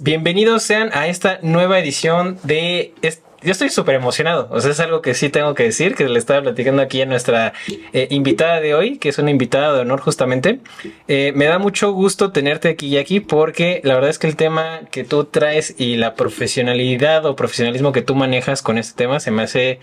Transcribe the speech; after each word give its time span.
Bienvenidos 0.00 0.62
sean 0.62 0.90
a 0.94 1.08
esta 1.08 1.40
nueva 1.42 1.78
edición 1.78 2.38
de... 2.42 2.94
Yo 3.40 3.52
estoy 3.52 3.68
súper 3.68 3.94
emocionado, 3.94 4.48
o 4.50 4.60
sea, 4.60 4.72
es 4.72 4.80
algo 4.80 5.00
que 5.00 5.14
sí 5.14 5.28
tengo 5.28 5.54
que 5.54 5.62
decir, 5.64 5.94
que 5.94 6.08
le 6.08 6.18
estaba 6.18 6.42
platicando 6.42 6.82
aquí 6.82 7.02
a 7.02 7.06
nuestra 7.06 7.52
eh, 7.92 8.08
invitada 8.10 8.60
de 8.60 8.74
hoy, 8.74 8.98
que 8.98 9.10
es 9.10 9.18
una 9.18 9.30
invitada 9.30 9.74
de 9.74 9.80
honor 9.80 10.00
justamente. 10.00 10.58
Eh, 11.06 11.32
me 11.36 11.44
da 11.44 11.58
mucho 11.58 11.92
gusto 11.92 12.32
tenerte 12.32 12.68
aquí, 12.68 12.96
aquí 12.96 13.20
porque 13.20 13.80
la 13.84 13.94
verdad 13.94 14.10
es 14.10 14.18
que 14.18 14.26
el 14.26 14.36
tema 14.36 14.80
que 14.90 15.04
tú 15.04 15.24
traes 15.24 15.74
y 15.78 15.96
la 15.96 16.14
profesionalidad 16.14 17.26
o 17.26 17.36
profesionalismo 17.36 17.92
que 17.92 18.02
tú 18.02 18.16
manejas 18.16 18.62
con 18.62 18.76
este 18.76 18.96
tema 18.96 19.20
se 19.20 19.30
me 19.30 19.42
hace 19.42 19.78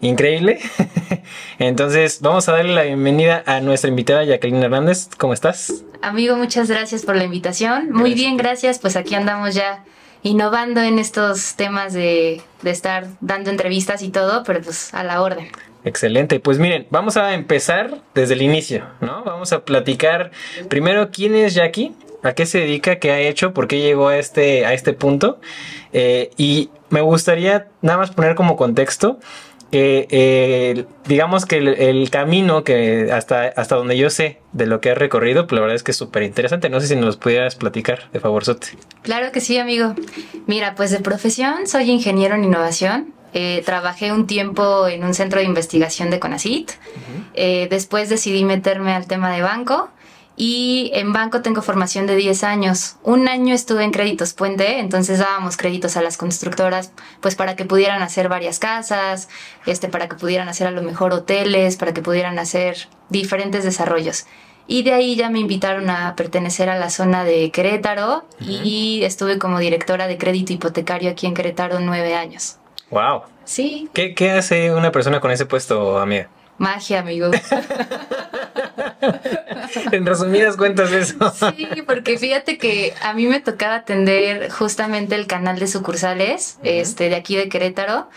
increíble. 0.00 0.58
Entonces, 1.58 2.20
vamos 2.20 2.48
a 2.48 2.52
darle 2.52 2.74
la 2.74 2.82
bienvenida 2.82 3.42
a 3.46 3.60
nuestra 3.60 3.88
invitada 3.88 4.24
Jacqueline 4.24 4.62
Hernández. 4.62 5.08
¿Cómo 5.18 5.32
estás? 5.32 5.84
Amigo, 6.02 6.36
muchas 6.36 6.68
gracias 6.68 7.04
por 7.04 7.16
la 7.16 7.24
invitación. 7.24 7.90
Muy 7.92 8.14
bien, 8.14 8.36
gracias. 8.36 8.78
Pues 8.78 8.96
aquí 8.96 9.14
andamos 9.14 9.54
ya 9.54 9.84
innovando 10.22 10.80
en 10.82 10.98
estos 10.98 11.54
temas 11.54 11.92
de, 11.92 12.42
de 12.62 12.70
estar 12.70 13.06
dando 13.20 13.50
entrevistas 13.50 14.02
y 14.02 14.10
todo, 14.10 14.42
pero 14.44 14.60
pues 14.60 14.92
a 14.92 15.04
la 15.04 15.22
orden. 15.22 15.48
Excelente, 15.84 16.40
pues 16.40 16.58
miren, 16.58 16.88
vamos 16.90 17.16
a 17.16 17.32
empezar 17.32 18.02
desde 18.12 18.34
el 18.34 18.42
inicio, 18.42 18.86
¿no? 19.00 19.22
Vamos 19.22 19.52
a 19.52 19.64
platicar 19.64 20.32
primero 20.68 21.10
quién 21.12 21.36
es 21.36 21.54
Jackie, 21.54 21.94
a 22.24 22.34
qué 22.34 22.44
se 22.44 22.58
dedica, 22.58 22.98
qué 22.98 23.12
ha 23.12 23.20
hecho, 23.20 23.54
por 23.54 23.68
qué 23.68 23.80
llegó 23.80 24.08
a 24.08 24.18
este, 24.18 24.66
a 24.66 24.74
este 24.74 24.92
punto. 24.94 25.38
Eh, 25.92 26.30
y 26.36 26.70
me 26.90 27.02
gustaría 27.02 27.68
nada 27.82 27.98
más 27.98 28.10
poner 28.10 28.34
como 28.34 28.56
contexto 28.56 29.20
que 29.70 30.06
eh, 30.10 30.84
digamos 31.06 31.44
que 31.46 31.56
el, 31.58 32.10
camino 32.10 32.64
que 32.64 33.10
hasta, 33.12 33.44
hasta 33.44 33.76
donde 33.76 33.96
yo 33.96 34.10
sé 34.10 34.40
de 34.52 34.66
lo 34.66 34.80
que 34.80 34.90
has 34.90 34.98
recorrido, 34.98 35.46
pues 35.46 35.56
la 35.56 35.60
verdad 35.60 35.76
es 35.76 35.82
que 35.82 35.90
es 35.90 35.96
súper 35.96 36.22
interesante. 36.22 36.70
No 36.70 36.80
sé 36.80 36.86
si 36.88 36.96
nos 36.96 37.16
pudieras 37.16 37.56
platicar, 37.56 38.10
de 38.12 38.20
favor, 38.20 38.44
Sote. 38.44 38.68
Claro 39.02 39.32
que 39.32 39.40
sí, 39.40 39.58
amigo. 39.58 39.94
Mira, 40.46 40.74
pues 40.74 40.90
de 40.90 41.00
profesión 41.00 41.66
soy 41.66 41.90
ingeniero 41.90 42.34
en 42.34 42.44
innovación. 42.44 43.12
Eh, 43.34 43.62
trabajé 43.66 44.12
un 44.12 44.26
tiempo 44.26 44.88
en 44.88 45.04
un 45.04 45.12
centro 45.12 45.40
de 45.40 45.46
investigación 45.46 46.10
de 46.10 46.20
CONACIT. 46.20 46.70
Eh, 47.34 47.66
después 47.68 48.08
decidí 48.08 48.44
meterme 48.44 48.92
al 48.92 49.06
tema 49.06 49.30
de 49.30 49.42
banco 49.42 49.90
y 50.36 50.90
en 50.92 51.12
banco 51.14 51.40
tengo 51.40 51.62
formación 51.62 52.06
de 52.06 52.14
10 52.14 52.44
años. 52.44 52.96
Un 53.02 53.26
año 53.26 53.54
estuve 53.54 53.84
en 53.84 53.90
Créditos 53.90 54.34
Puente, 54.34 54.78
entonces 54.78 55.18
dábamos 55.18 55.56
créditos 55.56 55.96
a 55.96 56.02
las 56.02 56.18
constructoras 56.18 56.92
pues 57.20 57.34
para 57.34 57.56
que 57.56 57.64
pudieran 57.64 58.02
hacer 58.02 58.28
varias 58.28 58.58
casas, 58.58 59.28
este 59.64 59.88
para 59.88 60.08
que 60.08 60.16
pudieran 60.16 60.48
hacer 60.48 60.66
a 60.66 60.70
lo 60.70 60.82
mejor 60.82 61.12
hoteles, 61.12 61.76
para 61.76 61.94
que 61.94 62.02
pudieran 62.02 62.38
hacer 62.38 62.88
diferentes 63.08 63.64
desarrollos. 63.64 64.26
Y 64.68 64.82
de 64.82 64.92
ahí 64.92 65.16
ya 65.16 65.30
me 65.30 65.38
invitaron 65.38 65.88
a 65.90 66.14
pertenecer 66.16 66.68
a 66.68 66.76
la 66.76 66.90
zona 66.90 67.24
de 67.24 67.50
Querétaro 67.50 68.24
y 68.40 69.02
estuve 69.04 69.38
como 69.38 69.60
directora 69.60 70.08
de 70.08 70.18
crédito 70.18 70.52
hipotecario 70.52 71.10
aquí 71.10 71.26
en 71.26 71.34
Querétaro 71.34 71.78
nueve 71.80 72.14
años. 72.14 72.56
Wow. 72.90 73.22
Sí. 73.44 73.88
¿Qué, 73.94 74.14
qué 74.14 74.32
hace 74.32 74.72
una 74.72 74.90
persona 74.90 75.20
con 75.20 75.30
ese 75.30 75.46
puesto, 75.46 75.98
amiga? 75.98 76.28
Magia, 76.58 77.00
amigo. 77.00 77.30
en 79.92 80.06
resumidas 80.06 80.56
cuentas 80.56 80.92
eso. 80.92 81.32
sí, 81.32 81.68
porque 81.86 82.18
fíjate 82.18 82.58
que 82.58 82.94
a 83.02 83.12
mí 83.12 83.26
me 83.26 83.40
tocaba 83.40 83.76
atender 83.76 84.50
justamente 84.50 85.14
el 85.14 85.26
canal 85.26 85.58
de 85.58 85.66
sucursales, 85.66 86.58
este, 86.62 87.08
de 87.08 87.16
aquí 87.16 87.36
de 87.36 87.48
Querétaro. 87.48 88.08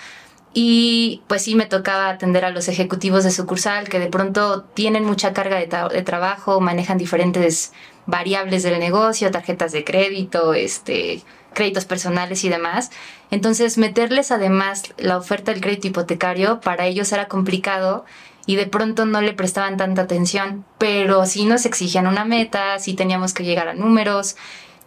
Y 0.51 1.21
pues 1.27 1.43
sí 1.43 1.53
me 1.53 1.67
tocaba 1.67 2.09
atender 2.09 2.43
a 2.43 2.49
los 2.49 2.67
ejecutivos 2.69 3.23
de 3.23 3.29
sucursal 3.29 3.87
que 3.87 3.99
de 3.99 4.07
pronto 4.07 4.63
tienen 4.63 5.05
mucha 5.05 5.31
carga 5.31 5.57
de, 5.57 5.67
de 5.67 6.01
trabajo, 6.01 6.59
manejan 6.59 6.97
diferentes 6.97 7.71
variables 8.07 8.63
del 8.63 8.79
negocio, 8.79 9.29
tarjetas 9.29 9.71
de 9.71 9.83
crédito, 9.83 10.55
este, 10.55 11.21
créditos 11.53 11.85
personales 11.85 12.43
y 12.43 12.49
demás. 12.49 12.89
Entonces, 13.29 13.77
meterles 13.77 14.31
además 14.31 14.91
la 14.97 15.17
oferta 15.17 15.51
del 15.51 15.61
crédito 15.61 15.87
hipotecario 15.87 16.59
para 16.61 16.87
ellos 16.87 17.11
era 17.11 17.27
complicado 17.27 18.05
y 18.49 18.55
de 18.55 18.65
pronto 18.65 19.05
no 19.05 19.21
le 19.21 19.33
prestaban 19.33 19.77
tanta 19.77 20.01
atención, 20.01 20.65
pero 20.79 21.27
sí 21.27 21.45
nos 21.45 21.67
exigían 21.67 22.07
una 22.07 22.25
meta, 22.25 22.79
sí 22.79 22.95
teníamos 22.95 23.35
que 23.35 23.43
llegar 23.43 23.67
a 23.67 23.75
números 23.75 24.37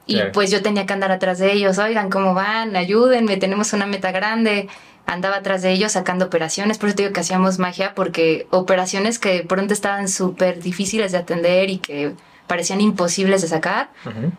y 0.05 0.21
pues 0.33 0.51
yo 0.51 0.63
tenía 0.63 0.85
que 0.85 0.93
andar 0.93 1.13
atrás 1.13 1.39
de 1.39 1.53
ellos, 1.53 1.79
oigan, 1.79 2.11
¿cómo 2.11 2.35
van? 2.35 2.75
Ayúdenme, 2.75 3.37
tenemos 3.37 3.73
una 3.73 3.87
meta 3.87 4.11
grande. 4.11 4.67
Andaba 5.07 5.37
atrás 5.37 5.63
de 5.63 5.71
ellos 5.71 5.93
sacando 5.93 6.25
operaciones, 6.25 6.79
por 6.79 6.89
eso 6.89 6.97
digo 6.97 7.13
que 7.13 7.21
hacíamos 7.21 7.61
magia, 7.61 7.95
porque 7.95 8.49
operaciones 8.51 9.21
que 9.21 9.33
de 9.35 9.45
pronto 9.45 9.73
estaban 9.73 10.09
súper 10.09 10.61
difíciles 10.61 11.13
de 11.13 11.19
atender 11.19 11.71
y 11.71 11.79
que 11.79 12.15
parecían 12.49 12.81
imposibles 12.81 13.43
de 13.43 13.49
sacar, 13.49 13.91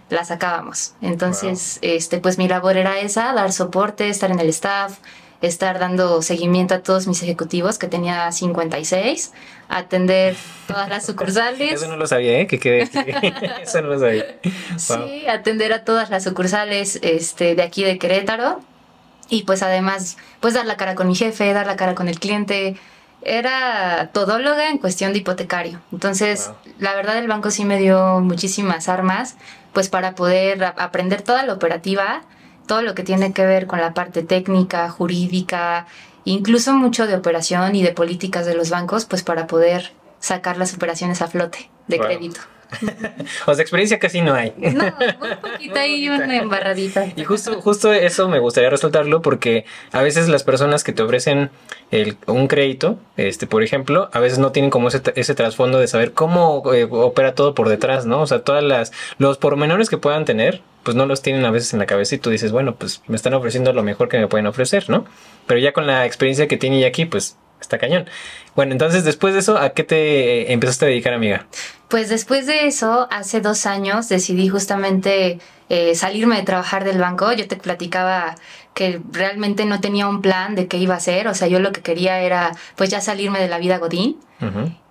las 0.09 0.27
sacábamos. 0.27 0.95
Entonces, 1.01 1.79
este, 1.81 2.17
pues 2.17 2.37
mi 2.37 2.49
labor 2.49 2.75
era 2.75 2.99
esa, 2.99 3.31
dar 3.31 3.53
soporte, 3.53 4.09
estar 4.09 4.31
en 4.31 4.41
el 4.41 4.49
staff, 4.49 4.97
estar 5.47 5.77
dando 5.77 6.21
seguimiento 6.21 6.73
a 6.73 6.79
todos 6.79 7.05
mis 7.05 7.21
ejecutivos, 7.21 7.77
que 7.77 7.87
tenía 7.87 8.31
56, 8.31 9.33
atender 9.67 10.37
todas 10.67 10.87
las 10.87 11.05
sucursales. 11.05 11.73
Eso 11.73 11.87
no 11.87 11.97
lo 11.97 12.07
sabía, 12.07 12.39
¿eh? 12.39 12.47
Que 12.47 12.59
quede 12.59 12.83
Eso 13.61 13.81
no 13.81 13.89
lo 13.89 13.99
sabía. 13.99 14.25
Sí, 14.77 15.27
atender 15.27 15.73
a 15.73 15.83
todas 15.83 16.09
las 16.09 16.23
sucursales 16.23 16.97
este, 17.01 17.55
de 17.55 17.61
aquí 17.61 17.83
de 17.83 17.97
Querétaro. 17.99 18.61
Y 19.29 19.43
pues 19.43 19.63
además, 19.63 20.17
pues 20.39 20.53
dar 20.53 20.65
la 20.65 20.77
cara 20.77 20.95
con 20.95 21.07
mi 21.07 21.15
jefe, 21.15 21.51
dar 21.51 21.65
la 21.65 21.75
cara 21.75 21.93
con 21.93 22.07
el 22.07 22.19
cliente. 22.19 22.77
Era 23.21 24.11
todóloga 24.13 24.69
en 24.69 24.77
cuestión 24.77 25.11
de 25.11 25.19
hipotecario. 25.19 25.81
Entonces, 25.91 26.51
la 26.79 26.95
verdad 26.95 27.17
el 27.17 27.27
banco 27.27 27.51
sí 27.51 27.65
me 27.65 27.79
dio 27.79 28.21
muchísimas 28.21 28.87
armas, 28.87 29.35
pues 29.73 29.89
para 29.89 30.15
poder 30.15 30.63
aprender 30.63 31.21
toda 31.21 31.45
la 31.45 31.53
operativa 31.53 32.21
todo 32.67 32.81
lo 32.81 32.95
que 32.95 33.03
tiene 33.03 33.33
que 33.33 33.45
ver 33.45 33.67
con 33.67 33.79
la 33.79 33.93
parte 33.93 34.23
técnica, 34.23 34.89
jurídica, 34.89 35.87
incluso 36.25 36.73
mucho 36.73 37.07
de 37.07 37.15
operación 37.15 37.75
y 37.75 37.83
de 37.83 37.91
políticas 37.91 38.45
de 38.45 38.55
los 38.55 38.69
bancos, 38.69 39.05
pues 39.05 39.23
para 39.23 39.47
poder 39.47 39.93
sacar 40.19 40.57
las 40.57 40.73
operaciones 40.73 41.21
a 41.21 41.27
flote 41.27 41.69
de 41.87 41.99
crédito. 41.99 42.39
o 43.45 43.53
sea, 43.53 43.61
experiencia 43.61 43.99
casi 43.99 44.21
no 44.21 44.33
hay. 44.33 44.53
no, 44.57 44.85
un 44.85 45.37
poquito 45.41 45.79
ahí 45.79 46.09
una 46.09 46.37
embarradita. 46.37 47.07
Y 47.15 47.23
justo, 47.23 47.61
justo 47.61 47.93
eso 47.93 48.27
me 48.29 48.39
gustaría 48.39 48.69
resaltarlo 48.69 49.21
porque 49.21 49.65
a 49.91 50.01
veces 50.01 50.27
las 50.29 50.43
personas 50.43 50.83
que 50.83 50.93
te 50.93 51.03
ofrecen 51.03 51.49
el, 51.91 52.17
un 52.27 52.47
crédito, 52.47 52.97
este, 53.17 53.47
por 53.47 53.63
ejemplo, 53.63 54.09
a 54.13 54.19
veces 54.19 54.39
no 54.39 54.51
tienen 54.51 54.71
como 54.71 54.87
ese, 54.87 55.01
ese 55.15 55.35
trasfondo 55.35 55.79
de 55.79 55.87
saber 55.87 56.13
cómo 56.13 56.63
eh, 56.73 56.87
opera 56.89 57.35
todo 57.35 57.53
por 57.53 57.69
detrás, 57.69 58.05
¿no? 58.05 58.21
O 58.21 58.27
sea, 58.27 58.39
todas 58.39 58.63
las, 58.63 58.91
los 59.17 59.37
pormenores 59.37 59.89
que 59.89 59.97
puedan 59.97 60.25
tener, 60.25 60.61
pues 60.83 60.95
no 60.95 61.05
los 61.05 61.21
tienen 61.21 61.45
a 61.45 61.51
veces 61.51 61.73
en 61.73 61.79
la 61.79 61.85
cabeza 61.85 62.15
y 62.15 62.17
tú 62.17 62.29
dices, 62.29 62.51
bueno, 62.51 62.75
pues 62.75 63.01
me 63.07 63.15
están 63.15 63.33
ofreciendo 63.33 63.73
lo 63.73 63.83
mejor 63.83 64.09
que 64.09 64.17
me 64.17 64.27
pueden 64.27 64.47
ofrecer, 64.47 64.89
¿no? 64.89 65.05
Pero 65.47 65.59
ya 65.59 65.71
con 65.71 65.87
la 65.87 66.05
experiencia 66.05 66.47
que 66.47 66.57
tiene 66.57 66.85
aquí, 66.85 67.05
pues 67.05 67.37
está 67.61 67.77
cañón. 67.77 68.05
Bueno, 68.55 68.73
entonces 68.73 69.03
después 69.03 69.33
de 69.33 69.39
eso, 69.39 69.57
¿a 69.57 69.71
qué 69.71 69.83
te 69.83 70.51
empezaste 70.53 70.85
a 70.85 70.87
dedicar, 70.89 71.13
amiga? 71.13 71.47
Pues 71.93 72.09
después 72.09 72.47
de 72.47 72.65
eso, 72.65 73.07
hace 73.11 73.39
dos 73.39 73.67
años 73.67 74.09
decidí 74.09 74.49
justamente 74.49 75.37
eh, 75.69 75.93
salirme 75.93 76.37
de 76.37 76.41
trabajar 76.41 76.85
del 76.85 76.97
banco. 76.97 77.31
Yo 77.33 77.47
te 77.47 77.55
platicaba 77.55 78.33
que 78.73 78.99
realmente 79.11 79.65
no 79.65 79.79
tenía 79.79 80.07
un 80.07 80.23
plan 80.23 80.55
de 80.55 80.65
qué 80.67 80.77
iba 80.77 80.95
a 80.95 80.97
hacer. 80.97 81.27
O 81.27 81.35
sea, 81.35 81.47
yo 81.47 81.59
lo 81.59 81.71
que 81.71 81.81
quería 81.81 82.19
era 82.21 82.49
pues 82.77 82.89
ya 82.89 82.99
salirme 82.99 83.39
de 83.39 83.47
la 83.47 83.59
vida 83.59 83.77
Godín. 83.77 84.17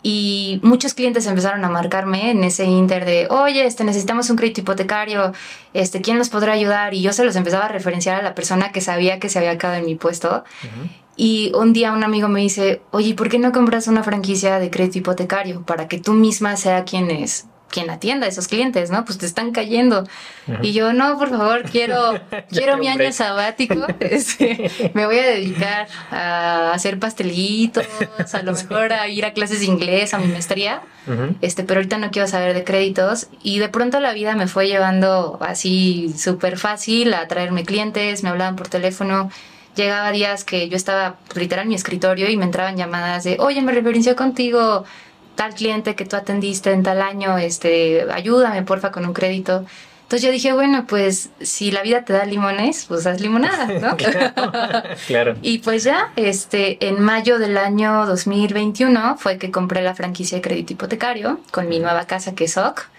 Y 0.04 0.60
muchos 0.62 0.94
clientes 0.94 1.26
empezaron 1.26 1.64
a 1.64 1.68
marcarme 1.68 2.30
en 2.30 2.44
ese 2.44 2.66
inter 2.66 3.04
de, 3.04 3.26
oye, 3.30 3.66
este, 3.66 3.82
necesitamos 3.82 4.30
un 4.30 4.36
crédito 4.36 4.60
hipotecario, 4.60 5.32
este, 5.74 6.00
¿quién 6.00 6.18
nos 6.18 6.30
podrá 6.30 6.52
ayudar? 6.52 6.94
Y 6.94 7.02
yo 7.02 7.12
se 7.12 7.24
los 7.24 7.34
empezaba 7.36 7.64
a 7.64 7.68
referenciar 7.68 8.18
a 8.18 8.22
la 8.22 8.34
persona 8.34 8.70
que 8.70 8.80
sabía 8.80 9.18
que 9.18 9.28
se 9.28 9.40
había 9.40 9.58
quedado 9.58 9.76
en 9.76 9.86
mi 9.86 9.96
puesto. 9.96 10.44
Y 11.16 11.52
un 11.54 11.72
día 11.72 11.92
un 11.92 12.04
amigo 12.04 12.28
me 12.28 12.40
dice, 12.40 12.82
oye, 12.90 13.14
¿por 13.14 13.28
qué 13.28 13.38
no 13.38 13.52
compras 13.52 13.86
una 13.86 14.02
franquicia 14.02 14.58
de 14.58 14.70
crédito 14.70 14.98
hipotecario 14.98 15.62
para 15.62 15.88
que 15.88 15.98
tú 15.98 16.12
misma 16.12 16.56
sea 16.56 16.84
quien 16.84 17.10
es 17.10 17.46
quien 17.72 17.90
atienda 17.90 18.26
a 18.26 18.28
esos 18.28 18.46
clientes, 18.46 18.90
¿no? 18.92 19.04
Pues 19.04 19.18
te 19.18 19.26
están 19.26 19.50
cayendo. 19.50 20.06
Y 20.60 20.72
yo, 20.72 20.92
no, 20.92 21.18
por 21.18 21.30
favor, 21.30 21.62
quiero, 21.62 22.20
quiero 22.50 22.76
mi 22.76 22.86
año 22.86 23.10
sabático. 23.12 23.86
Este, 24.12 24.70
me 24.94 25.06
voy 25.06 25.18
a 25.18 25.22
dedicar 25.22 25.88
a 26.10 26.72
hacer 26.72 26.98
pastelitos, 26.98 27.86
a 28.32 28.42
lo 28.42 28.52
mejor 28.52 28.92
a 28.92 29.08
ir 29.08 29.24
a 29.24 29.32
clases 29.32 29.60
de 29.60 29.66
inglés, 29.66 30.12
a 30.12 30.18
mi 30.18 30.26
maestría. 30.26 30.82
Este, 31.40 31.64
pero 31.64 31.78
ahorita 31.78 31.96
no 31.96 32.10
quiero 32.10 32.28
saber 32.28 32.52
de 32.52 32.62
créditos. 32.62 33.28
Y 33.42 33.58
de 33.58 33.70
pronto 33.70 34.00
la 34.00 34.12
vida 34.12 34.36
me 34.36 34.48
fue 34.48 34.66
llevando 34.66 35.38
así 35.40 36.12
súper 36.16 36.58
fácil 36.58 37.14
a 37.14 37.26
traerme 37.26 37.64
clientes, 37.64 38.22
me 38.22 38.28
hablaban 38.28 38.54
por 38.54 38.68
teléfono 38.68 39.30
llegaba 39.74 40.12
días 40.12 40.44
que 40.44 40.68
yo 40.68 40.76
estaba 40.76 41.16
literal 41.34 41.64
en 41.64 41.70
mi 41.70 41.74
escritorio 41.74 42.28
y 42.28 42.36
me 42.36 42.44
entraban 42.44 42.76
llamadas 42.76 43.24
de, 43.24 43.36
oye, 43.40 43.62
me 43.62 43.72
referenció 43.72 44.16
contigo 44.16 44.84
tal 45.34 45.54
cliente 45.54 45.94
que 45.94 46.04
tú 46.04 46.16
atendiste 46.16 46.72
en 46.72 46.82
tal 46.82 47.00
año, 47.00 47.38
este, 47.38 48.06
ayúdame 48.12 48.62
porfa 48.62 48.90
con 48.92 49.06
un 49.06 49.12
crédito. 49.12 49.64
Entonces 50.02 50.26
yo 50.26 50.30
dije, 50.32 50.52
bueno, 50.52 50.84
pues 50.86 51.30
si 51.40 51.70
la 51.70 51.82
vida 51.82 52.04
te 52.04 52.12
da 52.12 52.26
limones, 52.26 52.84
pues 52.86 53.06
haz 53.06 53.20
limonada, 53.22 53.66
¿no? 53.80 53.96
claro, 55.06 55.36
Y 55.40 55.58
pues 55.58 55.84
ya, 55.84 56.12
este, 56.16 56.86
en 56.86 57.00
mayo 57.00 57.38
del 57.38 57.56
año 57.56 58.04
2021 58.04 59.16
fue 59.16 59.38
que 59.38 59.50
compré 59.50 59.80
la 59.80 59.94
franquicia 59.94 60.36
de 60.36 60.42
crédito 60.42 60.74
hipotecario 60.74 61.40
con 61.50 61.66
mi 61.68 61.78
nueva 61.78 62.04
casa 62.04 62.34
que 62.34 62.44
es 62.44 62.58
OC. 62.58 62.90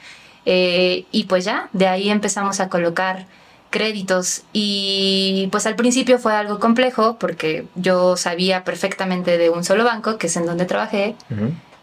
Eh, 0.46 1.06
y 1.12 1.26
pues 1.26 1.46
ya, 1.46 1.70
de 1.72 1.88
ahí 1.88 2.10
empezamos 2.10 2.60
a 2.60 2.68
colocar 2.68 3.28
créditos 3.74 4.44
y 4.54 5.50
pues 5.52 5.66
al 5.66 5.76
principio 5.76 6.20
fue 6.20 6.34
algo 6.34 6.60
complejo 6.60 7.18
porque 7.20 7.66
yo 7.74 8.16
sabía 8.18 8.64
perfectamente 8.64 9.40
de 9.40 9.50
un 9.50 9.64
solo 9.64 9.84
banco, 9.84 10.20
que 10.20 10.28
es 10.28 10.38
en 10.38 10.46
donde 10.46 10.66
trabajé, 10.66 11.16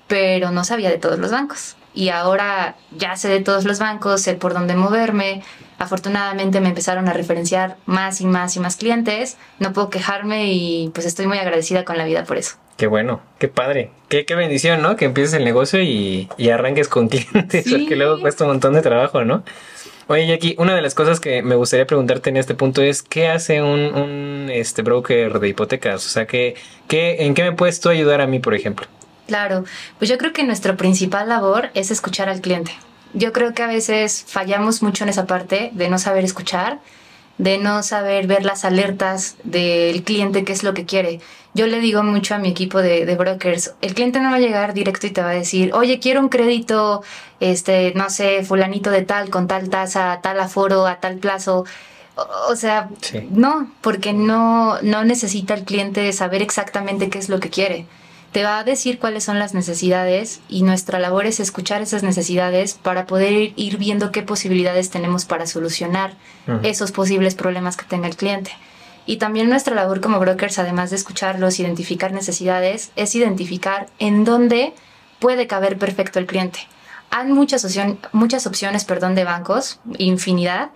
pero 0.07 0.53
no 0.53 0.63
sabía 0.63 0.89
de 0.89 0.99
todos 0.99 1.19
los 1.19 1.33
bancos. 1.33 1.77
Y 1.93 2.11
ahora 2.11 2.77
ya 2.97 3.17
sé 3.17 3.29
de 3.29 3.41
todos 3.41 3.65
los 3.65 3.81
bancos, 3.81 4.23
sé 4.23 4.35
por 4.35 4.55
dónde 4.55 4.77
moverme. 4.77 5.43
Afortunadamente 5.81 6.61
me 6.61 6.69
empezaron 6.69 7.09
a 7.09 7.13
referenciar 7.13 7.77
más 7.87 8.21
y 8.21 8.27
más 8.27 8.55
y 8.55 8.61
más 8.61 8.77
clientes. 8.77 9.37
No 9.59 9.73
puedo 9.73 9.91
quejarme 9.91 10.53
y 10.53 10.91
pues 10.95 11.07
estoy 11.07 11.27
muy 11.27 11.39
agradecida 11.39 11.85
con 11.85 11.99
la 11.99 12.05
vida 12.05 12.23
por 12.23 12.37
eso. 12.37 12.55
Qué 12.77 12.87
bueno, 12.87 13.21
qué 13.41 13.49
padre. 13.49 13.91
Qué, 14.09 14.25
qué 14.25 14.37
bendición, 14.37 14.81
¿no? 14.81 14.95
Que 14.95 15.07
empieces 15.07 15.35
el 15.35 15.45
negocio 15.45 15.83
y, 15.83 16.29
y 16.39 16.51
arranques 16.51 16.87
con 16.87 17.09
clientes, 17.11 17.67
porque 17.69 17.97
luego 17.97 18.21
cuesta 18.21 18.45
un 18.45 18.51
montón 18.51 18.75
de 18.75 18.83
trabajo, 18.83 19.25
¿no? 19.25 19.43
Oye, 20.11 20.27
Jackie, 20.27 20.57
una 20.59 20.75
de 20.75 20.83
las 20.83 20.97
cosas 20.97 21.21
que 21.21 21.41
me 21.41 21.55
gustaría 21.55 21.87
preguntarte 21.87 22.31
en 22.31 22.37
este 22.37 22.57
punto 22.57 22.83
es, 22.83 23.01
¿qué 23.01 23.29
hace 23.29 23.62
un, 23.62 24.49
este, 24.53 24.83
broker 24.83 25.39
de 25.39 25.49
hipotecas? 25.51 26.05
O 26.05 26.09
sea, 26.09 26.27
¿qué, 26.27 26.57
qué, 26.89 27.27
¿en 27.27 27.35
qué 27.35 27.45
me 27.45 27.53
puedes 27.53 27.79
tú 27.79 27.91
ayudar 27.91 28.21
a 28.21 28.27
mí, 28.27 28.41
por 28.41 28.55
ejemplo? 28.55 28.89
Claro, 29.29 29.62
pues 30.01 30.11
yo 30.11 30.19
creo 30.19 30.33
que 30.33 30.43
nuestra 30.43 30.77
principal 30.77 31.29
labor 31.29 31.71
es 31.75 31.93
escuchar 31.93 32.29
al 32.29 32.41
cliente. 32.41 32.73
Yo 33.15 33.33
creo 33.33 33.55
que 33.55 33.62
a 33.62 33.69
veces 33.69 34.25
fallamos 34.27 34.83
mucho 34.83 35.05
en 35.05 35.11
esa 35.11 35.29
parte 35.29 35.71
de 35.75 35.89
no 35.89 35.97
saber 36.01 36.25
escuchar 36.25 36.81
de 37.41 37.57
no 37.57 37.83
saber 37.83 38.27
ver 38.27 38.45
las 38.45 38.67
alertas 38.67 39.37
del 39.45 40.03
cliente, 40.05 40.45
qué 40.45 40.53
es 40.53 40.63
lo 40.63 40.75
que 40.75 40.85
quiere. 40.85 41.21
Yo 41.55 41.67
le 41.67 41.81
digo 41.81 42.03
mucho 42.03 42.35
a 42.35 42.39
mi 42.39 42.51
equipo 42.51 42.83
de, 42.83 43.15
brokers, 43.17 43.75
el 43.81 43.95
cliente 43.95 44.21
no 44.21 44.31
va 44.31 44.37
a 44.37 44.41
llegar 44.41 44.75
directo 44.75 45.07
y 45.07 45.11
te 45.11 45.23
va 45.23 45.31
a 45.31 45.35
decir, 45.35 45.73
oye, 45.73 45.99
quiero 45.99 46.21
un 46.21 46.29
crédito, 46.29 47.03
este, 47.41 47.95
no 47.97 48.11
sé, 48.11 48.45
fulanito 48.45 48.91
de 48.91 49.03
tal, 49.03 49.31
con 49.31 49.49
tal 49.49 49.71
tasa, 49.71 50.21
tal 50.23 50.39
aforo, 50.39 50.87
a 50.87 51.01
tal 51.01 51.17
plazo. 51.17 51.65
O, 52.51 52.57
sea, 52.57 52.91
no, 53.31 53.73
porque 53.81 54.13
no, 54.13 54.81
no 54.83 55.05
necesita 55.05 55.55
el 55.55 55.65
cliente 55.65 56.13
saber 56.13 56.43
exactamente 56.43 57.09
qué 57.09 57.19
es 57.19 57.31
lo 57.31 57.41
que 57.41 57.49
quiere 57.49 57.87
te 58.32 58.44
va 58.44 58.59
a 58.59 58.65
decir 58.65 58.99
cuáles 58.99 59.25
son 59.25 59.38
las 59.38 59.55
necesidades 59.55 60.41
y 60.49 60.62
nuestra 60.62 60.99
labor 60.99 61.27
es 61.27 61.41
escuchar 61.41 61.82
esas 61.82 62.03
necesidades 62.03 62.75
para 62.75 63.06
poder 63.06 63.53
ir 63.56 63.77
viendo 63.77 64.12
qué 64.12 64.23
posibilidades 64.23 64.91
tenemos 64.91 65.25
para 65.25 65.47
solucionar 65.47 66.15
esos 66.62 66.93
posibles 66.93 67.35
problemas 67.35 67.77
que 67.77 67.85
tenga 67.85 68.06
el 68.06 68.17
cliente. 68.17 68.53
Y 69.06 69.17
también 69.17 69.49
nuestra 69.49 69.75
labor 69.75 70.00
como 70.00 70.21
brokers, 70.21 70.59
además 70.59 70.91
de 70.91 70.97
escucharlos, 70.97 71.59
identificar 71.59 72.12
necesidades, 72.12 72.93
es 72.94 73.15
identificar 73.17 73.88
en 73.99 74.25
dónde 74.25 74.75
puede 75.19 75.49
caber 75.49 75.76
perfecto 75.79 76.19
el 76.21 76.26
cliente. 76.26 76.61
Hay 77.11 77.26
muchas, 77.26 77.67
muchas 78.12 78.47
opciones 78.47 78.85
perdón, 78.85 79.17
de 79.17 79.25
bancos, 79.25 79.81
infinidad, 79.99 80.71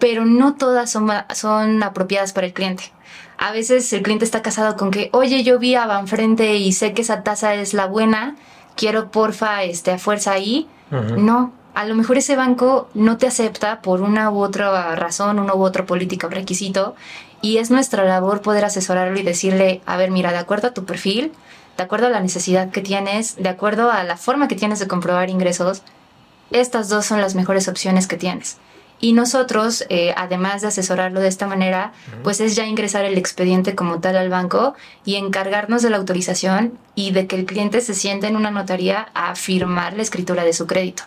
pero 0.00 0.24
no 0.24 0.54
todas 0.56 0.90
son, 0.90 1.08
son 1.34 1.82
apropiadas 1.84 2.32
para 2.32 2.48
el 2.48 2.52
cliente 2.52 2.92
a 3.40 3.52
veces 3.52 3.90
el 3.94 4.02
cliente 4.02 4.26
está 4.26 4.42
casado 4.42 4.76
con 4.76 4.90
que, 4.90 5.08
oye, 5.14 5.42
yo 5.42 5.58
vi 5.58 5.74
a 5.74 5.86
Banfrente 5.86 6.56
y 6.56 6.72
sé 6.72 6.92
que 6.92 7.00
esa 7.00 7.22
tasa 7.22 7.54
es 7.54 7.72
la 7.72 7.86
buena, 7.86 8.36
quiero 8.76 9.10
porfa 9.10 9.62
este, 9.64 9.92
a 9.92 9.98
fuerza 9.98 10.32
ahí. 10.32 10.68
No, 11.16 11.52
a 11.74 11.86
lo 11.86 11.94
mejor 11.94 12.18
ese 12.18 12.36
banco 12.36 12.90
no 12.94 13.16
te 13.16 13.26
acepta 13.26 13.80
por 13.80 14.02
una 14.02 14.30
u 14.30 14.42
otra 14.42 14.94
razón, 14.94 15.38
una 15.38 15.54
u 15.54 15.62
otra 15.62 15.86
política 15.86 16.26
o 16.26 16.30
requisito, 16.30 16.94
y 17.40 17.56
es 17.56 17.70
nuestra 17.70 18.04
labor 18.04 18.42
poder 18.42 18.66
asesorarlo 18.66 19.18
y 19.18 19.22
decirle, 19.22 19.80
a 19.86 19.96
ver, 19.96 20.10
mira, 20.10 20.32
de 20.32 20.38
acuerdo 20.38 20.68
a 20.68 20.74
tu 20.74 20.84
perfil, 20.84 21.32
de 21.78 21.82
acuerdo 21.82 22.08
a 22.08 22.10
la 22.10 22.20
necesidad 22.20 22.70
que 22.70 22.82
tienes, 22.82 23.36
de 23.36 23.48
acuerdo 23.48 23.90
a 23.90 24.04
la 24.04 24.18
forma 24.18 24.48
que 24.48 24.56
tienes 24.56 24.80
de 24.80 24.88
comprobar 24.88 25.30
ingresos, 25.30 25.82
estas 26.50 26.90
dos 26.90 27.06
son 27.06 27.22
las 27.22 27.34
mejores 27.34 27.68
opciones 27.68 28.06
que 28.06 28.18
tienes. 28.18 28.58
Y 29.00 29.14
nosotros, 29.14 29.86
eh, 29.88 30.12
además 30.16 30.60
de 30.60 30.68
asesorarlo 30.68 31.20
de 31.20 31.28
esta 31.28 31.46
manera, 31.46 31.92
pues 32.22 32.40
es 32.40 32.54
ya 32.54 32.66
ingresar 32.66 33.04
el 33.06 33.16
expediente 33.16 33.74
como 33.74 34.00
tal 34.00 34.16
al 34.16 34.28
banco 34.28 34.74
y 35.06 35.16
encargarnos 35.16 35.80
de 35.82 35.88
la 35.88 35.96
autorización 35.96 36.78
y 36.94 37.12
de 37.12 37.26
que 37.26 37.36
el 37.36 37.46
cliente 37.46 37.80
se 37.80 37.94
siente 37.94 38.26
en 38.26 38.36
una 38.36 38.50
notaría 38.50 39.08
a 39.14 39.34
firmar 39.36 39.94
la 39.94 40.02
escritura 40.02 40.44
de 40.44 40.52
su 40.52 40.66
crédito. 40.66 41.04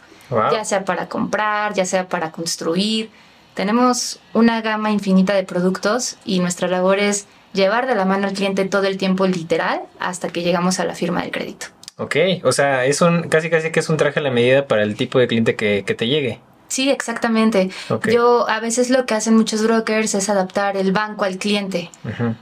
Ya 0.52 0.66
sea 0.66 0.84
para 0.84 1.08
comprar, 1.08 1.76
ya 1.76 1.86
sea 1.86 2.10
para 2.10 2.32
construir. 2.32 3.12
Tenemos 3.54 4.20
una 4.34 4.62
gama 4.62 4.90
infinita 4.90 5.36
de 5.36 5.44
productos 5.44 6.18
y 6.26 6.40
nuestra 6.40 6.68
labor 6.68 6.98
es 6.98 7.28
llevar 7.54 7.86
de 7.86 7.94
la 7.94 8.06
mano 8.06 8.28
al 8.28 8.34
cliente 8.34 8.66
todo 8.66 8.86
el 8.86 8.98
tiempo 8.98 9.28
literal 9.28 9.84
hasta 10.00 10.30
que 10.30 10.42
llegamos 10.42 10.80
a 10.80 10.86
la 10.86 10.96
firma 10.96 11.22
del 11.22 11.30
crédito. 11.30 11.68
Ok, 11.98 12.16
o 12.44 12.52
sea, 12.52 12.86
es 12.86 13.02
un 13.02 13.30
casi 13.30 13.52
casi 13.52 13.72
que 13.72 13.80
es 13.80 13.90
un 13.90 13.98
traje 13.98 14.20
a 14.20 14.24
la 14.24 14.32
medida 14.32 14.66
para 14.66 14.82
el 14.82 14.96
tipo 14.96 15.20
de 15.20 15.28
cliente 15.28 15.56
que, 15.56 15.84
que 15.86 15.94
te 15.94 16.08
llegue. 16.08 16.40
Sí, 16.74 16.90
exactamente. 16.90 17.70
Yo 18.12 18.50
a 18.50 18.60
veces 18.60 18.90
lo 18.90 19.06
que 19.06 19.14
hacen 19.14 19.38
muchos 19.38 19.62
brokers 19.62 20.16
es 20.16 20.28
adaptar 20.28 20.76
el 20.76 20.92
banco 20.92 21.24
al 21.24 21.38
cliente 21.38 21.92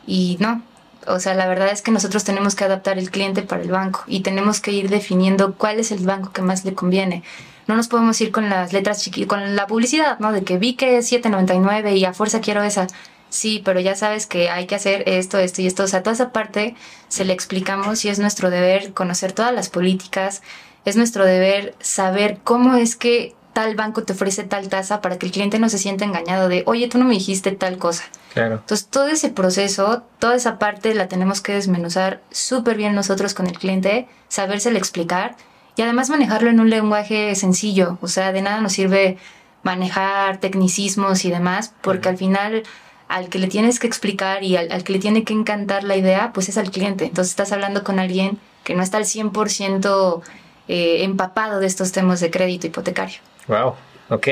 y 0.08 0.38
no. 0.40 0.62
O 1.06 1.20
sea, 1.20 1.34
la 1.34 1.48
verdad 1.48 1.70
es 1.70 1.82
que 1.82 1.92
nosotros 1.92 2.24
tenemos 2.24 2.56
que 2.56 2.64
adaptar 2.64 2.98
el 2.98 3.12
cliente 3.12 3.42
para 3.42 3.62
el 3.62 3.72
banco 3.72 4.06
y 4.08 4.22
tenemos 4.22 4.62
que 4.62 4.72
ir 4.72 4.88
definiendo 4.88 5.56
cuál 5.56 5.82
es 5.82 5.92
el 5.92 6.06
banco 6.06 6.32
que 6.32 6.42
más 6.42 6.64
le 6.64 6.74
conviene. 6.74 7.24
No 7.68 7.76
nos 7.76 7.90
podemos 7.90 8.22
ir 8.22 8.32
con 8.32 8.50
las 8.50 8.72
letras 8.72 9.04
chiquitas, 9.04 9.28
con 9.28 9.58
la 9.58 9.68
publicidad, 9.68 10.18
¿no? 10.20 10.32
De 10.32 10.46
que 10.46 10.58
vi 10.58 10.76
que 10.76 11.00
es 11.00 11.12
7.99 11.12 11.98
y 11.98 12.06
a 12.06 12.14
fuerza 12.14 12.40
quiero 12.40 12.64
esa. 12.64 12.88
Sí, 13.28 13.62
pero 13.66 13.82
ya 13.82 13.98
sabes 13.98 14.28
que 14.28 14.50
hay 14.50 14.66
que 14.66 14.76
hacer 14.76 15.04
esto, 15.08 15.40
esto 15.40 15.62
y 15.62 15.68
esto. 15.68 15.84
O 15.84 15.88
sea, 15.88 16.04
toda 16.04 16.14
esa 16.14 16.32
parte 16.32 16.76
se 17.10 17.26
le 17.26 17.34
explicamos 17.34 18.06
y 18.06 18.08
es 18.08 18.20
nuestro 18.20 18.50
deber 18.50 18.94
conocer 18.94 19.34
todas 19.34 19.54
las 19.54 19.68
políticas, 19.68 20.42
es 20.86 20.96
nuestro 20.96 21.26
deber 21.26 21.76
saber 21.82 22.40
cómo 22.46 22.76
es 22.76 22.96
que 22.96 23.36
tal 23.62 23.76
banco 23.76 24.02
te 24.02 24.14
ofrece 24.14 24.44
tal 24.44 24.70
tasa 24.70 25.02
para 25.02 25.20
que 25.20 25.28
el 25.28 25.32
cliente 25.32 25.60
no 25.60 25.70
se 25.70 25.78
sienta 25.78 26.04
engañado 26.04 26.50
de, 26.50 26.64
oye, 26.66 26.88
tú 26.88 26.98
no 26.98 27.06
me 27.06 27.14
dijiste 27.14 27.52
tal 27.52 27.78
cosa. 27.78 28.04
Claro. 28.34 28.56
Entonces, 28.56 28.88
todo 28.88 29.08
ese 29.08 29.30
proceso, 29.30 30.02
toda 30.18 30.36
esa 30.36 30.58
parte 30.58 30.96
la 30.96 31.08
tenemos 31.08 31.42
que 31.42 31.54
desmenuzar 31.54 32.22
súper 32.32 32.76
bien 32.76 32.96
nosotros 32.96 33.36
con 33.36 33.46
el 33.46 33.60
cliente, 33.60 34.08
sabérselo 34.30 34.80
explicar 34.80 35.36
y 35.76 35.84
además 35.84 36.10
manejarlo 36.10 36.50
en 36.50 36.60
un 36.60 36.72
lenguaje 36.72 37.36
sencillo. 37.36 38.00
O 38.02 38.08
sea, 38.08 38.32
de 38.32 38.42
nada 38.42 38.62
nos 38.62 38.74
sirve 38.74 39.20
manejar 39.62 40.40
tecnicismos 40.40 41.24
y 41.24 41.30
demás, 41.30 41.72
porque 41.82 42.10
al 42.10 42.18
final 42.18 42.64
al 43.10 43.30
que 43.30 43.38
le 43.38 43.48
tienes 43.48 43.78
que 43.78 43.86
explicar 43.86 44.44
y 44.44 44.58
al, 44.58 44.84
que 44.84 44.94
le 44.94 45.00
tiene 45.00 45.24
que 45.24 45.34
encantar 45.34 45.84
la 45.84 45.98
idea, 45.98 46.32
pues 46.34 46.50
es 46.50 46.58
al 46.58 46.72
cliente. 46.72 47.06
Entonces 47.06 47.30
estás 47.30 47.52
hablando 47.52 47.84
con 47.84 48.00
alguien 48.00 48.40
que 48.64 48.74
no 48.74 48.82
está 48.82 48.98
al 48.98 49.04
100% 49.04 50.22
eh, 50.68 51.04
empapado 51.04 51.60
de 51.60 51.68
estos 51.68 51.92
temas 51.92 52.22
de 52.22 52.32
crédito 52.32 52.66
hipotecario. 52.66 53.20
Wow. 53.48 53.76
Ok, 54.12 54.28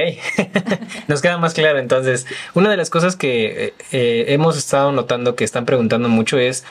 nos 1.08 1.22
queda 1.22 1.38
más 1.38 1.54
claro. 1.54 1.80
Entonces, 1.80 2.26
una 2.54 2.70
de 2.70 2.76
las 2.76 2.90
cosas 2.90 3.16
que 3.16 3.68
eh, 3.68 3.74
eh, 3.94 4.26
hemos 4.28 4.58
estado 4.58 4.92
notando 4.92 5.38
que 5.38 5.46
están 5.46 5.66
preguntando 5.66 6.10
mucho 6.10 6.38
es, 6.38 6.66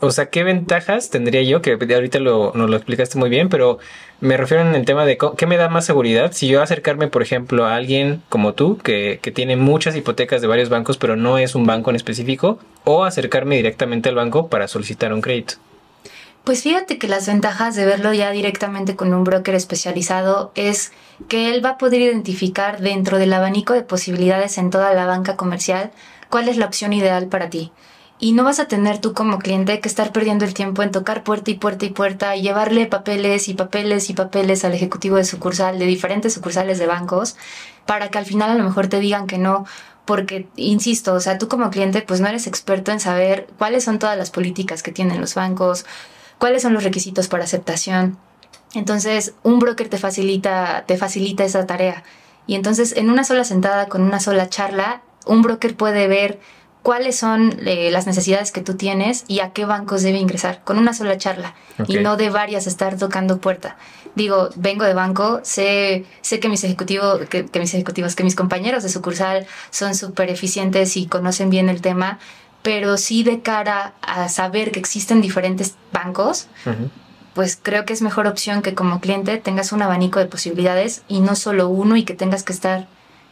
o 0.00 0.10
sea, 0.10 0.30
¿qué 0.30 0.42
ventajas 0.42 1.10
tendría 1.10 1.42
yo? 1.42 1.60
Que 1.60 1.72
ahorita 1.72 2.18
lo, 2.18 2.52
nos 2.54 2.70
lo 2.70 2.76
explicaste 2.76 3.18
muy 3.18 3.28
bien, 3.28 3.50
pero 3.50 3.78
me 4.20 4.38
refiero 4.38 4.66
en 4.66 4.74
el 4.74 4.86
tema 4.86 5.04
de 5.04 5.18
qué 5.36 5.46
me 5.46 5.58
da 5.58 5.68
más 5.68 5.84
seguridad 5.84 6.32
si 6.32 6.48
yo 6.48 6.62
acercarme, 6.62 7.08
por 7.08 7.22
ejemplo, 7.22 7.66
a 7.66 7.74
alguien 7.74 8.22
como 8.30 8.54
tú, 8.54 8.78
que, 8.78 9.20
que 9.20 9.30
tiene 9.32 9.56
muchas 9.56 9.94
hipotecas 9.94 10.40
de 10.40 10.46
varios 10.46 10.70
bancos, 10.70 10.96
pero 10.96 11.16
no 11.16 11.36
es 11.36 11.54
un 11.54 11.66
banco 11.66 11.90
en 11.90 11.96
específico, 11.96 12.58
o 12.84 13.04
acercarme 13.04 13.56
directamente 13.56 14.08
al 14.08 14.14
banco 14.14 14.48
para 14.48 14.66
solicitar 14.66 15.12
un 15.12 15.20
crédito. 15.20 15.56
Pues 16.44 16.62
fíjate 16.62 16.98
que 16.98 17.06
las 17.06 17.26
ventajas 17.26 17.76
de 17.76 17.84
verlo 17.84 18.14
ya 18.14 18.30
directamente 18.30 18.96
con 18.96 19.12
un 19.12 19.24
broker 19.24 19.54
especializado 19.54 20.52
es 20.54 20.92
que 21.28 21.54
él 21.54 21.64
va 21.64 21.70
a 21.70 21.78
poder 21.78 22.00
identificar 22.00 22.80
dentro 22.80 23.18
del 23.18 23.32
abanico 23.32 23.72
de 23.72 23.82
posibilidades 23.82 24.58
en 24.58 24.70
toda 24.70 24.94
la 24.94 25.06
banca 25.06 25.36
comercial 25.36 25.90
cuál 26.28 26.48
es 26.48 26.56
la 26.56 26.66
opción 26.66 26.92
ideal 26.92 27.26
para 27.26 27.50
ti. 27.50 27.72
Y 28.18 28.32
no 28.32 28.44
vas 28.44 28.60
a 28.60 28.68
tener 28.68 28.98
tú 28.98 29.14
como 29.14 29.38
cliente 29.38 29.80
que 29.80 29.88
estar 29.88 30.12
perdiendo 30.12 30.44
el 30.44 30.52
tiempo 30.52 30.82
en 30.82 30.90
tocar 30.90 31.24
puerta 31.24 31.50
y 31.50 31.54
puerta 31.54 31.86
y 31.86 31.90
puerta 31.90 32.36
y 32.36 32.42
llevarle 32.42 32.86
papeles 32.86 33.48
y 33.48 33.54
papeles 33.54 34.10
y 34.10 34.14
papeles 34.14 34.64
al 34.64 34.74
ejecutivo 34.74 35.16
de 35.16 35.24
sucursal 35.24 35.78
de 35.78 35.86
diferentes 35.86 36.34
sucursales 36.34 36.78
de 36.78 36.86
bancos 36.86 37.36
para 37.86 38.08
que 38.10 38.18
al 38.18 38.26
final 38.26 38.50
a 38.50 38.54
lo 38.54 38.64
mejor 38.64 38.88
te 38.88 39.00
digan 39.00 39.26
que 39.26 39.38
no 39.38 39.64
porque, 40.04 40.48
insisto, 40.56 41.14
o 41.14 41.20
sea, 41.20 41.38
tú 41.38 41.48
como 41.48 41.70
cliente 41.70 42.02
pues 42.02 42.20
no 42.20 42.28
eres 42.28 42.46
experto 42.46 42.90
en 42.90 43.00
saber 43.00 43.46
cuáles 43.58 43.84
son 43.84 43.98
todas 43.98 44.18
las 44.18 44.30
políticas 44.30 44.82
que 44.82 44.92
tienen 44.92 45.20
los 45.20 45.34
bancos, 45.34 45.86
cuáles 46.38 46.62
son 46.62 46.74
los 46.74 46.84
requisitos 46.84 47.28
para 47.28 47.44
aceptación. 47.44 48.18
Entonces, 48.74 49.34
un 49.42 49.58
broker 49.58 49.88
te 49.88 49.98
facilita, 49.98 50.84
te 50.86 50.96
facilita 50.96 51.44
esa 51.44 51.66
tarea. 51.66 52.04
Y 52.46 52.54
entonces, 52.54 52.94
en 52.96 53.10
una 53.10 53.24
sola 53.24 53.44
sentada, 53.44 53.86
con 53.86 54.02
una 54.02 54.20
sola 54.20 54.48
charla, 54.48 55.02
un 55.26 55.42
broker 55.42 55.76
puede 55.76 56.08
ver 56.08 56.38
cuáles 56.82 57.16
son 57.16 57.58
eh, 57.66 57.90
las 57.90 58.06
necesidades 58.06 58.52
que 58.52 58.62
tú 58.62 58.74
tienes 58.74 59.24
y 59.28 59.40
a 59.40 59.50
qué 59.50 59.64
bancos 59.64 60.02
debe 60.02 60.18
ingresar, 60.18 60.62
con 60.64 60.78
una 60.78 60.94
sola 60.94 61.18
charla 61.18 61.54
y 61.86 61.96
no 61.96 62.16
de 62.16 62.30
varias 62.30 62.66
estar 62.66 62.96
tocando 62.96 63.38
puerta. 63.38 63.76
Digo, 64.14 64.48
vengo 64.56 64.84
de 64.84 64.94
banco, 64.94 65.40
sé, 65.42 66.06
sé 66.22 66.40
que 66.40 66.48
mis 66.48 66.64
ejecutivos, 66.64 67.20
que, 67.28 67.46
que 67.46 67.60
mis 67.60 67.74
ejecutivos, 67.74 68.16
que 68.16 68.24
mis 68.24 68.34
compañeros 68.34 68.82
de 68.82 68.88
sucursal 68.88 69.46
son 69.70 69.94
súper 69.94 70.30
eficientes 70.30 70.96
y 70.96 71.06
conocen 71.06 71.50
bien 71.50 71.68
el 71.68 71.80
tema, 71.80 72.18
pero 72.62 72.96
sí 72.96 73.22
de 73.22 73.40
cara 73.40 73.94
a 74.02 74.28
saber 74.28 74.70
que 74.72 74.80
existen 74.80 75.20
diferentes 75.20 75.76
bancos, 75.92 76.48
pues 77.34 77.58
creo 77.60 77.84
que 77.84 77.92
es 77.92 78.02
mejor 78.02 78.26
opción 78.26 78.62
que 78.62 78.74
como 78.74 79.00
cliente 79.00 79.38
tengas 79.38 79.72
un 79.72 79.82
abanico 79.82 80.18
de 80.18 80.26
posibilidades 80.26 81.02
y 81.08 81.20
no 81.20 81.36
solo 81.36 81.68
uno 81.68 81.96
y 81.96 82.04
que 82.04 82.14
tengas 82.14 82.42
que 82.42 82.52
estar 82.52 82.86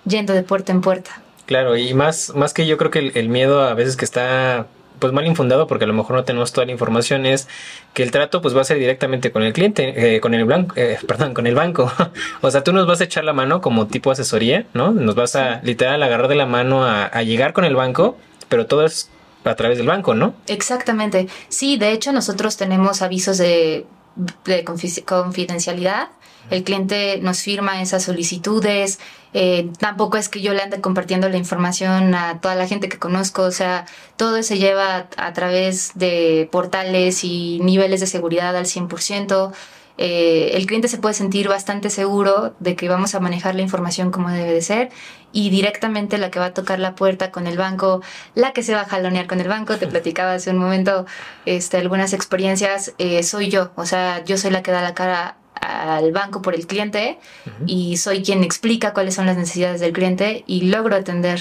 yendo 0.04 0.32
de 0.32 0.42
puerta 0.42 0.72
en 0.72 0.80
puerta. 0.80 1.22
Claro, 1.46 1.76
y 1.76 1.94
más, 1.94 2.34
más 2.34 2.52
que 2.52 2.66
yo 2.66 2.76
creo 2.76 2.90
que 2.90 3.12
el, 3.14 3.28
miedo 3.28 3.62
a 3.62 3.74
veces 3.74 3.96
que 3.96 4.04
está 4.04 4.66
pues 4.98 5.12
mal 5.12 5.26
infundado 5.26 5.66
porque 5.66 5.84
a 5.84 5.86
lo 5.86 5.94
mejor 5.94 6.16
no 6.16 6.24
tenemos 6.24 6.52
toda 6.52 6.66
la 6.66 6.72
información 6.72 7.24
es 7.24 7.48
que 7.94 8.02
el 8.02 8.10
trato 8.10 8.42
pues 8.42 8.56
va 8.56 8.62
a 8.62 8.64
ser 8.64 8.78
directamente 8.78 9.30
con 9.30 9.42
el 9.42 9.52
cliente, 9.52 10.16
eh, 10.16 10.20
con 10.20 10.34
el 10.34 10.44
blanco, 10.44 10.74
eh, 10.76 10.98
perdón, 11.06 11.34
con 11.34 11.46
el 11.46 11.54
banco. 11.54 11.90
o 12.40 12.50
sea, 12.50 12.62
tú 12.62 12.72
nos 12.72 12.86
vas 12.86 13.00
a 13.00 13.04
echar 13.04 13.24
la 13.24 13.32
mano 13.32 13.60
como 13.60 13.86
tipo 13.86 14.10
asesoría, 14.10 14.66
¿no? 14.74 14.92
Nos 14.92 15.14
vas 15.14 15.36
a 15.36 15.60
literal 15.62 16.02
agarrar 16.02 16.28
de 16.28 16.34
la 16.34 16.46
mano 16.46 16.84
a, 16.84 17.04
a 17.06 17.22
llegar 17.22 17.52
con 17.52 17.64
el 17.64 17.74
banco, 17.74 18.18
pero 18.48 18.66
todo 18.66 18.84
es 18.84 19.10
a 19.44 19.54
través 19.54 19.78
del 19.78 19.86
banco, 19.86 20.14
¿no? 20.14 20.34
Exactamente. 20.46 21.28
Sí, 21.48 21.76
de 21.76 21.92
hecho 21.92 22.12
nosotros 22.12 22.56
tenemos 22.56 23.02
avisos 23.02 23.38
de, 23.38 23.86
de 24.44 24.64
confidencialidad 24.64 26.08
el 26.50 26.64
cliente 26.64 27.18
nos 27.20 27.42
firma 27.42 27.82
esas 27.82 28.04
solicitudes, 28.04 28.98
eh, 29.34 29.70
tampoco 29.78 30.16
es 30.16 30.28
que 30.28 30.40
yo 30.40 30.54
le 30.54 30.62
ande 30.62 30.80
compartiendo 30.80 31.28
la 31.28 31.36
información 31.36 32.14
a 32.14 32.40
toda 32.40 32.54
la 32.54 32.66
gente 32.66 32.88
que 32.88 32.98
conozco, 32.98 33.42
o 33.42 33.50
sea, 33.50 33.84
todo 34.16 34.42
se 34.42 34.58
lleva 34.58 35.08
a, 35.16 35.32
través 35.34 35.92
de 35.94 36.48
portales 36.50 37.22
y 37.24 37.60
niveles 37.60 38.00
de 38.00 38.06
seguridad 38.06 38.56
al 38.56 38.64
100%. 38.64 39.52
Eh, 39.98 40.52
el 40.54 40.66
cliente 40.66 40.86
se 40.86 40.98
puede 40.98 41.14
sentir 41.14 41.48
bastante 41.48 41.90
seguro 41.90 42.54
de 42.60 42.76
que 42.76 42.88
vamos 42.88 43.14
a 43.14 43.20
manejar 43.20 43.56
la 43.56 43.62
información 43.62 44.12
como 44.12 44.30
debe 44.30 44.52
de 44.52 44.62
ser 44.62 44.90
y 45.32 45.50
directamente 45.50 46.18
la 46.18 46.30
que 46.30 46.38
va 46.38 46.46
a 46.46 46.54
tocar 46.54 46.78
la 46.78 46.94
puerta 46.94 47.32
con 47.32 47.46
el 47.48 47.58
banco, 47.58 48.00
la 48.34 48.52
que 48.52 48.62
se 48.62 48.74
va 48.74 48.82
a 48.82 48.84
jalonear 48.84 49.26
con 49.26 49.40
el 49.40 49.48
banco, 49.48 49.76
te 49.76 49.86
platicaba 49.88 50.34
hace 50.34 50.50
un 50.50 50.58
momento 50.58 51.04
este, 51.46 51.76
algunas 51.76 52.12
experiencias, 52.12 52.94
eh, 52.98 53.22
soy 53.24 53.50
yo, 53.50 53.72
o 53.74 53.84
sea, 53.84 54.24
yo 54.24 54.38
soy 54.38 54.52
la 54.52 54.62
que 54.62 54.70
da 54.70 54.82
la 54.82 54.94
cara 54.94 55.36
al 55.60 56.12
banco 56.12 56.40
por 56.40 56.54
el 56.54 56.68
cliente 56.68 57.18
y 57.66 57.96
soy 57.96 58.22
quien 58.22 58.44
explica 58.44 58.92
cuáles 58.92 59.16
son 59.16 59.26
las 59.26 59.36
necesidades 59.36 59.80
del 59.80 59.92
cliente 59.92 60.44
y 60.46 60.62
logro 60.62 60.94
atender 60.94 61.40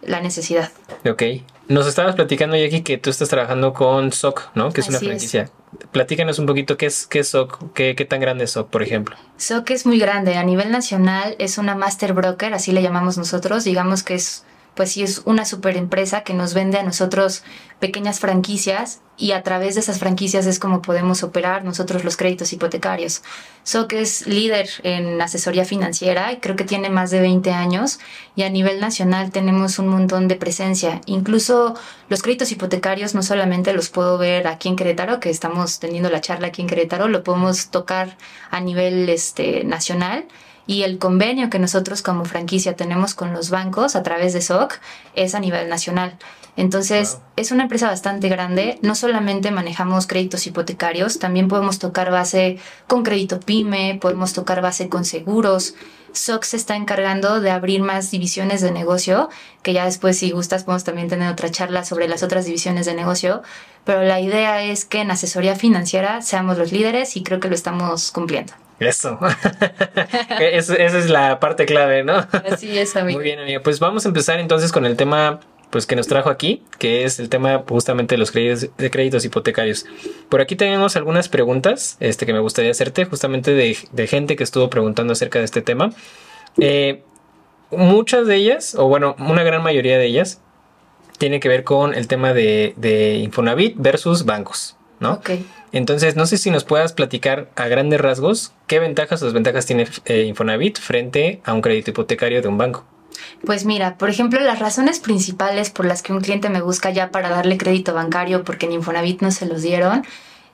la 0.00 0.20
necesidad. 0.20 0.70
Ok. 1.04 1.22
Nos 1.68 1.86
estabas 1.86 2.14
platicando, 2.14 2.56
Jackie, 2.56 2.82
que 2.82 2.98
tú 2.98 3.10
estás 3.10 3.28
trabajando 3.28 3.72
con 3.72 4.12
SOC, 4.12 4.50
¿no? 4.54 4.72
Que 4.72 4.80
es 4.80 4.88
una 4.88 4.98
franquicia. 4.98 5.50
Platícanos 5.90 6.38
un 6.38 6.46
poquito 6.46 6.76
qué 6.76 6.86
es, 6.86 7.06
qué 7.06 7.20
es 7.20 7.28
SOC, 7.28 7.72
qué, 7.72 7.94
qué 7.94 8.04
tan 8.04 8.20
grande 8.20 8.44
es 8.44 8.50
SOC, 8.50 8.68
por 8.68 8.82
ejemplo. 8.82 9.16
SOC 9.36 9.70
es 9.70 9.86
muy 9.86 9.98
grande. 9.98 10.36
A 10.36 10.42
nivel 10.42 10.70
nacional 10.70 11.36
es 11.38 11.58
una 11.58 11.74
master 11.74 12.12
broker, 12.12 12.52
así 12.52 12.72
le 12.72 12.82
llamamos 12.82 13.16
nosotros. 13.16 13.64
Digamos 13.64 14.02
que 14.02 14.14
es 14.14 14.44
pues 14.74 14.92
sí 14.92 15.02
es 15.02 15.22
una 15.24 15.44
super 15.44 15.76
empresa 15.76 16.22
que 16.22 16.34
nos 16.34 16.54
vende 16.54 16.78
a 16.78 16.82
nosotros 16.82 17.42
pequeñas 17.78 18.20
franquicias 18.20 19.00
y 19.18 19.32
a 19.32 19.42
través 19.42 19.74
de 19.74 19.80
esas 19.80 19.98
franquicias 19.98 20.46
es 20.46 20.58
como 20.58 20.82
podemos 20.82 21.22
operar 21.22 21.64
nosotros 21.64 22.04
los 22.04 22.16
créditos 22.16 22.52
hipotecarios. 22.52 23.22
SOC 23.64 23.92
es 23.94 24.26
líder 24.26 24.68
en 24.82 25.20
asesoría 25.20 25.64
financiera 25.64 26.32
y 26.32 26.38
creo 26.38 26.56
que 26.56 26.64
tiene 26.64 26.90
más 26.90 27.10
de 27.10 27.20
20 27.20 27.52
años 27.52 27.98
y 28.34 28.42
a 28.42 28.50
nivel 28.50 28.80
nacional 28.80 29.30
tenemos 29.30 29.78
un 29.78 29.88
montón 29.88 30.28
de 30.28 30.36
presencia. 30.36 31.00
Incluso 31.06 31.74
los 32.08 32.22
créditos 32.22 32.50
hipotecarios 32.52 33.14
no 33.14 33.22
solamente 33.22 33.72
los 33.74 33.90
puedo 33.90 34.16
ver 34.16 34.46
aquí 34.46 34.68
en 34.68 34.76
Querétaro, 34.76 35.20
que 35.20 35.30
estamos 35.30 35.78
teniendo 35.78 36.08
la 36.08 36.20
charla 36.20 36.48
aquí 36.48 36.62
en 36.62 36.68
Querétaro, 36.68 37.08
lo 37.08 37.22
podemos 37.22 37.68
tocar 37.68 38.16
a 38.50 38.60
nivel 38.60 39.08
este, 39.08 39.64
nacional 39.64 40.24
y 40.66 40.82
el 40.82 40.98
convenio 40.98 41.50
que 41.50 41.58
nosotros 41.58 42.02
como 42.02 42.24
franquicia 42.24 42.76
tenemos 42.76 43.14
con 43.14 43.32
los 43.32 43.50
bancos 43.50 43.96
a 43.96 44.02
través 44.02 44.32
de 44.32 44.42
SOC 44.42 44.78
es 45.14 45.34
a 45.34 45.40
nivel 45.40 45.68
nacional. 45.68 46.18
Entonces, 46.56 47.18
es 47.36 47.50
una 47.50 47.62
empresa 47.62 47.86
bastante 47.86 48.28
grande. 48.28 48.78
No 48.82 48.94
solamente 48.94 49.50
manejamos 49.50 50.06
créditos 50.06 50.46
hipotecarios, 50.46 51.18
también 51.18 51.48
podemos 51.48 51.78
tocar 51.78 52.10
base 52.10 52.58
con 52.86 53.02
crédito 53.02 53.40
PYME, 53.40 53.98
podemos 54.00 54.34
tocar 54.34 54.60
base 54.60 54.88
con 54.88 55.04
seguros. 55.04 55.74
SOC 56.12 56.44
se 56.44 56.56
está 56.58 56.76
encargando 56.76 57.40
de 57.40 57.50
abrir 57.50 57.80
más 57.80 58.10
divisiones 58.10 58.60
de 58.60 58.70
negocio, 58.70 59.30
que 59.62 59.72
ya 59.72 59.86
después, 59.86 60.18
si 60.18 60.30
gustas, 60.30 60.64
podemos 60.64 60.84
también 60.84 61.08
tener 61.08 61.32
otra 61.32 61.50
charla 61.50 61.86
sobre 61.86 62.06
las 62.06 62.22
otras 62.22 62.44
divisiones 62.44 62.84
de 62.84 62.94
negocio. 62.94 63.42
Pero 63.84 64.02
la 64.02 64.20
idea 64.20 64.62
es 64.62 64.84
que 64.84 65.00
en 65.00 65.10
asesoría 65.10 65.56
financiera 65.56 66.20
seamos 66.20 66.58
los 66.58 66.70
líderes 66.70 67.16
y 67.16 67.22
creo 67.22 67.40
que 67.40 67.48
lo 67.48 67.54
estamos 67.54 68.12
cumpliendo. 68.12 68.52
Eso. 68.88 69.18
esa 70.40 70.98
es 70.98 71.10
la 71.10 71.40
parte 71.40 71.66
clave, 71.66 72.04
¿no? 72.04 72.26
Así 72.50 72.78
es, 72.78 72.96
amigo. 72.96 73.18
Muy 73.18 73.24
bien, 73.24 73.40
amigo. 73.40 73.62
Pues 73.62 73.80
vamos 73.80 74.04
a 74.04 74.08
empezar 74.08 74.38
entonces 74.40 74.72
con 74.72 74.86
el 74.86 74.96
tema 74.96 75.40
pues 75.72 75.86
que 75.86 75.96
nos 75.96 76.06
trajo 76.06 76.28
aquí, 76.28 76.62
que 76.78 77.04
es 77.04 77.18
el 77.18 77.30
tema 77.30 77.64
justamente 77.66 78.14
de 78.14 78.18
los 78.18 78.30
créditos, 78.30 78.68
de 78.76 78.90
créditos 78.90 79.24
hipotecarios. 79.24 79.86
Por 80.28 80.42
aquí 80.42 80.54
tenemos 80.54 80.96
algunas 80.96 81.30
preguntas 81.30 81.96
este, 81.98 82.26
que 82.26 82.34
me 82.34 82.40
gustaría 82.40 82.70
hacerte, 82.70 83.06
justamente 83.06 83.52
de, 83.52 84.06
gente 84.06 84.36
que 84.36 84.44
estuvo 84.44 84.68
preguntando 84.68 85.14
acerca 85.14 85.38
de 85.38 85.46
este 85.46 85.62
tema. 85.62 85.90
Eh, 86.58 87.02
muchas 87.70 88.26
de 88.26 88.36
ellas, 88.36 88.74
o 88.74 88.86
bueno, 88.86 89.16
una 89.18 89.44
gran 89.44 89.62
mayoría 89.62 89.96
de 89.96 90.04
ellas, 90.04 90.42
tiene 91.16 91.40
que 91.40 91.48
ver 91.48 91.64
con 91.64 91.94
el 91.94 92.06
tema 92.06 92.34
de, 92.34 92.74
de 92.76 93.14
Infonavit 93.14 93.74
versus 93.78 94.26
bancos, 94.26 94.76
¿no? 95.02 95.20
Entonces, 95.72 96.16
no 96.16 96.26
sé 96.26 96.38
si 96.38 96.50
nos 96.50 96.64
puedas 96.64 96.92
platicar 96.92 97.50
a 97.56 97.66
grandes 97.66 98.00
rasgos 98.00 98.52
qué 98.66 98.78
ventajas 98.78 99.22
o 99.22 99.26
desventajas 99.26 99.66
tiene 99.66 99.86
eh, 100.06 100.22
Infonavit 100.22 100.78
frente 100.78 101.40
a 101.44 101.52
un 101.52 101.60
crédito 101.60 101.90
hipotecario 101.90 102.40
de 102.40 102.48
un 102.48 102.56
banco. 102.56 102.84
Pues 103.44 103.64
mira, 103.64 103.98
por 103.98 104.08
ejemplo, 104.08 104.40
las 104.40 104.58
razones 104.58 104.98
principales 104.98 105.70
por 105.70 105.84
las 105.84 106.02
que 106.02 106.12
un 106.12 106.20
cliente 106.20 106.48
me 106.48 106.62
busca 106.62 106.90
ya 106.90 107.10
para 107.10 107.28
darle 107.28 107.58
crédito 107.58 107.92
bancario 107.94 108.44
porque 108.44 108.66
en 108.66 108.72
Infonavit 108.72 109.20
no 109.20 109.30
se 109.30 109.46
los 109.46 109.62
dieron, 109.62 110.04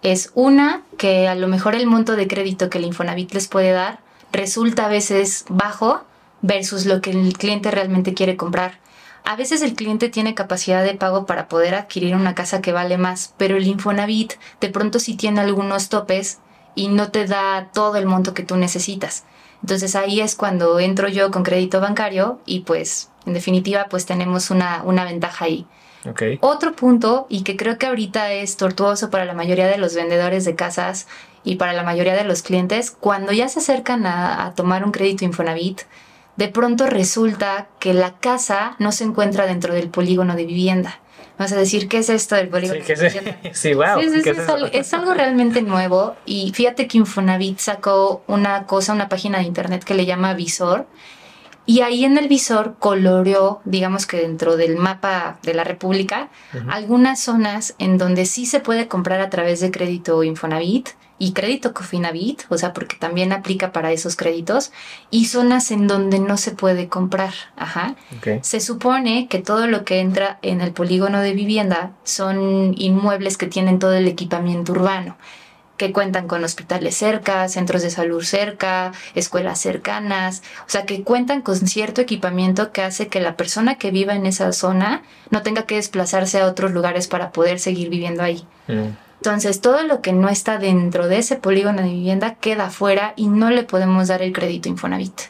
es 0.02 0.30
una, 0.34 0.82
que 0.96 1.28
a 1.28 1.34
lo 1.34 1.48
mejor 1.48 1.74
el 1.74 1.86
monto 1.86 2.16
de 2.16 2.28
crédito 2.28 2.70
que 2.70 2.78
el 2.78 2.84
Infonavit 2.84 3.32
les 3.32 3.48
puede 3.48 3.72
dar 3.72 4.00
resulta 4.32 4.86
a 4.86 4.88
veces 4.88 5.44
bajo 5.48 6.02
versus 6.42 6.86
lo 6.86 7.00
que 7.00 7.10
el 7.10 7.32
cliente 7.36 7.70
realmente 7.70 8.14
quiere 8.14 8.36
comprar. 8.36 8.78
A 9.24 9.36
veces 9.36 9.62
el 9.62 9.74
cliente 9.74 10.08
tiene 10.08 10.34
capacidad 10.34 10.82
de 10.84 10.94
pago 10.94 11.26
para 11.26 11.48
poder 11.48 11.74
adquirir 11.74 12.14
una 12.14 12.34
casa 12.34 12.62
que 12.62 12.72
vale 12.72 12.98
más, 12.98 13.34
pero 13.36 13.56
el 13.56 13.66
Infonavit 13.66 14.34
de 14.60 14.68
pronto 14.68 14.98
sí 14.98 15.16
tiene 15.16 15.40
algunos 15.40 15.88
topes 15.88 16.38
y 16.74 16.88
no 16.88 17.10
te 17.10 17.26
da 17.26 17.68
todo 17.72 17.96
el 17.96 18.06
monto 18.06 18.34
que 18.34 18.42
tú 18.42 18.56
necesitas. 18.56 19.24
Entonces 19.62 19.96
ahí 19.96 20.20
es 20.20 20.36
cuando 20.36 20.78
entro 20.78 21.08
yo 21.08 21.30
con 21.30 21.42
crédito 21.42 21.80
bancario 21.80 22.40
y 22.46 22.60
pues 22.60 23.10
en 23.26 23.34
definitiva 23.34 23.86
pues 23.90 24.06
tenemos 24.06 24.50
una, 24.50 24.82
una 24.84 25.04
ventaja 25.04 25.44
ahí. 25.46 25.66
Okay. 26.08 26.38
Otro 26.40 26.74
punto 26.76 27.26
y 27.28 27.42
que 27.42 27.56
creo 27.56 27.76
que 27.76 27.86
ahorita 27.86 28.32
es 28.32 28.56
tortuoso 28.56 29.10
para 29.10 29.24
la 29.24 29.34
mayoría 29.34 29.66
de 29.66 29.78
los 29.78 29.94
vendedores 29.94 30.44
de 30.44 30.54
casas 30.54 31.08
y 31.42 31.56
para 31.56 31.72
la 31.72 31.82
mayoría 31.82 32.14
de 32.14 32.24
los 32.24 32.42
clientes, 32.42 32.92
cuando 32.92 33.32
ya 33.32 33.48
se 33.48 33.58
acercan 33.58 34.06
a, 34.06 34.46
a 34.46 34.54
tomar 34.54 34.84
un 34.84 34.92
crédito 34.92 35.24
Infonavit, 35.24 35.82
de 36.38 36.46
pronto 36.46 36.86
resulta 36.86 37.66
que 37.80 37.92
la 37.92 38.14
casa 38.14 38.76
no 38.78 38.92
se 38.92 39.02
encuentra 39.02 39.44
dentro 39.44 39.74
del 39.74 39.90
polígono 39.90 40.36
de 40.36 40.46
vivienda. 40.46 41.00
Vas 41.36 41.50
a 41.50 41.56
decir, 41.56 41.88
¿qué 41.88 41.98
es 41.98 42.08
esto 42.10 42.36
del 42.36 42.48
polígono 42.48 42.80
sí, 42.84 42.94
de 42.94 43.08
vivienda? 43.08 43.36
Sí, 43.52 43.74
wow. 43.74 43.98
es, 44.72 44.94
algo, 44.94 45.14
realmente 45.14 45.62
nuevo 45.62 46.14
y 46.24 46.52
fíjate 46.54 46.86
que 46.86 46.96
Infonavit 46.98 47.58
sacó 47.58 48.22
una 48.28 48.66
cosa, 48.66 48.92
una 48.92 49.08
página 49.08 49.38
de 49.38 49.44
internet 49.44 49.82
que 49.82 49.94
le 49.94 50.06
llama 50.06 50.32
Visor 50.34 50.86
y 51.68 51.82
ahí 51.82 52.06
en 52.06 52.16
el 52.16 52.28
visor 52.28 52.76
coloreó, 52.78 53.60
digamos 53.66 54.06
que 54.06 54.16
dentro 54.16 54.56
del 54.56 54.76
mapa 54.78 55.38
de 55.42 55.52
la 55.52 55.64
República, 55.64 56.30
algunas 56.66 57.20
zonas 57.20 57.74
en 57.78 57.98
donde 57.98 58.24
sí 58.24 58.46
se 58.46 58.60
puede 58.60 58.88
comprar 58.88 59.20
a 59.20 59.28
través 59.28 59.60
de 59.60 59.70
crédito 59.70 60.24
Infonavit 60.24 60.88
y 61.18 61.34
crédito 61.34 61.74
Cofinavit, 61.74 62.44
o 62.48 62.56
sea, 62.56 62.72
porque 62.72 62.96
también 62.96 63.34
aplica 63.34 63.70
para 63.70 63.92
esos 63.92 64.16
créditos, 64.16 64.72
y 65.10 65.26
zonas 65.26 65.70
en 65.70 65.88
donde 65.88 66.20
no 66.20 66.38
se 66.38 66.52
puede 66.52 66.88
comprar. 66.88 67.34
Ajá. 67.54 67.96
Se 68.40 68.60
supone 68.60 69.28
que 69.28 69.38
todo 69.38 69.66
lo 69.66 69.84
que 69.84 70.00
entra 70.00 70.38
en 70.40 70.62
el 70.62 70.72
polígono 70.72 71.20
de 71.20 71.34
vivienda 71.34 71.92
son 72.02 72.72
inmuebles 72.78 73.36
que 73.36 73.46
tienen 73.46 73.78
todo 73.78 73.92
el 73.92 74.08
equipamiento 74.08 74.72
urbano 74.72 75.18
que 75.78 75.92
cuentan 75.92 76.28
con 76.28 76.44
hospitales 76.44 76.96
cerca, 76.96 77.48
centros 77.48 77.80
de 77.80 77.90
salud 77.90 78.22
cerca, 78.22 78.92
escuelas 79.14 79.58
cercanas, 79.58 80.42
o 80.66 80.70
sea, 80.70 80.84
que 80.84 81.02
cuentan 81.02 81.40
con 81.40 81.56
cierto 81.56 82.02
equipamiento 82.02 82.72
que 82.72 82.82
hace 82.82 83.08
que 83.08 83.20
la 83.20 83.36
persona 83.36 83.76
que 83.76 83.90
viva 83.90 84.14
en 84.14 84.26
esa 84.26 84.52
zona 84.52 85.02
no 85.30 85.42
tenga 85.42 85.62
que 85.62 85.76
desplazarse 85.76 86.40
a 86.40 86.46
otros 86.46 86.72
lugares 86.72 87.08
para 87.08 87.32
poder 87.32 87.60
seguir 87.60 87.88
viviendo 87.88 88.22
ahí. 88.22 88.46
Mm. 88.66 88.88
Entonces, 89.20 89.60
todo 89.60 89.82
lo 89.84 90.00
que 90.00 90.12
no 90.12 90.28
está 90.28 90.58
dentro 90.58 91.08
de 91.08 91.18
ese 91.18 91.36
polígono 91.36 91.82
de 91.82 91.88
vivienda 91.88 92.34
queda 92.34 92.70
fuera 92.70 93.14
y 93.16 93.28
no 93.28 93.50
le 93.50 93.64
podemos 93.64 94.08
dar 94.08 94.22
el 94.22 94.32
crédito 94.32 94.68
Infonavit. 94.68 95.20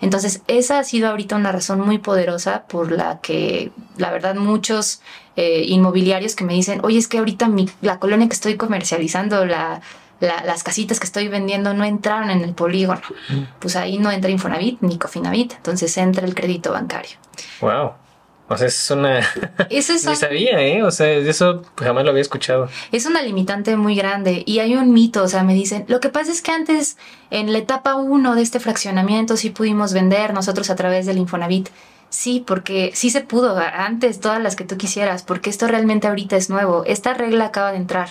Entonces, 0.00 0.42
esa 0.48 0.78
ha 0.78 0.84
sido 0.84 1.08
ahorita 1.08 1.36
una 1.36 1.50
razón 1.50 1.80
muy 1.80 1.98
poderosa 1.98 2.64
por 2.68 2.92
la 2.92 3.20
que, 3.20 3.72
la 3.96 4.10
verdad, 4.10 4.34
muchos 4.34 5.00
eh, 5.36 5.64
inmobiliarios 5.66 6.36
que 6.36 6.44
me 6.44 6.54
dicen, 6.54 6.80
oye, 6.82 6.98
es 6.98 7.08
que 7.08 7.18
ahorita 7.18 7.48
mi, 7.48 7.68
la 7.80 7.98
colonia 7.98 8.28
que 8.28 8.34
estoy 8.34 8.56
comercializando, 8.56 9.44
la, 9.44 9.80
las 10.20 10.62
casitas 10.62 11.00
que 11.00 11.06
estoy 11.06 11.28
vendiendo 11.28 11.74
no 11.74 11.84
entraron 11.84 12.30
en 12.30 12.42
el 12.42 12.54
polígono. 12.54 13.02
Mm. 13.28 13.42
Pues 13.58 13.76
ahí 13.76 13.98
no 13.98 14.10
entra 14.10 14.30
Infonavit 14.30 14.80
ni 14.80 14.98
Cofinavit, 14.98 15.54
entonces 15.54 15.96
entra 15.96 16.26
el 16.26 16.34
crédito 16.34 16.72
bancario. 16.72 17.16
Wow. 17.60 17.92
O 18.46 18.58
sea, 18.58 18.66
es 18.66 18.90
una... 18.90 19.20
Eso 19.70 19.94
es 19.94 20.04
Ni 20.06 20.16
sabía, 20.16 20.60
¿eh? 20.60 20.82
O 20.82 20.90
sea, 20.90 21.10
eso 21.12 21.62
jamás 21.76 22.04
lo 22.04 22.10
había 22.10 22.20
escuchado. 22.20 22.68
Es 22.92 23.06
una 23.06 23.22
limitante 23.22 23.76
muy 23.76 23.94
grande 23.94 24.42
y 24.46 24.58
hay 24.58 24.76
un 24.76 24.92
mito, 24.92 25.22
o 25.22 25.28
sea, 25.28 25.42
me 25.44 25.54
dicen, 25.54 25.84
lo 25.88 26.00
que 26.00 26.10
pasa 26.10 26.30
es 26.30 26.42
que 26.42 26.52
antes, 26.52 26.98
en 27.30 27.52
la 27.52 27.58
etapa 27.58 27.94
1 27.94 28.34
de 28.34 28.42
este 28.42 28.60
fraccionamiento, 28.60 29.36
sí 29.36 29.50
pudimos 29.50 29.94
vender 29.94 30.34
nosotros 30.34 30.68
a 30.70 30.76
través 30.76 31.06
del 31.06 31.18
Infonavit. 31.18 31.70
Sí, 32.14 32.44
porque 32.46 32.92
sí 32.94 33.10
se 33.10 33.22
pudo 33.22 33.58
antes, 33.58 34.20
todas 34.20 34.40
las 34.40 34.54
que 34.54 34.62
tú 34.62 34.76
quisieras, 34.76 35.24
porque 35.24 35.50
esto 35.50 35.66
realmente 35.66 36.06
ahorita 36.06 36.36
es 36.36 36.48
nuevo. 36.48 36.84
Esta 36.86 37.12
regla 37.12 37.46
acaba 37.46 37.72
de 37.72 37.78
entrar. 37.78 38.10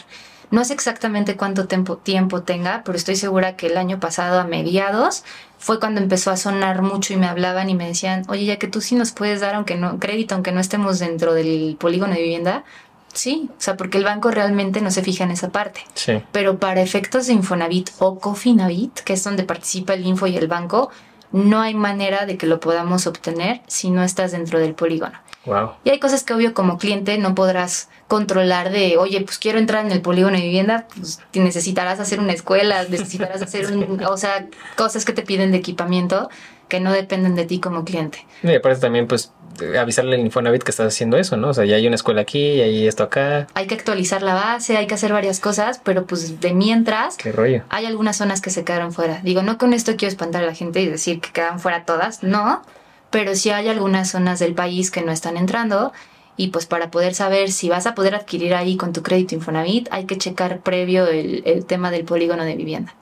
No 0.52 0.66
sé 0.66 0.74
exactamente 0.74 1.38
cuánto 1.38 1.68
tiempo, 1.68 1.96
tiempo 1.96 2.42
tenga, 2.42 2.82
pero 2.84 2.98
estoy 2.98 3.16
segura 3.16 3.56
que 3.56 3.68
el 3.68 3.78
año 3.78 4.02
pasado, 4.02 4.42
a 4.42 4.44
mediados, 4.44 5.24
fue 5.58 5.80
cuando 5.80 6.02
empezó 6.02 6.32
a 6.32 6.38
sonar 6.38 6.82
mucho 6.82 7.14
y 7.14 7.16
me 7.16 7.28
hablaban 7.28 7.70
y 7.70 7.76
me 7.76 7.88
decían, 7.88 8.26
oye, 8.28 8.44
ya 8.44 8.60
que 8.60 8.68
tú 8.68 8.82
sí 8.82 8.96
nos 8.96 9.14
puedes 9.14 9.40
dar 9.40 9.56
aunque 9.56 9.78
no, 9.78 9.98
crédito, 10.00 10.36
aunque 10.36 10.52
no 10.52 10.60
estemos 10.60 11.00
dentro 11.00 11.34
del 11.34 11.78
polígono 11.80 12.14
de 12.14 12.24
vivienda. 12.24 12.66
Sí, 13.14 13.50
o 13.58 13.62
sea, 13.62 13.78
porque 13.78 14.00
el 14.00 14.04
banco 14.04 14.32
realmente 14.32 14.82
no 14.82 14.92
se 14.92 15.02
fija 15.02 15.24
en 15.24 15.32
esa 15.32 15.50
parte. 15.50 15.80
Sí. 15.94 16.22
Pero 16.34 16.58
para 16.60 16.82
efectos 16.82 17.28
de 17.28 17.34
Infonavit 17.34 17.92
o 18.00 18.20
Cofinavit, 18.20 19.00
que 19.00 19.14
es 19.14 19.24
donde 19.24 19.46
participa 19.46 19.94
el 19.94 20.06
Info 20.06 20.28
y 20.28 20.36
el 20.36 20.50
banco, 20.50 20.92
no 21.34 21.62
hay 21.62 21.74
manera 21.74 22.26
de 22.26 22.38
que 22.38 22.48
lo 22.48 22.62
podamos 22.62 23.08
obtener 23.08 23.62
si 23.68 23.90
no 23.90 24.04
estás 24.04 24.32
dentro 24.32 24.60
del 24.60 24.76
polígono. 24.76 25.20
Wow. 25.46 25.72
Y 25.84 25.90
hay 25.90 26.00
cosas 26.00 26.24
que 26.24 26.34
obvio 26.34 26.54
como 26.54 26.78
cliente 26.78 27.18
no 27.18 27.36
podrás 27.36 27.90
controlar 28.08 28.70
de, 28.70 28.98
oye, 28.98 29.20
pues 29.22 29.40
quiero 29.40 29.60
entrar 29.60 29.86
en 29.86 29.92
el 29.92 30.02
polígono 30.02 30.38
de 30.38 30.44
vivienda, 30.44 30.88
pues 30.96 31.20
necesitarás 31.34 32.00
hacer 32.00 32.22
una 32.22 32.32
escuela, 32.32 32.86
necesitarás 32.88 33.42
hacer 33.42 33.76
un, 33.76 34.02
o 34.08 34.16
sea, 34.16 34.48
cosas 34.78 35.04
que 35.04 35.12
te 35.12 35.24
piden 35.24 35.52
de 35.52 35.58
equipamiento 35.58 36.30
que 36.70 36.80
no 36.80 36.94
dependen 36.94 37.36
de 37.36 37.46
ti 37.46 37.60
como 37.60 37.84
cliente. 37.84 38.26
Y 38.42 38.56
aparte 38.56 38.80
también, 38.80 39.08
pues, 39.08 39.34
avisarle 39.80 40.16
al 40.16 40.22
Infonavit 40.22 40.64
que 40.64 40.72
estás 40.72 40.88
haciendo 40.88 41.18
eso, 41.18 41.38
¿no? 41.38 41.50
O 41.50 41.54
sea, 41.54 41.66
ya 41.66 41.76
hay 41.76 41.86
una 41.88 41.96
escuela 41.96 42.22
aquí, 42.22 42.40
y 42.40 42.62
hay 42.62 42.88
esto 42.88 43.04
acá. 43.04 43.48
Hay 43.54 43.68
que 43.68 43.76
actualizar 43.76 44.22
la 44.22 44.34
base, 44.34 44.78
hay 44.78 44.88
que 44.88 44.94
hacer 44.94 45.14
varias 45.14 45.40
cosas, 45.40 45.80
pero 45.84 46.06
pues 46.06 46.40
de 46.40 46.54
mientras... 46.54 47.18
Qué 47.18 47.32
rollo. 47.32 47.64
Hay 47.70 47.86
algunas 47.86 48.18
zonas 48.18 48.42
que 48.42 48.50
se 48.50 48.64
quedaron 48.64 48.94
fuera. 48.94 49.22
Digo, 49.24 49.42
no 49.42 49.58
con 49.58 49.74
esto 49.74 49.96
quiero 49.98 50.10
espantar 50.12 50.44
a 50.44 50.48
la 50.48 50.56
gente 50.56 50.82
y 50.82 50.88
decir 50.88 51.22
que 51.22 51.32
quedan 51.32 51.60
fuera 51.60 51.86
todas, 51.86 52.24
no, 52.24 52.62
pero 53.10 53.36
sí 53.36 53.50
hay 53.52 53.68
algunas 53.68 54.10
zonas 54.10 54.40
del 54.40 54.54
país 54.54 54.92
que 54.92 55.02
no 55.02 55.12
están 55.12 55.38
entrando 55.38 55.94
y 56.36 56.48
pues 56.48 56.66
para 56.66 56.90
poder 56.90 57.14
saber 57.14 57.52
si 57.52 57.70
vas 57.70 57.86
a 57.86 57.94
poder 57.94 58.16
adquirir 58.16 58.56
ahí 58.56 58.76
con 58.76 58.92
tu 58.92 59.04
crédito 59.04 59.36
Infonavit 59.36 59.88
hay 59.92 60.06
que 60.06 60.18
checar 60.18 60.62
previo 60.62 61.08
el, 61.08 61.44
el 61.46 61.66
tema 61.66 61.92
del 61.92 62.06
polígono 62.06 62.44
de 62.44 62.56
vivienda. 62.56 62.96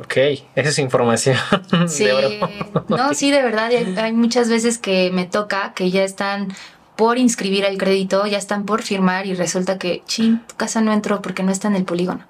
Ok, 0.00 0.16
esa 0.54 0.68
es 0.68 0.78
información. 0.78 1.36
Sí, 1.88 2.06
no, 2.88 3.14
sí, 3.14 3.30
de 3.30 3.42
verdad, 3.42 3.66
hay, 3.66 3.94
hay, 3.96 4.12
muchas 4.12 4.48
veces 4.48 4.78
que 4.78 5.10
me 5.10 5.26
toca 5.26 5.72
que 5.74 5.90
ya 5.90 6.04
están 6.04 6.54
por 6.96 7.18
inscribir 7.18 7.64
el 7.64 7.78
crédito, 7.78 8.26
ya 8.26 8.38
están 8.38 8.64
por 8.64 8.82
firmar 8.82 9.26
y 9.26 9.34
resulta 9.34 9.78
que, 9.78 10.02
ching, 10.06 10.40
tu 10.46 10.56
casa 10.56 10.80
no 10.80 10.92
entró 10.92 11.22
porque 11.22 11.42
no 11.42 11.52
está 11.52 11.68
en 11.68 11.76
el 11.76 11.84
polígono. 11.84 12.24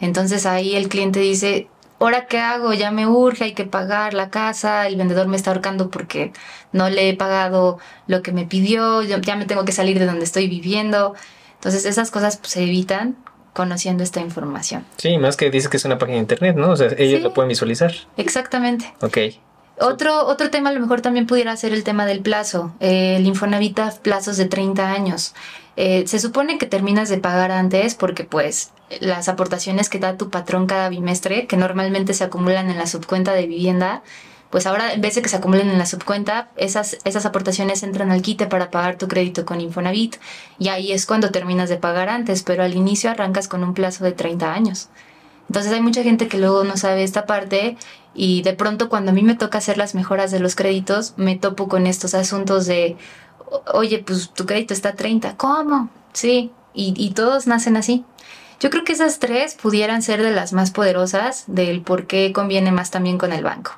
Entonces 0.00 0.46
ahí 0.46 0.74
el 0.74 0.88
cliente 0.88 1.20
dice, 1.20 1.68
¿ahora 1.98 2.26
qué 2.26 2.38
hago? 2.38 2.72
Ya 2.72 2.90
me 2.90 3.06
urge, 3.06 3.44
hay 3.44 3.52
que 3.52 3.64
pagar 3.64 4.14
la 4.14 4.30
casa, 4.30 4.86
el 4.86 4.96
vendedor 4.96 5.28
me 5.28 5.36
está 5.36 5.50
ahorcando 5.50 5.90
porque 5.90 6.32
no 6.72 6.88
le 6.90 7.08
he 7.08 7.16
pagado 7.16 7.78
lo 8.06 8.22
que 8.22 8.32
me 8.32 8.44
pidió, 8.44 9.02
ya 9.02 9.36
me 9.36 9.46
tengo 9.46 9.64
que 9.64 9.72
salir 9.72 9.98
de 9.98 10.06
donde 10.06 10.24
estoy 10.24 10.48
viviendo. 10.48 11.14
Entonces 11.54 11.84
esas 11.84 12.10
cosas 12.10 12.36
pues, 12.36 12.52
se 12.52 12.62
evitan 12.62 13.16
conociendo 13.52 14.02
esta 14.02 14.20
información. 14.20 14.84
Sí, 14.96 15.18
más 15.18 15.36
que 15.36 15.50
dice 15.50 15.68
que 15.68 15.76
es 15.76 15.84
una 15.84 15.98
página 15.98 16.16
de 16.16 16.22
internet, 16.22 16.56
¿no? 16.56 16.70
O 16.70 16.76
sea, 16.76 16.88
ellos 16.98 17.22
lo 17.22 17.34
pueden 17.34 17.48
visualizar. 17.48 17.92
Exactamente. 18.16 18.92
Ok. 19.00 19.18
Otro, 19.80 20.26
otro 20.26 20.50
tema 20.50 20.70
a 20.70 20.72
lo 20.72 20.80
mejor 20.80 21.00
también 21.00 21.26
pudiera 21.26 21.56
ser 21.56 21.72
el 21.72 21.84
tema 21.84 22.04
del 22.04 22.20
plazo. 22.20 22.72
Eh, 22.80 23.16
el 23.16 23.26
Infonavita 23.26 23.92
plazos 24.02 24.36
de 24.36 24.46
30 24.46 24.90
años. 24.90 25.34
Eh, 25.76 26.04
se 26.06 26.18
supone 26.18 26.58
que 26.58 26.66
terminas 26.66 27.08
de 27.08 27.18
pagar 27.18 27.52
antes 27.52 27.94
porque 27.94 28.24
pues 28.24 28.72
las 29.00 29.28
aportaciones 29.28 29.88
que 29.88 30.00
da 30.00 30.16
tu 30.16 30.30
patrón 30.30 30.66
cada 30.66 30.88
bimestre, 30.88 31.46
que 31.46 31.56
normalmente 31.56 32.14
se 32.14 32.24
acumulan 32.24 32.70
en 32.70 32.78
la 32.78 32.86
subcuenta 32.86 33.32
de 33.32 33.46
vivienda, 33.46 34.02
pues 34.50 34.66
ahora 34.66 34.92
en 34.92 35.00
vez 35.00 35.14
de 35.14 35.22
que 35.22 35.28
se 35.28 35.36
acumulen 35.36 35.68
en 35.68 35.78
la 35.78 35.86
subcuenta, 35.86 36.48
esas, 36.56 36.98
esas 37.04 37.26
aportaciones 37.26 37.82
entran 37.82 38.10
al 38.10 38.22
quite 38.22 38.46
para 38.46 38.70
pagar 38.70 38.96
tu 38.96 39.08
crédito 39.08 39.44
con 39.44 39.60
Infonavit 39.60 40.16
y 40.58 40.68
ahí 40.68 40.92
es 40.92 41.06
cuando 41.06 41.30
terminas 41.30 41.68
de 41.68 41.76
pagar 41.76 42.08
antes, 42.08 42.42
pero 42.42 42.62
al 42.62 42.74
inicio 42.74 43.10
arrancas 43.10 43.48
con 43.48 43.62
un 43.62 43.74
plazo 43.74 44.04
de 44.04 44.12
30 44.12 44.52
años. 44.52 44.88
Entonces 45.48 45.72
hay 45.72 45.80
mucha 45.80 46.02
gente 46.02 46.28
que 46.28 46.38
luego 46.38 46.64
no 46.64 46.76
sabe 46.76 47.04
esta 47.04 47.26
parte 47.26 47.76
y 48.14 48.42
de 48.42 48.52
pronto 48.52 48.88
cuando 48.88 49.10
a 49.10 49.14
mí 49.14 49.22
me 49.22 49.34
toca 49.34 49.58
hacer 49.58 49.78
las 49.78 49.94
mejoras 49.94 50.30
de 50.30 50.40
los 50.40 50.54
créditos, 50.54 51.14
me 51.16 51.36
topo 51.36 51.68
con 51.68 51.86
estos 51.86 52.14
asuntos 52.14 52.66
de, 52.66 52.96
oye, 53.72 53.98
pues 53.98 54.30
tu 54.30 54.46
crédito 54.46 54.74
está 54.74 54.90
a 54.90 54.94
30, 54.94 55.36
¿cómo? 55.36 55.90
Sí, 56.12 56.52
y, 56.74 56.94
y 56.96 57.10
todos 57.10 57.46
nacen 57.46 57.76
así. 57.76 58.04
Yo 58.60 58.70
creo 58.70 58.84
que 58.84 58.92
esas 58.92 59.20
tres 59.20 59.54
pudieran 59.54 60.02
ser 60.02 60.22
de 60.22 60.32
las 60.32 60.52
más 60.52 60.70
poderosas 60.70 61.44
del 61.46 61.80
por 61.80 62.06
qué 62.06 62.32
conviene 62.32 62.72
más 62.72 62.90
también 62.90 63.16
con 63.16 63.32
el 63.32 63.44
banco. 63.44 63.72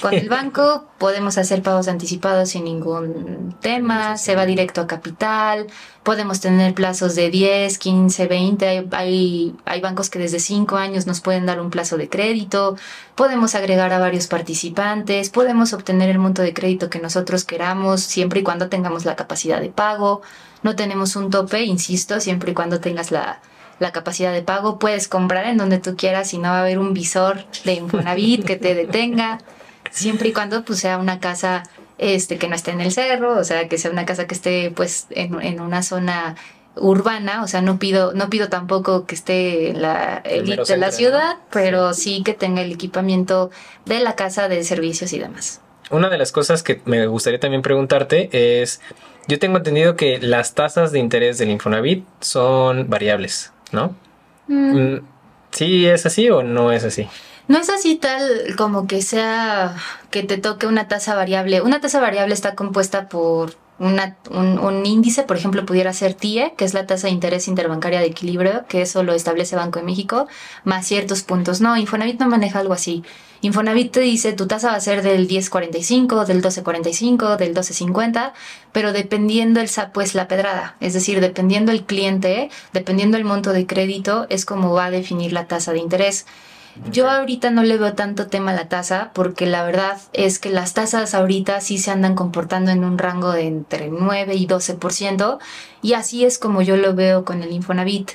Con 0.00 0.14
el 0.14 0.28
banco 0.28 0.86
podemos 0.98 1.38
hacer 1.38 1.62
pagos 1.62 1.86
anticipados 1.86 2.50
sin 2.50 2.64
ningún 2.64 3.54
tema, 3.60 4.16
se 4.16 4.34
va 4.34 4.44
directo 4.44 4.80
a 4.80 4.88
capital, 4.88 5.68
podemos 6.02 6.40
tener 6.40 6.74
plazos 6.74 7.14
de 7.14 7.30
10, 7.30 7.78
15, 7.78 8.26
20, 8.26 8.88
hay, 8.90 9.54
hay 9.64 9.80
bancos 9.80 10.10
que 10.10 10.18
desde 10.18 10.40
5 10.40 10.76
años 10.76 11.06
nos 11.06 11.20
pueden 11.20 11.46
dar 11.46 11.60
un 11.60 11.70
plazo 11.70 11.96
de 11.96 12.08
crédito, 12.08 12.76
podemos 13.14 13.54
agregar 13.54 13.92
a 13.92 14.00
varios 14.00 14.26
participantes, 14.26 15.30
podemos 15.30 15.72
obtener 15.72 16.10
el 16.10 16.18
monto 16.18 16.42
de 16.42 16.52
crédito 16.52 16.90
que 16.90 16.98
nosotros 16.98 17.44
queramos 17.44 18.00
siempre 18.00 18.40
y 18.40 18.42
cuando 18.42 18.68
tengamos 18.68 19.04
la 19.04 19.14
capacidad 19.14 19.60
de 19.60 19.68
pago, 19.68 20.22
no 20.64 20.74
tenemos 20.74 21.14
un 21.14 21.30
tope, 21.30 21.62
insisto, 21.62 22.18
siempre 22.18 22.50
y 22.50 22.54
cuando 22.54 22.80
tengas 22.80 23.12
la, 23.12 23.40
la 23.78 23.92
capacidad 23.92 24.32
de 24.32 24.42
pago, 24.42 24.78
puedes 24.78 25.08
comprar 25.08 25.46
en 25.46 25.58
donde 25.58 25.78
tú 25.78 25.96
quieras 25.96 26.32
y 26.32 26.38
no 26.38 26.48
va 26.48 26.58
a 26.58 26.60
haber 26.62 26.78
un 26.78 26.94
visor 26.94 27.44
de 27.64 27.74
Infonavit 27.74 28.44
que 28.44 28.56
te 28.56 28.74
detenga, 28.74 29.38
siempre 29.90 30.28
y 30.28 30.32
cuando 30.32 30.64
pues 30.64 30.80
sea 30.80 30.98
una 30.98 31.20
casa 31.20 31.64
este 31.98 32.38
que 32.38 32.48
no 32.48 32.54
esté 32.54 32.72
en 32.72 32.80
el 32.80 32.92
cerro, 32.92 33.38
o 33.38 33.44
sea, 33.44 33.68
que 33.68 33.78
sea 33.78 33.90
una 33.90 34.06
casa 34.06 34.26
que 34.26 34.34
esté 34.34 34.70
pues 34.70 35.06
en, 35.10 35.40
en 35.40 35.60
una 35.60 35.82
zona 35.82 36.36
urbana, 36.76 37.42
o 37.42 37.48
sea, 37.48 37.62
no 37.62 37.78
pido 37.78 38.12
no 38.12 38.28
pido 38.28 38.48
tampoco 38.48 39.06
que 39.06 39.14
esté 39.14 39.70
en 39.70 39.82
la 39.82 40.18
elite 40.24 40.64
de 40.64 40.76
la 40.76 40.92
ciudad, 40.92 41.36
pero 41.50 41.94
sí 41.94 42.22
que 42.22 42.34
tenga 42.34 42.62
el 42.62 42.72
equipamiento 42.72 43.50
de 43.86 44.00
la 44.00 44.14
casa 44.14 44.48
de 44.48 44.62
servicios 44.64 45.12
y 45.12 45.18
demás. 45.18 45.60
Una 45.90 46.08
de 46.08 46.18
las 46.18 46.32
cosas 46.32 46.62
que 46.62 46.82
me 46.84 47.06
gustaría 47.06 47.38
también 47.38 47.62
preguntarte 47.62 48.28
es, 48.32 48.80
yo 49.28 49.38
tengo 49.38 49.58
entendido 49.58 49.96
que 49.96 50.18
las 50.18 50.54
tasas 50.54 50.92
de 50.92 50.98
interés 50.98 51.38
del 51.38 51.50
Infonavit 51.50 52.04
son 52.20 52.90
variables. 52.90 53.52
¿No? 53.72 53.94
Mm. 54.48 54.98
¿Sí 55.50 55.86
es 55.86 56.06
así 56.06 56.28
o 56.30 56.42
no 56.42 56.72
es 56.72 56.84
así? 56.84 57.08
No 57.48 57.58
es 57.58 57.70
así 57.70 57.96
tal 57.96 58.56
como 58.56 58.86
que 58.86 59.02
sea 59.02 59.76
que 60.10 60.22
te 60.22 60.38
toque 60.38 60.66
una 60.66 60.88
tasa 60.88 61.14
variable. 61.14 61.62
Una 61.62 61.80
tasa 61.80 62.00
variable 62.00 62.34
está 62.34 62.54
compuesta 62.54 63.08
por 63.08 63.54
una, 63.78 64.16
un, 64.30 64.58
un, 64.58 64.86
índice, 64.86 65.22
por 65.24 65.36
ejemplo, 65.36 65.66
pudiera 65.66 65.92
ser 65.92 66.14
TIE, 66.14 66.54
que 66.56 66.64
es 66.64 66.74
la 66.74 66.86
tasa 66.86 67.08
de 67.08 67.12
interés 67.12 67.48
interbancaria 67.48 68.00
de 68.00 68.06
equilibrio, 68.06 68.64
que 68.68 68.82
eso 68.82 69.02
lo 69.02 69.12
establece 69.12 69.56
Banco 69.56 69.80
de 69.80 69.84
México, 69.84 70.26
más 70.64 70.86
ciertos 70.86 71.22
puntos. 71.22 71.60
No, 71.60 71.76
Infonavit 71.76 72.18
no 72.18 72.28
maneja 72.28 72.60
algo 72.60 72.72
así. 72.72 73.04
Infonavit 73.42 73.92
te 73.92 74.00
dice 74.00 74.32
tu 74.32 74.46
tasa 74.46 74.70
va 74.70 74.76
a 74.76 74.80
ser 74.80 75.02
del 75.02 75.28
10.45, 75.28 76.24
del 76.24 76.42
12.45, 76.42 77.36
del 77.36 77.54
12.50, 77.54 78.32
pero 78.72 78.92
dependiendo 78.92 79.60
el 79.60 79.68
pues 79.92 80.14
la 80.14 80.26
pedrada, 80.26 80.76
es 80.80 80.94
decir, 80.94 81.20
dependiendo 81.20 81.70
el 81.70 81.84
cliente, 81.84 82.50
dependiendo 82.72 83.16
el 83.18 83.24
monto 83.24 83.52
de 83.52 83.66
crédito, 83.66 84.26
es 84.30 84.46
como 84.46 84.72
va 84.72 84.86
a 84.86 84.90
definir 84.90 85.32
la 85.32 85.46
tasa 85.46 85.72
de 85.72 85.78
interés. 85.78 86.26
Yo 86.90 87.10
ahorita 87.10 87.50
no 87.50 87.62
le 87.62 87.78
veo 87.78 87.94
tanto 87.94 88.26
tema 88.26 88.52
a 88.52 88.54
la 88.54 88.68
tasa 88.68 89.10
porque 89.14 89.46
la 89.46 89.64
verdad 89.64 89.98
es 90.12 90.38
que 90.38 90.50
las 90.50 90.74
tasas 90.74 91.14
ahorita 91.14 91.60
sí 91.60 91.78
se 91.78 91.90
andan 91.90 92.14
comportando 92.14 92.70
en 92.70 92.84
un 92.84 92.98
rango 92.98 93.32
de 93.32 93.46
entre 93.46 93.88
9 93.88 94.34
y 94.34 94.46
12% 94.46 95.38
y 95.82 95.94
así 95.94 96.24
es 96.24 96.38
como 96.38 96.62
yo 96.62 96.76
lo 96.76 96.94
veo 96.94 97.24
con 97.24 97.42
el 97.42 97.52
Infonavit. 97.52 98.12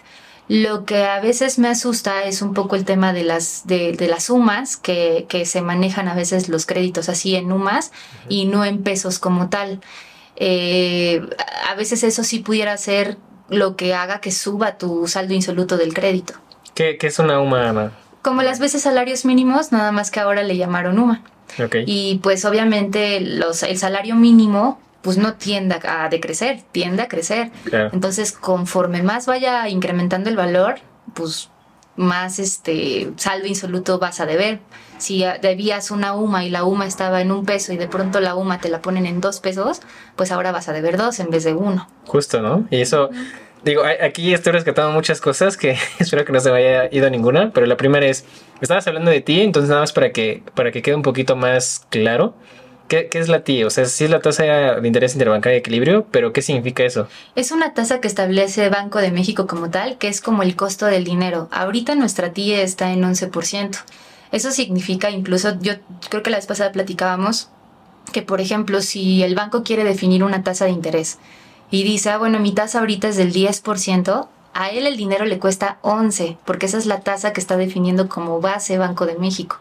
Lo 0.47 0.85
que 0.85 1.05
a 1.05 1.21
veces 1.21 1.59
me 1.59 1.69
asusta 1.69 2.23
es 2.25 2.41
un 2.41 2.53
poco 2.53 2.75
el 2.75 2.83
tema 2.83 3.13
de 3.13 3.23
las, 3.23 3.67
de, 3.67 3.93
de 3.93 4.07
las 4.07 4.25
sumas, 4.25 4.75
que, 4.75 5.25
que, 5.29 5.45
se 5.45 5.61
manejan 5.61 6.09
a 6.09 6.13
veces 6.13 6.49
los 6.49 6.65
créditos 6.65 7.07
así 7.07 7.35
en 7.35 7.51
UMAS 7.51 7.91
y 8.27 8.45
no 8.45 8.65
en 8.65 8.83
pesos 8.83 9.17
como 9.17 9.49
tal. 9.49 9.79
Eh, 10.35 11.21
a 11.69 11.75
veces 11.75 12.03
eso 12.03 12.23
sí 12.23 12.39
pudiera 12.39 12.75
ser 12.77 13.17
lo 13.47 13.75
que 13.75 13.93
haga 13.93 14.19
que 14.19 14.31
suba 14.31 14.77
tu 14.77 15.07
saldo 15.07 15.33
insoluto 15.33 15.77
del 15.77 15.93
crédito. 15.93 16.33
¿Qué, 16.73 16.97
qué 16.97 17.07
es 17.07 17.19
una 17.19 17.39
UMA? 17.39 17.93
Como 18.21 18.41
las 18.43 18.59
veces 18.59 18.83
salarios 18.83 19.25
mínimos, 19.25 19.71
nada 19.71 19.91
más 19.91 20.11
que 20.11 20.19
ahora 20.19 20.43
le 20.43 20.57
llamaron 20.57 20.99
UMA. 20.99 21.23
Okay. 21.63 21.83
Y 21.85 22.19
pues 22.23 22.45
obviamente 22.45 23.19
los, 23.19 23.63
el 23.63 23.77
salario 23.77 24.15
mínimo 24.15 24.79
pues 25.01 25.17
no 25.17 25.33
tiende 25.33 25.79
a 25.83 26.07
decrecer, 26.09 26.61
tiende 26.71 27.01
a 27.01 27.07
crecer. 27.07 27.51
Claro. 27.65 27.89
Entonces, 27.91 28.31
conforme 28.31 29.01
más 29.01 29.25
vaya 29.25 29.67
incrementando 29.67 30.29
el 30.29 30.35
valor, 30.35 30.75
pues 31.13 31.49
más 31.95 32.39
este 32.39 33.11
saldo 33.17 33.47
insoluto 33.47 33.99
vas 33.99 34.19
a 34.19 34.25
deber. 34.25 34.59
Si 34.97 35.23
debías 35.41 35.89
una 35.91 36.13
UMA 36.13 36.45
y 36.45 36.49
la 36.49 36.63
UMA 36.63 36.85
estaba 36.85 37.21
en 37.21 37.31
un 37.31 37.45
peso 37.45 37.73
y 37.73 37.77
de 37.77 37.87
pronto 37.87 38.19
la 38.19 38.35
UMA 38.35 38.59
te 38.59 38.69
la 38.69 38.81
ponen 38.81 39.05
en 39.05 39.19
dos 39.19 39.39
pesos, 39.39 39.81
pues 40.15 40.31
ahora 40.31 40.51
vas 40.51 40.69
a 40.69 40.73
deber 40.73 40.97
dos 40.97 41.19
en 41.19 41.31
vez 41.31 41.43
de 41.43 41.53
uno. 41.53 41.87
Justo, 42.05 42.41
¿no? 42.41 42.67
Y 42.69 42.81
eso, 42.81 43.09
digo, 43.63 43.83
aquí 44.01 44.33
estoy 44.33 44.53
rescatando 44.53 44.91
muchas 44.91 45.21
cosas 45.21 45.57
que 45.57 45.77
espero 45.99 46.25
que 46.25 46.31
no 46.31 46.39
se 46.39 46.51
me 46.51 46.57
haya 46.57 46.89
ido 46.91 47.09
ninguna, 47.09 47.51
pero 47.53 47.65
la 47.65 47.77
primera 47.77 48.05
es, 48.05 48.25
estabas 48.61 48.87
hablando 48.87 49.11
de 49.11 49.21
ti, 49.21 49.41
entonces 49.41 49.69
nada 49.69 49.81
más 49.81 49.93
para 49.93 50.11
que, 50.11 50.43
para 50.55 50.71
que 50.71 50.81
quede 50.81 50.95
un 50.95 51.01
poquito 51.01 51.35
más 51.35 51.85
claro 51.89 52.35
¿Qué, 52.91 53.07
¿Qué, 53.07 53.19
es 53.19 53.29
la 53.29 53.45
TI? 53.45 53.63
O 53.63 53.69
sea, 53.69 53.85
sí 53.85 54.03
es 54.03 54.09
la 54.09 54.19
tasa 54.19 54.43
de 54.43 54.85
interés 54.85 55.13
interbancario 55.13 55.53
de 55.53 55.59
equilibrio, 55.59 56.07
pero 56.11 56.33
¿qué 56.33 56.41
significa 56.41 56.83
eso? 56.83 57.07
Es 57.35 57.53
una 57.53 57.73
tasa 57.73 58.01
que 58.01 58.07
establece 58.09 58.67
Banco 58.67 58.99
de 58.99 59.11
México 59.11 59.47
como 59.47 59.69
tal, 59.69 59.97
que 59.97 60.09
es 60.09 60.19
como 60.19 60.43
el 60.43 60.57
costo 60.57 60.87
del 60.87 61.05
dinero. 61.05 61.47
Ahorita 61.53 61.95
nuestra 61.95 62.33
TI 62.33 62.51
está 62.51 62.91
en 62.91 63.03
11%. 63.03 63.77
Eso 64.33 64.51
significa 64.51 65.09
incluso, 65.09 65.57
yo 65.61 65.75
creo 66.09 66.21
que 66.21 66.31
la 66.31 66.35
vez 66.35 66.47
pasada 66.47 66.73
platicábamos 66.73 67.47
que, 68.11 68.23
por 68.23 68.41
ejemplo, 68.41 68.81
si 68.81 69.23
el 69.23 69.35
banco 69.35 69.63
quiere 69.63 69.85
definir 69.85 70.21
una 70.21 70.43
tasa 70.43 70.65
de 70.65 70.71
interés 70.71 71.17
y 71.71 71.83
dice, 71.83 72.11
ah, 72.11 72.17
bueno, 72.17 72.39
mi 72.39 72.51
tasa 72.51 72.79
ahorita 72.79 73.07
es 73.07 73.17
del 73.17 73.33
10%, 73.33 74.27
a 74.53 74.69
él 74.69 74.85
el 74.85 74.97
dinero 74.97 75.25
le 75.25 75.39
cuesta 75.39 75.77
11, 75.81 76.37
porque 76.45 76.65
esa 76.65 76.77
es 76.77 76.85
la 76.85 76.99
tasa 76.99 77.33
que 77.33 77.39
está 77.39 77.57
definiendo 77.57 78.09
como 78.09 78.41
base 78.41 78.77
Banco 78.77 79.05
de 79.05 79.15
México. 79.15 79.59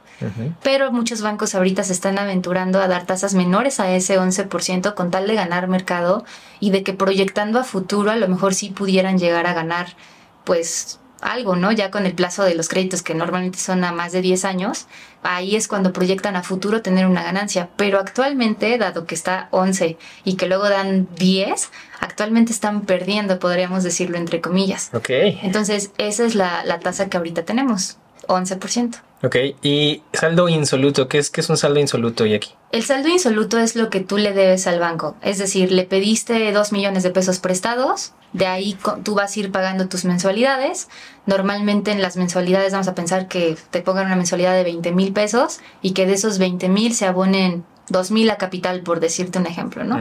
Pero 0.62 0.92
muchos 0.92 1.22
bancos 1.22 1.54
ahorita 1.54 1.82
se 1.82 1.94
están 1.94 2.18
aventurando 2.18 2.78
a 2.82 2.88
dar 2.88 3.06
tasas 3.06 3.32
menores 3.32 3.80
a 3.80 3.90
ese 3.90 4.18
11% 4.18 4.94
con 4.94 5.10
tal 5.10 5.26
de 5.26 5.34
ganar 5.34 5.66
mercado 5.66 6.24
y 6.58 6.70
de 6.72 6.82
que 6.82 6.92
proyectando 6.92 7.58
a 7.58 7.64
futuro 7.64 8.10
a 8.10 8.16
lo 8.16 8.28
mejor 8.28 8.54
sí 8.54 8.68
pudieran 8.68 9.18
llegar 9.18 9.46
a 9.46 9.54
ganar 9.54 9.96
pues 10.44 10.99
algo, 11.22 11.56
¿no? 11.56 11.72
Ya 11.72 11.90
con 11.90 12.06
el 12.06 12.14
plazo 12.14 12.44
de 12.44 12.54
los 12.54 12.68
créditos 12.68 13.02
que 13.02 13.14
normalmente 13.14 13.58
son 13.58 13.84
a 13.84 13.92
más 13.92 14.12
de 14.12 14.22
10 14.22 14.44
años, 14.44 14.86
ahí 15.22 15.56
es 15.56 15.68
cuando 15.68 15.92
proyectan 15.92 16.36
a 16.36 16.42
futuro 16.42 16.82
tener 16.82 17.06
una 17.06 17.22
ganancia. 17.22 17.68
Pero 17.76 17.98
actualmente, 17.98 18.78
dado 18.78 19.06
que 19.06 19.14
está 19.14 19.48
11 19.50 19.96
y 20.24 20.34
que 20.34 20.46
luego 20.46 20.68
dan 20.68 21.08
10, 21.16 21.70
actualmente 22.00 22.52
están 22.52 22.82
perdiendo, 22.82 23.38
podríamos 23.38 23.84
decirlo 23.84 24.16
entre 24.16 24.40
comillas. 24.40 24.90
Ok. 24.92 25.10
Entonces, 25.10 25.90
esa 25.98 26.24
es 26.24 26.34
la, 26.34 26.64
la 26.64 26.80
tasa 26.80 27.08
que 27.08 27.16
ahorita 27.16 27.44
tenemos, 27.44 27.98
11%. 28.30 28.96
Ok, 29.22 29.36
y 29.62 30.02
saldo 30.14 30.48
insoluto, 30.48 31.08
¿qué 31.08 31.18
es, 31.18 31.28
qué 31.28 31.42
es 31.42 31.50
un 31.50 31.58
saldo 31.58 31.78
insoluto 31.78 32.24
y 32.24 32.34
aquí? 32.34 32.54
El 32.72 32.82
saldo 32.82 33.08
insoluto 33.08 33.58
es 33.58 33.76
lo 33.76 33.90
que 33.90 34.00
tú 34.00 34.16
le 34.16 34.32
debes 34.32 34.66
al 34.66 34.80
banco, 34.80 35.14
es 35.20 35.36
decir, 35.36 35.72
le 35.72 35.84
pediste 35.84 36.50
2 36.50 36.72
millones 36.72 37.02
de 37.02 37.10
pesos 37.10 37.38
prestados, 37.38 38.14
de 38.32 38.46
ahí 38.46 38.78
tú 39.02 39.14
vas 39.14 39.36
a 39.36 39.40
ir 39.40 39.50
pagando 39.50 39.88
tus 39.88 40.04
mensualidades. 40.04 40.88
Normalmente 41.26 41.90
en 41.90 42.00
las 42.00 42.16
mensualidades 42.16 42.72
vamos 42.72 42.88
a 42.88 42.94
pensar 42.94 43.26
que 43.26 43.56
te 43.70 43.82
pongan 43.82 44.06
una 44.06 44.16
mensualidad 44.16 44.54
de 44.54 44.62
20 44.62 44.92
mil 44.92 45.12
pesos 45.12 45.58
y 45.82 45.92
que 45.92 46.06
de 46.06 46.12
esos 46.12 46.38
20 46.38 46.68
mil 46.68 46.94
se 46.94 47.06
abonen 47.06 47.64
2 47.88 48.10
mil 48.12 48.30
a 48.30 48.36
capital, 48.36 48.82
por 48.82 49.00
decirte 49.00 49.38
un 49.38 49.46
ejemplo, 49.46 49.82
¿no? 49.84 50.00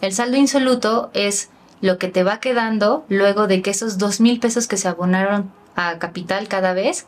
El 0.00 0.12
saldo 0.12 0.36
insoluto 0.36 1.10
es 1.14 1.48
lo 1.80 1.96
que 1.98 2.08
te 2.08 2.24
va 2.24 2.40
quedando 2.40 3.04
luego 3.08 3.46
de 3.46 3.62
que 3.62 3.70
esos 3.70 3.98
2 3.98 4.20
mil 4.20 4.40
pesos 4.40 4.66
que 4.66 4.76
se 4.76 4.88
abonaron 4.88 5.52
a 5.76 5.98
capital 5.98 6.48
cada 6.48 6.72
vez 6.72 7.06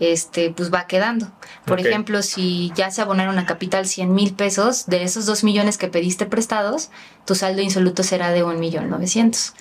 este, 0.00 0.50
pues 0.50 0.72
va 0.72 0.86
quedando. 0.86 1.30
Por 1.64 1.80
ejemplo, 1.80 2.22
si 2.22 2.72
ya 2.74 2.90
se 2.90 3.02
abonaron 3.02 3.38
a 3.38 3.46
capital 3.46 3.86
100 3.86 4.12
mil 4.12 4.34
pesos, 4.34 4.86
de 4.86 5.04
esos 5.04 5.26
2 5.26 5.44
millones 5.44 5.78
que 5.78 5.88
pediste 5.88 6.26
prestados, 6.26 6.90
tu 7.24 7.34
saldo 7.34 7.62
insoluto 7.62 8.02
será 8.02 8.30
de 8.30 8.42
un 8.42 8.58
millón 8.58 8.90
900. 8.90 9.54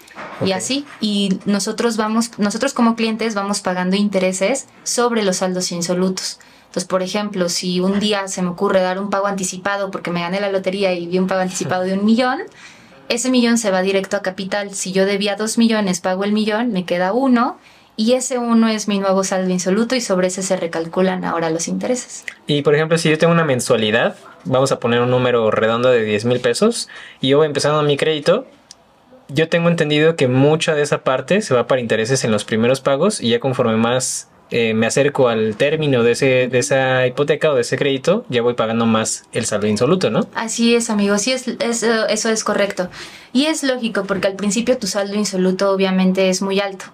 Y 0.45 0.51
así, 0.53 0.85
y 0.99 1.39
nosotros 1.45 1.97
vamos, 1.97 2.31
nosotros 2.39 2.73
como 2.73 2.95
clientes 2.95 3.35
vamos 3.35 3.61
pagando 3.61 3.95
intereses 3.95 4.67
sobre 4.83 5.23
los 5.23 5.37
saldos 5.37 5.71
insolutos. 5.71 6.39
Entonces, 6.71 6.87
por 6.87 7.03
ejemplo, 7.03 7.49
si 7.49 7.81
un 7.81 7.99
día 7.99 8.27
se 8.27 8.41
me 8.41 8.49
ocurre 8.49 8.81
dar 8.81 8.97
un 8.97 9.09
pago 9.09 9.27
anticipado 9.27 9.91
porque 9.91 10.09
me 10.09 10.21
gané 10.21 10.39
la 10.39 10.49
lotería 10.49 10.93
y 10.93 11.05
vi 11.05 11.19
un 11.19 11.27
pago 11.27 11.41
anticipado 11.41 11.83
de 11.83 11.93
un 11.93 12.05
millón, 12.05 12.39
ese 13.09 13.29
millón 13.29 13.57
se 13.57 13.71
va 13.71 13.81
directo 13.81 14.15
a 14.15 14.21
capital. 14.21 14.73
Si 14.73 14.93
yo 14.93 15.05
debía 15.05 15.35
dos 15.35 15.57
millones, 15.57 15.99
pago 15.99 16.23
el 16.23 16.31
millón, 16.31 16.71
me 16.71 16.85
queda 16.85 17.11
uno 17.11 17.57
y 17.95 18.13
ese 18.13 18.37
uno 18.37 18.67
es 18.67 18.87
mi 18.87 18.99
nuevo 18.99 19.23
saldo 19.23 19.51
insoluto 19.51 19.95
y 19.95 20.01
sobre 20.01 20.27
ese 20.27 20.41
se 20.41 20.57
recalculan 20.57 21.23
ahora 21.23 21.49
los 21.49 21.67
intereses. 21.67 22.25
Y 22.47 22.61
por 22.61 22.75
ejemplo, 22.75 22.97
si 22.97 23.09
yo 23.09 23.17
tengo 23.17 23.33
una 23.33 23.45
mensualidad, 23.45 24.15
vamos 24.45 24.71
a 24.71 24.79
poner 24.79 25.01
un 25.01 25.11
número 25.11 25.51
redondo 25.51 25.89
de 25.89 26.03
10 26.03 26.25
mil 26.25 26.39
pesos 26.39 26.89
y 27.19 27.29
yo 27.29 27.37
voy 27.37 27.47
empezando 27.47 27.83
mi 27.83 27.97
crédito, 27.97 28.47
yo 29.27 29.49
tengo 29.49 29.69
entendido 29.69 30.15
que 30.15 30.27
mucha 30.27 30.73
de 30.75 30.81
esa 30.81 31.03
parte 31.03 31.41
se 31.41 31.53
va 31.53 31.67
para 31.67 31.79
intereses 31.79 32.23
en 32.23 32.31
los 32.31 32.43
primeros 32.43 32.81
pagos 32.81 33.21
y 33.21 33.29
ya 33.29 33.39
conforme 33.39 33.77
más 33.77 34.30
eh, 34.51 34.73
me 34.73 34.85
acerco 34.85 35.29
al 35.29 35.55
término 35.55 36.03
de, 36.03 36.11
ese, 36.11 36.47
de 36.47 36.59
esa 36.59 37.07
hipoteca 37.07 37.51
o 37.51 37.55
de 37.55 37.61
ese 37.61 37.77
crédito, 37.77 38.25
ya 38.29 38.41
voy 38.41 38.53
pagando 38.53 38.85
más 38.85 39.23
el 39.31 39.45
saldo 39.45 39.67
insoluto, 39.67 40.09
¿no? 40.09 40.27
Así 40.35 40.75
es, 40.75 40.89
amigo, 40.89 41.17
sí, 41.17 41.31
es, 41.31 41.47
eso 41.47 42.29
es 42.29 42.43
correcto. 42.43 42.89
Y 43.31 43.45
es 43.45 43.63
lógico 43.63 44.03
porque 44.03 44.27
al 44.27 44.35
principio 44.35 44.77
tu 44.77 44.87
saldo 44.87 45.15
insoluto 45.15 45.71
obviamente 45.71 46.29
es 46.29 46.41
muy 46.41 46.59
alto. 46.59 46.85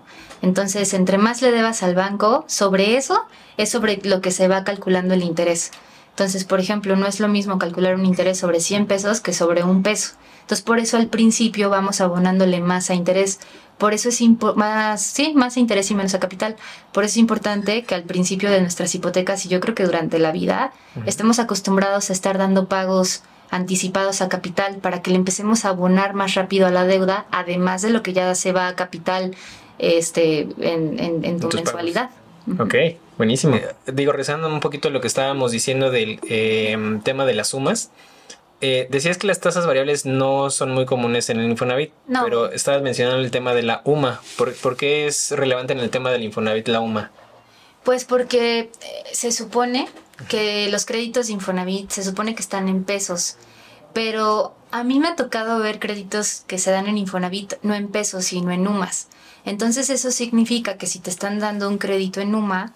Entonces, 0.41 0.93
entre 0.93 1.17
más 1.17 1.41
le 1.41 1.52
debas 1.52 1.82
al 1.82 1.96
banco, 1.96 2.46
sobre 2.48 2.96
eso 2.96 3.26
es 3.58 3.70
sobre 3.70 4.00
lo 4.04 4.22
que 4.22 4.32
se 4.32 4.48
va 4.48 4.63
calculando 4.63 5.15
el 5.15 5.24
interés. 5.24 5.72
Entonces, 6.12 6.46
por 6.46 6.60
ejemplo, 6.60 6.96
no 6.96 7.08
es 7.08 7.20
lo 7.20 7.28
mismo 7.28 7.58
calcular 7.58 7.96
un 7.96 8.06
interés 8.06 8.38
sobre 8.38 8.60
100 8.60 8.86
pesos 8.86 9.20
que 9.20 9.34
sobre 9.34 9.63
un 9.63 9.84
peso. 9.84 10.13
Entonces, 10.47 10.63
por 10.63 10.79
eso 10.79 10.95
al 10.95 11.07
principio 11.07 11.69
vamos 11.69 11.99
abonándole 11.99 12.62
más 12.62 12.89
a 12.89 12.93
interés. 12.93 13.41
Por 13.77 13.93
eso 13.93 14.07
es 14.07 14.21
más, 14.55 15.01
sí, 15.01 15.33
más 15.36 15.57
interés 15.57 15.91
y 15.91 15.93
menos 15.93 16.13
a 16.13 16.21
capital. 16.21 16.55
Por 16.93 17.03
eso 17.03 17.12
es 17.12 17.17
importante 17.17 17.83
que 17.83 17.95
al 17.95 18.03
principio 18.03 18.49
de 18.49 18.62
nuestras 18.62 18.95
hipotecas, 18.95 19.45
y 19.45 19.49
yo 19.49 19.60
creo 19.60 19.75
que 19.75 19.83
durante 19.83 20.19
la 20.19 20.31
vida, 20.31 20.71
estemos 21.05 21.39
acostumbrados 21.39 22.10
a 22.10 22.13
estar 22.13 22.38
dando 22.38 22.69
pagos 22.69 23.23
anticipados 23.49 24.21
a 24.21 24.29
capital 24.29 24.77
para 24.77 25.01
que 25.01 25.12
le 25.12 25.17
empecemos 25.17 25.65
a 25.65 25.69
abonar 25.69 26.13
más 26.13 26.36
rápido 26.36 26.65
a 26.65 26.71
la 26.71 26.86
deuda, 26.86 27.25
además 27.29 27.81
de 27.81 27.89
lo 27.89 28.01
que 28.01 28.13
ya 28.13 28.33
se 28.33 28.53
va 28.53 28.69
a 28.69 28.75
capital 28.77 29.36
este, 29.79 30.47
en, 30.62 31.39
tu 31.41 31.49
mensualidad. 31.49 32.10
Ok, 32.57 32.73
buenísimo. 33.17 33.57
Eh, 33.57 33.67
digo, 33.91 34.13
rezando 34.13 34.47
un 34.47 34.62
poquito 34.62 34.89
lo 34.91 35.01
que 35.01 35.07
estábamos 35.07 35.51
diciendo 35.51 35.91
del 35.91 36.21
em, 36.23 37.01
tema 37.01 37.25
de 37.25 37.33
las 37.33 37.49
sumas. 37.49 37.91
Eh, 38.60 38.88
decías 38.89 39.20
que 39.20 39.28
las 39.28 39.39
tasas 39.39 39.67
variables 39.67 40.06
no 40.06 40.50
son 40.50 40.72
muy 40.72 40.86
comunes 40.86 41.30
en 41.30 41.39
el 41.39 41.50
Infonavit, 41.50 41.93
pero 42.24 42.52
estabas 42.52 42.82
mencionando 42.82 43.22
el 43.22 43.30
tema 43.30 43.54
de 43.54 43.62
la 43.62 43.82
UMA. 43.86 44.20
¿Por, 44.36 44.76
qué 44.76 45.06
es 45.06 45.32
relevante 45.32 45.74
en 45.74 45.80
el 45.80 45.91
tema 45.91 46.10
del 46.10 46.24
Infonavit 46.24 46.67
la 46.67 46.80
UMA? 46.80 47.12
Pues 47.84 48.04
porque 48.04 48.60
eh, 48.60 48.70
se 49.12 49.32
supone 49.32 49.88
que 50.28 50.70
los 50.72 50.86
créditos 50.86 51.28
de 51.28 51.34
Infonavit 51.34 51.91
se 51.91 52.04
supone 52.04 52.34
que 52.34 52.41
están 52.41 52.67
en 52.67 52.84
pesos, 52.84 53.36
pero 53.93 54.56
a 54.72 54.84
mí 54.84 55.00
me 55.00 55.10
ha 55.10 55.15
tocado 55.15 55.60
ver 55.60 55.80
créditos 55.80 56.43
que 56.48 56.58
se 56.58 56.72
dan 56.72 56.88
en 56.88 56.98
Infonavit 56.98 57.54
no 57.62 57.76
en 57.76 57.89
pesos, 57.89 58.26
sino 58.26 58.52
en 58.52 58.67
UMAS. 58.67 59.08
Entonces 59.46 59.91
eso 59.91 60.10
significa 60.10 60.78
que 60.78 60.88
si 60.88 61.00
te 61.00 61.12
están 61.12 61.38
dando 61.39 61.70
un 61.70 61.78
crédito 61.78 62.22
en 62.22 62.34
UMA, 62.34 62.74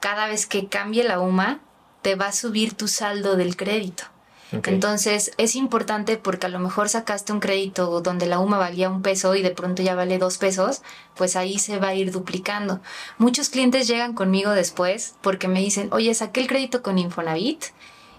cada 0.00 0.26
vez 0.26 0.46
que 0.46 0.66
cambie 0.66 1.04
la 1.04 1.20
UMA, 1.20 1.60
te 2.02 2.16
va 2.16 2.26
a 2.26 2.32
subir 2.32 2.74
tu 2.74 2.88
saldo 2.88 3.36
del 3.36 3.56
crédito. 3.56 4.04
Entonces 4.50 5.32
es 5.36 5.56
importante 5.56 6.16
porque 6.16 6.46
a 6.46 6.48
lo 6.48 6.58
mejor 6.58 6.88
sacaste 6.88 7.32
un 7.32 7.40
crédito 7.40 8.00
donde 8.00 8.26
la 8.26 8.38
UMA 8.38 8.56
valía 8.56 8.88
un 8.88 9.02
peso 9.02 9.34
y 9.34 9.42
de 9.42 9.50
pronto 9.50 9.82
ya 9.82 9.94
vale 9.94 10.18
dos 10.18 10.38
pesos, 10.38 10.82
pues 11.16 11.36
ahí 11.36 11.58
se 11.58 11.78
va 11.78 11.88
a 11.88 11.94
ir 11.94 12.12
duplicando. 12.12 12.80
Muchos 13.18 13.50
clientes 13.50 13.86
llegan 13.86 14.14
conmigo 14.14 14.52
después 14.52 15.16
porque 15.20 15.48
me 15.48 15.60
dicen, 15.60 15.88
oye, 15.92 16.14
saqué 16.14 16.40
el 16.40 16.46
crédito 16.46 16.82
con 16.82 16.98
Infonavit 16.98 17.66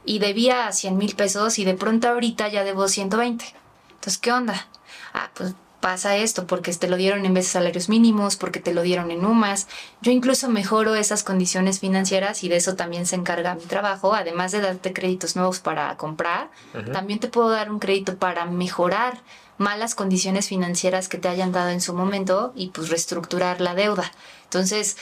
y 0.06 0.20
debía 0.20 0.72
100 0.72 0.98
mil 0.98 1.16
pesos 1.16 1.58
y 1.58 1.66
de 1.66 1.74
pronto 1.74 2.08
ahorita 2.08 2.48
ya 2.48 2.64
debo 2.64 2.88
120. 2.88 3.46
Entonces, 3.90 4.18
¿qué 4.20 4.32
onda? 4.32 4.68
Ah, 5.14 5.32
pues 5.34 5.56
pasa 5.80 6.18
esto, 6.18 6.46
porque 6.48 6.74
te 6.74 6.88
lo 6.88 6.98
dieron 6.98 7.26
en 7.26 7.34
vez 7.34 7.46
de 7.46 7.52
salarios 7.52 7.90
mínimos, 7.90 8.36
porque 8.36 8.60
te 8.60 8.74
lo 8.74 8.82
dieron 8.82 9.12
en 9.12 9.26
UMAS. 9.26 9.68
Yo 10.02 10.12
incluso 10.12 10.50
mejoro 10.50 10.96
esas 10.96 11.24
condiciones 11.24 11.80
financieras 11.80 12.44
y 12.44 12.50
de 12.50 12.58
eso 12.58 12.76
también 12.76 13.06
se 13.06 13.16
encarga 13.16 13.56
mi 13.56 13.66
trabajo, 13.66 14.14
además 14.14 14.52
de 14.52 14.62
darte 14.62 14.94
créditos 14.94 15.36
nuevos 15.36 15.60
para 15.60 15.96
comprar, 15.98 16.50
también 16.92 17.20
te 17.20 17.28
puedo 17.28 17.50
dar 17.50 17.72
un 17.72 17.80
crédito 17.80 18.18
para 18.18 18.46
mejorar 18.46 19.22
malas 19.58 19.94
condiciones 19.94 20.48
financieras 20.48 21.10
que 21.10 21.18
te 21.18 21.28
hayan 21.28 21.52
dado 21.52 21.70
en 21.70 21.82
su 21.82 21.94
momento 21.94 22.54
y 22.56 22.70
pues 22.70 22.90
reestructurar 22.90 23.60
la 23.60 23.76
deuda. 23.76 24.12
Entonces, 24.46 24.98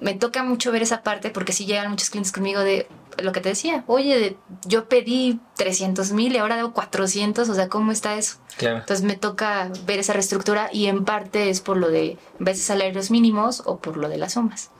me 0.00 0.14
toca 0.14 0.42
mucho 0.42 0.72
ver 0.72 0.82
esa 0.82 1.02
parte 1.02 1.30
porque 1.30 1.52
si 1.52 1.66
llegan 1.66 1.90
muchos 1.90 2.10
clientes 2.10 2.32
conmigo 2.32 2.60
de 2.60 2.88
lo 3.18 3.32
que 3.32 3.40
te 3.40 3.50
decía, 3.50 3.84
oye, 3.86 4.36
yo 4.66 4.88
pedí 4.88 5.40
300 5.56 6.12
mil 6.12 6.34
y 6.34 6.38
ahora 6.38 6.56
debo 6.56 6.72
400, 6.72 7.48
o 7.48 7.54
sea, 7.54 7.68
¿cómo 7.68 7.92
está 7.92 8.16
eso? 8.16 8.36
Entonces 8.60 9.02
me 9.02 9.16
toca 9.16 9.70
ver 9.86 9.98
esa 9.98 10.12
reestructura 10.12 10.68
y 10.72 10.86
en 10.86 11.04
parte 11.04 11.50
es 11.50 11.60
por 11.60 11.76
lo 11.76 11.88
de 11.88 12.18
veces 12.38 12.64
salarios 12.64 13.10
mínimos 13.10 13.62
o 13.64 13.78
por 13.78 13.96
lo 13.96 14.08
de 14.08 14.18
las 14.18 14.34
sumas. 14.34 14.70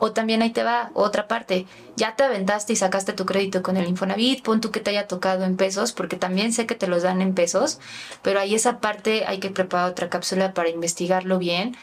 O 0.00 0.12
también 0.12 0.42
ahí 0.42 0.50
te 0.50 0.64
va 0.64 0.90
otra 0.94 1.28
parte. 1.28 1.66
Ya 1.96 2.16
te 2.16 2.24
aventaste 2.24 2.72
y 2.72 2.76
sacaste 2.76 3.12
tu 3.12 3.26
crédito 3.26 3.62
con 3.62 3.76
el 3.76 3.86
Infonavit, 3.86 4.42
pon 4.42 4.60
tú 4.60 4.70
que 4.70 4.80
te 4.80 4.90
haya 4.90 5.06
tocado 5.06 5.44
en 5.44 5.56
pesos, 5.56 5.92
porque 5.92 6.16
también 6.16 6.52
sé 6.52 6.66
que 6.66 6.74
te 6.74 6.88
los 6.88 7.02
dan 7.02 7.22
en 7.22 7.34
pesos, 7.34 7.78
pero 8.22 8.40
ahí 8.40 8.54
esa 8.54 8.80
parte 8.80 9.24
hay 9.26 9.38
que 9.38 9.50
preparar 9.50 9.90
otra 9.90 10.08
cápsula 10.08 10.52
para 10.52 10.68
investigarlo 10.68 11.38
bien, 11.38 11.76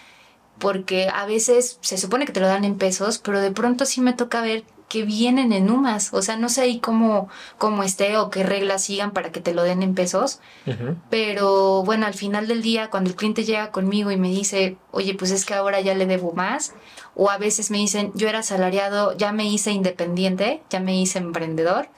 porque 0.60 1.10
a 1.14 1.26
veces 1.26 1.78
se 1.82 1.98
supone 1.98 2.26
que 2.26 2.34
te 2.34 2.40
lo 2.40 2.48
dan 2.48 2.66
en 2.66 2.78
pesos, 2.78 3.18
pero 3.18 3.40
de 3.40 3.52
pronto 3.52 3.86
sí 3.86 4.02
me 4.02 4.14
toca 4.14 4.42
ver 4.42 4.64
que 4.90 5.04
vienen 5.04 5.54
en 5.54 5.70
UMAS. 5.70 6.14
O 6.14 6.22
sea, 6.22 6.36
no 6.36 6.50
sé 6.50 6.62
ahí 6.62 6.80
cómo, 6.80 7.30
cómo 7.58 7.84
esté 7.84 8.18
o 8.18 8.30
qué 8.30 8.44
reglas 8.44 8.84
sigan 8.84 9.12
para 9.12 9.32
que 9.32 9.40
te 9.40 9.54
lo 9.54 9.64
den 9.64 9.84
en 9.84 9.94
pesos. 9.94 10.42
Pero 11.10 11.84
bueno, 11.84 12.08
al 12.08 12.16
final 12.16 12.48
del 12.48 12.62
día, 12.62 12.90
cuando 12.90 13.12
el 13.12 13.16
cliente 13.16 13.46
llega 13.46 13.72
conmigo 13.72 14.12
y 14.12 14.18
me 14.18 14.30
dice, 14.30 14.78
oye, 14.92 15.14
pues 15.14 15.32
es 15.32 15.46
que 15.46 15.54
ahora 15.54 15.80
ya 15.80 15.94
le 15.94 16.08
debo 16.08 16.34
más, 16.34 16.74
o 17.16 17.30
a 17.30 17.38
veces 17.38 17.72
me 17.72 17.78
dicen, 17.78 18.12
yo 18.16 18.28
era 18.28 18.40
asalariado, 18.40 19.16
ya 19.16 19.32
me 19.32 19.46
hice 19.46 19.72
independiente, 19.72 20.64
ya 20.70 20.80
me 20.80 21.00
hice 21.00 21.20
emprendedor, 21.20 21.90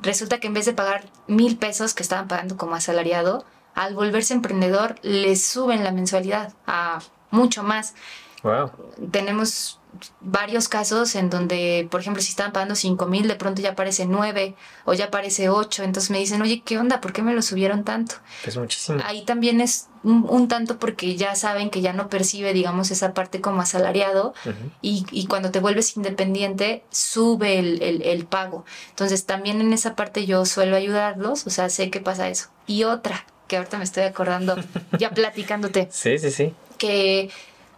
resulta 0.00 0.38
que 0.38 0.46
en 0.46 0.54
vez 0.54 0.66
de 0.66 0.72
pagar 0.72 1.06
mil 1.26 1.56
pesos 1.56 1.94
que 1.94 2.02
estaban 2.02 2.28
pagando 2.28 2.56
como 2.56 2.74
asalariado, 2.74 3.44
al 3.74 3.94
volverse 3.94 4.34
emprendedor 4.34 4.96
les 5.02 5.44
suben 5.44 5.84
la 5.84 5.92
mensualidad 5.92 6.54
a 6.66 7.00
mucho 7.30 7.62
más. 7.62 7.94
Wow. 8.42 8.70
Tenemos 9.10 9.80
varios 10.20 10.68
casos 10.68 11.14
en 11.14 11.30
donde, 11.30 11.88
por 11.90 12.00
ejemplo, 12.00 12.22
si 12.22 12.30
estaban 12.30 12.52
pagando 12.52 12.74
5 12.74 13.06
mil, 13.06 13.28
de 13.28 13.34
pronto 13.34 13.62
ya 13.62 13.70
aparece 13.70 14.06
9 14.06 14.54
o 14.84 14.94
ya 14.94 15.06
aparece 15.06 15.48
8. 15.48 15.84
Entonces 15.84 16.10
me 16.10 16.18
dicen, 16.18 16.42
oye, 16.42 16.62
¿qué 16.64 16.78
onda? 16.78 17.00
¿Por 17.00 17.12
qué 17.12 17.22
me 17.22 17.34
lo 17.34 17.42
subieron 17.42 17.84
tanto? 17.84 18.16
Muchísimo. 18.54 19.00
Ahí 19.04 19.24
también 19.24 19.60
es 19.60 19.88
un, 20.02 20.48
tanto 20.48 20.78
porque 20.78 21.16
ya 21.16 21.34
saben 21.34 21.70
que 21.70 21.80
ya 21.80 21.92
no 21.92 22.08
percibe, 22.08 22.52
digamos, 22.52 22.90
esa 22.90 23.14
parte 23.14 23.40
como 23.40 23.60
asalariado 23.60 24.34
y, 24.80 25.04
y, 25.10 25.26
cuando 25.26 25.50
te 25.50 25.58
vuelves 25.58 25.96
independiente, 25.96 26.84
sube 26.90 27.58
el, 27.58 27.82
el, 27.82 28.02
el 28.02 28.26
pago. 28.26 28.64
Entonces 28.90 29.26
también 29.26 29.60
en 29.60 29.72
esa 29.72 29.96
parte 29.96 30.26
yo 30.26 30.44
suelo 30.44 30.76
ayudarlos, 30.76 31.46
o 31.46 31.50
sea, 31.50 31.68
sé 31.70 31.90
que 31.90 32.00
pasa 32.00 32.28
eso. 32.28 32.48
Y 32.68 32.84
otra, 32.84 33.24
que 33.48 33.56
ahorita 33.56 33.78
me 33.78 33.84
estoy 33.84 34.04
acordando, 34.04 34.56
ya 34.98 35.10
platicándote. 35.10 35.88
Sí, 35.90 36.18
sí, 36.18 36.30
sí. 36.30 36.54
Que 36.78 37.30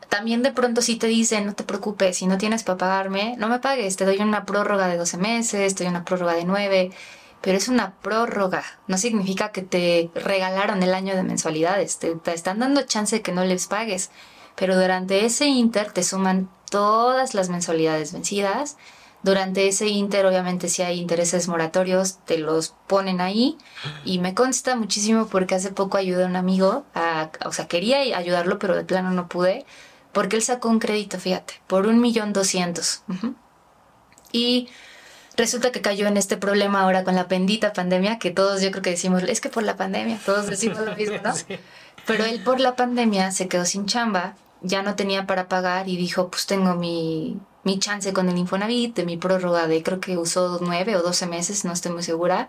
también 0.09 0.43
de 0.43 0.53
pronto 0.53 0.83
si 0.83 0.97
te 0.97 1.07
dicen, 1.07 1.47
no 1.47 1.55
te 1.55 1.65
preocupes, 1.65 2.17
si 2.17 2.27
no 2.27 2.39
tienes 2.39 2.63
para 2.65 2.79
pagarme, 2.79 3.37
no 3.39 3.49
me 3.49 3.59
pagues, 3.59 3.97
te 3.97 4.05
doy 4.05 4.19
una 4.19 4.47
prórroga 4.47 4.89
de 4.89 4.97
12 4.97 5.19
meses, 5.19 5.75
te 5.75 5.85
doy 5.85 5.91
una 5.91 6.05
prórroga 6.05 6.35
de 6.35 6.45
9, 6.45 6.91
pero 7.41 7.59
es 7.59 7.69
una 7.69 7.95
prórroga, 7.95 8.65
no 8.87 8.99
significa 8.99 9.53
que 9.53 9.63
te 9.63 10.11
regalaron 10.15 10.83
el 10.83 10.95
año 10.95 11.15
de 11.15 11.23
mensualidades, 11.23 11.99
te 11.99 12.17
están 12.33 12.59
dando 12.59 12.83
chance 12.83 13.17
de 13.17 13.23
que 13.23 13.33
no 13.33 13.45
les 13.45 13.67
pagues, 13.67 14.11
pero 14.57 14.81
durante 14.81 15.25
ese 15.25 15.47
inter 15.47 15.93
te 15.93 16.03
suman 16.03 16.49
todas 16.71 17.35
las 17.35 17.49
mensualidades 17.49 18.13
vencidas, 18.13 18.77
durante 19.23 19.67
ese 19.69 19.89
inter, 19.89 20.27
obviamente, 20.27 20.69
si 20.69 20.83
hay 20.83 21.01
intereses 21.01 21.49
moratorios, 21.49 22.19
te 22.25 22.39
los 22.39 22.75
ponen 22.87 23.21
ahí. 23.21 23.59
Y 24.05 24.19
me 24.19 24.35
consta 24.35 24.77
muchísimo 24.77 25.27
porque 25.27 25.55
hace 25.55 25.71
poco 25.71 25.99
ayudé 25.99 26.25
a 26.25 26.27
un 26.27 26.37
amigo, 26.37 26.85
a, 26.95 27.31
o 27.45 27.53
sea, 27.53 27.67
quería 27.67 27.99
ayudarlo, 28.17 28.59
pero 28.59 28.77
de 28.77 28.85
plano 28.85 29.11
no 29.11 29.29
pude 29.29 29.67
porque 30.13 30.37
él 30.37 30.43
sacó 30.43 30.69
un 30.69 30.79
crédito, 30.79 31.19
fíjate, 31.19 31.61
por 31.67 31.87
un 31.87 32.01
millón 32.01 32.33
doscientos. 32.33 33.03
Y 34.33 34.69
resulta 35.37 35.71
que 35.71 35.81
cayó 35.81 36.07
en 36.07 36.17
este 36.17 36.37
problema 36.37 36.83
ahora 36.83 37.05
con 37.05 37.15
la 37.15 37.25
bendita 37.25 37.73
pandemia, 37.73 38.19
que 38.19 38.31
todos 38.31 38.61
yo 38.61 38.71
creo 38.71 38.83
que 38.83 38.91
decimos, 38.91 39.23
es 39.23 39.41
que 39.41 39.49
por 39.49 39.63
la 39.63 39.77
pandemia, 39.77 40.19
todos 40.25 40.47
decimos 40.47 40.81
lo 40.81 40.97
mismo, 40.97 41.19
¿no? 41.23 41.33
Pero 42.07 42.25
él 42.25 42.43
por 42.43 42.59
la 42.59 42.75
pandemia 42.75 43.31
se 43.31 43.49
quedó 43.49 43.65
sin 43.65 43.87
chamba, 43.87 44.35
ya 44.63 44.83
no 44.83 44.97
tenía 44.97 45.27
para 45.27 45.47
pagar 45.47 45.89
y 45.89 45.97
dijo, 45.97 46.31
pues 46.31 46.47
tengo 46.47 46.75
mi, 46.75 47.39
mi 47.69 47.79
chance 47.79 48.15
con 48.15 48.31
el 48.31 48.39
Infonavit, 48.39 48.97
de 48.97 49.05
mi 49.05 49.19
prórroga 49.19 49.67
de 49.67 49.83
creo 49.83 50.01
que 50.01 50.17
usó 50.17 50.59
nueve 50.63 50.97
o 50.97 51.03
doce 51.03 51.27
meses, 51.27 51.67
no 51.67 51.73
estoy 51.75 51.93
muy 51.93 52.03
segura. 52.03 52.49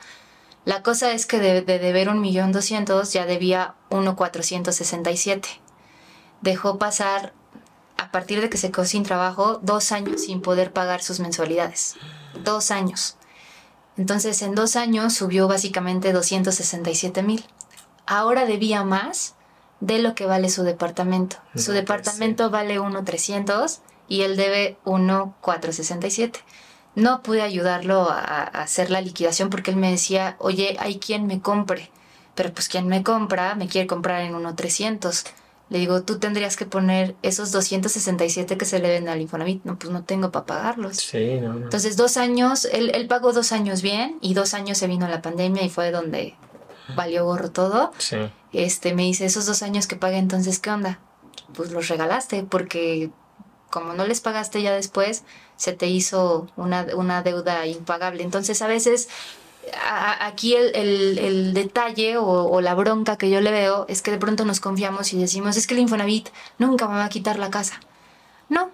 La 0.63 0.81
cosa 0.81 1.11
es 1.11 1.25
que 1.25 1.39
de, 1.39 1.61
de 1.61 1.77
deber 1.77 2.07
un 2.07 2.21
millón 2.21 2.53
doscientos 2.53 3.11
ya 3.11 3.25
debía 3.25 3.75
uno 3.89 4.15
cuatrocientos 4.15 4.75
sesenta 4.75 5.11
y 5.11 5.17
siete. 5.17 5.49
Dejó 6.39 6.77
pasar 6.77 7.33
a 7.97 8.11
partir 8.11 8.39
de 8.39 8.49
que 8.49 8.55
se 8.57 8.71
quedó 8.71 8.85
sin 8.85 9.03
trabajo, 9.03 9.59
dos 9.61 9.91
años 9.91 10.21
sin 10.23 10.39
poder 10.39 10.71
pagar 10.71 11.03
sus 11.03 11.19
mensualidades. 11.19 11.97
Dos 12.45 12.71
años. 12.71 13.17
Entonces, 13.97 14.41
en 14.41 14.55
dos 14.55 14.77
años 14.77 15.15
subió 15.15 15.49
básicamente 15.49 16.13
267 16.13 17.23
mil. 17.23 17.43
Ahora 18.05 18.45
debía 18.45 18.85
más 18.85 19.35
de 19.81 19.99
lo 19.99 20.15
que 20.15 20.25
vale 20.25 20.49
su 20.49 20.63
departamento. 20.63 21.35
su 21.57 21.73
departamento 21.73 22.49
vale 22.49 22.79
1.300 22.79 23.79
y 24.09 24.21
él 24.23 24.35
debe 24.35 24.77
1.467. 24.83 26.39
No 26.95 27.21
pude 27.23 27.41
ayudarlo 27.41 28.09
a, 28.09 28.19
a, 28.19 28.43
hacer 28.43 28.91
la 28.91 28.99
liquidación 28.99 29.49
porque 29.49 29.71
él 29.71 29.77
me 29.77 29.91
decía, 29.91 30.35
oye, 30.39 30.75
hay 30.79 30.99
quien 30.99 31.27
me 31.27 31.39
compre. 31.39 31.89
Pero 32.35 32.53
pues 32.53 32.67
quien 32.67 32.87
me 32.87 33.03
compra, 33.03 33.55
me 33.55 33.67
quiere 33.67 33.87
comprar 33.87 34.21
en 34.21 34.33
1.300 34.33 35.31
le 35.69 35.77
digo, 35.77 36.01
tú 36.01 36.17
tendrías 36.17 36.57
que 36.57 36.65
poner 36.65 37.15
esos 37.21 37.51
267 37.51 38.57
que 38.57 38.65
se 38.65 38.79
le 38.79 38.89
ven 38.89 39.07
al 39.07 39.21
Infonavit. 39.21 39.63
No, 39.65 39.77
pues 39.77 39.93
no 39.93 40.03
tengo 40.03 40.31
para 40.31 40.45
pagarlos. 40.45 40.97
Sí, 40.97 41.39
no, 41.39 41.53
Entonces, 41.53 41.95
dos 41.95 42.17
años, 42.17 42.65
él, 42.65 42.91
él, 42.95 43.07
pagó 43.07 43.33
dos 43.33 43.51
años 43.51 43.83
bien 43.83 44.17
y 44.19 44.33
dos 44.33 44.55
años 44.55 44.79
se 44.79 44.87
vino 44.87 45.07
la 45.07 45.21
pandemia 45.21 45.63
y 45.63 45.69
fue 45.69 45.91
donde 45.91 46.35
valió 46.95 47.23
gorro 47.25 47.51
todo. 47.51 47.91
Sí. 47.99 48.17
Este, 48.51 48.95
me 48.95 49.03
dice, 49.03 49.25
esos 49.25 49.45
dos 49.45 49.61
años 49.61 49.85
que 49.85 49.95
pagué, 49.95 50.17
entonces, 50.17 50.57
¿qué 50.57 50.71
onda? 50.71 50.99
Pues 51.53 51.71
los 51.71 51.87
regalaste 51.87 52.41
porque 52.43 53.11
como 53.69 53.93
no 53.93 54.05
les 54.07 54.21
pagaste 54.21 54.61
ya 54.61 54.73
después, 54.73 55.23
se 55.57 55.73
te 55.73 55.87
hizo 55.87 56.47
una, 56.55 56.87
una 56.95 57.21
deuda 57.23 57.65
impagable. 57.67 58.23
Entonces, 58.23 58.61
a 58.61 58.67
veces 58.67 59.09
aquí 60.21 60.55
el, 60.55 61.53
detalle 61.53 62.17
o, 62.17 62.61
la 62.61 62.75
bronca 62.75 63.17
que 63.17 63.29
yo 63.29 63.41
le 63.41 63.51
veo 63.51 63.85
es 63.87 64.01
que 64.01 64.11
de 64.11 64.17
pronto 64.17 64.45
nos 64.45 64.59
confiamos 64.59 65.13
y 65.13 65.17
decimos, 65.19 65.57
es 65.57 65.67
que 65.67 65.73
el 65.73 65.81
Infonavit 65.81 66.29
nunca 66.57 66.87
me 66.87 66.95
va 66.95 67.05
a 67.05 67.09
quitar 67.09 67.39
la 67.39 67.49
casa. 67.49 67.79
No, 68.47 68.71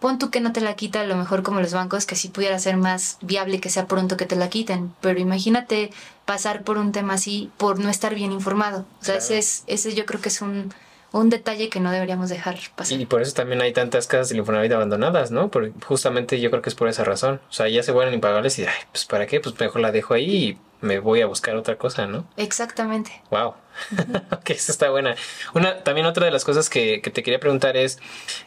pon 0.00 0.18
tú 0.18 0.30
que 0.30 0.40
no 0.40 0.52
te 0.52 0.60
la 0.60 0.74
quita, 0.74 1.02
a 1.02 1.06
lo 1.06 1.16
mejor 1.16 1.42
como 1.42 1.60
los 1.60 1.72
bancos, 1.72 2.06
que 2.06 2.16
sí 2.16 2.28
pudiera 2.28 2.58
ser 2.58 2.76
más 2.76 3.18
viable 3.20 3.60
que 3.60 3.70
sea 3.70 3.86
pronto 3.86 4.16
que 4.16 4.26
te 4.26 4.36
la 4.36 4.48
quiten, 4.48 4.94
pero 5.00 5.20
imagínate 5.20 5.90
pasar 6.24 6.62
por 6.62 6.78
un 6.78 6.92
tema 6.92 7.14
así 7.14 7.50
por 7.56 7.78
no 7.78 7.90
estar 7.90 8.14
bien 8.14 8.32
informado. 8.32 8.84
O 9.00 9.04
sea, 9.04 9.16
ese, 9.16 9.38
es, 9.38 9.64
ese 9.66 9.94
yo 9.94 10.04
creo 10.06 10.20
que 10.20 10.28
es 10.28 10.40
un, 10.40 10.74
un 11.20 11.30
detalle 11.30 11.68
que 11.68 11.78
no 11.78 11.92
deberíamos 11.92 12.28
dejar 12.28 12.58
pasar. 12.74 13.00
Y 13.00 13.06
por 13.06 13.22
eso 13.22 13.34
también 13.34 13.62
hay 13.62 13.72
tantas 13.72 14.08
casas 14.08 14.30
de 14.30 14.36
Infonavit 14.36 14.72
abandonadas, 14.72 15.30
¿no? 15.30 15.48
Porque 15.48 15.72
justamente 15.86 16.40
yo 16.40 16.50
creo 16.50 16.60
que 16.60 16.68
es 16.68 16.74
por 16.74 16.88
esa 16.88 17.04
razón. 17.04 17.40
O 17.48 17.52
sea, 17.52 17.68
ya 17.68 17.84
se 17.84 17.92
vuelven 17.92 18.14
impagables 18.14 18.58
y, 18.58 18.64
ay, 18.64 18.74
pues 18.90 19.04
¿para 19.04 19.28
qué? 19.28 19.38
Pues 19.38 19.58
mejor 19.60 19.80
la 19.80 19.92
dejo 19.92 20.14
ahí 20.14 20.36
y 20.36 20.58
me 20.80 20.98
voy 20.98 21.20
a 21.20 21.26
buscar 21.26 21.54
otra 21.54 21.78
cosa, 21.78 22.08
¿no? 22.08 22.26
Exactamente. 22.36 23.22
Wow. 23.30 23.54
ok, 24.32 24.50
eso 24.50 24.72
está 24.72 24.90
buena. 24.90 25.14
Una, 25.54 25.84
también 25.84 26.06
otra 26.06 26.24
de 26.26 26.32
las 26.32 26.44
cosas 26.44 26.68
que, 26.68 27.00
que 27.00 27.10
te 27.10 27.22
quería 27.22 27.38
preguntar 27.38 27.76
es, 27.76 28.00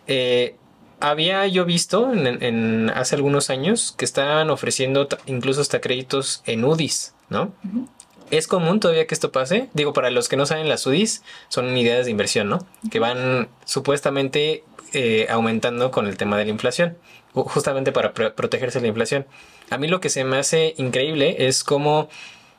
eh, 0.05 0.57
había 0.99 1.47
yo 1.47 1.63
visto 1.63 2.11
en, 2.11 2.43
en, 2.43 2.89
hace 2.89 3.15
algunos 3.15 3.49
años 3.49 3.95
que 3.97 4.03
estaban 4.03 4.49
ofreciendo 4.49 5.07
incluso 5.25 5.61
hasta 5.61 5.79
créditos 5.79 6.43
en 6.45 6.65
UDIs, 6.65 7.13
¿no? 7.29 7.53
Uh 7.63 7.87
¿Es 8.29 8.47
común 8.47 8.79
todavía 8.79 9.07
que 9.07 9.13
esto 9.13 9.31
pase? 9.31 9.69
Digo, 9.73 9.93
para 9.93 10.09
los 10.11 10.27
que 10.27 10.37
no 10.37 10.45
saben, 10.45 10.67
las 10.67 10.85
UDIs 10.85 11.23
son 11.47 11.65
unidades 11.65 12.05
de 12.05 12.11
inversión, 12.11 12.49
¿no? 12.49 12.59
Que 12.91 12.99
van 12.99 13.47
supuestamente 13.65 14.63
eh, 14.93 15.27
aumentando 15.29 15.91
con 15.91 16.07
el 16.07 16.17
tema 16.17 16.37
de 16.37 16.45
la 16.45 16.51
inflación, 16.51 16.97
justamente 17.33 17.91
para 17.91 18.13
protegerse 18.13 18.79
de 18.79 18.83
la 18.83 18.87
inflación. 18.89 19.25
A 19.69 19.77
mí 19.77 19.87
lo 19.87 20.01
que 20.01 20.09
se 20.09 20.23
me 20.23 20.37
hace 20.37 20.73
increíble 20.77 21.47
es 21.47 21.63
cómo 21.63 22.09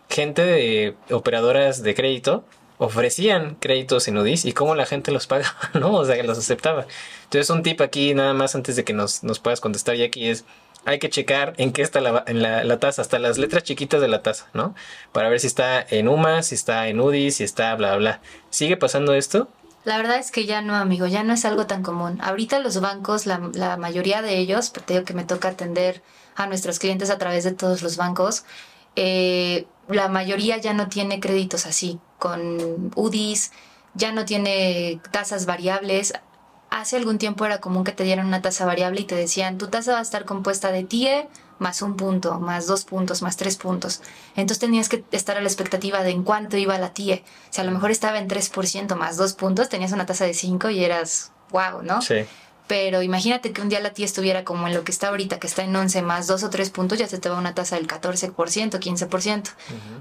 gente 0.09 0.42
de 0.42 0.94
operadoras 1.11 1.83
de 1.83 1.94
crédito 1.94 2.44
ofrecían 2.78 3.57
créditos 3.57 4.09
en 4.09 4.16
UDIs 4.18 4.44
y 4.44 4.52
cómo 4.52 4.74
la 4.74 4.87
gente 4.87 5.11
los 5.11 5.26
paga, 5.26 5.54
¿no? 5.74 5.92
O 5.94 6.04
sea, 6.04 6.16
que 6.16 6.22
los 6.22 6.38
aceptaba. 6.38 6.87
Entonces, 7.24 7.50
un 7.50 7.62
tip 7.62 7.81
aquí, 7.81 8.14
nada 8.14 8.33
más 8.35 8.54
antes 8.54 8.76
de 8.76 8.85
que 8.85 8.92
nos, 8.92 9.24
nos 9.24 9.38
puedas 9.40 9.61
contestar, 9.61 9.96
ya 9.96 10.07
aquí 10.07 10.28
es 10.28 10.44
hay 10.88 10.98
que 10.98 11.11
checar 11.11 11.53
en 11.59 11.72
qué 11.72 11.83
está 11.83 12.01
la, 12.01 12.24
en 12.27 12.42
la, 12.42 12.64
la, 12.64 12.81
taza, 12.81 13.03
hasta 13.03 13.18
las 13.18 13.37
letras 13.37 13.62
chiquitas 13.62 14.01
de 14.01 14.09
la 14.09 14.22
taza, 14.22 14.46
¿no? 14.55 14.74
Para 15.12 15.29
ver 15.29 15.38
si 15.38 15.46
está 15.46 15.83
en 15.83 16.09
UMA, 16.09 16.42
si 16.42 16.55
está 16.55 16.88
en 16.88 16.98
UDI, 16.98 17.31
si 17.31 17.44
está 17.44 17.74
bla, 17.74 17.94
bla. 17.96 18.22
¿Sigue 18.48 18.79
pasando 18.79 19.12
esto? 19.12 19.48
La 19.85 19.98
verdad 19.98 20.18
es 20.18 20.31
que 20.31 20.46
ya 20.46 20.62
no, 20.62 20.74
amigo, 20.74 21.07
ya 21.07 21.22
no 21.24 21.35
es 21.35 21.44
algo 21.44 21.66
tan 21.66 21.83
común. 21.83 22.18
Ahorita 22.22 22.59
los 22.61 22.81
bancos, 22.81 23.27
la, 23.27 23.38
mayoría 23.77 24.22
de 24.22 24.38
ellos, 24.38 24.72
te 24.72 24.94
digo 24.94 25.05
que 25.05 25.12
me 25.12 25.24
toca 25.24 25.48
atender 25.48 26.03
a 26.37 26.46
nuestros 26.46 26.79
clientes 26.79 27.11
a 27.11 27.18
través 27.18 27.44
de 27.44 27.53
todos 27.53 27.83
los 27.83 27.98
bancos, 27.98 28.44
eh, 28.96 29.66
la 29.88 30.09
mayoría 30.09 30.57
ya 30.57 30.72
no 30.72 30.88
tiene 30.88 31.20
créditos 31.20 31.66
así, 31.66 31.98
con 32.18 32.92
UDIs, 32.96 33.53
ya 33.92 34.12
no 34.12 34.24
tiene 34.24 35.01
tasas 35.11 35.44
variables 35.44 36.14
hace 36.70 36.96
algún 36.96 37.18
tiempo 37.18 37.44
era 37.44 37.61
común 37.61 37.85
que 37.85 37.92
te 37.92 38.04
dieran 38.04 38.26
una 38.26 38.42
tasa 38.42 38.66
variable 38.66 39.00
y 39.00 39.04
te 39.04 39.14
decían, 39.14 39.59
tu 39.59 39.68
tasa 39.68 39.92
va 39.92 39.98
a 39.98 40.02
estar 40.02 40.24
compuesta 40.24 40.72
de 40.72 40.85
TIE 40.85 41.28
más 41.59 41.83
un 41.83 41.96
punto, 41.96 42.38
más 42.38 42.66
dos 42.66 42.85
puntos, 42.85 43.22
más 43.22 43.37
tres 43.37 43.57
puntos. 43.57 44.00
Entonces 44.37 44.61
tenías 44.61 44.88
que 44.88 45.04
estar 45.11 45.37
a 45.37 45.40
la 45.40 45.48
expectativa 45.48 46.02
de 46.02 46.11
en 46.11 46.22
cuánto 46.22 46.57
iba 46.57 46.78
la 46.78 46.92
TIE. 46.92 47.24
Si 47.50 47.61
a 47.61 47.64
lo 47.64 47.72
mejor 47.72 47.90
estaba 47.90 48.18
en 48.18 48.28
3% 48.28 48.94
más 48.96 49.16
dos 49.16 49.35
puntos, 49.35 49.68
tenías 49.68 49.92
una 49.92 50.07
tasa 50.07 50.24
de 50.24 50.35
5 50.35 50.70
y 50.70 50.85
eras 50.85 51.33
wow, 51.50 51.83
¿no? 51.83 52.00
Sí. 52.02 52.26
Pero 52.68 53.02
imagínate 53.02 53.52
que 53.52 53.62
un 53.62 53.70
día 53.70 53.81
la 53.81 53.94
tía 53.94 54.04
estuviera 54.04 54.44
como 54.44 54.68
en 54.68 54.74
lo 54.74 54.85
que 54.85 54.92
está 54.92 55.09
ahorita, 55.09 55.40
que 55.40 55.46
está 55.46 55.64
en 55.64 55.74
11 55.74 56.02
más 56.02 56.26
2 56.26 56.44
o 56.44 56.50
3 56.50 56.70
puntos, 56.70 56.98
ya 56.98 57.09
se 57.09 57.18
te 57.18 57.31
va 57.31 57.38
una 57.38 57.54
tasa 57.54 57.76
del 57.76 57.88
14%, 57.88 58.35
15%. 58.35 59.50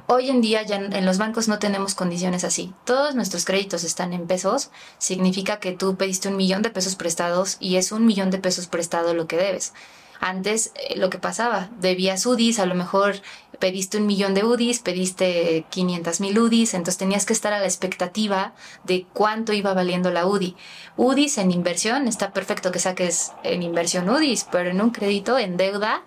Hoy 0.07 0.29
en 0.29 0.41
día 0.41 0.63
ya 0.63 0.75
en 0.75 1.05
los 1.05 1.17
bancos 1.17 1.47
no 1.47 1.59
tenemos 1.59 1.95
condiciones 1.95 2.43
así. 2.43 2.73
Todos 2.83 3.15
nuestros 3.15 3.45
créditos 3.45 3.85
están 3.85 4.11
en 4.11 4.27
pesos. 4.27 4.69
Significa 4.97 5.59
que 5.59 5.71
tú 5.71 5.95
pediste 5.95 6.27
un 6.27 6.35
millón 6.35 6.61
de 6.61 6.69
pesos 6.69 6.95
prestados 6.95 7.55
y 7.61 7.77
es 7.77 7.93
un 7.93 8.05
millón 8.05 8.31
de 8.31 8.37
pesos 8.37 8.67
prestado 8.67 9.13
lo 9.13 9.27
que 9.27 9.37
debes. 9.37 9.73
Antes 10.19 10.71
eh, 10.75 10.97
lo 10.97 11.09
que 11.09 11.19
pasaba, 11.19 11.69
debías 11.79 12.25
UDIs, 12.25 12.59
a 12.59 12.65
lo 12.65 12.75
mejor 12.75 13.15
pediste 13.59 13.97
un 13.97 14.05
millón 14.05 14.33
de 14.33 14.43
UDIs, 14.43 14.79
pediste 14.79 15.65
500 15.69 16.19
mil 16.21 16.39
UDIs, 16.39 16.73
entonces 16.73 16.97
tenías 16.97 17.25
que 17.25 17.33
estar 17.33 17.53
a 17.53 17.59
la 17.59 17.65
expectativa 17.65 18.53
de 18.83 19.05
cuánto 19.13 19.53
iba 19.53 19.73
valiendo 19.73 20.11
la 20.11 20.25
UDI. 20.25 20.55
UDIs 20.95 21.37
en 21.37 21.51
inversión, 21.51 22.07
está 22.07 22.31
perfecto 22.31 22.71
que 22.71 22.79
saques 22.79 23.31
en 23.43 23.63
inversión 23.63 24.09
UDIs, 24.09 24.47
pero 24.51 24.69
en 24.69 24.81
un 24.81 24.91
crédito, 24.91 25.37
en 25.37 25.57
deuda, 25.57 26.03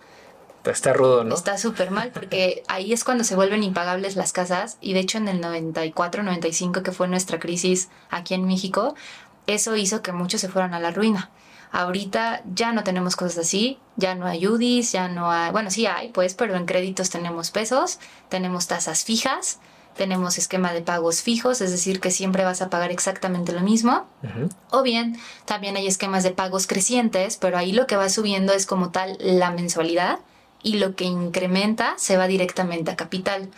Está 0.64 0.92
rudo, 0.92 1.25
¿no? 1.25 1.35
Está 1.35 1.57
súper 1.57 1.90
mal 1.90 2.11
porque 2.11 2.64
ahí 2.68 2.92
es 2.92 3.03
cuando 3.03 3.25
se 3.25 3.35
vuelven 3.35 3.62
impagables 3.62 4.14
las 4.16 4.33
casas 4.33 4.77
y 4.83 4.92
de 4.92 5.01
hecho 5.01 5.16
en 5.16 5.29
el 5.29 5.40
94, 5.40 6.23
95 6.23 6.83
que 6.83 6.92
fue 6.92 7.09
nuestra 7.09 7.38
crisis 7.38 7.88
aquí 8.11 8.35
en 8.35 8.46
México, 8.46 8.94
eso 9.46 9.75
hizo 9.77 10.03
que 10.03 10.12
muchos 10.12 10.42
se 10.42 10.49
fueran 10.49 10.75
a 10.75 10.81
la 10.81 10.90
ruina. 10.90 11.31
Ahorita 11.72 12.42
ya 12.52 12.72
no 12.72 12.83
tenemos 12.83 13.14
cosas 13.14 13.38
así, 13.38 13.78
ya 13.96 14.14
no 14.14 14.26
hay 14.26 14.46
UDIs, 14.46 14.92
ya 14.92 15.09
no 15.09 15.30
hay, 15.30 15.52
bueno, 15.52 15.70
sí 15.70 15.87
hay, 15.87 16.09
pues, 16.09 16.35
pero 16.35 16.56
en 16.56 16.66
créditos 16.66 17.11
tenemos 17.11 17.50
pesos, 17.50 18.00
tenemos 18.28 18.66
tasas 18.66 19.04
fijas, 19.04 19.61
tenemos 19.96 20.38
esquema 20.38 20.72
de 20.72 20.83
pagos 20.83 21.22
fijos, 21.22 21.61
es 21.61 21.70
decir, 21.70 22.00
que 22.00 22.11
siempre 22.11 22.44
vas 22.44 22.62
a 22.62 22.70
pagar 22.70 22.90
exactamente 22.90 23.52
lo 23.52 23.61
mismo. 23.61 24.06
O 24.70 24.83
bien, 24.83 25.18
también 25.44 25.76
hay 25.76 25.87
esquemas 25.87 26.22
de 26.22 26.30
pagos 26.30 26.66
crecientes, 26.66 27.37
pero 27.37 27.59
ahí 27.59 27.72
lo 27.72 27.87
que 27.87 27.96
va 27.96 28.09
subiendo 28.09 28.52
es 28.52 28.66
como 28.66 28.90
tal 28.90 29.16
la 29.20 29.50
mensualidad 29.50 30.18
y 30.62 30.78
lo 30.78 30.94
que 30.94 31.04
incrementa 31.04 31.94
se 31.98 32.16
va 32.16 32.26
directamente 32.26 32.90
a 32.90 32.96
capital 32.96 33.48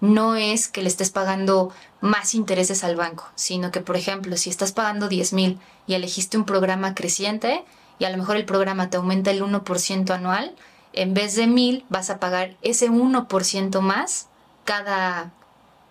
no 0.00 0.36
es 0.36 0.68
que 0.68 0.82
le 0.82 0.88
estés 0.88 1.10
pagando 1.10 1.72
más 2.00 2.34
intereses 2.34 2.84
al 2.84 2.96
banco, 2.96 3.28
sino 3.34 3.70
que, 3.70 3.80
por 3.80 3.96
ejemplo, 3.96 4.36
si 4.36 4.50
estás 4.50 4.72
pagando 4.72 5.08
10 5.08 5.32
mil 5.34 5.58
y 5.86 5.94
elegiste 5.94 6.38
un 6.38 6.44
programa 6.44 6.94
creciente 6.94 7.64
y 7.98 8.04
a 8.04 8.10
lo 8.10 8.16
mejor 8.16 8.36
el 8.36 8.46
programa 8.46 8.88
te 8.88 8.96
aumenta 8.96 9.30
el 9.30 9.42
1% 9.42 10.10
anual, 10.10 10.54
en 10.92 11.14
vez 11.14 11.36
de 11.36 11.46
mil 11.46 11.84
vas 11.88 12.10
a 12.10 12.18
pagar 12.18 12.56
ese 12.62 12.90
1% 12.90 13.80
más 13.80 14.28
cada, 14.64 15.32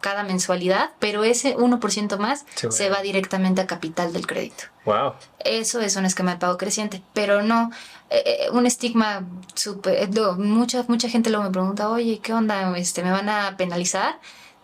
cada 0.01 0.23
mensualidad, 0.23 0.91
pero 0.99 1.23
ese 1.23 1.55
1% 1.55 2.17
más 2.17 2.45
se 2.69 2.89
va 2.89 3.01
directamente 3.01 3.61
a 3.61 3.67
capital 3.67 4.11
del 4.11 4.25
crédito. 4.25 4.65
Wow. 4.85 5.13
Eso 5.39 5.81
es 5.81 5.95
un 5.95 6.05
esquema 6.05 6.31
de 6.31 6.37
pago 6.39 6.57
creciente, 6.57 7.03
pero 7.13 7.43
no 7.43 7.71
eh, 8.09 8.23
eh, 8.25 8.49
un 8.51 8.65
estigma 8.65 9.27
súper... 9.53 9.95
Eh, 9.95 10.09
mucha, 10.37 10.83
mucha 10.87 11.09
gente 11.09 11.29
luego 11.29 11.45
me 11.45 11.51
pregunta, 11.51 11.89
oye, 11.89 12.19
¿qué 12.19 12.33
onda? 12.33 12.77
Este, 12.77 13.03
¿Me 13.03 13.11
van 13.11 13.29
a 13.29 13.55
penalizar? 13.57 14.19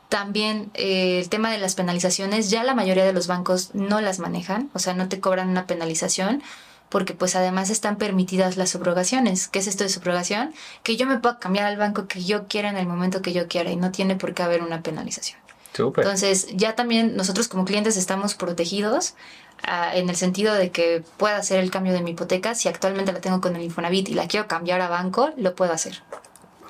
También 0.10 0.72
el 0.76 1.28
tema 1.30 1.52
de 1.52 1.58
las 1.58 1.76
penalizaciones, 1.76 2.50
ya 2.50 2.64
la 2.64 2.76
mayoría 2.76 3.06
de 3.06 3.14
los 3.14 3.28
bancos 3.28 3.72
no 3.74 4.02
las 4.02 4.20
manejan, 4.20 4.70
o 4.74 4.80
sea, 4.80 4.94
no 4.94 5.10
te 5.10 5.20
cobran 5.20 5.50
una 5.50 5.66
penalización 5.66 6.44
porque 6.90 7.14
pues 7.14 7.36
además 7.36 7.72
están 7.72 7.98
permitidas 7.98 8.58
las 8.58 8.70
subrogaciones. 8.70 9.48
¿Qué 9.48 9.60
es 9.60 9.68
esto 9.68 9.84
de 9.84 9.90
subrogación? 9.90 10.54
Que 10.84 10.96
yo 10.96 11.08
me 11.08 11.18
pueda 11.18 11.40
cambiar 11.40 11.66
al 11.66 11.78
banco 11.78 12.08
que 12.08 12.24
yo 12.24 12.48
quiera 12.48 12.70
en 12.70 12.78
el 12.78 12.88
momento 12.88 13.22
que 13.22 13.34
yo 13.34 13.48
quiera 13.48 13.72
y 13.72 13.76
no 13.76 13.92
tiene 13.92 14.16
por 14.16 14.34
qué 14.34 14.44
haber 14.44 14.62
una 14.62 14.82
penalización. 14.84 15.40
Entonces, 15.78 16.48
ya 16.54 16.76
también 16.76 17.18
nosotros 17.18 17.48
como 17.48 17.66
clientes 17.66 17.98
estamos 17.98 18.36
protegidos 18.36 19.16
ah, 19.64 19.96
en 19.96 20.10
el 20.10 20.16
sentido 20.16 20.54
de 20.54 20.72
que 20.72 21.04
pueda 21.18 21.38
hacer 21.38 21.60
el 21.60 21.72
cambio 21.72 21.94
de 21.94 22.02
mi 22.02 22.12
hipoteca. 22.12 22.56
Si 22.56 22.68
actualmente 22.68 23.12
la 23.14 23.22
tengo 23.22 23.42
con 23.42 23.56
el 23.56 23.62
Infonavit 23.62 24.10
y 24.10 24.14
la 24.14 24.28
quiero 24.28 24.48
cambiar 24.48 24.82
a 24.82 24.90
banco, 24.90 25.32
lo 25.38 25.56
puedo 25.56 25.74
hacer. 25.74 26.02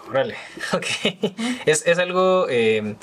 Órale, 0.10 0.36
ok. 0.74 0.86
es, 1.66 1.86
es 1.86 1.98
algo 2.00 2.48
eh, 2.50 2.96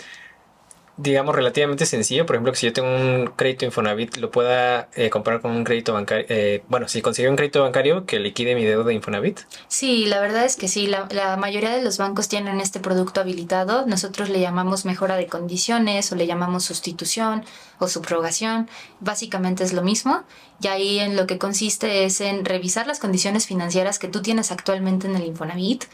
digamos, 0.96 1.34
relativamente 1.34 1.86
sencillo. 1.86 2.26
Por 2.26 2.36
ejemplo, 2.36 2.52
que 2.52 2.58
si 2.58 2.66
yo 2.66 2.72
tengo 2.72 2.88
un 2.88 3.32
crédito 3.36 3.64
Infonavit, 3.64 4.16
lo 4.18 4.30
pueda 4.30 4.88
eh, 4.94 5.10
comprar 5.10 5.40
con 5.40 5.52
un 5.52 5.64
crédito 5.64 5.92
bancario. 5.92 6.26
Eh, 6.28 6.62
bueno, 6.68 6.88
si 6.88 7.00
consigo 7.02 7.30
un 7.30 7.36
crédito 7.36 7.62
bancario 7.62 8.04
que 8.04 8.18
liquide 8.18 8.54
mi 8.54 8.64
deuda 8.64 8.84
de 8.84 8.94
Infonavit. 8.94 9.40
Sí, 9.68 10.06
la 10.06 10.20
verdad 10.20 10.44
es 10.44 10.56
que 10.56 10.68
sí. 10.68 10.86
La, 10.86 11.08
la, 11.10 11.36
mayoría 11.36 11.70
de 11.70 11.82
los 11.82 11.98
bancos 11.98 12.28
tienen 12.28 12.60
este 12.60 12.80
producto 12.80 13.20
habilitado. 13.20 13.86
Nosotros 13.86 14.28
le 14.28 14.40
llamamos 14.40 14.84
mejora 14.84 15.16
de 15.16 15.26
condiciones 15.26 16.12
o 16.12 16.16
le 16.16 16.26
llamamos 16.26 16.64
sustitución 16.64 17.44
o 17.78 17.88
subrogación. 17.88 18.68
Básicamente 19.00 19.64
es 19.64 19.72
lo 19.72 19.82
mismo. 19.82 20.24
Y 20.60 20.68
ahí 20.68 20.98
en 20.98 21.16
lo 21.16 21.26
que 21.26 21.38
consiste 21.38 22.04
es 22.04 22.20
en 22.20 22.44
revisar 22.44 22.86
las 22.86 23.00
condiciones 23.00 23.46
financieras 23.46 23.98
que 23.98 24.08
tú 24.08 24.22
tienes 24.22 24.52
actualmente 24.52 25.08
en 25.08 25.16
el 25.16 25.24
Infonavit 25.24 25.84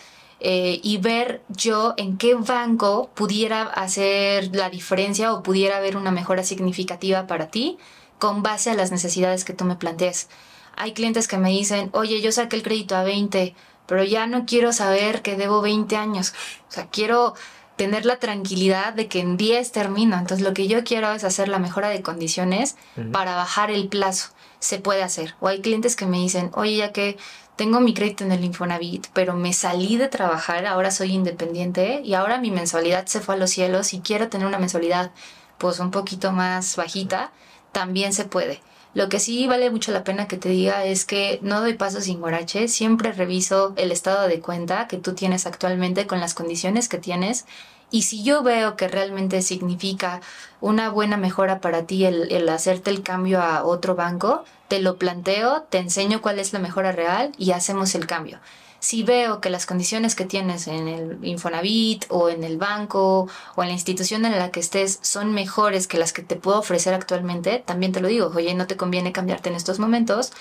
eh, 0.40 0.81
y 0.83 0.98
ver 0.98 1.42
yo 1.48 1.94
en 1.96 2.16
qué 2.16 2.35
banco 2.35 3.11
pudiera 3.14 3.62
hacer 3.62 4.55
la 4.55 4.70
diferencia 4.70 5.33
o 5.33 5.42
pudiera 5.42 5.79
haber 5.79 5.96
una 5.96 6.12
mejora 6.12 6.44
significativa 6.44 7.27
para 7.27 7.48
ti 7.48 7.79
con 8.18 8.42
base 8.42 8.70
a 8.70 8.74
las 8.74 8.92
necesidades 8.92 9.44
que 9.44 9.53
tú 9.53 9.64
me 9.64 9.77
plantees. 9.77 10.29
Hay 10.77 10.92
clientes 10.92 11.27
que 11.27 11.38
me 11.38 11.51
dicen, 11.51 11.90
oye, 11.92 12.20
yo 12.20 12.31
saqué 12.31 12.57
el 12.57 12.62
crédito 12.62 12.94
a 12.94 13.03
20, 13.03 13.55
pero 13.87 14.05
ya 14.05 14.27
no 14.27 14.46
quiero 14.46 14.72
saber 14.72 15.22
que 15.22 15.37
debo 15.37 15.61
20 15.61 15.96
años. 15.96 16.35
O 16.68 16.72
sea, 16.72 16.87
quiero 16.87 17.35
tener 17.74 18.05
la 18.05 18.18
tranquilidad 18.18 18.92
de 18.92 19.09
que 19.09 19.20
en 19.20 19.37
10 19.37 19.72
termino. 19.72 20.18
Entonces 20.18 20.46
lo 20.46 20.53
que 20.53 20.68
yo 20.68 20.85
quiero 20.85 21.11
es 21.12 21.24
hacer 21.24 21.48
la 21.48 21.59
mejora 21.59 21.88
de 21.88 22.03
condiciones 22.03 22.77
para 23.12 23.35
bajar 23.35 23.70
el 23.70 23.88
plazo. 23.88 24.31
Se 24.59 24.79
puede 24.79 25.03
hacer. 25.03 25.37
O 25.40 25.48
hay 25.48 25.61
clientes 25.62 25.96
que 25.96 26.07
me 26.07 26.18
dicen, 26.18 26.51
oye, 26.55 26.77
ya 26.77 26.92
que 26.92 27.16
tengo 27.59 27.81
mi 27.81 27.92
crédito 27.92 28.23
en 28.23 28.31
el 28.31 28.44
Infonavit, 28.44 29.09
pero 29.12 29.35
me 29.35 29.53
salí 29.53 29.97
de 29.97 30.07
trabajar, 30.07 30.64
ahora 30.64 30.92
soy 30.92 31.12
independiente 31.12 32.01
y 32.05 32.14
ahora 32.14 32.40
mi 32.40 32.53
mensualidad 32.53 33.07
se 33.07 33.21
fue 33.21 33.35
a 33.35 33.38
los 33.38 33.51
cielos 33.51 33.92
y 33.94 34.01
quiero 34.01 34.29
tener 34.29 34.47
una 34.47 34.61
mensualidad 34.61 35.11
pues 35.59 35.81
un 35.81 35.90
poquito 35.90 36.31
más 36.31 36.77
bajita, 36.77 37.33
también 37.73 38.12
se 38.12 38.25
puede. 38.25 38.62
Lo 38.94 39.09
que 39.09 39.18
sí 39.18 39.49
vale 39.49 39.71
mucho 39.71 39.90
la 39.90 40.05
pena 40.05 40.29
que 40.29 40.37
te 40.37 40.49
diga 40.51 40.85
es 40.85 41.05
que 41.05 41.40
no 41.42 41.61
doy 41.61 41.75
paso 41.75 42.01
sin 42.01 42.21
guarache, 42.21 42.68
siempre 42.68 43.11
reviso 43.11 43.75
el 43.77 43.90
estado 43.90 44.29
de 44.29 44.40
cuenta 44.40 44.87
que 44.87 44.97
tú 44.97 45.14
tienes 45.14 45.44
actualmente 45.44 46.07
con 46.07 46.21
las 46.21 46.35
condiciones 46.35 46.88
que 46.88 46.99
tienes 46.99 47.44
y 47.90 48.03
si 48.03 48.22
yo 48.22 48.42
veo 48.42 48.77
que 48.77 48.88
realmente 48.88 49.40
significa 49.42 50.20
una 50.61 50.90
buena 50.90 51.16
mejora 51.16 51.61
para 51.61 51.85
ti 51.85 52.05
el, 52.05 52.48
hacerte 52.48 52.90
el 52.90 53.03
cambio 53.03 53.40
a 53.40 53.64
otro 53.64 53.94
banco, 53.94 54.44
te 54.68 54.81
lo 54.81 54.96
planteo, 54.96 55.62
te 55.62 55.79
enseño 55.79 56.20
cuál 56.20 56.38
es 56.38 56.53
la 56.53 56.59
mejora 56.59 56.92
real 56.92 57.33
y 57.38 57.53
hacemos 57.53 57.94
el 57.94 58.07
cambio. 58.07 58.40
Si 58.81 59.03
veo 59.03 59.40
que 59.40 59.51
las 59.51 59.66
condiciones 59.66 60.14
que 60.14 60.24
tienes 60.24 60.68
en 60.68 60.87
el 60.87 61.18
Infonavit 61.24 62.05
o 62.11 62.29
en 62.29 62.44
el 62.44 62.59
banco 62.59 63.27
o 63.57 63.62
en 63.62 63.68
la 63.68 63.74
institución 63.74 64.24
en 64.24 64.38
la 64.38 64.51
que 64.51 64.61
estés 64.61 65.01
son 65.03 65.33
mejores 65.33 65.88
que 65.88 65.98
las 65.98 66.12
que 66.12 66.22
te 66.22 66.37
puedo 66.37 66.61
ofrecer 66.61 66.94
actualmente, 66.94 67.62
también 67.64 67.92
te 67.92 68.01
lo 68.01 68.09
digo, 68.09 68.31
oye, 68.35 68.55
no 68.55 68.68
te 68.68 68.77
conviene 68.77 69.12
cambiarte 69.12 69.48
en 69.48 69.57
estos 69.57 69.81
momentos, 69.81 70.33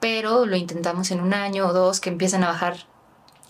pero 0.00 0.46
lo 0.46 0.56
intentamos 0.56 1.10
en 1.10 1.20
un 1.20 1.34
año 1.34 1.66
o 1.66 1.72
dos 1.72 2.00
que 2.00 2.08
empiezan 2.08 2.44
a 2.44 2.48
bajar 2.48 2.86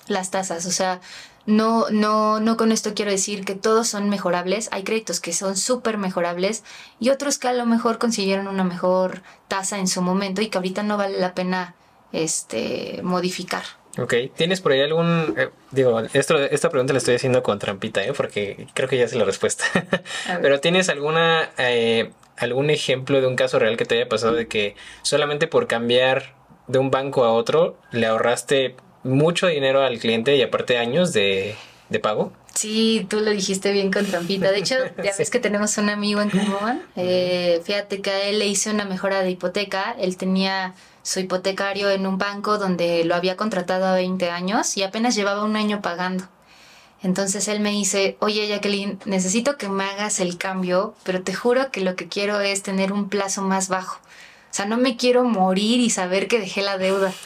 las 0.08 0.30
tasas. 0.30 0.66
O 0.66 0.72
sea, 0.72 1.00
no, 1.46 1.86
no, 1.90 2.40
no 2.40 2.56
con 2.56 2.72
esto 2.72 2.94
quiero 2.94 3.10
decir 3.10 3.44
que 3.44 3.54
todos 3.54 3.88
son 3.88 4.08
mejorables. 4.08 4.68
Hay 4.72 4.82
créditos 4.82 5.20
que 5.20 5.32
son 5.32 5.56
súper 5.56 5.98
mejorables 5.98 6.64
y 7.00 7.10
otros 7.10 7.38
que 7.38 7.48
a 7.48 7.52
lo 7.52 7.66
mejor 7.66 7.98
consiguieron 7.98 8.48
una 8.48 8.64
mejor 8.64 9.22
tasa 9.48 9.78
en 9.78 9.88
su 9.88 10.00
momento 10.02 10.40
y 10.40 10.48
que 10.48 10.58
ahorita 10.58 10.82
no 10.82 10.96
vale 10.96 11.18
la 11.18 11.34
pena 11.34 11.74
este, 12.12 13.00
modificar. 13.02 13.64
Ok, 13.98 14.14
¿tienes 14.34 14.60
por 14.60 14.72
ahí 14.72 14.80
algún... 14.80 15.34
Eh, 15.36 15.50
digo, 15.70 16.00
esto, 16.14 16.36
esta 16.38 16.68
pregunta 16.68 16.92
la 16.92 16.98
estoy 16.98 17.14
haciendo 17.14 17.42
con 17.42 17.58
trampita, 17.58 18.02
¿eh? 18.02 18.12
porque 18.12 18.66
creo 18.74 18.88
que 18.88 18.98
ya 18.98 19.06
sé 19.06 19.16
la 19.16 19.24
respuesta. 19.24 19.64
Pero 20.42 20.60
¿tienes 20.60 20.88
alguna... 20.88 21.50
Eh, 21.58 22.10
algún 22.36 22.70
ejemplo 22.70 23.20
de 23.20 23.28
un 23.28 23.36
caso 23.36 23.60
real 23.60 23.76
que 23.76 23.84
te 23.84 23.94
haya 23.94 24.08
pasado 24.08 24.34
de 24.34 24.48
que 24.48 24.74
solamente 25.02 25.46
por 25.46 25.68
cambiar 25.68 26.34
de 26.66 26.78
un 26.78 26.90
banco 26.90 27.24
a 27.24 27.32
otro 27.32 27.78
le 27.92 28.06
ahorraste 28.06 28.74
mucho 29.04 29.46
dinero 29.46 29.82
al 29.82 29.98
cliente 29.98 30.36
y 30.36 30.42
aparte 30.42 30.78
años 30.78 31.12
de, 31.12 31.54
pago. 32.02 32.32
Sí, 32.54 33.06
tú 33.08 33.20
lo 33.20 33.30
dijiste 33.30 33.70
bien 33.70 33.92
con 33.92 34.04
trampita. 34.06 34.50
De 34.50 34.58
hecho, 34.58 34.74
ya 35.02 35.12
ves 35.18 35.30
que 35.30 35.38
tenemos 35.38 35.78
un 35.78 35.90
amigo 35.90 36.20
en 36.20 36.30
común. 36.30 36.82
Eh, 36.96 37.60
fíjate 37.64 38.00
que 38.00 38.10
a 38.10 38.24
él 38.24 38.40
le 38.40 38.46
hice 38.46 38.70
una 38.70 38.84
mejora 38.84 39.22
de 39.22 39.30
hipoteca. 39.30 39.94
Él 39.98 40.16
tenía 40.16 40.74
su 41.02 41.20
hipotecario 41.20 41.90
en 41.90 42.06
un 42.06 42.18
banco 42.18 42.58
donde 42.58 43.04
lo 43.04 43.14
había 43.14 43.36
contratado 43.36 43.86
a 43.86 43.94
20 43.94 44.30
años 44.30 44.76
y 44.76 44.82
apenas 44.82 45.14
llevaba 45.14 45.44
un 45.44 45.54
año 45.54 45.82
pagando. 45.82 46.24
Entonces 47.02 47.46
él 47.48 47.60
me 47.60 47.70
dice, 47.70 48.16
oye 48.20 48.48
Jacqueline, 48.48 48.98
necesito 49.04 49.58
que 49.58 49.68
me 49.68 49.84
hagas 49.84 50.20
el 50.20 50.38
cambio, 50.38 50.94
pero 51.02 51.22
te 51.22 51.34
juro 51.34 51.70
que 51.70 51.82
lo 51.82 51.96
que 51.96 52.08
quiero 52.08 52.40
es 52.40 52.62
tener 52.62 52.94
un 52.94 53.10
plazo 53.10 53.42
más 53.42 53.68
bajo. 53.68 54.00
O 54.54 54.56
sea, 54.56 54.66
no 54.66 54.76
me 54.76 54.96
quiero 54.96 55.24
morir 55.24 55.80
y 55.80 55.90
saber 55.90 56.28
que 56.28 56.38
dejé 56.38 56.62
la 56.62 56.78
deuda. 56.78 57.12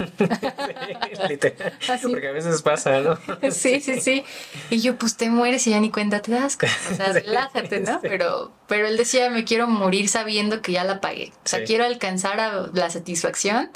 Porque 2.02 2.26
a 2.26 2.32
veces 2.32 2.62
pasa, 2.62 3.00
¿no? 3.00 3.18
sí, 3.50 3.80
sí, 3.80 4.00
sí. 4.00 4.24
Y 4.70 4.80
yo, 4.80 4.96
pues 4.96 5.18
te 5.18 5.28
mueres 5.28 5.66
y 5.66 5.72
ya 5.72 5.78
ni 5.78 5.90
cuenta 5.90 6.22
te 6.22 6.32
das. 6.32 6.56
O 6.90 6.94
sea, 6.94 7.12
relájate, 7.12 7.80
¿no? 7.80 8.00
Pero, 8.00 8.54
pero 8.66 8.86
él 8.86 8.96
decía, 8.96 9.28
me 9.28 9.44
quiero 9.44 9.66
morir 9.66 10.08
sabiendo 10.08 10.62
que 10.62 10.72
ya 10.72 10.84
la 10.84 11.02
pagué. 11.02 11.30
O 11.44 11.48
sea, 11.48 11.64
quiero 11.64 11.84
alcanzar 11.84 12.40
a 12.40 12.70
la 12.72 12.88
satisfacción 12.88 13.72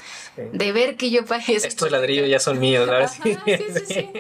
de 0.54 0.72
ver 0.72 0.96
que 0.96 1.10
yo 1.10 1.26
pagué 1.26 1.56
eso. 1.56 1.68
Estos 1.68 1.90
ladrillos 1.90 2.30
ya 2.30 2.38
son 2.38 2.58
míos, 2.58 2.88
¿no? 2.88 3.06
sí, 3.06 3.36
sí, 3.44 3.84
sí. 3.86 4.10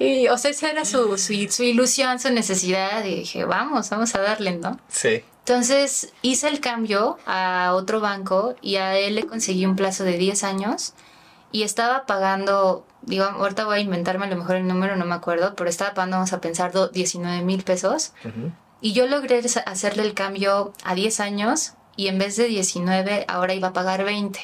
Y, 0.00 0.26
o 0.26 0.36
sea, 0.36 0.50
esa 0.50 0.68
era 0.68 0.84
su, 0.84 1.16
su, 1.16 1.32
su 1.48 1.62
ilusión, 1.62 2.18
su 2.18 2.32
necesidad. 2.32 3.04
Y 3.04 3.20
dije, 3.20 3.44
vamos, 3.44 3.88
vamos 3.88 4.12
a 4.16 4.20
darle, 4.20 4.56
¿no? 4.56 4.80
Sí. 4.88 5.22
Entonces 5.50 6.12
hice 6.22 6.46
el 6.46 6.60
cambio 6.60 7.18
a 7.26 7.72
otro 7.74 7.98
banco 7.98 8.54
y 8.62 8.76
a 8.76 8.96
él 8.96 9.16
le 9.16 9.26
conseguí 9.26 9.66
un 9.66 9.74
plazo 9.74 10.04
de 10.04 10.16
10 10.16 10.44
años 10.44 10.94
y 11.50 11.64
estaba 11.64 12.06
pagando, 12.06 12.86
digo, 13.02 13.24
ahorita 13.24 13.64
voy 13.64 13.78
a 13.78 13.80
inventarme 13.80 14.26
a 14.26 14.28
lo 14.28 14.36
mejor 14.36 14.54
el 14.54 14.68
número, 14.68 14.94
no 14.94 15.06
me 15.06 15.14
acuerdo, 15.16 15.56
pero 15.56 15.68
estaba 15.68 15.92
pagando, 15.92 16.18
vamos 16.18 16.32
a 16.32 16.40
pensar, 16.40 16.72
19 16.92 17.42
mil 17.42 17.64
pesos. 17.64 18.12
Y 18.80 18.92
yo 18.92 19.08
logré 19.08 19.42
hacerle 19.66 20.04
el 20.04 20.14
cambio 20.14 20.72
a 20.84 20.94
10 20.94 21.18
años 21.18 21.72
y 21.96 22.06
en 22.06 22.18
vez 22.18 22.36
de 22.36 22.44
19 22.44 23.24
ahora 23.26 23.52
iba 23.52 23.68
a 23.68 23.72
pagar 23.72 24.04
20. 24.04 24.38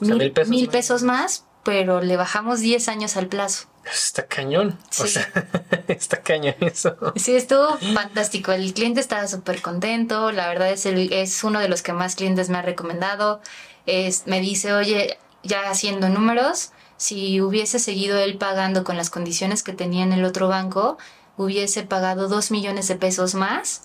mil, 0.00 0.68
pesos, 0.68 1.02
más. 1.04 1.46
pero 1.62 2.02
le 2.02 2.18
bajamos 2.18 2.60
10 2.60 2.86
años 2.88 3.16
al 3.16 3.28
plazo. 3.28 3.66
Está 3.90 4.26
cañón. 4.26 4.78
O 5.00 5.06
sea, 5.06 5.28
está 5.88 6.22
cañón 6.22 6.56
eso. 6.60 6.96
Sí, 7.16 7.34
estuvo 7.34 7.76
fantástico. 7.94 8.52
El 8.52 8.72
cliente 8.72 9.00
estaba 9.00 9.26
súper 9.28 9.60
contento. 9.62 10.32
La 10.32 10.48
verdad 10.48 10.70
es, 10.70 10.86
el, 10.86 11.12
es 11.12 11.44
uno 11.44 11.60
de 11.60 11.68
los 11.68 11.82
que 11.82 11.92
más 11.92 12.14
clientes 12.14 12.48
me 12.48 12.58
ha 12.58 12.62
recomendado. 12.62 13.40
Es, 13.86 14.26
me 14.26 14.40
dice, 14.40 14.72
oye, 14.72 15.18
ya 15.42 15.70
haciendo 15.70 16.08
números, 16.08 16.70
si 16.96 17.40
hubiese 17.40 17.78
seguido 17.78 18.18
él 18.18 18.38
pagando 18.38 18.84
con 18.84 18.96
las 18.96 19.10
condiciones 19.10 19.62
que 19.62 19.72
tenía 19.72 20.04
en 20.04 20.12
el 20.12 20.24
otro 20.24 20.48
banco, 20.48 20.96
hubiese 21.36 21.82
pagado 21.82 22.28
2 22.28 22.50
millones 22.50 22.88
de 22.88 22.96
pesos 22.96 23.34
más. 23.34 23.82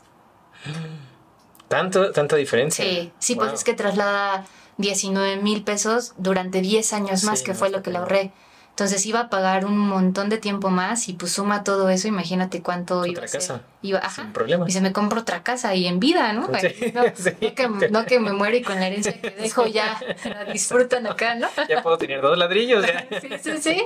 ¿Tanto, 1.67 2.11
¿Tanta 2.11 2.35
diferencia? 2.35 2.83
Sí, 2.83 3.11
sí, 3.19 3.35
pues 3.35 3.53
es 3.53 3.63
que 3.63 3.73
traslada 3.73 4.45
19 4.77 5.41
mil 5.41 5.63
pesos 5.63 6.13
durante 6.17 6.61
10 6.61 6.93
años 6.93 7.23
más, 7.23 7.43
que 7.43 7.53
fue 7.53 7.69
lo 7.69 7.83
que 7.83 7.91
le 7.91 7.97
ahorré. 7.97 8.31
Entonces 8.79 9.05
iba 9.05 9.19
a 9.19 9.29
pagar 9.29 9.65
un 9.65 9.77
montón 9.77 10.29
de 10.29 10.37
tiempo 10.37 10.69
más 10.69 11.09
y 11.09 11.13
pues 11.13 11.33
suma 11.33 11.65
todo 11.65 11.89
eso, 11.89 12.07
imagínate 12.07 12.61
cuánto 12.61 13.05
iba 13.05 13.21
a 13.21 13.27
ser. 13.27 13.41
casa. 13.41 13.61
Iba, 13.81 13.99
ajá. 13.99 14.21
Sin 14.21 14.31
problema. 14.31 14.65
Y 14.69 14.71
se 14.71 14.79
me 14.79 14.93
compra 14.93 15.19
otra 15.19 15.43
casa 15.43 15.75
y 15.75 15.85
en 15.85 15.99
vida, 15.99 16.31
¿no? 16.31 16.47
no, 17.91 18.05
que, 18.05 18.19
me 18.21 18.31
muero 18.31 18.55
y 18.55 18.61
con 18.61 18.79
la 18.79 18.87
herencia 18.87 19.19
que 19.19 19.31
dejo 19.41 19.67
ya 19.67 19.99
la 20.23 20.45
disfrutan 20.45 21.07
acá, 21.07 21.35
¿no? 21.35 21.49
Ya 21.67 21.83
puedo 21.83 21.97
tener 21.97 22.21
dos 22.21 22.37
ladrillos 22.37 22.87
ya. 22.87 23.05
sí, 23.21 23.27
sí, 23.43 23.57
sí. 23.59 23.83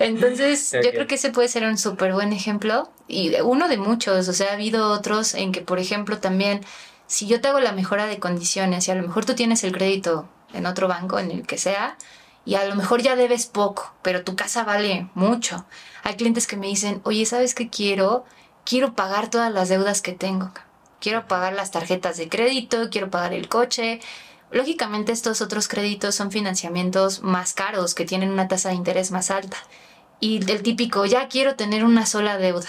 Entonces 0.00 0.72
yo 0.72 0.90
creo 0.90 1.06
que 1.06 1.14
ese 1.14 1.30
puede 1.30 1.46
ser 1.46 1.64
un 1.64 1.78
súper 1.78 2.12
buen 2.12 2.32
ejemplo 2.32 2.90
y 3.06 3.32
uno 3.42 3.68
de 3.68 3.76
muchos, 3.76 4.26
o 4.26 4.32
sea, 4.32 4.50
ha 4.50 4.54
habido 4.54 4.90
otros 4.90 5.34
en 5.34 5.52
que, 5.52 5.60
por 5.60 5.78
ejemplo, 5.78 6.18
también 6.18 6.62
si 7.06 7.28
yo 7.28 7.40
te 7.40 7.46
hago 7.46 7.60
la 7.60 7.70
mejora 7.70 8.06
de 8.06 8.18
condiciones 8.18 8.88
y 8.88 8.90
a 8.90 8.96
lo 8.96 9.02
mejor 9.02 9.24
tú 9.24 9.36
tienes 9.36 9.62
el 9.62 9.70
crédito 9.70 10.28
en 10.52 10.66
otro 10.66 10.88
banco, 10.88 11.20
en 11.20 11.30
el 11.30 11.46
que 11.46 11.58
sea, 11.58 11.96
y 12.46 12.54
a 12.54 12.64
lo 12.64 12.76
mejor 12.76 13.02
ya 13.02 13.16
debes 13.16 13.46
poco, 13.46 13.92
pero 14.02 14.22
tu 14.22 14.36
casa 14.36 14.62
vale 14.64 15.10
mucho. 15.14 15.66
Hay 16.04 16.14
clientes 16.14 16.46
que 16.46 16.56
me 16.56 16.68
dicen, 16.68 17.00
oye, 17.02 17.26
¿sabes 17.26 17.54
qué 17.54 17.68
quiero? 17.68 18.24
Quiero 18.64 18.94
pagar 18.94 19.28
todas 19.28 19.52
las 19.52 19.68
deudas 19.68 20.00
que 20.00 20.12
tengo. 20.12 20.52
Quiero 21.00 21.26
pagar 21.26 21.52
las 21.52 21.72
tarjetas 21.72 22.16
de 22.16 22.28
crédito, 22.28 22.88
quiero 22.88 23.10
pagar 23.10 23.32
el 23.32 23.48
coche. 23.48 24.00
Lógicamente 24.52 25.10
estos 25.10 25.42
otros 25.42 25.66
créditos 25.66 26.14
son 26.14 26.30
financiamientos 26.30 27.22
más 27.22 27.52
caros, 27.52 27.94
que 27.94 28.04
tienen 28.04 28.30
una 28.30 28.46
tasa 28.46 28.68
de 28.68 28.76
interés 28.76 29.10
más 29.10 29.32
alta. 29.32 29.56
Y 30.20 30.48
el 30.50 30.62
típico, 30.62 31.04
ya 31.04 31.26
quiero 31.26 31.56
tener 31.56 31.84
una 31.84 32.06
sola 32.06 32.38
deuda. 32.38 32.68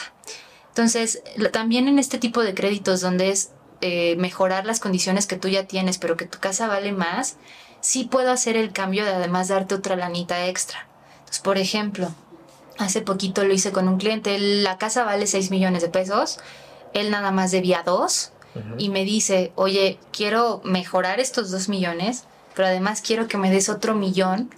Entonces, 0.70 1.22
también 1.52 1.88
en 1.88 2.00
este 2.00 2.18
tipo 2.18 2.42
de 2.42 2.56
créditos 2.56 3.00
donde 3.00 3.30
es 3.30 3.52
eh, 3.82 4.16
mejorar 4.18 4.66
las 4.66 4.80
condiciones 4.80 5.28
que 5.28 5.38
tú 5.38 5.48
ya 5.50 5.66
tienes, 5.66 6.00
pero 6.00 6.18
que 6.18 6.26
tu 6.26 6.40
casa 6.40 6.68
vale 6.68 6.92
más, 6.92 7.38
sí 7.82 8.06
puedo 8.06 8.32
hacer 8.32 8.58
el 8.58 8.72
cambio 8.72 9.06
de 9.06 9.12
además 9.12 9.48
darte 9.48 9.76
otra 9.76 9.96
lanita 9.96 10.48
extra. 10.48 10.88
Entonces, 11.20 11.40
por 11.42 11.58
ejemplo, 11.58 12.10
hace 12.78 13.02
poquito 13.02 13.44
lo 13.44 13.54
hice 13.54 13.72
con 13.72 13.88
un 13.88 13.98
cliente, 13.98 14.38
la 14.40 14.78
casa 14.78 15.04
vale 15.04 15.28
6 15.28 15.52
millones 15.52 15.82
de 15.82 15.90
pesos, 15.90 16.40
él 16.94 17.12
nada 17.12 17.32
más 17.32 17.52
debía 17.52 17.84
2 17.84 18.32
y 18.80 18.90
me 18.90 19.06
dice, 19.06 19.52
oye, 19.56 20.00
quiero 20.12 20.62
mejorar 20.64 21.20
estos 21.20 21.52
2 21.52 21.70
millones, 21.70 22.24
pero 22.56 22.68
además 22.68 23.02
quiero 23.02 23.28
que 23.28 23.38
me 23.38 23.52
des 23.52 23.70
otro 23.70 23.94
millón 23.94 24.50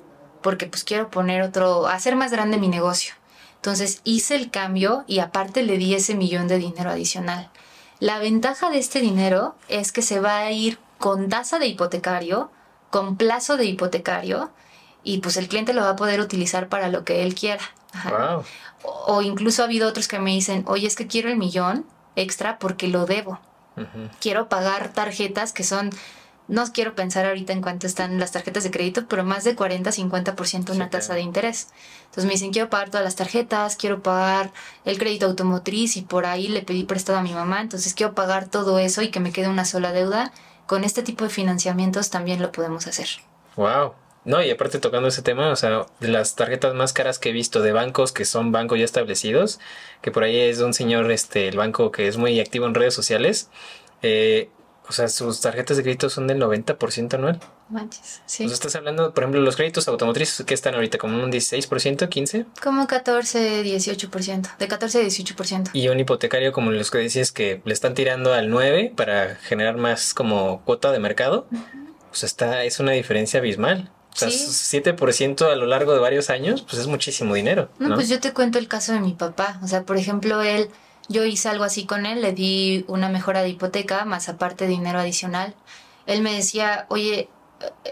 porque 0.42 0.68
pues 0.68 0.86
quiero 0.86 1.10
poner 1.10 1.42
otro, 1.42 1.88
hacer 1.88 2.16
más 2.16 2.32
grande 2.32 2.58
mi 2.58 2.70
negocio. 2.70 3.14
Entonces 3.56 4.00
hice 4.06 4.36
el 4.36 4.52
cambio 4.52 5.04
y 5.06 5.20
aparte 5.20 5.64
le 5.64 5.78
di 5.78 5.94
ese 5.94 6.16
millón 6.16 6.48
de 6.48 6.60
dinero 6.60 6.92
adicional. 6.92 7.50
La 8.00 8.20
ventaja 8.20 8.70
de 8.70 8.80
este 8.80 9.02
dinero 9.02 9.56
es 9.68 9.92
que 9.92 10.02
se 10.02 10.22
va 10.22 10.38
a 10.38 10.52
ir 10.52 10.80
con 10.98 11.28
tasa 11.28 11.60
de 11.60 11.68
hipotecario 11.68 12.50
con 12.90 13.18
plazo 13.18 13.58
de 13.58 13.66
hipotecario 13.66 14.52
y 15.04 15.20
pues 15.20 15.38
el 15.38 15.48
cliente 15.48 15.74
lo 15.74 15.82
va 15.82 15.92
a 15.92 15.96
poder 15.96 16.20
utilizar 16.20 16.68
para 16.68 16.90
lo 16.90 17.04
que 17.04 17.24
él 17.24 17.36
quiera. 17.36 17.64
O, 18.84 19.22
incluso 19.22 19.62
ha 19.62 19.66
habido 19.66 19.88
otros 19.88 20.08
que 20.08 20.20
me 20.20 20.32
dicen, 20.32 20.64
oye, 20.68 20.88
es 20.88 20.96
que 20.96 21.08
quiero 21.08 21.30
el 21.30 21.38
millón 21.38 21.86
extra 22.16 22.60
porque 22.60 22.88
lo 22.88 23.06
debo. 23.06 23.40
Quiero 24.20 24.50
pagar 24.50 24.92
tarjetas 24.92 25.54
que 25.54 25.64
son, 25.64 25.90
no 26.50 26.66
quiero 26.74 26.96
pensar 26.96 27.26
ahorita 27.26 27.54
en 27.54 27.62
cuánto 27.62 27.88
están 27.88 28.20
las 28.20 28.34
tarjetas 28.34 28.64
de 28.66 28.72
crédito, 28.72 29.06
pero 29.08 29.24
más 29.24 29.46
de 29.46 29.56
40-50% 29.56 30.72
una 30.72 30.90
tasa 30.90 31.14
de 31.14 31.22
interés. 31.22 31.70
Entonces 32.02 32.26
me 32.26 32.32
dicen, 32.32 32.52
quiero 32.52 32.70
pagar 32.70 32.90
todas 32.90 33.06
las 33.06 33.16
tarjetas, 33.16 33.78
quiero 33.78 34.04
pagar 34.04 34.52
el 34.84 34.98
crédito 34.98 35.28
automotriz 35.28 35.96
y 35.96 36.02
por 36.02 36.26
ahí 36.26 36.50
le 36.50 36.62
pedí 36.62 36.84
prestado 36.84 37.20
a 37.20 37.24
mi 37.24 37.34
mamá, 37.34 37.62
entonces 37.62 37.94
quiero 37.94 38.14
pagar 38.16 38.50
todo 38.50 38.80
eso 38.80 39.02
y 39.02 39.12
que 39.12 39.22
me 39.22 39.32
quede 39.32 39.48
una 39.48 39.64
sola 39.64 39.94
deuda 39.94 40.34
con 40.70 40.84
este 40.84 41.02
tipo 41.02 41.24
de 41.24 41.32
financiamientos 41.32 42.12
también 42.12 42.40
lo 42.40 42.52
podemos 42.52 42.86
hacer. 42.86 43.08
Wow. 43.56 43.94
No, 44.24 44.44
y 44.44 44.52
aparte 44.52 44.78
tocando 44.78 45.08
ese 45.08 45.24
tema, 45.24 45.50
o 45.50 45.56
sea, 45.56 45.88
de 46.00 46.10
las 46.10 46.36
tarjetas 46.36 46.76
más 46.76 46.94
caras 46.94 47.18
que 47.18 47.30
he 47.30 47.32
visto 47.32 47.64
de 47.64 47.72
bancos 47.72 48.12
que 48.12 48.24
son 48.24 48.52
bancos 48.52 48.78
ya 48.78 48.86
establecidos, 48.86 49.60
que 50.04 50.12
por 50.12 50.24
ahí 50.24 50.38
es 50.38 50.60
un 50.60 50.76
señor, 50.76 51.12
este, 51.12 51.48
el 51.48 51.58
banco 51.58 51.92
que 51.92 52.08
es 52.08 52.18
muy 52.18 52.40
activo 52.40 52.68
en 52.68 52.76
redes 52.76 52.94
sociales, 52.94 53.50
eh, 54.04 54.52
o 54.90 54.92
sea, 54.92 55.08
sus 55.08 55.40
tarjetas 55.40 55.78
de 55.78 55.84
crédito 55.84 56.10
son 56.10 56.26
del 56.26 56.42
90% 56.42 57.14
anual. 57.14 57.40
Manches, 57.70 58.22
sí. 58.26 58.46
Sea, 58.46 58.54
estás 58.54 58.76
hablando, 58.76 59.14
por 59.14 59.24
ejemplo, 59.24 59.40
los 59.40 59.56
créditos 59.56 59.88
automotrices 59.88 60.44
que 60.48 60.56
están 60.56 60.74
ahorita 60.74 60.98
como 60.98 61.24
un 61.24 61.32
16%, 61.32 62.10
15%. 62.10 62.48
Como 62.60 62.88
14, 62.88 63.64
18%, 63.64 64.58
de 64.58 64.68
14 64.68 65.00
a 65.00 65.04
18%. 65.04 65.70
Y 65.74 65.90
un 65.90 66.00
hipotecario 66.00 66.52
como 66.52 66.72
los 66.72 66.90
que 66.90 66.98
decías 66.98 67.32
que 67.32 67.62
le 67.66 67.74
están 67.74 67.94
tirando 67.94 68.34
al 68.34 68.50
9 68.50 68.92
para 68.96 69.36
generar 69.36 69.78
más 69.78 70.16
como 70.16 70.64
cuota 70.66 70.92
de 70.92 70.98
mercado. 70.98 71.46
Pues 72.10 72.24
está, 72.24 72.64
es 72.64 72.80
una 72.80 72.94
diferencia 72.94 73.40
abismal. 73.40 73.92
O 74.12 74.18
sea, 74.18 74.30
7% 74.30 75.52
a 75.52 75.56
lo 75.56 75.68
largo 75.68 75.94
de 75.94 76.00
varios 76.00 76.32
años, 76.32 76.64
pues 76.64 76.82
es 76.82 76.88
muchísimo 76.88 77.36
dinero. 77.36 77.70
no, 77.78 77.94
pues 77.94 78.10
yo 78.10 78.20
te 78.20 78.34
cuento 78.34 78.58
el 78.58 78.68
caso 78.68 78.92
de 78.92 79.02
mi 79.02 79.14
papá. 79.14 79.60
O 79.64 79.68
sea, 79.68 79.84
por 79.84 79.98
ejemplo, 79.98 80.42
él 80.42 80.72
yo 81.10 81.26
hice 81.26 81.50
algo 81.50 81.64
así 81.64 81.86
con 81.86 82.06
él, 82.06 82.22
le 82.22 82.32
di 82.34 82.86
una 82.88 83.10
mejora 83.10 83.42
de 83.42 83.50
hipoteca, 83.50 84.06
más 84.06 84.30
aparte 84.30 84.68
dinero 84.68 85.00
adicional. 85.00 85.56
Él 86.06 86.22
me 86.22 86.34
decía, 86.34 86.86
oye, 86.90 87.30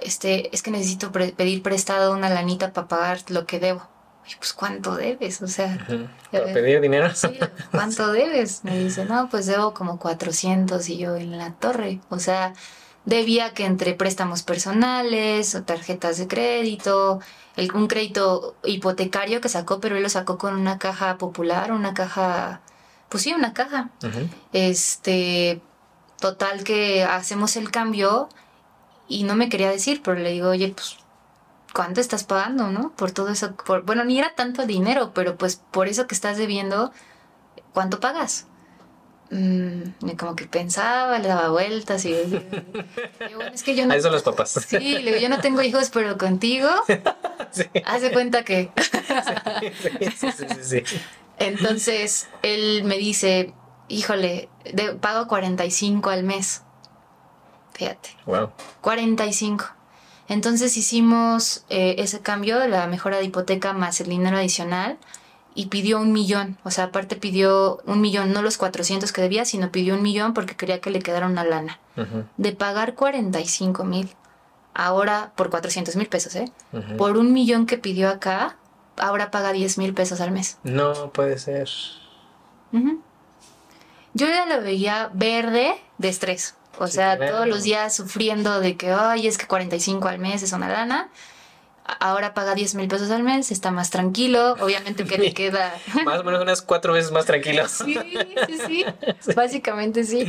este, 0.01 0.55
es 0.55 0.61
que 0.61 0.71
necesito 0.71 1.11
pedir 1.11 1.63
prestado 1.63 2.13
una 2.13 2.29
lanita 2.29 2.71
para 2.73 2.87
pagar 2.87 3.19
lo 3.29 3.45
que 3.45 3.59
debo. 3.59 3.81
Y 4.29 4.35
pues, 4.35 4.53
¿cuánto 4.53 4.95
debes? 4.95 5.41
O 5.41 5.47
sea, 5.47 5.77
¿para 6.31 6.53
pedir 6.53 6.79
dinero? 6.79 7.13
Sí, 7.15 7.29
¿cuánto 7.71 8.11
debes? 8.11 8.63
Me 8.63 8.77
dice, 8.77 9.05
no, 9.05 9.29
pues 9.29 9.45
debo 9.45 9.73
como 9.73 9.99
400 9.99 10.87
y 10.89 10.97
yo 10.97 11.15
en 11.15 11.37
la 11.37 11.53
torre. 11.53 12.01
O 12.09 12.19
sea, 12.19 12.53
debía 13.05 13.53
que 13.53 13.65
entre 13.65 13.93
préstamos 13.93 14.43
personales 14.43 15.55
o 15.55 15.63
tarjetas 15.63 16.17
de 16.17 16.27
crédito, 16.27 17.19
el, 17.55 17.71
un 17.73 17.87
crédito 17.87 18.55
hipotecario 18.63 19.41
que 19.41 19.49
sacó, 19.49 19.79
pero 19.79 19.95
él 19.95 20.03
lo 20.03 20.09
sacó 20.09 20.37
con 20.37 20.55
una 20.55 20.77
caja 20.77 21.17
popular, 21.17 21.71
una 21.71 21.93
caja 21.93 22.61
pues 23.09 23.23
sí, 23.23 23.33
una 23.33 23.53
caja. 23.53 23.89
Este, 24.53 25.61
total 26.19 26.63
que 26.63 27.03
hacemos 27.03 27.55
el 27.55 27.71
cambio 27.71 28.29
y 29.07 29.23
no 29.23 29.35
me 29.35 29.49
quería 29.49 29.69
decir, 29.69 30.01
pero 30.03 30.19
le 30.19 30.31
digo, 30.31 30.49
oye, 30.49 30.73
pues, 30.75 30.97
¿cuánto 31.73 32.01
estás 32.01 32.23
pagando, 32.23 32.71
no? 32.71 32.91
Por 32.95 33.11
todo 33.11 33.29
eso, 33.29 33.55
por, 33.55 33.83
bueno, 33.83 34.03
ni 34.03 34.19
era 34.19 34.35
tanto 34.35 34.65
dinero, 34.65 35.11
pero 35.13 35.37
pues 35.37 35.61
por 35.71 35.87
eso 35.87 36.07
que 36.07 36.15
estás 36.15 36.37
debiendo, 36.37 36.91
¿cuánto 37.73 37.99
pagas? 37.99 38.47
Mm, 39.29 40.09
y 40.09 40.15
como 40.15 40.35
que 40.35 40.45
pensaba, 40.45 41.19
le 41.19 41.27
daba 41.27 41.49
vueltas 41.49 42.05
y, 42.05 42.13
bueno, 42.13 43.51
es 43.53 43.63
que 43.63 43.75
yo 43.75 43.85
no... 43.87 43.93
Ahí 43.93 44.01
son 44.01 44.11
los 44.11 44.23
papás. 44.23 44.53
Sí, 44.67 44.79
le 44.79 45.11
digo, 45.11 45.17
yo 45.17 45.29
no 45.29 45.39
tengo 45.39 45.61
hijos, 45.61 45.89
pero 45.89 46.17
contigo, 46.17 46.69
sí. 47.51 47.63
hace 47.85 48.11
cuenta 48.11 48.43
que... 48.43 48.71
sí, 49.99 50.31
sí, 50.31 50.45
sí, 50.61 50.83
sí. 50.83 50.97
Entonces 51.39 52.27
él 52.41 52.83
me 52.83 52.97
dice, 52.97 53.53
híjole, 53.87 54.49
pago 55.01 55.27
45 55.27 56.09
al 56.09 56.23
mes. 56.23 56.63
Fíjate. 57.73 58.09
Wow. 58.25 58.51
45. 58.81 59.65
Entonces 60.29 60.75
hicimos 60.75 61.63
eh, 61.69 61.95
ese 61.99 62.19
cambio 62.19 62.59
de 62.59 62.67
la 62.67 62.87
mejora 62.87 63.17
de 63.17 63.25
hipoteca 63.25 63.73
más 63.73 64.01
el 64.01 64.09
dinero 64.09 64.37
adicional 64.37 64.97
y 65.55 65.67
pidió 65.67 65.99
un 65.99 66.11
millón. 66.11 66.57
O 66.63 66.71
sea, 66.71 66.85
aparte 66.85 67.15
pidió 67.15 67.81
un 67.85 68.01
millón, 68.01 68.33
no 68.33 68.41
los 68.41 68.57
400 68.57 69.11
que 69.11 69.21
debía, 69.21 69.45
sino 69.45 69.71
pidió 69.71 69.95
un 69.95 70.01
millón 70.01 70.33
porque 70.33 70.55
quería 70.55 70.81
que 70.81 70.91
le 70.91 70.99
quedara 70.99 71.25
una 71.27 71.43
lana. 71.43 71.79
De 72.37 72.51
pagar 72.51 72.93
45 72.93 73.83
mil, 73.83 74.09
ahora 74.75 75.31
por 75.35 75.49
400 75.49 75.95
mil 75.95 76.07
pesos, 76.07 76.35
¿eh? 76.35 76.51
Por 76.97 77.17
un 77.17 77.33
millón 77.33 77.65
que 77.65 77.79
pidió 77.79 78.09
acá, 78.09 78.57
ahora 78.97 79.31
paga 79.31 79.51
10 79.51 79.77
mil 79.77 79.93
pesos 79.93 80.21
al 80.21 80.31
mes. 80.31 80.57
No 80.63 81.11
puede 81.11 81.37
ser. 81.37 81.69
Yo 84.13 84.27
ya 84.27 84.45
lo 84.45 84.61
veía 84.61 85.09
verde 85.13 85.75
de 85.97 86.09
estrés. 86.09 86.55
O 86.79 86.87
sea, 86.87 87.17
todos 87.17 87.47
los 87.47 87.63
días 87.63 87.95
sufriendo 87.95 88.59
de 88.59 88.77
que, 88.77 88.91
ay, 88.91 89.27
es 89.27 89.37
que 89.37 89.47
45 89.47 90.07
al 90.07 90.19
mes 90.19 90.43
es 90.43 90.53
una 90.53 90.69
lana. 90.69 91.09
Ahora 91.99 92.33
paga 92.33 92.55
10 92.55 92.75
mil 92.75 92.87
pesos 92.87 93.11
al 93.11 93.23
mes, 93.23 93.51
está 93.51 93.71
más 93.71 93.89
tranquilo, 93.89 94.53
obviamente 94.59 95.05
que 95.05 95.17
le 95.17 95.33
queda... 95.35 95.73
más 96.05 96.19
o 96.19 96.23
menos 96.23 96.41
unas 96.41 96.61
cuatro 96.61 96.93
veces 96.93 97.11
más 97.11 97.25
tranquilo. 97.25 97.67
sí, 97.67 97.97
sí, 98.47 98.85
sí, 99.21 99.33
básicamente 99.35 100.03
sí. 100.03 100.27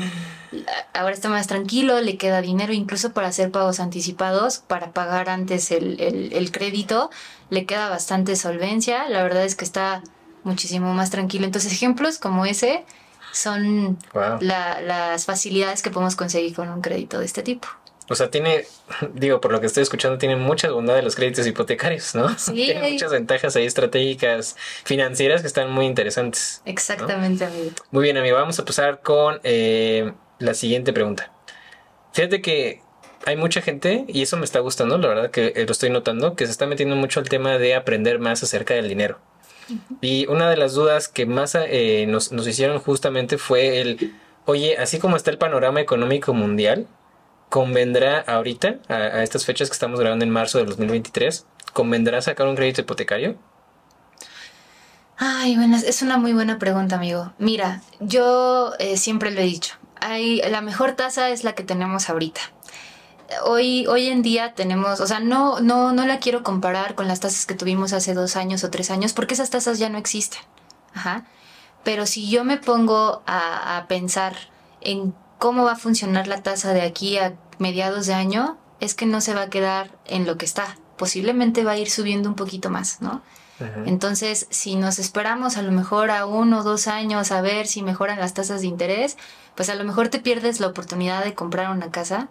Ahora 0.94 1.14
está 1.14 1.28
más 1.28 1.46
tranquilo, 1.46 2.00
le 2.00 2.16
queda 2.16 2.40
dinero 2.40 2.72
incluso 2.72 3.12
para 3.12 3.28
hacer 3.28 3.50
pagos 3.50 3.80
anticipados, 3.80 4.58
para 4.58 4.92
pagar 4.92 5.28
antes 5.28 5.70
el, 5.70 6.00
el 6.00 6.52
crédito, 6.52 7.10
le 7.50 7.66
queda 7.66 7.88
bastante 7.88 8.36
solvencia, 8.36 9.08
la 9.08 9.22
verdad 9.22 9.44
es 9.44 9.54
que 9.56 9.64
está 9.64 10.02
muchísimo 10.44 10.94
más 10.94 11.10
tranquilo. 11.10 11.44
Entonces 11.44 11.72
ejemplos 11.72 12.18
como 12.18 12.46
ese 12.46 12.84
son 13.32 13.98
las 14.40 15.24
facilidades 15.26 15.82
que 15.82 15.90
podemos 15.90 16.16
conseguir 16.16 16.54
con 16.54 16.68
un 16.68 16.80
crédito 16.80 17.18
de 17.18 17.26
este 17.26 17.42
tipo. 17.42 17.68
O 18.08 18.14
sea, 18.14 18.30
tiene, 18.30 18.64
digo, 19.14 19.40
por 19.40 19.52
lo 19.52 19.60
que 19.60 19.66
estoy 19.66 19.82
escuchando, 19.82 20.18
tiene 20.18 20.36
mucha 20.36 20.70
bondad 20.70 20.94
de 20.94 21.02
los 21.02 21.16
créditos 21.16 21.46
hipotecarios, 21.46 22.14
¿no? 22.14 22.28
Sí. 22.38 22.52
tiene 22.52 22.92
muchas 22.92 23.12
ventajas 23.12 23.56
ahí 23.56 23.66
estratégicas 23.66 24.56
financieras 24.84 25.42
que 25.42 25.46
están 25.46 25.70
muy 25.70 25.86
interesantes. 25.86 26.62
Exactamente, 26.64 27.44
amigo. 27.44 27.70
Muy 27.90 28.04
bien, 28.04 28.16
amigo. 28.16 28.36
Vamos 28.36 28.58
a 28.58 28.64
pasar 28.64 29.00
con 29.00 29.40
eh, 29.44 30.12
la 30.38 30.54
siguiente 30.54 30.92
pregunta. 30.92 31.32
Fíjate 32.12 32.40
que 32.40 32.80
hay 33.26 33.36
mucha 33.36 33.60
gente, 33.60 34.04
y 34.08 34.22
eso 34.22 34.36
me 34.36 34.44
está 34.44 34.60
gustando, 34.60 34.96
la 34.96 35.08
verdad 35.08 35.30
que 35.30 35.52
lo 35.66 35.72
estoy 35.72 35.90
notando, 35.90 36.34
que 36.34 36.46
se 36.46 36.52
está 36.52 36.66
metiendo 36.66 36.96
mucho 36.96 37.20
al 37.20 37.28
tema 37.28 37.58
de 37.58 37.74
aprender 37.74 38.18
más 38.18 38.42
acerca 38.42 38.74
del 38.74 38.88
dinero. 38.88 39.18
Y 40.00 40.26
una 40.28 40.48
de 40.48 40.56
las 40.56 40.72
dudas 40.72 41.08
que 41.08 41.26
más 41.26 41.54
eh, 41.54 42.06
nos, 42.08 42.32
hicieron 42.46 42.78
justamente 42.78 43.36
fue 43.36 43.80
el, 43.80 44.14
oye, 44.46 44.78
así 44.78 44.98
como 44.98 45.16
está 45.16 45.30
el 45.30 45.36
panorama 45.36 45.80
económico 45.80 46.32
mundial, 46.32 46.86
¿convendrá 47.48 48.20
ahorita, 48.20 48.76
a, 48.88 49.22
estas 49.22 49.44
fechas 49.44 49.68
que 49.68 49.74
estamos 49.74 50.00
grabando 50.00 50.24
en 50.24 50.30
marzo 50.30 50.58
de 50.58 50.64
2023, 50.64 51.46
¿convendrá 51.72 52.20
sacar 52.22 52.46
un 52.46 52.56
crédito 52.56 52.80
hipotecario? 52.80 53.36
Ay, 55.16 55.56
bueno, 55.56 55.76
es 55.76 56.02
una 56.02 56.16
muy 56.16 56.32
buena 56.32 56.58
pregunta, 56.58 56.96
amigo. 56.96 57.32
Mira, 57.38 57.82
yo 58.00 58.72
eh, 58.78 58.96
siempre 58.96 59.30
lo 59.30 59.40
he 59.40 59.44
dicho, 59.44 59.74
hay, 60.00 60.40
la 60.48 60.60
mejor 60.60 60.92
tasa 60.92 61.30
es 61.30 61.44
la 61.44 61.54
que 61.54 61.64
tenemos 61.64 62.08
ahorita 62.08 62.40
hoy, 63.44 63.86
hoy 63.86 64.08
en 64.08 64.22
día 64.22 64.54
tenemos, 64.54 65.00
o 65.00 65.06
sea, 65.06 65.20
no, 65.20 65.60
no, 65.60 65.92
no 65.92 66.06
la 66.06 66.18
quiero 66.18 66.42
comparar 66.42 66.94
con 66.94 67.08
las 67.08 67.20
tasas 67.20 67.46
que 67.46 67.54
tuvimos 67.54 67.92
hace 67.92 68.14
dos 68.14 68.36
años 68.36 68.64
o 68.64 68.70
tres 68.70 68.90
años, 68.90 69.12
porque 69.12 69.34
esas 69.34 69.50
tasas 69.50 69.78
ya 69.78 69.88
no 69.88 69.98
existen. 69.98 70.40
Ajá. 70.94 71.26
Pero 71.84 72.06
si 72.06 72.28
yo 72.28 72.44
me 72.44 72.56
pongo 72.56 73.22
a, 73.26 73.78
a 73.78 73.88
pensar 73.88 74.34
en 74.80 75.14
cómo 75.38 75.64
va 75.64 75.72
a 75.72 75.76
funcionar 75.76 76.26
la 76.26 76.42
tasa 76.42 76.72
de 76.72 76.82
aquí 76.82 77.18
a 77.18 77.34
mediados 77.58 78.06
de 78.06 78.14
año, 78.14 78.58
es 78.80 78.94
que 78.94 79.06
no 79.06 79.20
se 79.20 79.34
va 79.34 79.42
a 79.42 79.50
quedar 79.50 79.90
en 80.06 80.26
lo 80.26 80.36
que 80.36 80.44
está. 80.44 80.76
Posiblemente 80.96 81.64
va 81.64 81.72
a 81.72 81.78
ir 81.78 81.90
subiendo 81.90 82.28
un 82.28 82.34
poquito 82.34 82.70
más, 82.70 83.00
¿no? 83.00 83.22
Entonces, 83.86 84.46
si 84.50 84.76
nos 84.76 85.00
esperamos 85.00 85.56
a 85.56 85.62
lo 85.62 85.72
mejor 85.72 86.12
a 86.12 86.26
uno 86.26 86.60
o 86.60 86.62
dos 86.62 86.86
años 86.86 87.32
a 87.32 87.40
ver 87.40 87.66
si 87.66 87.82
mejoran 87.82 88.20
las 88.20 88.32
tasas 88.32 88.60
de 88.60 88.68
interés, 88.68 89.16
pues 89.56 89.68
a 89.68 89.74
lo 89.74 89.82
mejor 89.82 90.08
te 90.10 90.20
pierdes 90.20 90.60
la 90.60 90.68
oportunidad 90.68 91.24
de 91.24 91.34
comprar 91.34 91.72
una 91.72 91.90
casa 91.90 92.28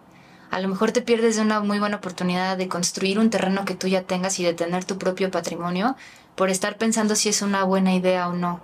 a 0.50 0.60
lo 0.60 0.68
mejor 0.68 0.92
te 0.92 1.02
pierdes 1.02 1.36
de 1.36 1.42
una 1.42 1.60
muy 1.60 1.78
buena 1.78 1.96
oportunidad 1.96 2.56
de 2.56 2.68
construir 2.68 3.18
un 3.18 3.30
terreno 3.30 3.64
que 3.64 3.74
tú 3.74 3.86
ya 3.86 4.02
tengas 4.02 4.38
y 4.40 4.44
de 4.44 4.54
tener 4.54 4.84
tu 4.84 4.96
propio 4.98 5.30
patrimonio 5.30 5.96
por 6.36 6.48
estar 6.50 6.78
pensando 6.78 7.16
si 7.16 7.28
es 7.28 7.42
una 7.42 7.64
buena 7.64 7.94
idea 7.94 8.28
o 8.28 8.32
no. 8.32 8.60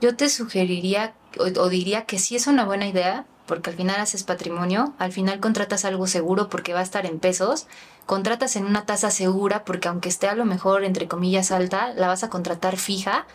Yo 0.00 0.16
te 0.16 0.28
sugeriría 0.28 1.14
o, 1.38 1.68
diría 1.68 2.06
que 2.06 2.18
sí 2.18 2.36
es 2.36 2.46
una 2.46 2.64
buena 2.64 2.86
idea, 2.86 3.26
porque 3.48 3.70
al 3.70 3.76
final 3.76 3.98
haces 3.98 4.22
patrimonio, 4.22 4.94
al 4.98 5.10
final 5.10 5.40
contratas 5.40 5.84
algo 5.84 6.06
seguro 6.06 6.48
porque 6.48 6.74
va 6.74 6.80
a 6.80 6.84
estar 6.84 7.06
en 7.06 7.18
pesos, 7.18 7.66
contratas 8.06 8.54
en 8.54 8.66
una 8.66 8.86
tasa 8.86 9.10
segura 9.10 9.64
porque 9.64 9.88
aunque 9.88 10.10
esté 10.10 10.28
a 10.28 10.36
lo 10.36 10.44
mejor 10.44 10.84
entre 10.84 11.08
comillas 11.08 11.50
alta, 11.50 11.92
la 11.94 12.06
vas 12.06 12.22
a 12.22 12.28
contratar 12.28 12.76
fija 12.76 13.26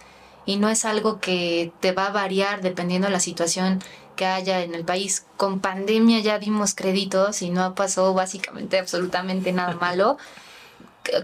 y 0.45 0.57
no 0.57 0.70
es 0.70 0.86
algo 0.86 1.20
que 1.20 1.74
te 1.80 1.91
va 1.91 2.05
a 2.05 2.11
variar 2.11 2.61
dependiendo 2.61 3.07
de 3.07 3.14
la 3.14 3.20
situación 3.20 3.80
que 4.16 4.26
haya 4.26 4.61
en 4.61 4.76
el 4.76 4.86
país. 4.86 5.26
Con 5.36 5.59
pandemia 5.59 6.20
ya 6.20 6.38
dimos 6.39 6.76
créditos 6.76 7.41
y 7.41 7.49
no 7.49 7.74
pasó 7.76 8.14
básicamente 8.14 8.78
absolutamente 8.78 9.51
nada 9.51 9.74
malo. 9.82 10.18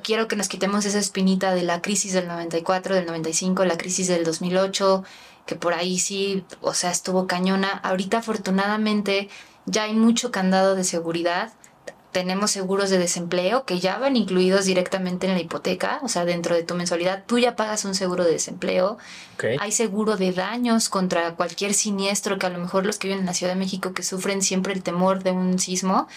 Quiero 0.03 0.27
que 0.27 0.35
nos 0.35 0.49
quitemos 0.49 0.85
esa 0.85 0.99
espinita 0.99 1.53
de 1.53 1.63
la 1.63 1.81
crisis 1.81 2.11
del 2.11 2.27
94, 2.27 2.95
del 2.95 3.05
95, 3.05 3.63
la 3.63 3.77
crisis 3.77 4.09
del 4.09 4.25
2008, 4.25 5.05
que 5.49 5.55
por 5.55 5.73
ahí 5.73 5.97
sí, 5.97 6.45
o 6.61 6.75
sea, 6.75 6.91
estuvo 6.91 7.25
cañona. 7.25 7.69
Ahorita 7.69 8.19
afortunadamente 8.19 9.29
ya 9.65 9.85
hay 9.85 9.95
mucho 9.95 10.29
candado 10.29 10.75
de 10.75 10.83
seguridad 10.83 11.51
tenemos 12.11 12.49
seguros 12.49 12.89
de 12.89 12.97
desempleo 12.97 13.65
que 13.65 13.79
ya 13.79 13.97
van 13.99 14.15
incluidos 14.15 14.65
directamente 14.65 15.27
en 15.27 15.33
la 15.33 15.39
hipoteca, 15.39 15.99
o 16.01 16.07
sea, 16.07 16.25
dentro 16.25 16.55
de 16.55 16.63
tu 16.63 16.73
mensualidad 16.73 17.23
tú 17.27 17.37
ya 17.37 17.55
pagas 17.55 17.85
un 17.85 17.93
seguro 17.93 18.23
de 18.23 18.31
desempleo. 18.31 18.97
Hay 19.59 19.71
seguro 19.71 20.17
de 20.17 20.33
daños 20.33 20.89
contra 20.89 21.35
cualquier 21.35 21.73
siniestro 21.73 22.39
que 22.39 22.47
a 22.47 22.49
lo 22.49 22.57
mejor 22.57 22.85
los 22.85 22.97
que 22.97 23.07
viven 23.07 23.21
en 23.21 23.25
la 23.27 23.33
Ciudad 23.33 23.53
de 23.53 23.59
México 23.59 23.93
que 23.93 24.03
sufren 24.03 24.41
siempre 24.41 24.73
el 24.73 24.81
temor 24.81 25.23
de 25.23 25.31
un 25.31 25.59
sismo, 25.59 26.07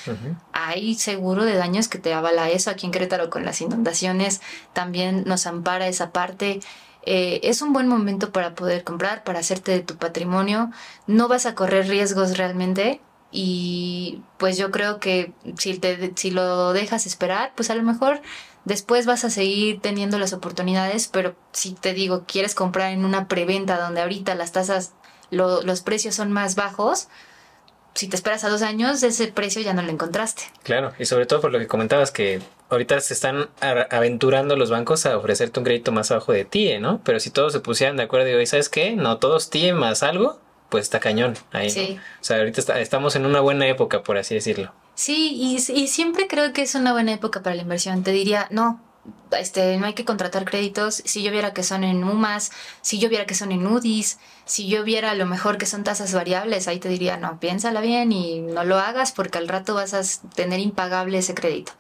hay 0.53 0.95
seguro 0.95 1.45
de 1.45 1.55
daños 1.55 1.89
que 1.89 1.99
te 1.99 2.15
avala 2.15 2.51
eso. 2.51 2.71
Aquí 2.71 2.87
en 2.87 2.93
Querétaro 2.93 3.29
con 3.29 3.45
las 3.45 3.61
inundaciones 3.61 4.41
también 4.73 5.25
nos 5.27 5.47
ampara 5.47 5.89
esa 5.89 6.11
parte. 6.11 6.61
Eh, 7.05 7.41
es 7.43 7.63
un 7.63 7.73
buen 7.73 7.89
momento 7.89 8.31
para 8.33 8.55
poder 8.55 8.85
comprar, 8.85 9.25
para 9.25 9.41
hacerte 9.41 9.73
de 9.73 9.81
tu 9.81 9.97
patrimonio. 9.97 10.71
No 11.07 11.29
vas 11.29 11.47
a 11.47 11.55
correr 11.55 11.89
riesgos 11.89 12.39
realmente 12.39 13.01
y 13.33 14.23
pues 14.39 14.59
yo 14.59 14.71
creo 14.71 15.01
que 15.01 15.33
si, 15.59 15.79
te, 15.79 16.13
si 16.17 16.31
lo 16.31 16.73
dejas 16.73 17.07
esperar, 17.07 17.53
pues 17.57 17.71
a 17.71 17.75
lo 17.75 17.83
mejor 17.83 18.21
después 18.65 19.07
vas 19.07 19.25
a 19.25 19.31
seguir 19.31 19.81
teniendo 19.81 20.19
las 20.19 20.33
oportunidades, 20.33 21.09
pero 21.09 21.35
si 21.53 21.73
te 21.73 21.95
digo, 21.95 22.25
quieres 22.27 22.55
comprar 22.55 22.93
en 22.93 23.05
una 23.05 23.29
preventa 23.29 23.81
donde 23.81 24.03
ahorita 24.03 24.35
las 24.35 24.53
tasas, 24.53 24.93
los 25.31 25.81
precios 25.81 26.15
son 26.15 26.31
más 26.31 26.55
bajos, 26.55 27.09
si 27.95 28.09
te 28.09 28.17
esperas 28.17 28.45
a 28.45 28.49
dos 28.49 28.63
años, 28.63 29.03
ese 29.03 29.29
precio 29.29 29.61
ya 29.63 29.75
no 29.75 29.83
lo 29.83 29.91
encontraste. 29.91 30.45
Claro, 30.63 30.93
y 30.99 31.05
sobre 31.05 31.27
todo 31.27 31.41
por 31.41 31.53
lo 31.53 31.59
que 31.59 31.67
comentabas 31.67 32.11
que 32.11 32.41
ahorita 32.71 33.01
se 33.01 33.15
están 33.15 33.49
aventurando 33.61 34.57
los 34.57 34.71
bancos 34.71 35.05
a 35.07 35.17
ofrecerte 35.17 35.61
un 35.61 35.65
crédito 35.65 35.93
más 35.93 36.11
abajo 36.11 36.33
de 36.33 36.45
ti, 36.45 36.79
¿no? 36.79 37.01
Pero 37.05 37.21
si 37.21 37.31
todos 37.31 37.53
se 37.53 37.61
pusieran 37.61 37.97
de 37.97 38.05
acuerdo 38.05 38.29
y 38.29 38.33
hoy, 38.33 38.47
¿sabes 38.47 38.69
qué? 38.69 38.97
No, 38.97 39.19
todos 39.19 39.51
TIE 39.51 39.75
más 39.75 40.03
algo, 40.03 40.41
pues 40.71 40.85
está 40.85 41.01
cañón 41.01 41.35
ahí. 41.53 41.69
Sí. 41.69 41.99
O 42.21 42.25
sea, 42.25 42.39
ahorita 42.39 42.81
estamos 42.81 43.15
en 43.15 43.27
una 43.27 43.41
buena 43.41 43.67
época, 43.69 44.03
por 44.03 44.17
así 44.17 44.35
decirlo. 44.35 44.73
Sí, 44.95 45.33
y, 45.35 45.57
y, 45.57 45.87
siempre 45.89 46.27
creo 46.29 46.53
que 46.53 46.63
es 46.63 46.75
una 46.75 46.93
buena 46.93 47.13
época 47.13 47.43
para 47.43 47.57
la 47.57 47.63
inversión. 47.63 48.03
Te 48.03 48.11
diría, 48.11 48.47
no, 48.51 48.81
este, 49.33 49.77
no 49.79 49.87
hay 49.87 49.95
que 49.95 50.05
contratar 50.05 50.45
créditos. 50.45 51.03
Si 51.05 51.23
yo 51.23 51.31
viera 51.31 51.53
que 51.53 51.63
son 51.63 51.85
en 51.85 52.05
UMAS, 52.05 52.51
si 52.81 52.99
yo 52.99 53.09
viera 53.09 53.27
que 53.27 53.35
son 53.35 53.53
en 53.53 53.67
UDIs, 53.67 54.19
si 54.45 54.69
yo 54.69 54.85
viera 54.85 55.11
a 55.11 55.15
lo 55.15 55.27
mejor 55.27 55.59
que 55.59 55.67
son 55.67 55.85
tasas 55.85 56.13
variables, 56.15 56.69
ahí 56.69 56.79
te 56.79 56.89
diría, 56.89 57.17
no, 57.17 57.39
piénsala 57.41 57.81
bien 57.81 58.13
y 58.13 58.41
no 58.41 58.65
lo 58.65 58.79
hagas 58.79 59.13
porque 59.13 59.39
al 59.39 59.49
rato 59.49 59.75
vas 59.75 59.95
a 59.95 60.03
tener 60.35 60.61
impagable 60.61 61.19
ese 61.19 61.35
crédito. 61.35 61.73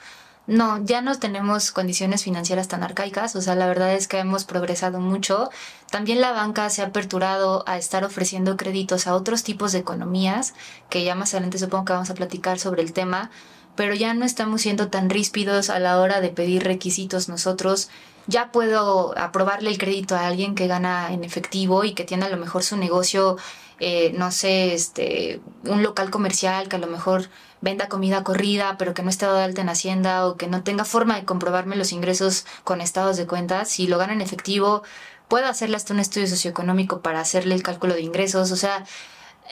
No, 0.48 0.84
ya 0.84 1.02
no 1.02 1.16
tenemos 1.20 1.70
condiciones 1.70 2.24
financieras 2.24 2.66
tan 2.66 2.82
arcaicas, 2.82 3.36
o 3.36 3.40
sea, 3.40 3.54
la 3.54 3.68
verdad 3.68 3.94
es 3.94 4.08
que 4.08 4.18
hemos 4.18 4.44
progresado 4.44 4.98
mucho. 4.98 5.50
También 5.88 6.20
la 6.20 6.32
banca 6.32 6.68
se 6.68 6.82
ha 6.82 6.86
aperturado 6.86 7.62
a 7.68 7.78
estar 7.78 8.04
ofreciendo 8.04 8.56
créditos 8.56 9.06
a 9.06 9.14
otros 9.14 9.44
tipos 9.44 9.70
de 9.70 9.78
economías, 9.78 10.54
que 10.90 11.04
ya 11.04 11.14
más 11.14 11.32
adelante 11.32 11.58
supongo 11.58 11.84
que 11.84 11.92
vamos 11.92 12.10
a 12.10 12.14
platicar 12.14 12.58
sobre 12.58 12.82
el 12.82 12.92
tema, 12.92 13.30
pero 13.76 13.94
ya 13.94 14.14
no 14.14 14.24
estamos 14.24 14.62
siendo 14.62 14.88
tan 14.88 15.10
ríspidos 15.10 15.70
a 15.70 15.78
la 15.78 16.00
hora 16.00 16.20
de 16.20 16.28
pedir 16.28 16.64
requisitos 16.64 17.28
nosotros. 17.28 17.88
Ya 18.26 18.52
puedo 18.52 19.16
aprobarle 19.18 19.70
el 19.70 19.78
crédito 19.78 20.14
a 20.14 20.26
alguien 20.26 20.54
que 20.54 20.66
gana 20.68 21.12
en 21.12 21.24
efectivo 21.24 21.84
y 21.84 21.94
que 21.94 22.04
tiene 22.04 22.26
a 22.26 22.28
lo 22.28 22.36
mejor 22.36 22.62
su 22.62 22.76
negocio, 22.76 23.36
eh, 23.80 24.12
no 24.16 24.30
sé, 24.30 24.74
este, 24.74 25.40
un 25.64 25.82
local 25.82 26.10
comercial 26.10 26.68
que 26.68 26.76
a 26.76 26.78
lo 26.78 26.86
mejor 26.86 27.28
venda 27.60 27.88
comida 27.88 28.22
corrida, 28.22 28.76
pero 28.78 28.94
que 28.94 29.02
no 29.02 29.10
esté 29.10 29.26
dado 29.26 29.38
de 29.38 29.44
alta 29.44 29.62
en 29.62 29.68
Hacienda 29.68 30.26
o 30.26 30.36
que 30.36 30.48
no 30.48 30.62
tenga 30.62 30.84
forma 30.84 31.16
de 31.16 31.24
comprobarme 31.24 31.76
los 31.76 31.92
ingresos 31.92 32.44
con 32.64 32.80
estados 32.80 33.16
de 33.16 33.26
cuenta, 33.26 33.64
si 33.64 33.86
lo 33.86 33.98
gana 33.98 34.12
en 34.12 34.20
efectivo, 34.20 34.82
puedo 35.28 35.46
hacerle 35.46 35.76
hasta 35.76 35.94
un 35.94 36.00
estudio 36.00 36.26
socioeconómico 36.26 37.00
para 37.00 37.20
hacerle 37.20 37.54
el 37.54 37.62
cálculo 37.62 37.94
de 37.94 38.02
ingresos. 38.02 38.52
O 38.52 38.56
sea, 38.56 38.84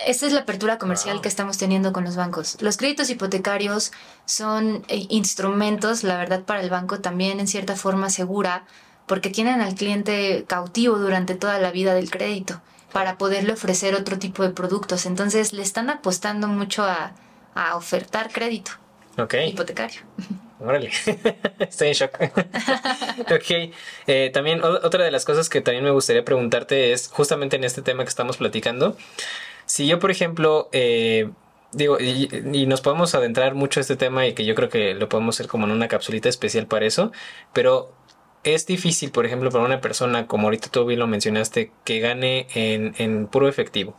esta 0.07 0.27
es 0.27 0.33
la 0.33 0.41
apertura 0.41 0.79
comercial 0.79 1.21
que 1.21 1.29
estamos 1.29 1.59
teniendo 1.59 1.93
con 1.93 2.05
los 2.05 2.17
bancos. 2.17 2.57
Los 2.61 2.77
créditos 2.77 3.11
hipotecarios 3.11 3.93
son 4.25 4.85
eh, 4.89 5.07
instrumentos, 5.09 6.05
la 6.05 6.17
verdad, 6.17 6.43
para 6.45 6.61
el 6.61 6.71
banco 6.71 7.01
también 7.01 7.41
en 7.41 7.49
cierta 7.49 7.77
forma 7.77 8.11
segura, 8.11 8.65
porque 9.07 9.31
tienen 9.31 9.61
al 9.61 9.75
cliente 9.75 10.45
cautivo 10.47 10.99
durante 10.99 11.35
toda 11.35 11.59
la 11.59 11.71
vida 11.71 11.95
del 11.95 12.11
crédito 12.11 12.61
para 12.93 13.19
poderle 13.19 13.53
ofrecer 13.53 13.95
otro 13.95 14.19
tipo 14.19 14.43
de 14.43 14.51
productos. 14.51 15.07
Entonces 15.07 15.53
le 15.53 15.63
están 15.63 15.91
apostando 15.91 16.49
mucho 16.49 16.85
a, 16.85 17.13
a 17.55 17.77
ofertar 17.77 18.31
crédito 18.33 18.73
hipotecario. 19.47 20.01
Órale, 20.61 20.91
estoy 21.59 21.89
en 21.89 21.95
shock. 21.95 22.21
ok, 22.21 23.73
eh, 24.07 24.31
también 24.33 24.63
otra 24.63 25.05
de 25.05 25.11
las 25.11 25.25
cosas 25.25 25.49
que 25.49 25.63
también 25.63 25.85
me 25.85 25.91
gustaría 25.91 26.23
preguntarte 26.23 26.93
es 26.93 27.09
justamente 27.09 27.57
en 27.57 27.65
este 27.65 27.81
tema 27.81 28.03
que 28.05 28.11
estamos 28.11 28.37
platicando. 28.37 28.95
Si 29.71 29.87
yo, 29.87 30.01
por 30.01 30.11
ejemplo, 30.11 30.69
eh, 30.73 31.31
digo, 31.71 31.97
y, 32.01 32.67
nos 32.67 32.81
podemos 32.81 33.15
adentrar 33.15 33.55
mucho 33.55 33.79
a 33.79 33.83
este 33.83 33.95
tema 33.95 34.27
y 34.27 34.35
que 34.35 34.45
yo 34.45 34.57
creo 34.57 34.69
que 34.69 34.95
lo 34.95 35.09
podemos 35.09 35.37
hacer 35.37 35.47
como 35.47 35.65
en 35.67 35.71
una 35.71 35.87
capsulita 35.87 36.29
especial 36.29 36.67
para 36.67 36.87
eso, 36.87 37.13
pero 37.53 37.93
es 38.43 38.67
difícil, 38.67 39.13
por 39.13 39.27
ejemplo, 39.27 39.49
para 39.53 39.65
una 39.65 39.81
persona, 39.81 40.27
como 40.27 40.49
ahorita 40.49 40.71
tú 40.71 40.85
bien 40.87 40.99
lo 40.99 41.07
mencionaste, 41.07 41.71
que 41.85 42.01
gane 42.01 42.49
en, 42.55 42.97
en 42.99 43.29
puro 43.29 43.49
efectivo 43.49 43.97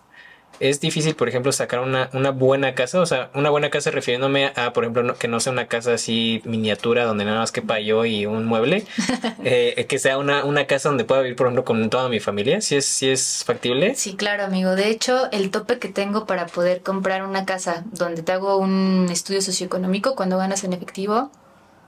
es 0.62 0.80
difícil, 0.80 1.16
por 1.16 1.28
ejemplo, 1.28 1.51
sacar 1.51 1.80
una, 1.80 2.09
una 2.14 2.30
buena 2.30 2.76
casa, 2.76 3.01
o 3.01 3.05
sea, 3.05 3.32
una 3.34 3.49
buena 3.49 3.72
casa 3.72 3.89
refiriéndome 3.89 4.53
a, 4.55 4.74
por 4.74 4.84
ejemplo, 4.84 5.16
que 5.16 5.28
no 5.28 5.39
sea 5.39 5.51
una 5.51 5.68
casa 5.68 5.93
así 5.93 6.41
miniatura 6.45 7.03
donde 7.05 7.26
nada 7.26 7.39
más 7.39 7.51
quepa 7.51 7.80
yo 7.80 8.05
y 8.05 8.28
un 8.28 8.45
mueble, 8.45 8.86
eh, 9.43 9.86
que 9.89 9.97
sea 9.97 10.20
una, 10.20 10.45
una 10.45 10.68
casa 10.68 10.89
donde 10.89 11.03
pueda 11.03 11.22
vivir, 11.22 11.36
por 11.36 11.47
ejemplo, 11.47 11.66
con 11.66 11.89
toda 11.89 12.09
mi 12.09 12.20
familia, 12.20 12.62
si 12.62 12.76
es, 12.76 12.86
si 12.86 13.09
es 13.09 13.43
factible. 13.43 13.95
Sí, 13.95 14.16
claro, 14.16 14.43
amigo. 14.43 14.76
De 14.76 14.89
hecho, 14.89 15.32
el 15.32 15.49
tope 15.49 15.80
que 15.80 15.88
tengo 15.88 16.28
para 16.28 16.45
poder 16.45 16.82
comprar 16.82 17.24
una 17.24 17.45
casa 17.45 17.84
donde 17.91 18.22
te 18.22 18.32
hago 18.32 18.57
un 18.57 19.07
estudio 19.12 19.41
socioeconómico 19.41 20.16
cuando 20.16 20.38
ganas 20.38 20.64
en 20.64 20.74
efectivo 20.74 21.32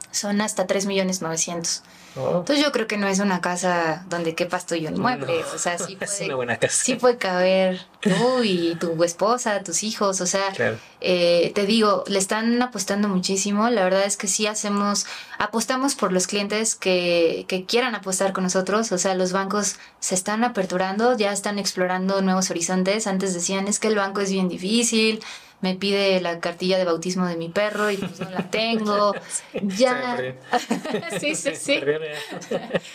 son 0.10 0.42
hasta 0.42 0.66
3 0.66 0.88
millones 0.88 1.22
900. 1.22 1.84
Entonces 2.16 2.64
yo 2.64 2.72
creo 2.72 2.88
que 2.88 2.98
no 2.98 3.08
es 3.08 3.20
una 3.20 3.42
casa 3.42 4.06
donde 4.08 4.36
quepas 4.36 4.66
tú 4.66 4.76
y 4.76 4.86
un 4.86 5.00
mueble. 5.00 5.44
O 5.54 5.58
sea, 5.58 5.78
sí 5.78 5.96
puede, 6.00 6.70
sí 6.70 6.96
puede 6.96 7.18
caber 7.18 7.82
tú 8.00 8.44
y 8.44 8.76
tu 8.76 9.04
esposa, 9.04 9.64
tus 9.64 9.84
hijos. 9.84 10.22
O 10.22 10.28
sea, 10.28 10.54
eh, 11.02 11.52
te 11.56 11.66
digo, 11.66 12.04
le 12.08 12.20
están 12.20 12.62
apostando 12.62 13.08
muchísimo. 13.08 13.70
La 13.70 13.84
verdad 13.84 14.06
es 14.06 14.18
que 14.18 14.28
sí 14.28 14.46
hacemos, 14.46 15.08
apostamos 15.40 15.96
por 15.96 16.14
los 16.14 16.28
clientes 16.28 16.76
que, 16.76 17.46
que 17.48 17.66
quieran 17.66 17.96
apostar 17.96 18.34
con 18.34 18.44
nosotros. 18.44 18.92
O 18.92 18.98
sea, 18.98 19.16
los 19.16 19.32
bancos 19.32 19.78
se 20.00 20.16
están 20.16 20.44
aperturando, 20.44 21.18
ya 21.18 21.32
están 21.32 21.58
explorando 21.58 22.22
nuevos 22.22 22.52
horizontes. 22.52 23.08
Antes 23.08 23.34
decían, 23.34 23.68
es 23.68 23.80
que 23.80 23.88
el 23.88 23.96
banco 23.96 24.22
es 24.22 24.32
bien 24.32 24.50
difícil 24.50 25.24
me 25.64 25.76
pide 25.76 26.20
la 26.20 26.42
cartilla 26.42 26.78
de 26.78 26.84
bautismo 26.84 27.26
de 27.26 27.38
mi 27.38 27.48
perro 27.48 27.90
y 27.90 27.96
pues 27.96 28.20
no 28.20 28.30
la 28.30 28.50
tengo. 28.50 29.16
ya. 29.54 30.36
sí, 31.22 31.36
sí, 31.36 31.56
sí. 31.56 31.82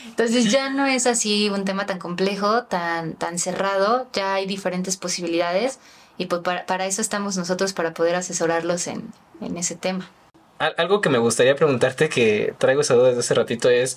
Entonces 0.06 0.52
ya 0.52 0.68
no 0.68 0.84
es 0.84 1.06
así 1.06 1.48
un 1.48 1.64
tema 1.64 1.86
tan 1.86 1.98
complejo, 1.98 2.64
tan, 2.64 3.14
tan 3.14 3.38
cerrado, 3.38 4.06
ya 4.12 4.34
hay 4.34 4.44
diferentes 4.44 4.98
posibilidades 4.98 5.78
y 6.18 6.26
pues 6.26 6.42
para, 6.42 6.84
eso 6.84 7.00
estamos 7.00 7.38
nosotros, 7.38 7.72
para 7.72 7.94
poder 7.94 8.16
asesorarlos 8.16 8.86
en, 8.86 9.14
en 9.40 9.56
ese 9.56 9.74
tema. 9.74 10.10
Algo 10.58 11.00
que 11.00 11.08
me 11.08 11.18
gustaría 11.18 11.56
preguntarte 11.56 12.10
que 12.10 12.52
traigo 12.58 12.82
esa 12.82 12.94
duda 12.94 13.08
desde 13.08 13.20
hace 13.20 13.34
ratito 13.34 13.70
es 13.70 13.96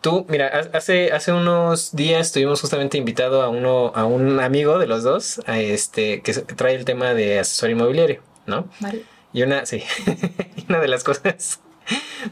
Tú, 0.00 0.24
mira, 0.28 0.46
hace, 0.72 1.12
hace 1.12 1.32
unos 1.32 1.94
días 1.94 2.28
estuvimos 2.28 2.60
justamente 2.60 2.96
invitado 2.96 3.42
a 3.42 3.50
uno, 3.50 3.92
a 3.94 4.06
un 4.06 4.40
amigo 4.40 4.78
de 4.78 4.86
los 4.86 5.02
dos, 5.02 5.42
a 5.46 5.58
este, 5.60 6.22
que 6.22 6.32
trae 6.32 6.74
el 6.74 6.86
tema 6.86 7.12
de 7.12 7.38
asesor 7.38 7.68
inmobiliario, 7.68 8.22
¿no? 8.46 8.68
Vale. 8.80 9.04
Y 9.32 9.42
una, 9.42 9.66
sí, 9.66 9.82
una 10.68 10.80
de 10.80 10.88
las 10.88 11.04
cosas, 11.04 11.60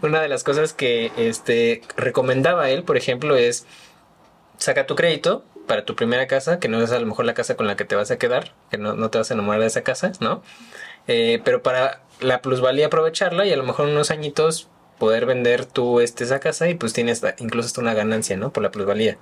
una 0.02 0.22
de 0.22 0.28
las 0.28 0.44
cosas 0.44 0.72
que 0.72 1.12
este 1.18 1.82
recomendaba 1.96 2.70
él, 2.70 2.84
por 2.84 2.96
ejemplo, 2.96 3.36
es 3.36 3.66
saca 4.56 4.86
tu 4.86 4.96
crédito 4.96 5.44
para 5.66 5.84
tu 5.84 5.94
primera 5.94 6.26
casa, 6.26 6.58
que 6.58 6.68
no 6.68 6.82
es 6.82 6.90
a 6.90 6.98
lo 6.98 7.06
mejor 7.06 7.26
la 7.26 7.34
casa 7.34 7.54
con 7.54 7.66
la 7.66 7.76
que 7.76 7.84
te 7.84 7.94
vas 7.94 8.10
a 8.10 8.16
quedar, 8.16 8.54
que 8.70 8.78
no, 8.78 8.94
no 8.94 9.10
te 9.10 9.18
vas 9.18 9.30
a 9.30 9.34
enamorar 9.34 9.60
de 9.60 9.66
esa 9.66 9.82
casa, 9.82 10.12
¿no? 10.20 10.42
Eh, 11.06 11.40
pero 11.44 11.62
para 11.62 12.00
la 12.20 12.40
plusvalía 12.40 12.86
aprovecharla 12.86 13.46
y 13.46 13.52
a 13.52 13.56
lo 13.56 13.62
mejor 13.62 13.88
unos 13.88 14.10
añitos 14.10 14.68
poder 14.98 15.26
vender 15.26 15.64
tú 15.64 16.00
este, 16.00 16.24
esa 16.24 16.40
casa 16.40 16.68
y 16.68 16.74
pues 16.74 16.92
tienes 16.92 17.22
incluso 17.38 17.66
hasta 17.66 17.80
una 17.80 17.94
ganancia, 17.94 18.36
¿no? 18.36 18.52
Por 18.52 18.62
la 18.62 18.70
plusvalía. 18.70 19.16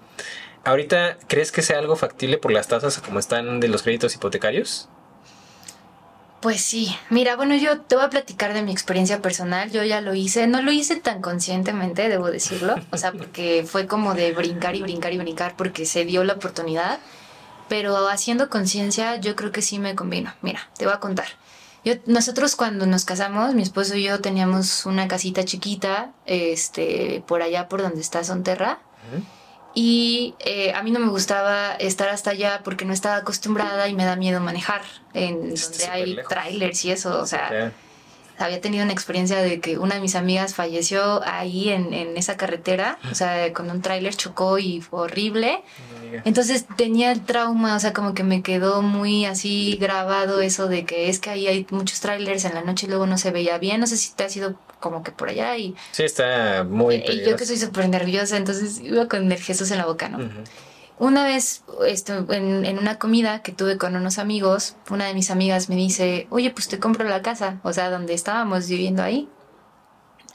Ahorita, 0.65 1.19
¿crees 1.29 1.53
que 1.53 1.63
sea 1.63 1.79
algo 1.79 1.97
factible 1.97 2.39
por 2.39 2.51
las 2.51 2.67
tasas 2.67 2.99
como 2.99 3.19
están 3.19 3.61
de 3.61 3.69
los 3.69 3.83
créditos 3.83 4.15
hipotecarios? 4.15 4.89
Pues 6.41 6.61
sí, 6.61 6.95
mira, 7.09 7.35
bueno, 7.35 7.57
yo 7.57 7.81
te 7.81 7.97
voy 7.97 8.05
a 8.05 8.11
platicar 8.11 8.53
de 8.53 8.63
mi 8.63 8.71
experiencia 8.71 9.23
personal, 9.23 9.71
yo 9.71 9.83
ya 9.85 10.01
lo 10.01 10.15
hice, 10.15 10.47
no 10.47 10.63
lo 10.63 10.71
hice 10.71 10.97
tan 10.97 11.23
conscientemente, 11.23 12.09
debo 12.09 12.31
decirlo, 12.31 12.77
o 12.91 12.99
sea, 12.99 13.13
porque 13.13 13.65
fue 13.67 13.87
como 13.87 14.15
de 14.15 14.33
brincar 14.33 14.77
y 14.77 14.83
brincar 14.83 15.13
y 15.13 15.19
brincar 15.19 15.55
porque 15.57 15.87
se 15.87 16.05
dio 16.05 16.25
la 16.25 16.35
oportunidad, 16.35 16.99
pero 17.69 18.09
haciendo 18.09 18.49
conciencia 18.49 19.17
yo 19.17 19.35
creo 19.35 19.51
que 19.51 19.63
sí 19.63 19.79
me 19.79 19.95
convino. 19.95 20.35
Mira, 20.43 20.69
te 20.77 20.85
voy 20.85 20.95
a 20.95 21.01
contar 21.01 21.27
nosotros 22.07 22.57
cuando 22.57 22.87
nos 22.87 23.05
casamos, 23.05 23.55
mi 23.55 23.63
esposo 23.63 23.95
y 23.95 24.05
yo 24.05 24.21
teníamos 24.21 24.87
una 24.87 25.09
casita 25.09 25.45
chiquita, 25.45 26.13
este, 26.25 27.23
por 27.27 27.43
allá 27.43 27.69
por 27.69 27.83
donde 27.83 28.01
está 28.01 28.25
Sonterra. 28.25 28.81
Y 29.75 30.35
eh, 30.41 30.73
a 30.73 30.83
mí 30.83 30.91
no 30.91 30.99
me 30.99 31.09
gustaba 31.09 31.75
estar 31.75 32.09
hasta 32.09 32.31
allá 32.31 32.63
porque 32.65 32.87
no 32.87 32.93
estaba 32.93 33.17
acostumbrada 33.17 33.89
y 33.89 33.95
me 33.95 34.05
da 34.07 34.17
miedo 34.17 34.41
manejar 34.41 34.83
en 35.13 35.55
donde 35.55 35.87
hay 35.91 36.17
trailers 36.29 36.85
y 36.87 36.93
eso. 36.93 37.21
O 37.21 37.27
sea, 37.27 37.73
había 38.39 38.61
tenido 38.61 38.85
una 38.85 38.93
experiencia 38.93 39.39
de 39.39 39.61
que 39.61 39.79
una 39.79 39.97
de 39.97 40.01
mis 40.01 40.15
amigas 40.15 40.55
falleció 40.55 41.23
ahí 41.25 41.71
en, 41.71 41.93
en 41.93 42.17
esa 42.17 42.37
carretera, 42.37 42.99
o 43.11 43.15
sea, 43.15 43.53
con 43.53 43.71
un 43.71 43.83
tráiler 43.83 44.15
chocó 44.15 44.59
y 44.59 44.81
fue 44.81 45.01
horrible. 45.01 45.63
Entonces 46.25 46.67
tenía 46.77 47.13
el 47.13 47.21
trauma, 47.21 47.77
o 47.77 47.81
sea, 47.81 47.93
como 47.93 48.15
que 48.15 48.23
me 48.23 48.43
quedó 48.43 48.83
muy 48.83 49.25
así 49.25 49.77
grabado 49.81 50.41
eso 50.41 50.69
de 50.69 50.85
que 50.85 51.09
es 51.09 51.19
que 51.19 51.31
ahí 51.31 51.47
hay 51.47 51.67
muchos 51.71 52.01
trailers 52.01 52.45
en 52.45 52.55
la 52.55 52.63
noche 52.63 52.87
y 52.87 52.89
luego 52.89 53.07
no 53.07 53.19
se 53.19 53.31
veía 53.31 53.59
bien, 53.59 53.81
no 53.81 53.87
sé 53.87 53.97
si 53.97 54.15
te 54.15 54.25
ha 54.25 54.29
sido 54.29 54.55
como 54.81 55.03
que 55.03 55.11
por 55.11 55.29
allá 55.29 55.57
y... 55.57 55.75
Sí, 55.93 56.05
está 56.05 56.65
muy... 56.65 56.97
Y 56.97 57.25
yo 57.29 57.37
que 57.37 57.47
soy 57.47 57.57
súper 57.57 57.89
nerviosa, 57.89 58.37
entonces 58.37 58.81
iba 58.81 59.09
con 59.09 59.31
el 59.31 59.43
Jesús 59.43 59.71
en 59.71 59.79
la 59.79 59.87
boca, 59.87 60.09
¿no? 60.09 60.19
Una 60.99 61.25
vez 61.25 61.63
esto, 61.87 62.27
en, 62.33 62.65
en, 62.65 62.79
una 62.79 62.99
comida 62.99 63.43
que 63.43 63.53
tuve 63.53 63.77
con 63.77 63.97
unos 63.97 64.19
amigos, 64.19 64.77
una 64.91 65.07
de 65.07 65.15
mis 65.15 65.31
amigas 65.31 65.69
me 65.69 65.77
dice, 65.77 66.27
oye, 66.31 66.51
pues 66.51 66.69
te 66.69 66.79
compro 66.79 67.07
la 67.07 67.21
casa, 67.21 67.61
o 67.65 67.73
sea, 67.73 67.91
donde 67.91 68.15
estábamos 68.15 68.67
viviendo 68.67 69.03
ahí. 69.03 69.29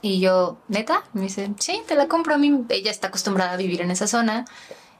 Y 0.03 0.20
yo, 0.20 0.57
neta, 0.68 1.03
me 1.14 1.24
dice, 1.24 1.51
sí, 1.59 1.82
te 1.88 1.95
la 1.95 2.07
compro 2.07 2.36
a 2.36 2.38
mí. 2.38 2.64
Ella 2.70 2.91
está 2.91 3.07
acostumbrada 3.07 3.53
a 3.53 3.57
vivir 3.57 3.82
en 3.82 3.91
esa 3.91 4.07
zona. 4.07 4.45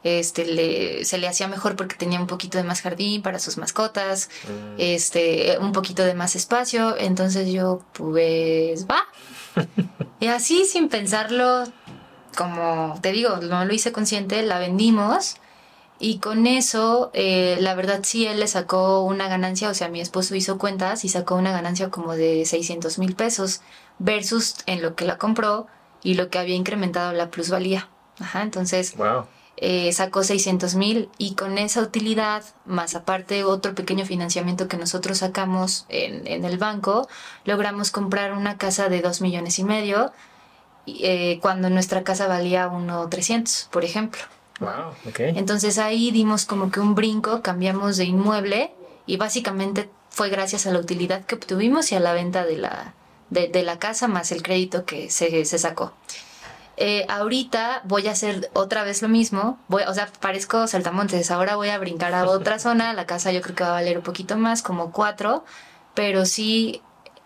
Este, 0.04 0.46
le, 0.46 1.06
se 1.06 1.20
le 1.20 1.28
hacía 1.28 1.48
mejor 1.48 1.76
porque 1.76 1.96
tenía 1.96 2.20
un 2.20 2.26
poquito 2.26 2.58
de 2.58 2.64
más 2.64 2.82
jardín 2.82 3.22
para 3.22 3.38
sus 3.38 3.58
mascotas, 3.58 4.30
mm. 4.48 4.76
este, 4.80 5.58
un 5.60 5.74
poquito 5.74 6.04
de 6.04 6.14
más 6.14 6.36
espacio. 6.36 6.96
Entonces 6.98 7.52
yo, 7.52 7.84
pues, 7.94 8.88
va. 8.88 9.04
y 10.20 10.28
así, 10.28 10.66
sin 10.66 10.90
pensarlo, 10.90 11.66
como 12.36 12.98
te 13.02 13.12
digo, 13.12 13.38
no 13.38 13.66
lo 13.66 13.74
hice 13.74 13.92
consciente, 13.92 14.42
la 14.44 14.60
vendimos 14.60 15.38
y 16.02 16.18
con 16.18 16.48
eso, 16.48 17.12
eh, 17.14 17.58
la 17.60 17.76
verdad 17.76 18.00
sí, 18.04 18.26
él 18.26 18.40
le 18.40 18.48
sacó 18.48 19.04
una 19.04 19.28
ganancia, 19.28 19.70
o 19.70 19.74
sea, 19.76 19.88
mi 19.88 20.02
esposo 20.02 20.34
hizo 20.36 20.58
cuentas 20.58 21.06
y 21.06 21.10
sacó 21.10 21.36
una 21.36 21.52
ganancia 21.52 21.90
como 21.90 22.16
de 22.16 22.44
600 22.46 22.98
mil 22.98 23.16
pesos 23.16 23.62
versus 24.00 24.56
en 24.66 24.82
lo 24.82 24.96
que 24.96 25.06
la 25.06 25.20
compró 25.20 25.68
y 26.02 26.16
lo 26.16 26.30
que 26.30 26.40
había 26.40 26.56
incrementado 26.56 27.14
la 27.14 27.30
plusvalía. 27.30 27.88
Ajá, 28.20 28.42
entonces 28.42 28.96
eh, 29.58 29.94
sacó 29.94 30.24
600 30.24 30.74
mil 30.74 31.10
y 31.20 31.36
con 31.36 31.60
esa 31.60 31.82
utilidad, 31.82 32.44
más 32.66 32.96
aparte 32.96 33.44
otro 33.44 33.76
pequeño 33.76 34.06
financiamiento 34.06 34.68
que 34.68 34.78
nosotros 34.78 35.20
sacamos 35.20 35.86
en, 35.90 36.26
en 36.26 36.46
el 36.46 36.58
banco, 36.58 37.08
logramos 37.46 37.92
comprar 37.92 38.34
una 38.34 38.58
casa 38.58 38.90
de 38.90 39.02
2 39.02 39.22
millones 39.22 39.60
y 39.60 39.64
medio 39.64 40.12
eh, 40.88 41.38
cuando 41.42 41.70
nuestra 41.70 42.04
casa 42.04 42.28
valía 42.28 42.68
1.300, 42.68 43.70
por 43.70 43.86
ejemplo. 43.86 44.22
Wow, 44.62 44.94
Entonces 45.18 45.80
ahí 45.80 46.12
dimos 46.12 46.46
como 46.46 46.70
que 46.70 46.80
un 46.80 46.94
brinco, 46.94 47.42
cambiamos 47.42 47.98
de 47.98 48.06
inmueble 48.06 48.72
y 49.08 49.18
básicamente 49.18 49.90
fue 50.12 50.30
gracias 50.30 50.68
a 50.68 50.72
la 50.72 50.78
utilidad 50.78 51.26
que 51.26 51.34
obtuvimos 51.34 51.92
y 51.92 51.96
a 51.96 52.00
la 52.00 52.14
venta 52.14 52.46
de 52.46 52.58
la, 52.58 52.94
de, 53.32 53.64
la 53.64 53.80
casa 53.80 54.08
más 54.08 54.32
el 54.32 54.44
crédito 54.44 54.86
que 54.86 55.10
se, 55.10 55.46
se 55.46 55.58
sacó. 55.58 55.94
Eh, 56.78 57.08
ahorita 57.10 57.82
voy 57.86 58.08
a 58.08 58.12
hacer 58.12 58.52
otra 58.54 58.84
vez 58.84 59.02
lo 59.02 59.10
mismo, 59.10 59.60
voy, 59.68 59.82
o 59.88 59.94
sea, 59.96 60.08
parezco 60.20 60.68
saltamontes, 60.68 61.32
ahora 61.32 61.56
voy 61.56 61.70
a 61.70 61.80
brincar 61.80 62.14
a 62.14 62.28
otra 62.28 62.60
zona, 62.60 62.94
la 62.94 63.08
casa 63.08 63.32
yo 63.32 63.42
creo 63.42 63.56
que 63.56 63.64
va 63.64 63.72
a 63.72 63.74
valer 63.74 63.98
un 63.98 64.04
poquito 64.04 64.38
más, 64.38 64.62
como 64.62 64.92
cuatro, 64.92 65.44
pero 65.96 66.26
sí, 66.28 66.82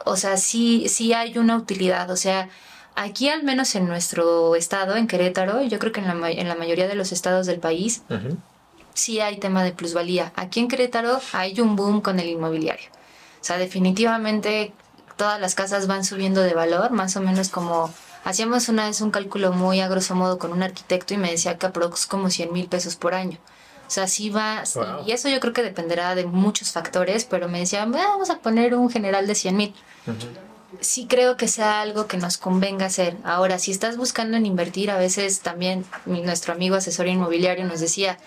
o 0.06 0.16
sea, 0.16 0.38
sí, 0.38 0.88
sí 0.88 1.12
hay 1.12 1.38
una 1.38 1.58
utilidad, 1.58 2.10
o 2.12 2.16
sea, 2.16 2.50
Aquí, 2.96 3.30
al 3.30 3.44
menos 3.44 3.76
en 3.76 3.88
nuestro 3.88 4.56
estado, 4.56 4.96
en 4.96 5.08
Querétaro, 5.08 5.62
yo 5.62 5.80
creo 5.80 5.92
que 5.92 6.00
en 6.00 6.08
la, 6.08 6.32
en 6.32 6.48
la 6.48 6.56
mayoría 6.56 6.88
de 6.88 6.96
los 6.96 7.12
estados 7.12 7.46
del 7.46 7.60
país, 7.60 8.04
sí 8.94 9.20
hay 9.20 9.38
tema 9.38 9.64
de 9.64 9.74
plusvalía. 9.74 10.32
Aquí 10.36 10.62
en 10.62 10.68
Querétaro 10.68 11.20
hay 11.34 11.60
un 11.60 11.76
boom 11.76 12.02
con 12.02 12.20
el 12.20 12.28
inmobiliario. 12.28 12.90
O 13.42 13.44
sea, 13.44 13.58
definitivamente 13.58 14.72
todas 15.18 15.40
las 15.40 15.56
casas 15.56 15.88
van 15.88 16.04
subiendo 16.06 16.42
de 16.42 16.54
valor, 16.54 16.92
más 16.92 17.16
o 17.18 17.22
menos 17.22 17.50
como 17.50 17.94
hacíamos 18.24 18.70
una 18.70 18.88
vez 18.88 19.02
un 19.02 19.12
cálculo 19.12 19.52
muy 19.52 19.82
a 19.82 19.88
grosso 19.88 20.16
modo 20.16 20.40
con 20.40 20.52
un 20.52 20.64
arquitecto 20.64 21.14
y 21.14 21.18
me 21.18 21.32
decía 21.32 21.58
que 21.58 21.68
aprox 21.68 22.08
como 22.08 22.30
100 22.30 22.52
mil 22.52 22.68
pesos 22.68 22.96
por 22.96 23.14
año. 23.14 23.38
O 23.88 23.90
sea, 23.90 24.08
sí 24.08 24.32
va, 24.32 24.64
y 25.06 25.12
eso 25.12 25.30
yo 25.30 25.40
creo 25.40 25.54
que 25.54 25.62
dependerá 25.62 26.16
de 26.16 26.26
muchos 26.26 26.72
factores, 26.72 27.24
pero 27.26 27.48
me 27.48 27.60
decía, 27.60 27.86
vamos 27.86 28.32
a 28.32 28.40
poner 28.40 28.74
un 28.74 28.90
general 28.90 29.28
de 29.28 29.36
100 29.36 29.56
mil 29.56 29.74
sí 30.82 31.08
creo 31.08 31.38
que 31.38 31.48
sea 31.48 31.82
algo 31.82 32.08
que 32.08 32.18
nos 32.18 32.38
convenga 32.38 32.86
hacer. 32.86 33.18
Ahora, 33.24 33.60
si 33.60 33.72
estás 33.72 33.98
buscando 33.98 34.38
en 34.38 34.46
invertir, 34.46 34.92
a 34.92 34.98
veces 34.98 35.42
también 35.42 35.86
nuestro 36.06 36.54
amigo 36.54 36.76
asesor 36.76 37.08
inmobiliario 37.08 37.66
nos 37.66 37.80
decía, 37.80 38.18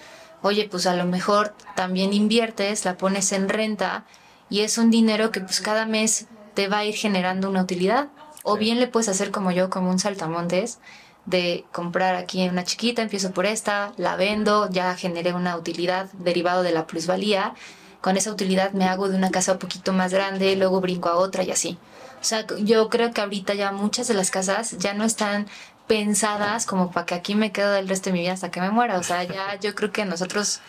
oye, 0.42 0.68
pues 0.70 0.86
a 0.86 0.94
lo 0.94 1.04
mejor 1.04 1.54
también 1.74 2.12
inviertes, 2.12 2.84
la 2.84 2.96
pones 2.96 3.32
en 3.32 3.48
renta 3.48 4.04
y 4.50 4.60
es 4.60 4.78
un 4.78 4.90
dinero 4.90 5.30
que 5.30 5.40
pues 5.40 5.60
cada 5.60 5.86
mes 5.86 6.26
te 6.54 6.68
va 6.68 6.78
a 6.78 6.84
ir 6.84 6.94
generando 6.94 7.48
una 7.48 7.62
utilidad. 7.62 8.08
O 8.42 8.56
bien 8.56 8.80
le 8.80 8.86
puedes 8.86 9.08
hacer 9.08 9.30
como 9.30 9.50
yo, 9.50 9.68
como 9.68 9.90
un 9.90 9.98
saltamontes, 9.98 10.78
de 11.26 11.66
comprar 11.72 12.14
aquí 12.14 12.48
una 12.48 12.64
chiquita, 12.64 13.02
empiezo 13.02 13.32
por 13.32 13.44
esta, 13.44 13.92
la 13.98 14.16
vendo, 14.16 14.70
ya 14.70 14.94
generé 14.96 15.34
una 15.34 15.56
utilidad 15.56 16.10
derivado 16.12 16.62
de 16.62 16.72
la 16.72 16.86
plusvalía. 16.86 17.54
Con 18.00 18.16
esa 18.16 18.32
utilidad 18.32 18.72
me 18.72 18.86
hago 18.86 19.08
de 19.08 19.16
una 19.16 19.30
casa 19.30 19.52
un 19.52 19.58
poquito 19.58 19.92
más 19.92 20.14
grande, 20.14 20.56
luego 20.56 20.80
brinco 20.80 21.10
a 21.10 21.16
otra 21.16 21.42
y 21.42 21.50
así. 21.50 21.78
O 22.20 22.24
sea, 22.24 22.46
yo 22.58 22.88
creo 22.88 23.12
que 23.12 23.20
ahorita 23.20 23.54
ya 23.54 23.72
muchas 23.72 24.08
de 24.08 24.14
las 24.14 24.30
casas 24.30 24.76
ya 24.78 24.94
no 24.94 25.04
están 25.04 25.46
pensadas 25.86 26.66
como 26.66 26.90
para 26.90 27.06
que 27.06 27.14
aquí 27.14 27.34
me 27.34 27.52
quedo 27.52 27.76
el 27.76 27.88
resto 27.88 28.10
de 28.10 28.14
mi 28.14 28.20
vida 28.20 28.32
hasta 28.32 28.50
que 28.50 28.60
me 28.60 28.70
muera. 28.70 28.98
O 28.98 29.02
sea, 29.02 29.24
ya 29.24 29.54
yo 29.60 29.74
creo 29.74 29.92
que 29.92 30.04
nosotros 30.04 30.60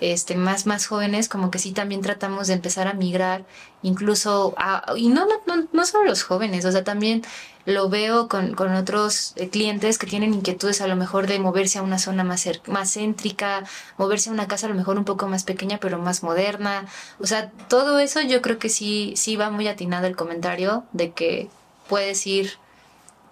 este, 0.00 0.34
más, 0.34 0.66
más 0.66 0.86
jóvenes, 0.86 1.28
como 1.28 1.50
que 1.50 1.58
sí 1.58 1.72
también 1.72 2.00
tratamos 2.00 2.46
de 2.46 2.54
empezar 2.54 2.88
a 2.88 2.94
migrar, 2.94 3.44
incluso, 3.82 4.54
a, 4.56 4.94
y 4.96 5.08
no, 5.08 5.26
no, 5.46 5.68
no 5.72 5.86
solo 5.86 6.04
los 6.04 6.22
jóvenes, 6.22 6.64
o 6.64 6.72
sea, 6.72 6.84
también 6.84 7.22
lo 7.66 7.88
veo 7.88 8.28
con, 8.28 8.54
con 8.54 8.74
otros 8.74 9.34
eh, 9.36 9.48
clientes 9.48 9.98
que 9.98 10.06
tienen 10.06 10.34
inquietudes 10.34 10.80
a 10.80 10.86
lo 10.86 10.96
mejor 10.96 11.26
de 11.26 11.38
moverse 11.38 11.78
a 11.78 11.82
una 11.82 11.98
zona 11.98 12.24
más, 12.24 12.48
más 12.66 12.94
céntrica, 12.94 13.64
moverse 13.98 14.30
a 14.30 14.32
una 14.32 14.48
casa 14.48 14.66
a 14.66 14.70
lo 14.70 14.74
mejor 14.74 14.96
un 14.96 15.04
poco 15.04 15.26
más 15.28 15.44
pequeña 15.44 15.78
pero 15.78 15.98
más 15.98 16.22
moderna, 16.22 16.86
o 17.18 17.26
sea, 17.26 17.50
todo 17.68 17.98
eso 17.98 18.20
yo 18.22 18.42
creo 18.42 18.58
que 18.58 18.68
sí, 18.68 19.12
sí 19.16 19.36
va 19.36 19.50
muy 19.50 19.68
atinado 19.68 20.06
el 20.06 20.16
comentario 20.16 20.84
de 20.92 21.12
que 21.12 21.48
puedes 21.88 22.26
ir 22.26 22.52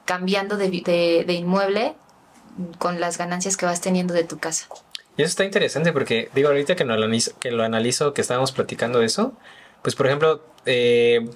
cambiando 0.04 0.56
de, 0.56 0.68
de 1.26 1.32
inmueble 1.34 1.94
con 2.78 3.00
las 3.00 3.18
ganancias 3.18 3.56
que 3.56 3.66
vas 3.66 3.80
teniendo 3.80 4.14
de 4.14 4.24
tu 4.24 4.38
casa. 4.38 4.66
Y 5.18 5.22
eso 5.22 5.30
está 5.30 5.44
interesante 5.44 5.92
porque, 5.92 6.30
digo, 6.32 6.48
ahorita 6.48 6.76
que, 6.76 6.84
lo 6.84 6.94
analizo, 6.94 7.32
que 7.40 7.50
lo 7.50 7.64
analizo, 7.64 8.14
que 8.14 8.20
estábamos 8.20 8.52
platicando 8.52 9.02
eso, 9.02 9.32
pues 9.82 9.96
por 9.96 10.06
ejemplo, 10.06 10.44
eh, 10.64 11.28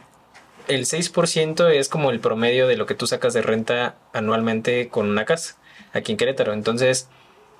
el 0.68 0.86
6% 0.86 1.68
es 1.68 1.88
como 1.88 2.12
el 2.12 2.20
promedio 2.20 2.68
de 2.68 2.76
lo 2.76 2.86
que 2.86 2.94
tú 2.94 3.08
sacas 3.08 3.34
de 3.34 3.42
renta 3.42 3.96
anualmente 4.12 4.88
con 4.88 5.10
una 5.10 5.24
casa 5.24 5.56
aquí 5.92 6.12
en 6.12 6.18
Querétaro. 6.18 6.52
Entonces, 6.52 7.08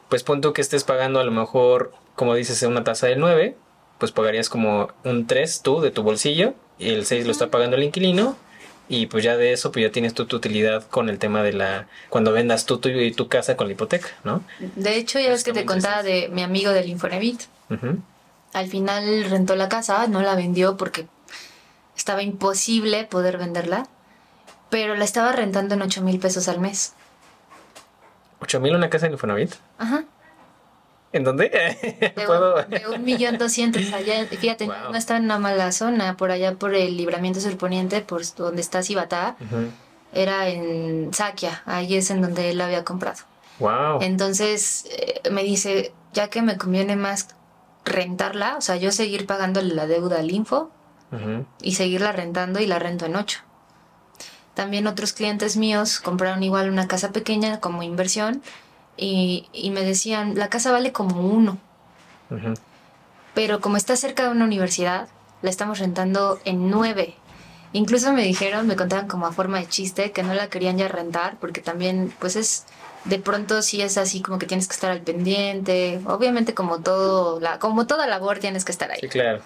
pues 0.08 0.22
punto 0.22 0.52
que 0.52 0.60
estés 0.60 0.84
pagando 0.84 1.18
a 1.18 1.24
lo 1.24 1.32
mejor, 1.32 1.92
como 2.14 2.36
dices, 2.36 2.62
una 2.62 2.84
tasa 2.84 3.08
del 3.08 3.18
9, 3.18 3.56
pues 3.98 4.12
pagarías 4.12 4.48
como 4.48 4.90
un 5.02 5.26
3 5.26 5.62
tú 5.62 5.80
de 5.80 5.90
tu 5.90 6.04
bolsillo 6.04 6.54
y 6.78 6.90
el 6.90 7.04
6 7.04 7.26
lo 7.26 7.32
está 7.32 7.50
pagando 7.50 7.76
el 7.76 7.82
inquilino 7.82 8.36
y 8.92 9.06
pues 9.06 9.24
ya 9.24 9.38
de 9.38 9.54
eso 9.54 9.72
pues 9.72 9.82
ya 9.86 9.90
tienes 9.90 10.12
tu, 10.12 10.26
tu 10.26 10.36
utilidad 10.36 10.86
con 10.86 11.08
el 11.08 11.18
tema 11.18 11.42
de 11.42 11.54
la 11.54 11.86
cuando 12.10 12.30
vendas 12.30 12.66
tú 12.66 12.76
tu, 12.76 12.90
tu 13.12 13.28
casa 13.28 13.56
con 13.56 13.66
la 13.66 13.72
hipoteca, 13.72 14.08
¿no? 14.22 14.44
De 14.76 14.96
hecho, 14.96 15.18
ya 15.18 15.30
ves 15.30 15.44
que 15.44 15.54
te 15.54 15.64
contaba 15.64 16.02
de 16.02 16.28
mi 16.28 16.42
amigo 16.42 16.72
del 16.72 16.90
Infonavit. 16.90 17.40
Al 18.52 18.68
final 18.68 19.24
rentó 19.30 19.56
la 19.56 19.70
casa, 19.70 20.06
no 20.08 20.20
la 20.20 20.34
vendió 20.34 20.76
porque 20.76 21.06
estaba 21.96 22.22
imposible 22.22 23.04
poder 23.04 23.38
venderla, 23.38 23.86
pero 24.68 24.94
la 24.94 25.04
estaba 25.06 25.32
rentando 25.32 25.74
en 25.74 25.80
8 25.80 26.02
mil 26.02 26.18
pesos 26.18 26.48
al 26.48 26.60
mes. 26.60 26.92
¿8 28.40 28.60
mil 28.60 28.74
una 28.74 28.90
casa 28.90 29.06
en 29.06 29.12
Infonavit? 29.12 29.54
Ajá. 29.78 30.04
¿En 31.12 31.24
dónde? 31.24 31.48
De, 32.68 32.88
un, 32.88 33.04
millón 33.04 33.38
doscientos 33.38 33.92
allá. 33.92 34.26
Fíjate, 34.26 34.66
no 34.66 34.96
está 34.96 35.16
en 35.16 35.24
una 35.24 35.38
mala 35.38 35.72
zona, 35.72 36.16
por 36.16 36.30
allá 36.30 36.54
por 36.54 36.74
el 36.74 36.96
libramiento 36.96 37.40
surponiente, 37.40 38.00
por 38.00 38.22
donde 38.34 38.62
está 38.62 38.82
Cibatá. 38.82 39.36
Era 40.14 40.48
en 40.48 41.12
Saquia, 41.12 41.62
ahí 41.64 41.96
es 41.96 42.10
en 42.10 42.22
donde 42.22 42.50
él 42.50 42.58
la 42.58 42.66
había 42.66 42.84
comprado. 42.84 43.18
Wow. 43.58 44.00
Entonces 44.00 44.86
eh, 44.90 45.30
me 45.30 45.42
dice, 45.42 45.92
ya 46.12 46.28
que 46.28 46.42
me 46.42 46.56
conviene 46.58 46.96
más 46.96 47.28
rentarla, 47.84 48.56
o 48.56 48.60
sea, 48.60 48.76
yo 48.76 48.92
seguir 48.92 49.26
pagándole 49.26 49.74
la 49.74 49.86
deuda 49.86 50.18
al 50.18 50.30
Info 50.30 50.70
y 51.60 51.74
seguirla 51.74 52.12
rentando 52.12 52.58
y 52.58 52.66
la 52.66 52.78
rento 52.78 53.04
en 53.04 53.16
ocho. 53.16 53.40
También 54.54 54.86
otros 54.86 55.12
clientes 55.12 55.56
míos 55.58 56.00
compraron 56.00 56.42
igual 56.42 56.70
una 56.70 56.88
casa 56.88 57.12
pequeña 57.12 57.60
como 57.60 57.82
inversión 57.82 58.42
y, 58.96 59.70
me 59.72 59.82
decían, 59.82 60.34
la 60.36 60.48
casa 60.48 60.70
vale 60.72 60.92
como 60.92 61.20
uno. 61.20 61.58
Pero 63.34 63.60
como 63.60 63.76
está 63.76 63.96
cerca 63.96 64.24
de 64.24 64.30
una 64.30 64.44
universidad, 64.44 65.08
la 65.42 65.50
estamos 65.50 65.78
rentando 65.78 66.40
en 66.44 66.70
nueve. 66.70 67.14
Incluso 67.72 68.12
me 68.12 68.22
dijeron, 68.22 68.66
me 68.66 68.76
contaban 68.76 69.08
como 69.08 69.26
a 69.26 69.32
forma 69.32 69.58
de 69.58 69.68
chiste, 69.68 70.12
que 70.12 70.22
no 70.22 70.34
la 70.34 70.48
querían 70.48 70.76
ya 70.76 70.88
rentar, 70.88 71.38
porque 71.40 71.60
también, 71.60 72.12
pues 72.18 72.36
es, 72.36 72.66
de 73.04 73.18
pronto 73.18 73.62
sí 73.62 73.80
es 73.80 73.96
así 73.96 74.20
como 74.20 74.38
que 74.38 74.46
tienes 74.46 74.68
que 74.68 74.74
estar 74.74 74.90
al 74.90 75.00
pendiente. 75.00 76.00
Obviamente 76.06 76.54
como 76.54 76.80
todo, 76.80 77.40
la, 77.40 77.58
como 77.58 77.86
toda 77.86 78.06
labor 78.06 78.38
tienes 78.38 78.64
que 78.64 78.72
estar 78.72 78.90
ahí. 78.90 79.00
Sí, 79.00 79.08
claro. 79.08 79.40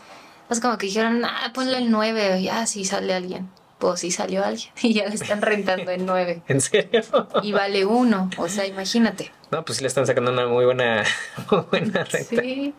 Pues 0.48 0.60
como 0.60 0.76
que 0.78 0.86
dijeron, 0.86 1.24
ah, 1.24 1.50
ponle 1.54 1.78
el 1.78 1.90
nueve, 1.90 2.42
ya 2.42 2.66
si 2.66 2.84
sale 2.84 3.14
alguien 3.14 3.48
pues 3.78 4.00
sí 4.00 4.10
salió 4.10 4.44
alguien 4.44 4.70
y 4.82 4.94
ya 4.94 5.06
le 5.06 5.14
están 5.14 5.42
rentando 5.42 5.90
en 5.90 6.06
nueve. 6.06 6.42
¿En 6.48 6.60
serio? 6.60 7.02
Y 7.42 7.52
vale 7.52 7.84
uno, 7.84 8.30
o 8.38 8.48
sea, 8.48 8.66
imagínate. 8.66 9.32
No, 9.50 9.64
pues 9.64 9.78
sí 9.78 9.82
le 9.82 9.88
están 9.88 10.06
sacando 10.06 10.32
una 10.32 10.46
muy 10.46 10.64
buena, 10.64 11.04
buena 11.70 12.04
renta. 12.04 12.42
Sí. 12.42 12.74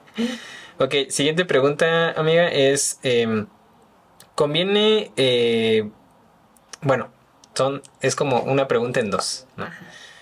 Ok, 0.80 0.93
siguiente 1.10 1.45
pregunta, 1.45 2.12
amiga, 2.12 2.48
es, 2.48 3.00
em, 3.04 3.48
¿conviene, 4.36 5.12
eh, 5.18 5.89
bueno, 6.82 7.10
son, 7.56 7.82
es 8.02 8.16
como 8.16 8.41
una 8.41 8.68
pregunta 8.68 9.00
en 9.00 9.10
dos, 9.10 9.48
¿no? 9.56 9.68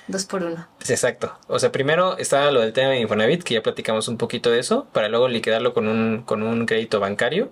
Dos 0.07 0.25
por 0.25 0.43
uno. 0.43 0.67
Exacto. 0.87 1.37
O 1.47 1.57
sea, 1.57 1.71
primero 1.71 2.17
está 2.17 2.51
lo 2.51 2.61
del 2.61 2.73
tema 2.73 2.89
de 2.89 2.99
Infonavit, 2.99 3.43
que 3.43 3.55
ya 3.55 3.63
platicamos 3.63 4.07
un 4.07 4.17
poquito 4.17 4.51
de 4.51 4.59
eso, 4.59 4.87
para 4.93 5.09
luego 5.09 5.27
liquidarlo 5.27 5.73
con 5.73 5.87
un, 5.87 6.21
con 6.21 6.43
un 6.43 6.67
crédito 6.67 6.99
bancario. 6.99 7.51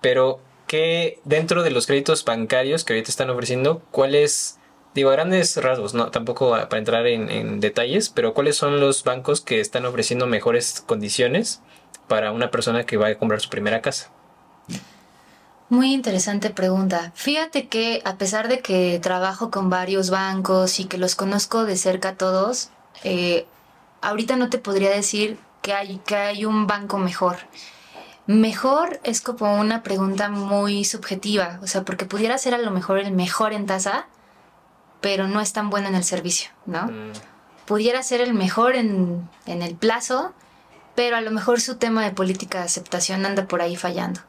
Pero 0.00 0.40
que 0.70 1.18
dentro 1.24 1.64
de 1.64 1.72
los 1.72 1.88
créditos 1.88 2.24
bancarios 2.24 2.84
que 2.84 2.92
ahorita 2.92 3.10
están 3.10 3.28
ofreciendo, 3.28 3.82
¿cuáles, 3.90 4.60
digo, 4.94 5.10
a 5.10 5.14
grandes 5.14 5.56
rasgos, 5.56 5.94
no, 5.94 6.12
tampoco 6.12 6.50
para 6.52 6.78
entrar 6.78 7.08
en, 7.08 7.58
detalles, 7.58 8.08
pero 8.08 8.34
cuáles 8.34 8.56
son 8.56 8.78
los 8.78 9.02
bancos 9.02 9.40
que 9.40 9.58
están 9.58 9.84
ofreciendo 9.84 10.28
mejores 10.28 10.84
condiciones 10.86 11.60
para 12.06 12.30
una 12.30 12.52
persona 12.52 12.86
que 12.86 12.96
va 12.96 13.08
a 13.08 13.14
comprar 13.16 13.40
su 13.40 13.50
primera 13.50 13.82
casa? 13.82 14.12
Muy 15.70 15.92
interesante 15.92 16.50
pregunta. 16.50 17.10
Fíjate 17.16 17.66
que 17.66 18.00
a 18.04 18.16
pesar 18.16 18.46
de 18.46 18.60
que 18.60 19.00
trabajo 19.02 19.50
con 19.50 19.70
varios 19.70 20.10
bancos 20.10 20.78
y 20.78 20.84
que 20.84 20.98
los 20.98 21.16
conozco 21.16 21.64
de 21.64 21.76
cerca 21.76 22.14
todos, 22.14 22.70
eh, 23.02 23.44
ahorita 24.02 24.36
no 24.36 24.50
te 24.50 24.58
podría 24.58 24.90
decir 24.90 25.36
que 25.62 25.72
hay, 25.72 25.98
que 26.06 26.14
hay 26.14 26.44
un 26.44 26.68
banco 26.68 26.98
mejor. 26.98 27.38
Mejor 28.30 29.00
es 29.02 29.20
como 29.20 29.58
una 29.58 29.82
pregunta 29.82 30.28
muy 30.28 30.84
subjetiva, 30.84 31.58
o 31.64 31.66
sea, 31.66 31.82
porque 31.82 32.04
pudiera 32.04 32.38
ser 32.38 32.54
a 32.54 32.58
lo 32.58 32.70
mejor 32.70 33.00
el 33.00 33.10
mejor 33.10 33.52
en 33.52 33.66
tasa, 33.66 34.06
pero 35.00 35.26
no 35.26 35.40
es 35.40 35.52
tan 35.52 35.68
bueno 35.68 35.88
en 35.88 35.96
el 35.96 36.04
servicio, 36.04 36.50
¿no? 36.64 36.84
Mm. 36.84 37.12
Pudiera 37.66 38.04
ser 38.04 38.20
el 38.20 38.32
mejor 38.32 38.76
en, 38.76 39.28
el 39.46 39.74
plazo, 39.74 40.32
pero 40.94 41.16
a 41.16 41.20
lo 41.22 41.32
mejor 41.32 41.60
su 41.60 41.78
tema 41.78 42.04
de 42.04 42.12
política 42.12 42.58
de 42.58 42.66
aceptación 42.66 43.26
anda 43.26 43.48
por 43.48 43.62
ahí 43.62 43.74
fallando. 43.74 44.20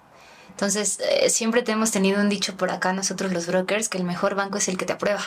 Entonces, 0.50 1.00
eh, 1.08 1.30
siempre 1.30 1.64
hemos 1.68 1.92
tenido 1.92 2.22
un 2.22 2.30
dicho 2.30 2.58
por 2.58 2.72
acá 2.72 2.94
nosotros 2.94 3.32
los 3.32 3.46
brokers, 3.46 3.88
que 3.88 4.00
el 4.00 4.04
mejor 4.04 4.34
banco 4.34 4.58
es 4.58 4.68
el 4.68 4.80
que 4.80 4.88
te 4.88 4.94
aprueba. 4.94 5.22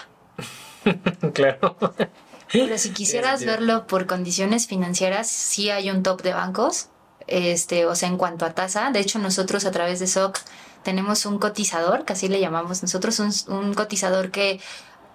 claro. 1.32 1.76
Pero 2.52 2.76
si 2.78 2.90
quisieras 2.90 3.44
verlo 3.44 3.86
por 3.86 4.06
condiciones 4.06 4.66
financieras, 4.66 5.28
sí 5.28 5.70
hay 5.70 5.92
un 5.92 6.02
top 6.02 6.22
de 6.22 6.32
bancos 6.32 6.88
este, 7.26 7.86
o 7.86 7.94
sea, 7.94 8.08
en 8.08 8.16
cuanto 8.16 8.44
a 8.44 8.54
tasa. 8.54 8.90
De 8.90 9.00
hecho, 9.00 9.18
nosotros 9.18 9.64
a 9.64 9.70
través 9.70 10.00
de 10.00 10.06
SOC 10.06 10.38
tenemos 10.82 11.26
un 11.26 11.38
cotizador, 11.38 12.04
que 12.04 12.12
así 12.12 12.28
le 12.28 12.40
llamamos 12.40 12.82
nosotros, 12.82 13.46
un, 13.48 13.74
cotizador 13.74 14.30
que 14.30 14.60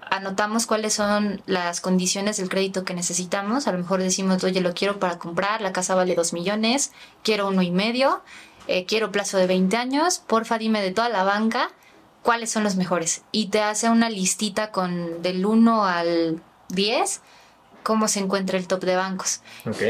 anotamos 0.09 0.65
cuáles 0.65 0.93
son 0.93 1.41
las 1.45 1.81
condiciones 1.81 2.37
del 2.37 2.49
crédito 2.49 2.83
que 2.83 2.93
necesitamos. 2.93 3.67
A 3.67 3.71
lo 3.71 3.77
mejor 3.77 4.01
decimos, 4.01 4.43
oye, 4.43 4.61
lo 4.61 4.73
quiero 4.73 4.99
para 4.99 5.19
comprar, 5.19 5.61
la 5.61 5.71
casa 5.71 5.95
vale 5.95 6.15
dos 6.15 6.33
millones, 6.33 6.91
quiero 7.23 7.47
uno 7.47 7.61
y 7.61 7.71
medio, 7.71 8.23
eh, 8.67 8.85
quiero 8.85 9.11
plazo 9.11 9.37
de 9.37 9.45
20 9.47 9.77
años, 9.77 10.19
porfa 10.19 10.57
dime 10.57 10.81
de 10.81 10.91
toda 10.91 11.09
la 11.09 11.23
banca 11.23 11.69
cuáles 12.23 12.51
son 12.51 12.63
los 12.63 12.75
mejores. 12.75 13.23
Y 13.31 13.47
te 13.47 13.61
hace 13.61 13.89
una 13.89 14.09
listita 14.09 14.71
con 14.71 15.21
del 15.21 15.45
1 15.45 15.85
al 15.85 16.41
10 16.69 17.21
cómo 17.83 18.07
se 18.07 18.19
encuentra 18.19 18.57
el 18.57 18.67
top 18.67 18.83
de 18.83 18.95
bancos. 18.95 19.41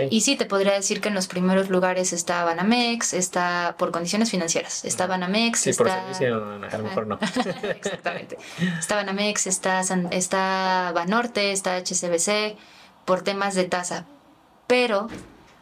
Y 0.09 0.21
sí, 0.21 0.35
te 0.35 0.45
podría 0.45 0.73
decir 0.73 1.01
que 1.01 1.09
en 1.09 1.15
los 1.15 1.27
primeros 1.27 1.69
lugares 1.69 2.13
está 2.13 2.43
Banamex, 2.43 3.13
está 3.13 3.75
por 3.77 3.91
condiciones 3.91 4.31
financieras, 4.31 4.85
está 4.85 5.07
Banamex, 5.07 5.59
sí, 5.59 5.73
por 5.73 5.89
servicio 5.89 6.35
a 6.35 6.77
lo 6.77 6.83
mejor 6.83 7.07
no. 7.07 7.19
Exactamente. 7.63 8.37
Está 8.79 8.95
Banamex, 8.95 9.47
está, 9.47 9.81
está 10.11 10.91
Banorte, 10.93 11.51
está 11.51 11.77
HCBC, 11.77 12.57
por 13.05 13.21
temas 13.21 13.55
de 13.55 13.65
tasa. 13.65 14.05
Pero 14.67 15.07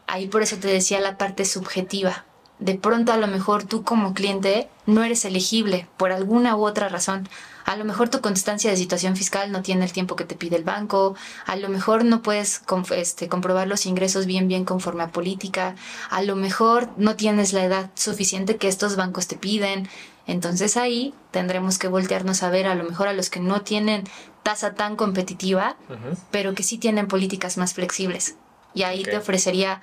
ahí 0.06 0.28
por 0.28 0.42
eso 0.42 0.58
te 0.58 0.68
decía 0.68 1.00
la 1.00 1.18
parte 1.18 1.46
subjetiva. 1.46 2.26
De 2.60 2.76
pronto 2.76 3.12
a 3.14 3.18
lo 3.18 3.28
mejor 3.28 3.64
tú 3.64 3.84
como 3.84 4.14
cliente 4.14 4.68
no 4.86 5.04
eres 5.04 5.26
elegible 5.26 5.88
por 5.98 6.12
alguna 6.12 6.56
u 6.56 6.66
otra 6.66 6.90
razón. 6.90 7.30
A 7.66 7.76
lo 7.76 7.84
mejor 7.84 8.10
tu 8.10 8.22
constancia 8.22 8.72
de 8.72 8.78
situación 8.78 9.16
fiscal 9.16 9.52
no 9.52 9.62
tiene 9.62 9.84
el 9.84 9.92
tiempo 9.92 10.16
que 10.16 10.24
te 10.24 10.36
pide 10.36 10.56
el 10.56 10.64
banco, 10.64 11.16
a 11.46 11.56
lo 11.56 11.70
mejor 11.70 12.06
no 12.06 12.22
puedes 12.22 12.62
este, 12.92 13.28
comprobar 13.28 13.68
los 13.68 13.86
ingresos 13.86 14.26
bien 14.26 14.48
bien 14.48 14.64
conforme 14.66 15.04
a 15.04 15.10
política, 15.10 15.76
a 16.10 16.22
lo 16.22 16.36
mejor 16.36 16.90
no 16.98 17.16
tienes 17.16 17.54
la 17.54 17.66
edad 17.66 17.92
suficiente 17.96 18.56
que 18.56 18.70
estos 18.70 18.96
bancos 18.96 19.28
te 19.28 19.36
piden. 19.36 19.90
Entonces 20.26 20.78
ahí 20.78 21.14
tendremos 21.32 21.78
que 21.78 21.88
voltearnos 21.88 22.42
a 22.44 22.50
ver 22.50 22.68
a 22.68 22.76
lo 22.76 22.84
mejor 22.84 23.08
a 23.08 23.14
los 23.14 23.30
que 23.30 23.40
no 23.40 23.62
tienen 23.62 24.04
tasa 24.44 24.74
tan 24.74 24.96
competitiva, 24.96 25.76
pero 26.32 26.54
que 26.54 26.64
sí 26.64 26.78
tienen 26.78 27.08
políticas 27.08 27.58
más 27.58 27.74
flexibles. 27.74 28.36
Y 28.74 28.84
ahí 28.84 29.04
te 29.04 29.18
ofrecería 29.18 29.82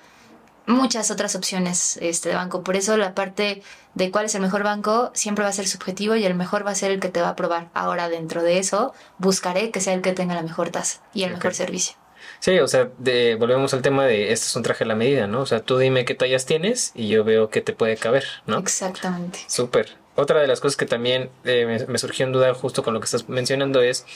muchas 0.67 1.11
otras 1.11 1.35
opciones 1.35 1.99
este, 2.01 2.31
de 2.31 2.35
banco. 2.35 2.63
Por 2.63 2.77
eso 2.77 2.97
la 2.97 3.15
parte 3.15 3.63
de 3.95 4.11
cuál 4.11 4.27
es 4.27 4.35
el 4.35 4.43
mejor 4.43 4.63
banco 4.63 5.11
siempre 5.15 5.45
va 5.45 5.51
a 5.51 5.53
ser 5.53 5.67
subjetivo 5.67 6.17
y 6.17 6.25
el 6.25 6.35
mejor 6.35 6.67
va 6.67 6.71
a 6.71 6.75
ser 6.75 6.91
el 6.91 7.01
que 7.01 7.09
te 7.09 7.21
va 7.21 7.29
a 7.29 7.31
aprobar. 7.31 7.69
Ahora, 7.75 8.09
dentro 8.09 8.43
de 8.43 8.59
eso, 8.59 8.95
buscaré 9.19 9.71
que 9.71 9.81
sea 9.81 9.95
el 9.95 10.03
que 10.03 10.13
tenga 10.13 10.35
la 10.35 10.43
mejor 10.43 10.71
tasa 10.71 11.01
y 11.13 11.25
el 11.25 11.33
mejor 11.33 11.55
servicio. 11.55 11.97
Sí, 12.41 12.59
o 12.59 12.69
sea, 12.69 12.91
de, 12.99 13.37
volvemos 13.37 13.73
al 13.75 13.83
tema 13.83 14.05
de 14.05 14.33
este 14.33 14.47
es 14.47 14.57
un 14.57 14.63
traje 14.63 14.85
a 14.85 14.87
la 14.87 14.95
medida, 14.95 15.27
¿no? 15.27 15.41
O 15.41 15.47
sea, 15.47 15.61
tú 15.61 15.79
dime 15.79 16.05
qué 16.05 16.15
tallas 16.15 16.47
tienes 16.47 16.93
y 16.95 17.09
yo 17.09 17.25
veo 17.25 17.49
qué 17.49 17.61
te 17.61 17.73
puede 17.73 17.97
caber, 17.97 18.25
¿no? 18.47 18.59
Exactamente. 18.59 19.41
Súper. 19.47 19.97
Otra 20.17 20.41
de 20.41 20.47
las 20.47 20.61
cosas 20.61 20.77
que 20.77 20.87
también 20.87 21.31
eh, 21.45 21.87
me, 21.89 21.99
surgió 21.99 22.27
en 22.27 22.33
duda 22.33 22.55
justo 22.55 22.83
con 22.83 22.95
lo 22.95 23.01
que 23.01 23.07
estás 23.07 23.29
mencionando 23.29 23.83
es, 23.83 24.07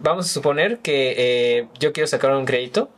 vamos 0.00 0.26
a 0.26 0.28
suponer 0.28 0.78
que 0.78 1.14
eh, 1.16 1.68
yo 1.78 1.92
quiero 1.92 2.06
sacar 2.06 2.32
un 2.32 2.44
crédito 2.44 2.90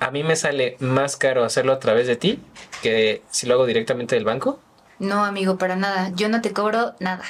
a 0.00 0.10
mí 0.10 0.22
me 0.22 0.36
sale 0.36 0.76
más 0.80 1.16
caro 1.16 1.44
hacerlo 1.44 1.72
a 1.72 1.78
través 1.78 2.06
de 2.06 2.16
ti 2.16 2.40
que 2.82 3.22
si 3.30 3.46
lo 3.46 3.54
hago 3.54 3.66
directamente 3.66 4.14
del 4.14 4.24
banco. 4.24 4.60
No, 4.98 5.24
amigo, 5.24 5.58
para 5.58 5.76
nada. 5.76 6.10
Yo 6.14 6.28
no 6.28 6.40
te 6.40 6.52
cobro 6.52 6.94
nada. 7.00 7.24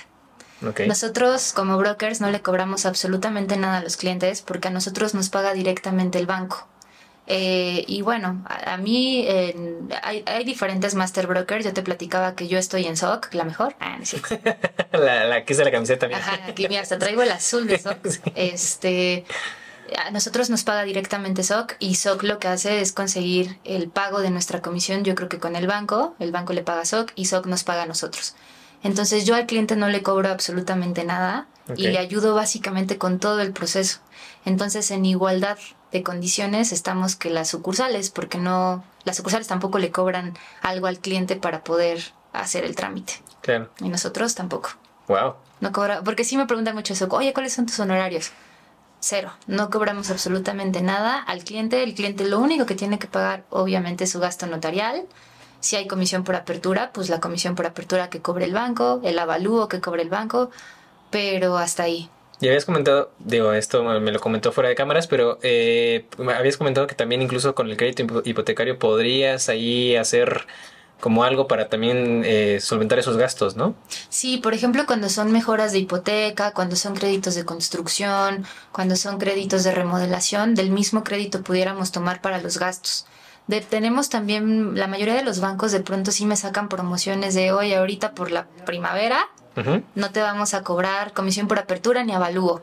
Nosotros 0.87 1.53
como 1.53 1.77
brokers 1.77 2.21
no 2.21 2.31
le 2.31 2.41
cobramos 2.41 2.87
absolutamente 2.87 3.57
nada 3.57 3.79
a 3.79 3.83
los 3.83 3.97
clientes 3.97 4.41
porque 4.41 4.69
a 4.69 4.71
nosotros 4.71 5.15
nos 5.15 5.29
paga 5.29 5.53
directamente 5.53 6.19
el 6.19 6.27
banco. 6.27 6.67
Eh, 7.29 7.85
y 7.89 8.03
bueno, 8.03 8.45
a, 8.47 8.77
mí 8.77 9.27
hay, 10.03 10.45
diferentes 10.45 10.95
master 10.95 11.27
brokers. 11.27 11.65
Yo 11.65 11.73
te 11.75 11.83
platicaba 11.83 12.35
que 12.35 12.49
yo 12.49 12.59
estoy 12.59 12.87
en 12.87 12.97
SOC, 12.97 13.35
la 13.35 13.45
mejor. 13.45 13.75
Ah, 13.81 13.99
la, 14.93 15.25
la 15.25 15.45
que 15.45 15.53
es 15.53 15.59
de 15.59 15.65
la 15.65 15.73
camiseta 15.73 16.01
también. 16.01 16.21
Ajá, 16.21 16.39
aquí 16.49 16.69
mira, 16.69 16.83
hasta 16.83 16.99
traigo 16.99 17.23
el 17.23 17.33
azul 17.33 17.67
de 17.67 17.79
SOC. 17.79 18.07
Este 18.35 19.25
a 19.97 20.11
nosotros 20.11 20.51
nos 20.51 20.65
paga 20.65 20.83
directamente 20.85 21.43
SOC 21.43 21.77
y 21.79 21.95
SOC 21.95 22.23
lo 22.23 22.39
que 22.39 22.49
hace 22.49 22.81
es 22.81 22.93
conseguir 22.93 23.59
el 23.65 23.89
pago 23.89 24.21
de 24.21 24.31
nuestra 24.31 24.63
comisión, 24.63 25.05
yo 25.05 25.15
creo 25.15 25.29
que 25.29 25.39
con 25.39 25.57
el 25.57 25.67
banco, 25.67 26.15
el 26.19 26.33
banco 26.33 26.53
le 26.53 26.63
paga 26.63 26.83
a 26.83 26.85
SOC 26.85 27.13
y 27.15 27.27
SOC 27.27 27.47
nos 27.47 27.65
paga 27.65 27.83
a 27.83 27.87
nosotros. 27.87 28.35
Entonces 28.83 29.25
yo 29.25 29.35
al 29.35 29.47
cliente 29.47 29.77
no 29.77 29.89
le 29.89 30.03
cobro 30.03 30.29
absolutamente 30.29 31.05
nada 31.05 31.47
y 31.77 31.89
le 31.89 31.99
ayudo 31.99 32.35
básicamente 32.35 32.99
con 32.99 33.19
todo 33.19 33.41
el 33.41 33.53
proceso. 33.53 33.99
Entonces 34.45 34.91
en 34.91 35.05
igualdad 35.05 35.59
de 35.93 36.03
condiciones 36.03 36.73
estamos 36.73 37.17
que 37.17 37.31
las 37.31 37.49
sucursales, 37.49 38.11
porque 38.11 38.39
no, 38.39 38.85
las 39.05 39.17
sucursales 39.17 39.49
tampoco 39.49 39.79
le 39.79 39.91
cobran 39.91 40.37
algo 40.63 40.87
al 40.87 40.99
cliente 40.99 41.37
para 41.37 41.65
poder 41.65 42.01
hacer 42.33 42.65
el 42.65 42.77
trámite. 42.77 43.15
Claro. 43.41 43.71
Y 43.81 43.89
nosotros 43.89 44.35
tampoco. 44.35 44.71
Wow. 45.09 45.35
No 45.61 45.73
cobra, 45.73 46.03
porque 46.03 46.25
sí 46.25 46.37
me 46.37 46.47
preguntan 46.47 46.75
mucho 46.75 46.93
eso, 46.93 47.09
oye, 47.11 47.33
¿cuáles 47.33 47.55
son 47.55 47.67
tus 47.67 47.81
honorarios? 47.81 48.33
Cero. 49.07 49.33
No 49.47 49.71
cobramos 49.71 50.11
absolutamente 50.11 50.83
nada 50.83 51.21
al 51.21 51.45
cliente. 51.45 51.83
El 51.83 51.95
cliente 51.95 52.25
lo 52.25 52.41
único 52.41 52.67
que 52.67 52.75
tiene 52.75 52.99
que 52.99 53.07
pagar, 53.07 53.45
obviamente, 53.51 54.05
es 54.05 54.11
su 54.11 54.19
gasto 54.19 54.47
notarial. 54.47 55.05
Si 55.61 55.77
hay 55.77 55.87
comisión 55.87 56.25
por 56.25 56.35
apertura, 56.35 56.91
pues 56.93 57.09
la 57.09 57.21
comisión 57.21 57.55
por 57.55 57.67
apertura 57.67 58.11
que 58.11 58.21
cobre 58.21 58.45
el 58.45 58.53
banco, 58.53 59.01
el 59.05 59.19
avalúo 59.19 59.69
que 59.69 59.81
cobre 59.81 60.03
el 60.03 60.11
banco, 60.11 60.51
pero 61.11 61.57
hasta 61.57 61.85
ahí. 61.85 62.11
Y 62.41 62.49
habías 62.49 62.65
comentado, 62.65 63.13
digo, 63.19 63.53
esto 63.53 63.83
me 63.83 64.13
lo 64.13 64.21
comentó 64.21 64.53
fuera 64.53 64.69
de 64.69 64.75
cámaras, 64.75 65.07
pero 65.07 65.39
eh, 65.43 66.07
habías 66.37 66.57
comentado 66.59 66.87
que 66.87 66.95
también 66.95 67.23
incluso 67.23 67.55
con 67.55 67.71
el 67.71 67.77
crédito 67.77 68.23
hipotecario 68.25 68.79
podrías 68.79 69.49
ahí 69.49 69.97
hacer 69.97 70.47
como 71.01 71.25
algo 71.25 71.47
para 71.47 71.69
también 71.69 72.23
eh, 72.25 72.59
solventar 72.61 72.99
esos 72.99 73.17
gastos, 73.17 73.57
¿no? 73.57 73.75
Sí, 74.09 74.39
por 74.39 74.55
ejemplo, 74.55 74.87
cuando 74.87 75.09
son 75.09 75.31
mejoras 75.31 75.73
de 75.73 75.81
hipoteca, 75.81 76.53
cuando 76.53 76.75
son 76.77 76.95
créditos 76.95 77.35
de 77.35 77.45
construcción, 77.45 78.47
cuando 78.73 78.97
son 78.97 79.19
créditos 79.19 79.63
de 79.65 79.73
remodelación, 79.73 80.55
del 80.55 80.71
mismo 80.71 81.05
crédito 81.05 81.43
pudiéramos 81.43 81.93
tomar 81.93 82.21
para 82.23 82.41
los 82.41 82.59
gastos. 82.59 83.07
tenemos 83.69 84.09
también, 84.09 84.77
la 84.77 84.87
mayoría 84.87 85.15
de 85.15 85.23
los 85.23 85.41
bancos 85.41 85.71
de 85.71 85.81
pronto 85.81 86.11
sí 86.13 86.25
me 86.25 86.37
sacan 86.37 86.69
promociones 86.69 87.35
de 87.35 87.53
hoy, 87.53 87.75
ahorita 87.75 88.13
por 88.13 88.31
la 88.31 88.47
primavera, 88.65 89.29
no 89.95 90.11
te 90.11 90.21
vamos 90.21 90.53
a 90.53 90.63
cobrar 90.63 91.15
comisión 91.15 91.49
por 91.49 91.59
apertura 91.59 92.05
ni 92.05 92.13
avalúo. 92.13 92.61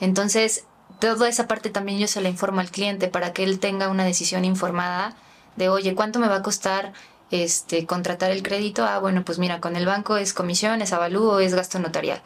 Entonces, 0.00 0.64
toda 0.98 1.28
esa 1.28 1.46
parte 1.46 1.70
también 1.70 1.98
yo 1.98 2.08
se 2.08 2.20
la 2.20 2.28
informo 2.28 2.60
al 2.60 2.70
cliente 2.70 3.06
para 3.06 3.32
que 3.32 3.44
él 3.44 3.60
tenga 3.60 3.88
una 3.88 4.04
decisión 4.04 4.44
informada 4.44 5.14
de, 5.54 5.68
oye, 5.68 5.94
¿cuánto 5.94 6.18
me 6.18 6.28
va 6.28 6.36
a 6.36 6.42
costar 6.42 6.92
este, 7.30 7.86
contratar 7.86 8.30
el 8.30 8.42
crédito, 8.42 8.84
ah, 8.84 8.98
bueno, 8.98 9.24
pues 9.24 9.38
mira, 9.38 9.60
con 9.60 9.76
el 9.76 9.86
banco 9.86 10.16
es 10.16 10.32
comisión, 10.32 10.82
es 10.82 10.92
avalúo, 10.92 11.40
es 11.40 11.54
gasto 11.54 11.78
notarial. 11.78 12.20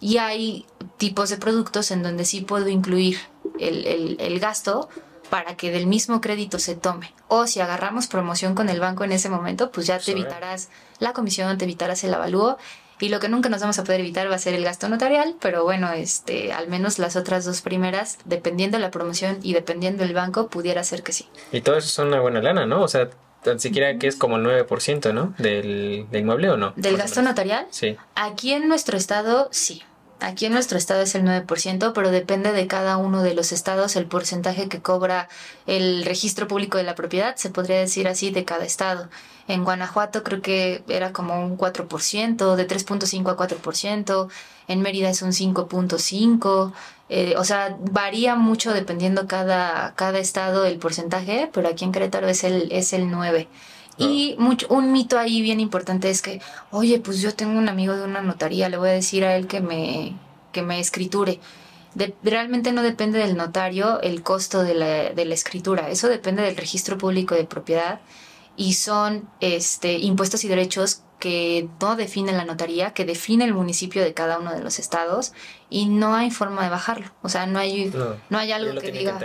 Y 0.00 0.18
hay 0.18 0.66
tipos 0.98 1.30
de 1.30 1.36
productos 1.36 1.90
en 1.90 2.02
donde 2.02 2.24
sí 2.24 2.42
puedo 2.42 2.68
incluir 2.68 3.18
el, 3.58 4.16
el, 4.20 4.40
gasto 4.40 4.88
para 5.30 5.56
que 5.56 5.70
del 5.70 5.86
mismo 5.86 6.20
crédito 6.20 6.58
se 6.58 6.74
tome. 6.74 7.14
O 7.28 7.46
si 7.46 7.60
agarramos 7.60 8.06
promoción 8.06 8.54
con 8.54 8.68
el 8.68 8.78
banco 8.78 9.04
en 9.04 9.12
ese 9.12 9.30
momento, 9.30 9.70
pues 9.70 9.86
ya 9.86 9.98
te 9.98 10.12
evitarás 10.12 10.68
la 10.98 11.12
comisión, 11.12 11.56
te 11.56 11.64
evitarás 11.64 12.04
el 12.04 12.14
avalúo. 12.14 12.58
Y 12.98 13.10
lo 13.10 13.20
que 13.20 13.28
nunca 13.28 13.50
nos 13.50 13.60
vamos 13.60 13.78
a 13.78 13.84
poder 13.84 14.00
evitar 14.00 14.30
va 14.30 14.36
a 14.36 14.38
ser 14.38 14.54
el 14.54 14.64
gasto 14.64 14.88
notarial, 14.88 15.36
pero 15.40 15.64
bueno, 15.64 15.92
este, 15.92 16.52
al 16.54 16.68
menos 16.68 16.98
las 16.98 17.14
otras 17.14 17.44
dos 17.44 17.60
primeras, 17.60 18.18
dependiendo 18.24 18.78
de 18.78 18.82
la 18.82 18.90
promoción 18.90 19.38
y 19.42 19.52
dependiendo 19.52 20.02
del 20.02 20.14
banco, 20.14 20.48
pudiera 20.48 20.82
ser 20.82 21.02
que 21.02 21.12
sí. 21.12 21.28
Y 21.52 21.60
todo 21.60 21.76
eso 21.76 21.88
es 21.88 22.06
una 22.06 22.20
buena 22.20 22.40
lana, 22.40 22.64
¿no? 22.64 22.82
O 22.82 22.88
sea, 22.88 23.10
tan 23.46 23.60
siquiera 23.60 23.96
que 23.96 24.08
es 24.08 24.16
como 24.16 24.36
el 24.36 24.44
9%, 24.44 25.14
¿no? 25.14 25.32
Del, 25.38 26.06
del 26.10 26.20
inmueble 26.20 26.50
o 26.50 26.56
no. 26.56 26.72
¿Del 26.74 26.96
gasto 26.96 27.22
notarial? 27.22 27.66
Sí. 27.70 27.96
Aquí 28.16 28.52
en 28.52 28.68
nuestro 28.68 28.96
estado, 28.96 29.48
sí. 29.52 29.82
Aquí 30.18 30.46
en 30.46 30.52
nuestro 30.52 30.78
estado 30.78 31.02
es 31.02 31.14
el 31.14 31.22
9%, 31.22 31.92
pero 31.94 32.10
depende 32.10 32.52
de 32.52 32.66
cada 32.66 32.96
uno 32.96 33.22
de 33.22 33.34
los 33.34 33.52
estados 33.52 33.94
el 33.96 34.06
porcentaje 34.06 34.68
que 34.68 34.80
cobra 34.80 35.28
el 35.66 36.04
registro 36.04 36.48
público 36.48 36.76
de 36.76 36.84
la 36.84 36.94
propiedad, 36.94 37.36
se 37.36 37.50
podría 37.50 37.78
decir 37.78 38.08
así, 38.08 38.30
de 38.30 38.44
cada 38.44 38.64
estado. 38.64 39.08
En 39.46 39.62
Guanajuato 39.62 40.24
creo 40.24 40.42
que 40.42 40.82
era 40.88 41.12
como 41.12 41.40
un 41.44 41.56
4%, 41.56 42.56
de 42.56 42.66
3.5 42.66 43.30
a 43.30 43.36
4%, 43.36 44.28
en 44.68 44.80
Mérida 44.80 45.10
es 45.10 45.22
un 45.22 45.30
5.5%, 45.30 46.72
eh, 47.08 47.34
o 47.36 47.44
sea, 47.44 47.76
varía 47.80 48.34
mucho 48.34 48.72
dependiendo 48.72 49.28
cada, 49.28 49.94
cada 49.94 50.18
estado 50.18 50.64
el 50.64 50.78
porcentaje, 50.78 51.48
pero 51.52 51.68
aquí 51.68 51.84
en 51.84 51.92
Querétaro 51.92 52.28
es 52.28 52.42
el, 52.44 52.68
es 52.72 52.92
el 52.92 53.04
9%. 53.06 53.46
Y 53.98 54.34
mucho, 54.38 54.66
un 54.68 54.92
mito 54.92 55.18
ahí 55.18 55.40
bien 55.40 55.58
importante 55.58 56.10
es 56.10 56.20
que, 56.20 56.42
oye, 56.70 56.98
pues 56.98 57.22
yo 57.22 57.34
tengo 57.34 57.58
un 57.58 57.68
amigo 57.68 57.96
de 57.96 58.04
una 58.04 58.20
notaría, 58.20 58.68
le 58.68 58.76
voy 58.76 58.90
a 58.90 58.92
decir 58.92 59.24
a 59.24 59.36
él 59.36 59.46
que 59.46 59.60
me, 59.60 60.14
que 60.52 60.60
me 60.62 60.80
escriture. 60.80 61.40
realmente 62.22 62.72
no 62.72 62.82
depende 62.82 63.18
del 63.18 63.36
notario 63.36 64.00
el 64.02 64.22
costo 64.22 64.62
de 64.62 64.74
la, 64.74 65.10
de 65.10 65.24
la 65.24 65.34
escritura, 65.34 65.88
eso 65.88 66.08
depende 66.08 66.42
del 66.42 66.56
registro 66.56 66.98
público 66.98 67.34
de 67.34 67.44
propiedad 67.44 68.00
y 68.56 68.74
son 68.74 69.28
este, 69.40 69.98
impuestos 69.98 70.44
y 70.44 70.48
derechos 70.48 71.02
que 71.18 71.68
no 71.80 71.96
define 71.96 72.32
la 72.32 72.44
notaría, 72.44 72.92
que 72.92 73.04
define 73.04 73.44
el 73.44 73.54
municipio 73.54 74.02
de 74.02 74.12
cada 74.12 74.38
uno 74.38 74.52
de 74.52 74.60
los 74.60 74.78
estados 74.78 75.32
y 75.70 75.86
no 75.86 76.14
hay 76.14 76.30
forma 76.30 76.62
de 76.64 76.70
bajarlo. 76.70 77.06
O 77.22 77.28
sea, 77.28 77.46
no 77.46 77.58
hay, 77.58 77.92
no, 78.28 78.38
hay 78.38 78.52
algo 78.52 78.78
que 78.80 78.92
diga. 78.92 79.18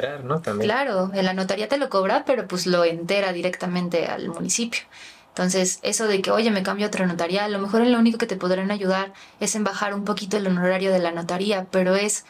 Claro, 0.60 1.12
en 1.14 1.26
la 1.26 1.34
notaría 1.34 1.68
te 1.68 1.78
lo 1.78 1.90
cobra, 1.90 2.24
pero 2.26 2.48
pues 2.48 2.66
lo 2.66 2.86
entera 2.86 3.34
directamente 3.34 4.08
al 4.08 4.30
municipio. 4.30 4.82
Entonces, 5.30 5.80
eso 5.82 6.08
de 6.08 6.22
que, 6.22 6.32
oye, 6.32 6.52
me 6.52 6.64
cambio 6.64 6.86
a 6.86 6.90
otra 6.90 7.06
notaría, 7.06 7.46
a 7.46 7.50
lo 7.50 7.60
mejor 7.60 7.86
lo 7.86 7.98
único 7.98 8.18
que 8.18 8.28
te 8.28 8.36
podrán 8.36 8.70
ayudar 8.70 9.14
es 9.40 9.56
en 9.56 9.64
bajar 9.64 9.94
un 9.94 10.04
poquito 10.04 10.38
el 10.38 10.48
honorario 10.48 10.92
de 10.92 11.00
la 11.00 11.12
notaría, 11.12 11.68
pero 11.72 11.96
es 11.96 12.26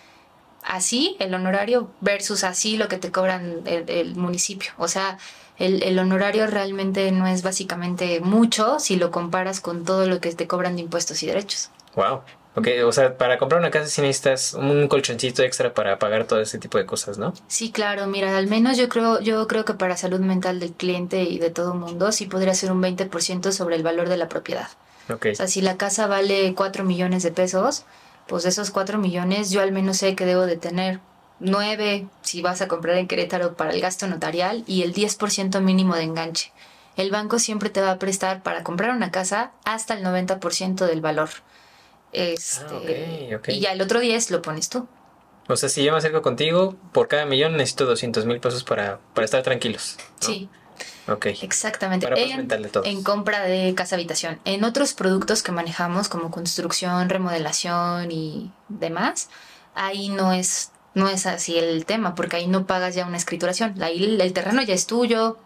así 0.63 1.15
el 1.19 1.33
honorario 1.33 1.91
versus 2.01 2.43
así 2.43 2.77
lo 2.77 2.87
que 2.87 2.97
te 2.97 3.11
cobran 3.11 3.61
el 3.65 4.15
municipio. 4.15 4.71
O 4.77 4.87
sea, 4.87 5.17
el, 5.61 5.99
honorario 5.99 6.47
realmente 6.47 7.11
no 7.11 7.27
es 7.27 7.43
básicamente 7.43 8.19
mucho 8.19 8.79
si 8.79 8.95
lo 8.95 9.11
comparas 9.11 9.61
con 9.61 9.85
todo 9.85 10.07
lo 10.07 10.19
que 10.19 10.33
te 10.33 10.47
cobran 10.47 10.75
de 10.75 10.81
impuestos 10.81 11.21
y 11.23 11.27
derechos. 11.27 11.69
Wow. 11.95 12.21
Ok, 12.53 12.67
o 12.85 12.91
sea, 12.91 13.17
para 13.17 13.37
comprar 13.37 13.61
una 13.61 13.71
casa 13.71 13.87
sí 13.87 14.01
necesitas 14.01 14.53
un 14.55 14.89
colchoncito 14.89 15.41
extra 15.41 15.73
para 15.73 15.99
pagar 15.99 16.25
todo 16.25 16.41
ese 16.41 16.57
tipo 16.57 16.77
de 16.77 16.85
cosas, 16.85 17.17
¿no? 17.17 17.33
Sí, 17.47 17.71
claro, 17.71 18.07
mira, 18.07 18.37
al 18.37 18.47
menos 18.47 18.77
yo 18.77 18.89
creo, 18.89 19.21
yo 19.21 19.47
creo 19.47 19.63
que 19.63 19.73
para 19.73 19.95
salud 19.95 20.19
mental 20.19 20.59
del 20.59 20.73
cliente 20.73 21.23
y 21.23 21.39
de 21.39 21.49
todo 21.49 21.71
el 21.71 21.79
mundo 21.79 22.11
sí 22.11 22.25
podría 22.25 22.53
ser 22.53 22.73
un 22.73 22.81
20% 22.81 23.51
sobre 23.53 23.77
el 23.77 23.83
valor 23.83 24.09
de 24.09 24.17
la 24.17 24.27
propiedad. 24.27 24.67
Okay. 25.09 25.31
O 25.31 25.35
sea, 25.35 25.47
si 25.47 25.61
la 25.61 25.77
casa 25.77 26.07
vale 26.07 26.53
4 26.53 26.83
millones 26.83 27.23
de 27.23 27.31
pesos, 27.31 27.85
pues 28.27 28.43
de 28.43 28.49
esos 28.49 28.69
4 28.71 28.97
millones 28.97 29.49
yo 29.49 29.61
al 29.61 29.71
menos 29.71 29.97
sé 29.97 30.15
que 30.15 30.25
debo 30.25 30.45
de 30.45 30.57
tener 30.57 30.99
9 31.41 32.07
si 32.21 32.41
vas 32.41 32.61
a 32.61 32.67
comprar 32.67 32.97
en 32.97 33.07
Querétaro 33.07 33.55
para 33.55 33.71
el 33.71 33.81
gasto 33.81 34.07
notarial 34.07 34.63
y 34.67 34.83
el 34.83 34.93
10% 34.93 35.59
mínimo 35.61 35.95
de 35.95 36.03
enganche. 36.03 36.51
el 36.97 37.09
banco 37.11 37.39
siempre 37.39 37.69
te 37.69 37.81
va 37.81 37.91
a 37.91 37.99
prestar 37.99 38.43
para 38.43 38.63
comprar 38.63 38.91
una 38.95 39.11
casa 39.11 39.51
hasta 39.65 39.93
el 39.95 40.03
90% 40.03 40.85
del 40.85 41.01
valor. 41.01 41.29
Este, 42.13 43.29
Ah, 43.29 43.33
ok, 43.33 43.39
ok. 43.39 43.49
Y 43.49 43.59
ya 43.61 43.71
el 43.71 43.81
otro 43.81 43.99
10 43.99 44.31
lo 44.31 44.41
pones 44.41 44.69
tú. 44.69 44.87
O 45.47 45.55
sea, 45.55 45.69
si 45.69 45.83
yo 45.83 45.91
me 45.91 45.97
acerco 45.97 46.21
contigo, 46.21 46.75
por 46.91 47.07
cada 47.07 47.25
millón 47.25 47.53
necesito 47.57 47.85
200 47.85 48.25
mil 48.25 48.39
pesos 48.39 48.63
para, 48.63 48.99
para 49.13 49.25
estar 49.25 49.41
tranquilos. 49.43 49.97
¿no? 50.21 50.27
Sí, 50.27 50.49
Ok. 51.07 51.27
exactamente. 51.41 52.07
Para 52.07 52.19
en, 52.19 52.47
todos. 52.71 52.85
en 52.85 53.03
compra 53.03 53.41
de 53.45 53.73
casa 53.75 53.95
habitación. 53.95 54.39
En 54.45 54.63
otros 54.63 54.93
productos 54.93 55.41
que 55.43 55.51
manejamos 55.51 56.09
como 56.09 56.29
construcción, 56.31 57.09
remodelación 57.09 58.11
y 58.11 58.51
demás, 58.69 59.29
ahí 59.73 60.09
no 60.09 60.31
es 60.33 60.71
no 60.93 61.09
es 61.09 61.25
así 61.25 61.57
el 61.57 61.85
tema, 61.85 62.15
porque 62.15 62.37
ahí 62.37 62.47
no 62.47 62.65
pagas 62.65 62.95
ya 62.95 63.05
una 63.05 63.17
escrituración. 63.17 63.81
Ahí 63.81 64.03
el, 64.03 64.33
terreno 64.33 64.61
ya 64.61 64.73
es 64.73 64.87
tuyo, 64.87 65.37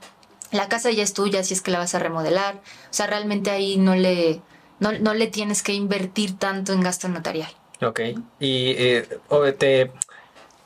la 0.52 0.68
casa 0.70 0.92
ya 0.92 1.04
es 1.04 1.14
tuya 1.14 1.44
si 1.44 1.54
es 1.54 1.62
que 1.62 1.72
la 1.72 1.80
vas 1.80 1.96
a 1.96 2.00
remodelar. 2.00 2.56
O 2.56 2.94
sea, 2.94 3.08
realmente 3.08 3.52
ahí 3.52 3.78
no 3.78 3.96
le 3.96 4.42
no, 4.80 4.92
no 4.94 5.14
le 5.14 5.28
tienes 5.28 5.64
que 5.64 5.74
invertir 5.74 6.38
tanto 6.38 6.74
en 6.74 6.82
gasto 6.82 7.08
notarial. 7.08 7.50
Ok. 7.82 8.02
Y 8.40 8.72
eh, 8.78 9.08
te 9.58 9.92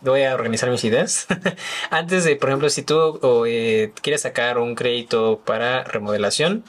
voy 0.02 0.24
a 0.24 0.34
organizar 0.34 0.70
mis 0.70 0.84
ideas. 0.84 1.28
Antes 1.90 2.24
de, 2.24 2.36
por 2.36 2.50
ejemplo, 2.50 2.70
si 2.70 2.84
tú 2.84 2.98
o, 2.98 3.46
eh, 3.46 3.94
quieres 4.02 4.22
sacar 4.22 4.58
un 4.58 4.76
crédito 4.76 5.42
para 5.46 5.84
remodelación, 5.84 6.64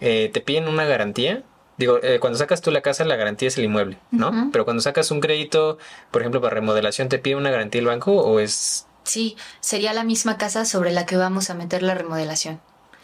eh, 0.00 0.30
te 0.32 0.40
piden 0.40 0.68
una 0.68 0.84
garantía. 0.84 1.42
Digo, 1.80 1.98
eh, 2.02 2.20
cuando 2.20 2.38
sacas 2.38 2.60
tú 2.60 2.70
la 2.70 2.82
casa, 2.82 3.06
la 3.06 3.16
garantía 3.16 3.48
es 3.48 3.56
el 3.56 3.64
inmueble, 3.64 3.96
¿no? 4.10 4.50
Pero 4.52 4.66
cuando 4.66 4.82
sacas 4.82 5.10
un 5.10 5.20
crédito, 5.20 5.78
por 6.10 6.20
ejemplo, 6.20 6.42
para 6.42 6.52
remodelación, 6.52 7.08
¿te 7.08 7.18
pide 7.18 7.36
una 7.36 7.50
garantía 7.50 7.80
el 7.80 7.86
banco 7.86 8.12
o 8.12 8.38
es... 8.38 8.86
Sí, 9.04 9.34
sería 9.60 9.94
la 9.94 10.04
misma 10.04 10.36
casa 10.36 10.66
sobre 10.66 10.92
la 10.92 11.06
que 11.06 11.16
vamos 11.16 11.48
a 11.48 11.54
meter 11.54 11.82
la 11.82 11.94
remodelación. 11.94 12.60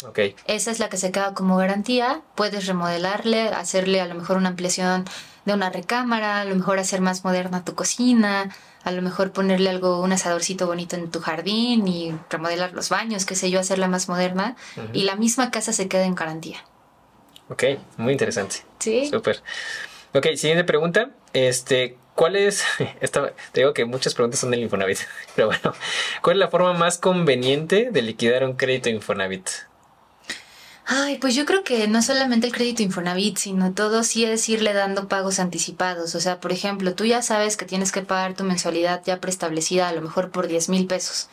Ok, 0.07 0.19
Esa 0.47 0.71
es 0.71 0.79
la 0.79 0.91
que 0.91 0.99
se 0.99 1.11
queda 1.11 1.33
como 1.33 1.57
garantía. 1.57 2.21
Puedes 2.35 2.67
remodelarle, 2.67 3.49
hacerle 3.49 4.03
a 4.03 4.07
lo 4.07 4.15
mejor 4.15 4.37
una 4.37 4.51
ampliación 4.51 5.07
de 5.47 5.55
una 5.55 5.71
recámara, 5.71 6.43
a 6.43 6.45
lo 6.45 6.55
mejor 6.55 6.79
hacer 6.79 7.01
más 7.01 7.25
moderna 7.25 7.65
tu 7.65 7.75
cocina, 7.75 8.55
a 8.85 8.91
lo 8.91 9.01
mejor 9.01 9.33
ponerle 9.33 9.71
algo, 9.71 10.03
un 10.03 10.13
asadorcito 10.13 10.67
bonito 10.67 10.97
en 10.97 11.11
tu 11.11 11.21
jardín 11.21 11.89
y 11.89 12.15
remodelar 12.29 12.75
los 12.75 12.91
baños, 12.91 13.25
qué 13.25 13.37
sé 13.37 13.51
yo, 13.51 13.59
hacerla 13.59 13.89
más 13.89 14.11
moderna. 14.11 14.55
Y 14.93 15.05
la 15.05 15.17
misma 15.17 15.51
casa 15.51 15.73
se 15.73 15.89
queda 15.89 16.05
en 16.05 16.15
garantía. 16.15 16.59
Ok, 17.49 17.65
muy 17.97 18.13
interesante. 18.13 18.57
Sí. 18.79 19.09
Súper. 19.09 19.43
Ok, 20.15 20.27
siguiente 20.37 20.65
pregunta. 20.65 21.11
Este, 21.33 21.97
¿cuál 22.15 22.37
es? 22.37 22.65
Esta, 23.01 23.33
te 23.53 23.61
digo 23.61 23.75
que 23.75 23.85
muchas 23.85 24.15
preguntas 24.15 24.41
son 24.41 24.51
del 24.51 24.63
Infonavit, 24.63 24.99
pero 25.37 25.49
bueno, 25.49 25.75
¿cuál 26.23 26.37
es 26.37 26.41
la 26.41 26.49
forma 26.49 26.73
más 26.73 26.99
conveniente 26.99 27.91
de 27.91 28.03
liquidar 28.03 28.45
un 28.45 28.55
crédito 28.55 28.89
Infonavit? 28.89 29.49
Ay, 30.89 31.19
pues 31.19 31.35
yo 31.35 31.47
creo 31.47 31.65
que 31.65 31.89
no 31.89 32.01
solamente 32.01 32.47
el 32.47 32.53
crédito 32.53 32.83
Infonavit, 32.83 33.39
sino 33.39 33.75
todo 33.75 34.05
sí 34.05 34.25
es 34.25 34.49
irle 34.49 34.73
dando 34.73 35.09
pagos 35.09 35.41
anticipados. 35.41 36.15
O 36.15 36.21
sea, 36.21 36.39
por 36.39 36.53
ejemplo, 36.53 36.95
tú 36.95 37.05
ya 37.05 37.23
sabes 37.23 37.57
que 37.57 37.65
tienes 37.65 37.91
que 37.91 38.03
pagar 38.03 38.35
tu 38.35 38.45
mensualidad 38.45 39.03
ya 39.05 39.21
preestablecida, 39.21 39.89
a 39.89 39.93
lo 39.93 40.01
mejor 40.01 40.31
por 40.31 40.47
10 40.47 40.69
mil 40.69 40.87
pesos. 40.87 41.29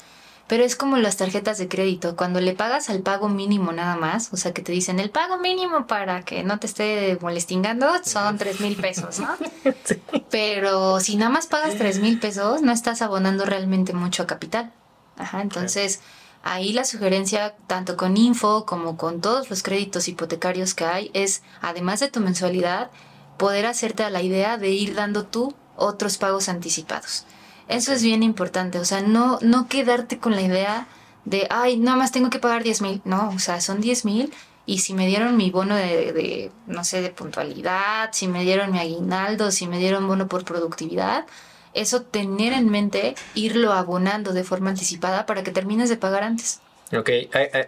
Pero 0.47 0.63
es 0.63 0.75
como 0.75 0.97
las 0.97 1.17
tarjetas 1.17 1.57
de 1.57 1.69
crédito, 1.69 2.15
cuando 2.15 2.41
le 2.41 2.53
pagas 2.53 2.89
al 2.89 2.99
pago 2.99 3.29
mínimo 3.29 3.71
nada 3.71 3.95
más, 3.95 4.31
o 4.33 4.37
sea 4.37 4.53
que 4.53 4.61
te 4.61 4.73
dicen 4.73 4.99
el 4.99 5.09
pago 5.09 5.37
mínimo 5.37 5.87
para 5.87 6.23
que 6.23 6.43
no 6.43 6.59
te 6.59 6.67
esté 6.67 7.17
molestingando 7.21 7.87
son 8.03 8.37
3 8.37 8.59
mil 8.59 8.75
pesos, 8.75 9.19
¿no? 9.19 9.29
Pero 10.29 10.99
si 10.99 11.15
nada 11.15 11.31
más 11.31 11.47
pagas 11.47 11.75
3 11.77 11.99
mil 11.99 12.19
pesos, 12.19 12.61
no 12.61 12.73
estás 12.73 13.01
abonando 13.01 13.45
realmente 13.45 13.93
mucho 13.93 14.23
a 14.23 14.27
capital. 14.27 14.73
Ajá, 15.17 15.41
entonces 15.41 16.01
ahí 16.43 16.73
la 16.73 16.83
sugerencia, 16.83 17.55
tanto 17.67 17.95
con 17.95 18.17
Info 18.17 18.65
como 18.65 18.97
con 18.97 19.21
todos 19.21 19.49
los 19.49 19.63
créditos 19.63 20.07
hipotecarios 20.09 20.73
que 20.73 20.85
hay, 20.85 21.11
es, 21.13 21.41
además 21.61 22.01
de 22.01 22.09
tu 22.09 22.19
mensualidad, 22.19 22.91
poder 23.37 23.65
hacerte 23.65 24.03
a 24.03 24.09
la 24.09 24.21
idea 24.21 24.57
de 24.57 24.69
ir 24.69 24.93
dando 24.93 25.25
tú 25.25 25.55
otros 25.75 26.17
pagos 26.17 26.49
anticipados. 26.49 27.25
Eso 27.67 27.93
es 27.93 28.03
bien 28.03 28.23
importante, 28.23 28.79
o 28.79 28.85
sea, 28.85 29.01
no, 29.01 29.39
no 29.41 29.67
quedarte 29.67 30.19
con 30.19 30.35
la 30.35 30.41
idea 30.41 30.87
de, 31.25 31.47
ay, 31.49 31.77
nada 31.77 31.97
más 31.97 32.11
tengo 32.11 32.29
que 32.29 32.39
pagar 32.39 32.63
10 32.63 32.81
mil. 32.81 33.01
No, 33.05 33.29
o 33.29 33.39
sea, 33.39 33.61
son 33.61 33.81
10 33.81 34.05
mil 34.05 34.33
y 34.65 34.79
si 34.79 34.93
me 34.93 35.07
dieron 35.07 35.37
mi 35.37 35.51
bono 35.51 35.75
de, 35.75 36.13
de, 36.13 36.51
no 36.67 36.83
sé, 36.83 37.01
de 37.01 37.09
puntualidad, 37.09 38.09
si 38.11 38.27
me 38.27 38.43
dieron 38.43 38.71
mi 38.71 38.79
aguinaldo, 38.79 39.51
si 39.51 39.67
me 39.67 39.77
dieron 39.77 40.07
bono 40.07 40.27
por 40.27 40.45
productividad, 40.45 41.25
eso 41.73 42.03
tener 42.03 42.53
en 42.53 42.69
mente, 42.69 43.15
irlo 43.35 43.73
abonando 43.73 44.33
de 44.33 44.43
forma 44.43 44.69
anticipada 44.69 45.25
para 45.25 45.43
que 45.43 45.51
termines 45.51 45.89
de 45.89 45.97
pagar 45.97 46.23
antes. 46.23 46.61
Ok, 46.95 47.09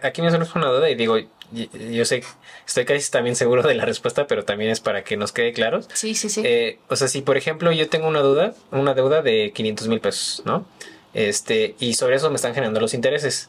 aquí 0.02 0.22
me 0.22 0.30
surge 0.30 0.58
una 0.58 0.68
duda 0.68 0.88
y 0.88 0.94
digo, 0.94 1.16
yo 1.52 2.04
sé, 2.04 2.22
estoy 2.66 2.84
casi 2.84 3.10
también 3.10 3.36
seguro 3.36 3.62
de 3.62 3.74
la 3.74 3.84
respuesta, 3.84 4.26
pero 4.26 4.44
también 4.44 4.70
es 4.70 4.80
para 4.80 5.04
que 5.04 5.16
nos 5.16 5.32
quede 5.32 5.52
claros. 5.52 5.88
Sí, 5.94 6.14
sí, 6.14 6.28
sí. 6.28 6.42
Eh, 6.44 6.78
o 6.88 6.96
sea, 6.96 7.08
si 7.08 7.22
por 7.22 7.36
ejemplo 7.36 7.72
yo 7.72 7.88
tengo 7.88 8.08
una 8.08 8.20
duda, 8.20 8.54
una 8.70 8.94
deuda 8.94 9.22
de 9.22 9.52
500 9.54 9.88
mil 9.88 10.00
pesos, 10.00 10.42
¿no? 10.44 10.66
Este, 11.14 11.74
y 11.78 11.94
sobre 11.94 12.16
eso 12.16 12.28
me 12.30 12.36
están 12.36 12.54
generando 12.54 12.80
los 12.80 12.94
intereses. 12.94 13.48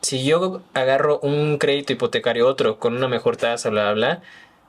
Si 0.00 0.24
yo 0.24 0.62
agarro 0.74 1.18
un 1.20 1.58
crédito 1.58 1.92
hipotecario 1.92 2.46
otro 2.46 2.78
con 2.78 2.96
una 2.96 3.08
mejor 3.08 3.36
tasa, 3.36 3.70
bla, 3.70 3.92
bla, 3.92 3.94
bla, 3.94 4.22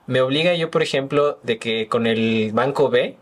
me 0.06 0.20
obliga 0.20 0.54
yo, 0.54 0.70
por 0.70 0.82
ejemplo, 0.82 1.38
de 1.44 1.58
que 1.58 1.86
con 1.86 2.06
el 2.06 2.50
banco 2.52 2.90
B 2.90 3.16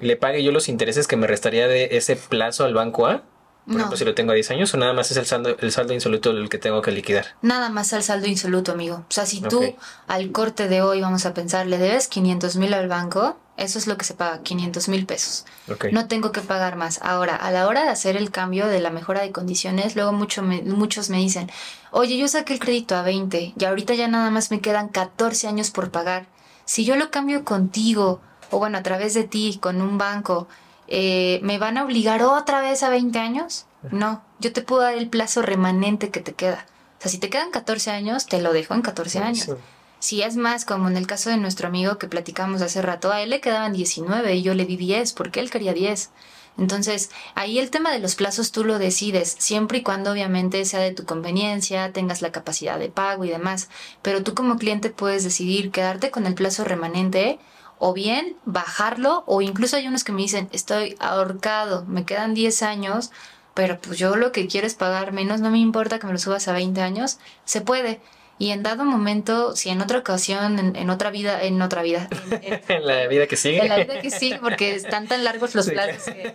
le 0.00 0.16
pague 0.16 0.42
yo 0.42 0.52
los 0.52 0.68
intereses 0.68 1.06
que 1.06 1.16
me 1.16 1.26
restaría 1.26 1.68
de 1.68 1.96
ese 1.96 2.16
plazo 2.16 2.64
al 2.64 2.74
banco 2.74 3.06
A. 3.06 3.22
Por 3.66 3.74
No. 3.74 3.78
ejemplo, 3.80 3.96
si 3.98 4.04
lo 4.04 4.14
tengo 4.14 4.30
a 4.30 4.34
10 4.34 4.50
años, 4.52 4.72
o 4.74 4.76
nada 4.76 4.92
más 4.92 5.10
es 5.10 5.16
el 5.16 5.26
saldo, 5.26 5.56
el 5.58 5.72
saldo 5.72 5.92
insoluto 5.92 6.30
el 6.30 6.48
que 6.48 6.56
tengo 6.58 6.80
que 6.82 6.92
liquidar. 6.92 7.26
Nada 7.42 7.68
más 7.68 7.92
al 7.92 8.02
saldo 8.04 8.28
insoluto, 8.28 8.70
amigo. 8.72 8.98
O 9.08 9.12
sea, 9.12 9.26
si 9.26 9.40
tú 9.40 9.74
al 10.06 10.30
corte 10.32 10.68
de 10.68 10.82
hoy, 10.82 11.00
vamos 11.00 11.26
a 11.26 11.34
pensar, 11.34 11.66
le 11.66 11.76
debes 11.78 12.06
500 12.06 12.54
mil 12.56 12.72
al 12.74 12.86
banco, 12.86 13.36
eso 13.56 13.78
es 13.78 13.88
lo 13.88 13.96
que 13.96 14.04
se 14.04 14.14
paga, 14.14 14.40
500 14.42 14.88
mil 14.88 15.04
pesos. 15.04 15.46
No 15.90 16.06
tengo 16.06 16.30
que 16.30 16.42
pagar 16.42 16.76
más. 16.76 17.00
Ahora, 17.02 17.34
a 17.34 17.50
la 17.50 17.66
hora 17.66 17.82
de 17.82 17.88
hacer 17.88 18.16
el 18.16 18.30
cambio 18.30 18.68
de 18.68 18.78
la 18.80 18.90
mejora 18.90 19.22
de 19.22 19.32
condiciones, 19.32 19.96
luego 19.96 20.12
mucho 20.12 20.42
me- 20.42 20.62
muchos 20.62 21.10
me 21.10 21.16
dicen, 21.18 21.50
oye, 21.90 22.16
yo 22.18 22.28
saqué 22.28 22.52
el 22.52 22.60
crédito 22.60 22.94
a 22.94 23.02
20 23.02 23.52
y 23.58 23.64
ahorita 23.64 23.94
ya 23.94 24.06
nada 24.06 24.30
más 24.30 24.52
me 24.52 24.60
quedan 24.60 24.88
14 24.88 25.48
años 25.48 25.70
por 25.72 25.90
pagar. 25.90 26.26
Si 26.66 26.84
yo 26.84 26.94
lo 26.94 27.10
cambio 27.10 27.44
contigo, 27.44 28.20
o 28.50 28.58
bueno, 28.58 28.78
a 28.78 28.82
través 28.84 29.14
de 29.14 29.24
ti, 29.24 29.58
con 29.60 29.80
un 29.82 29.98
banco, 29.98 30.46
eh, 30.88 31.40
¿me 31.42 31.58
van 31.58 31.78
a 31.78 31.84
obligar 31.84 32.22
otra 32.22 32.60
vez 32.60 32.82
a 32.82 32.90
20 32.90 33.18
años? 33.18 33.66
No, 33.90 34.22
yo 34.38 34.52
te 34.52 34.62
puedo 34.62 34.82
dar 34.82 34.94
el 34.94 35.08
plazo 35.08 35.42
remanente 35.42 36.10
que 36.10 36.20
te 36.20 36.34
queda. 36.34 36.66
O 36.98 37.02
sea, 37.02 37.10
si 37.10 37.18
te 37.18 37.30
quedan 37.30 37.50
14 37.50 37.90
años, 37.90 38.26
te 38.26 38.40
lo 38.40 38.52
dejo 38.52 38.74
en 38.74 38.82
14 38.82 39.18
años. 39.20 39.44
Sí. 39.44 39.52
Si 39.98 40.22
es 40.22 40.36
más, 40.36 40.64
como 40.64 40.88
en 40.88 40.96
el 40.96 41.06
caso 41.06 41.30
de 41.30 41.36
nuestro 41.36 41.68
amigo 41.68 41.98
que 41.98 42.06
platicamos 42.06 42.62
hace 42.62 42.82
rato, 42.82 43.12
a 43.12 43.22
él 43.22 43.30
le 43.30 43.40
quedaban 43.40 43.72
19 43.72 44.34
y 44.34 44.42
yo 44.42 44.54
le 44.54 44.66
di 44.66 44.76
10 44.76 45.12
porque 45.14 45.40
él 45.40 45.50
quería 45.50 45.72
10. 45.72 46.10
Entonces, 46.58 47.10
ahí 47.34 47.58
el 47.58 47.70
tema 47.70 47.92
de 47.92 47.98
los 47.98 48.14
plazos 48.14 48.50
tú 48.50 48.64
lo 48.64 48.78
decides, 48.78 49.36
siempre 49.38 49.78
y 49.78 49.82
cuando 49.82 50.12
obviamente 50.12 50.64
sea 50.64 50.80
de 50.80 50.92
tu 50.92 51.04
conveniencia, 51.04 51.92
tengas 51.92 52.22
la 52.22 52.32
capacidad 52.32 52.78
de 52.78 52.88
pago 52.88 53.24
y 53.24 53.30
demás. 53.30 53.68
Pero 54.02 54.22
tú 54.22 54.34
como 54.34 54.56
cliente 54.56 54.90
puedes 54.90 55.22
decidir 55.24 55.70
quedarte 55.70 56.10
con 56.10 56.26
el 56.26 56.34
plazo 56.34 56.64
remanente 56.64 57.38
o 57.78 57.92
bien 57.92 58.36
bajarlo 58.44 59.22
o 59.26 59.42
incluso 59.42 59.76
hay 59.76 59.86
unos 59.86 60.04
que 60.04 60.12
me 60.12 60.22
dicen, 60.22 60.48
estoy 60.52 60.96
ahorcado, 60.98 61.84
me 61.86 62.04
quedan 62.04 62.34
10 62.34 62.62
años, 62.62 63.10
pero 63.54 63.78
pues 63.78 63.98
yo 63.98 64.16
lo 64.16 64.32
que 64.32 64.46
quiero 64.46 64.66
es 64.66 64.74
pagar 64.74 65.12
menos, 65.12 65.40
no 65.40 65.50
me 65.50 65.58
importa 65.58 65.98
que 65.98 66.06
me 66.06 66.12
lo 66.12 66.18
subas 66.18 66.46
a 66.48 66.52
20 66.52 66.80
años, 66.82 67.18
se 67.44 67.60
puede. 67.60 68.00
Y 68.38 68.50
en 68.50 68.62
dado 68.62 68.84
momento, 68.84 69.56
si 69.56 69.70
en 69.70 69.80
otra 69.80 69.96
ocasión, 69.96 70.58
en, 70.58 70.76
en 70.76 70.90
otra 70.90 71.10
vida, 71.10 71.42
en 71.42 71.62
otra 71.62 71.80
vida, 71.80 72.06
en, 72.28 72.52
en- 72.52 72.62
En 72.68 72.86
la 72.86 73.06
vida 73.06 73.26
que 73.26 73.34
sigue. 73.36 73.62
en 73.62 73.68
la 73.70 73.78
vida 73.78 73.98
que 74.02 74.10
sí, 74.10 74.34
porque 74.42 74.74
están 74.74 75.06
tan 75.08 75.24
largos 75.24 75.54
los 75.54 75.64
Sí. 75.64 75.70
plazos 75.70 76.02
que, 76.04 76.32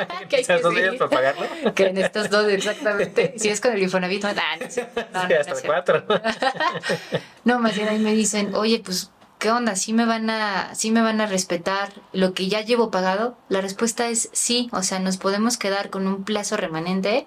que 0.28 0.36
hay 0.36 0.42
¿Esas 0.42 0.58
que 0.58 0.62
dos 0.62 0.74
días 0.76 0.94
para 0.94 1.10
pagarlo? 1.10 1.74
Que 1.74 1.86
en 1.88 1.98
estos 1.98 2.30
dos, 2.30 2.46
exactamente. 2.48 3.34
Si 3.36 3.48
es 3.48 3.60
con 3.60 3.72
el 3.72 3.82
Infonavit, 3.82 4.22
no, 4.22 4.32
no. 4.32 4.40
No, 4.40 4.66
Sí, 4.68 4.76
no 5.12 5.40
hasta 5.40 5.54
cuatro. 5.66 6.04
No, 7.44 7.58
más 7.58 7.74
bien 7.74 7.88
ahí 7.88 7.98
me 7.98 8.12
dicen, 8.14 8.54
oye, 8.54 8.80
pues, 8.84 9.10
¿qué 9.40 9.50
onda? 9.50 9.74
¿Sí 9.74 9.92
me 9.92 10.04
van 10.04 10.30
a, 10.30 10.72
sí 10.76 10.92
me 10.92 11.02
van 11.02 11.20
a 11.20 11.26
respetar 11.26 11.92
lo 12.12 12.34
que 12.34 12.46
ya 12.46 12.60
llevo 12.60 12.92
pagado? 12.92 13.36
La 13.48 13.60
respuesta 13.60 14.08
es 14.08 14.28
sí, 14.32 14.68
o 14.70 14.84
sea, 14.84 15.00
nos 15.00 15.16
podemos 15.16 15.56
quedar 15.56 15.90
con 15.90 16.06
un 16.06 16.22
plazo 16.22 16.56
remanente 16.56 17.26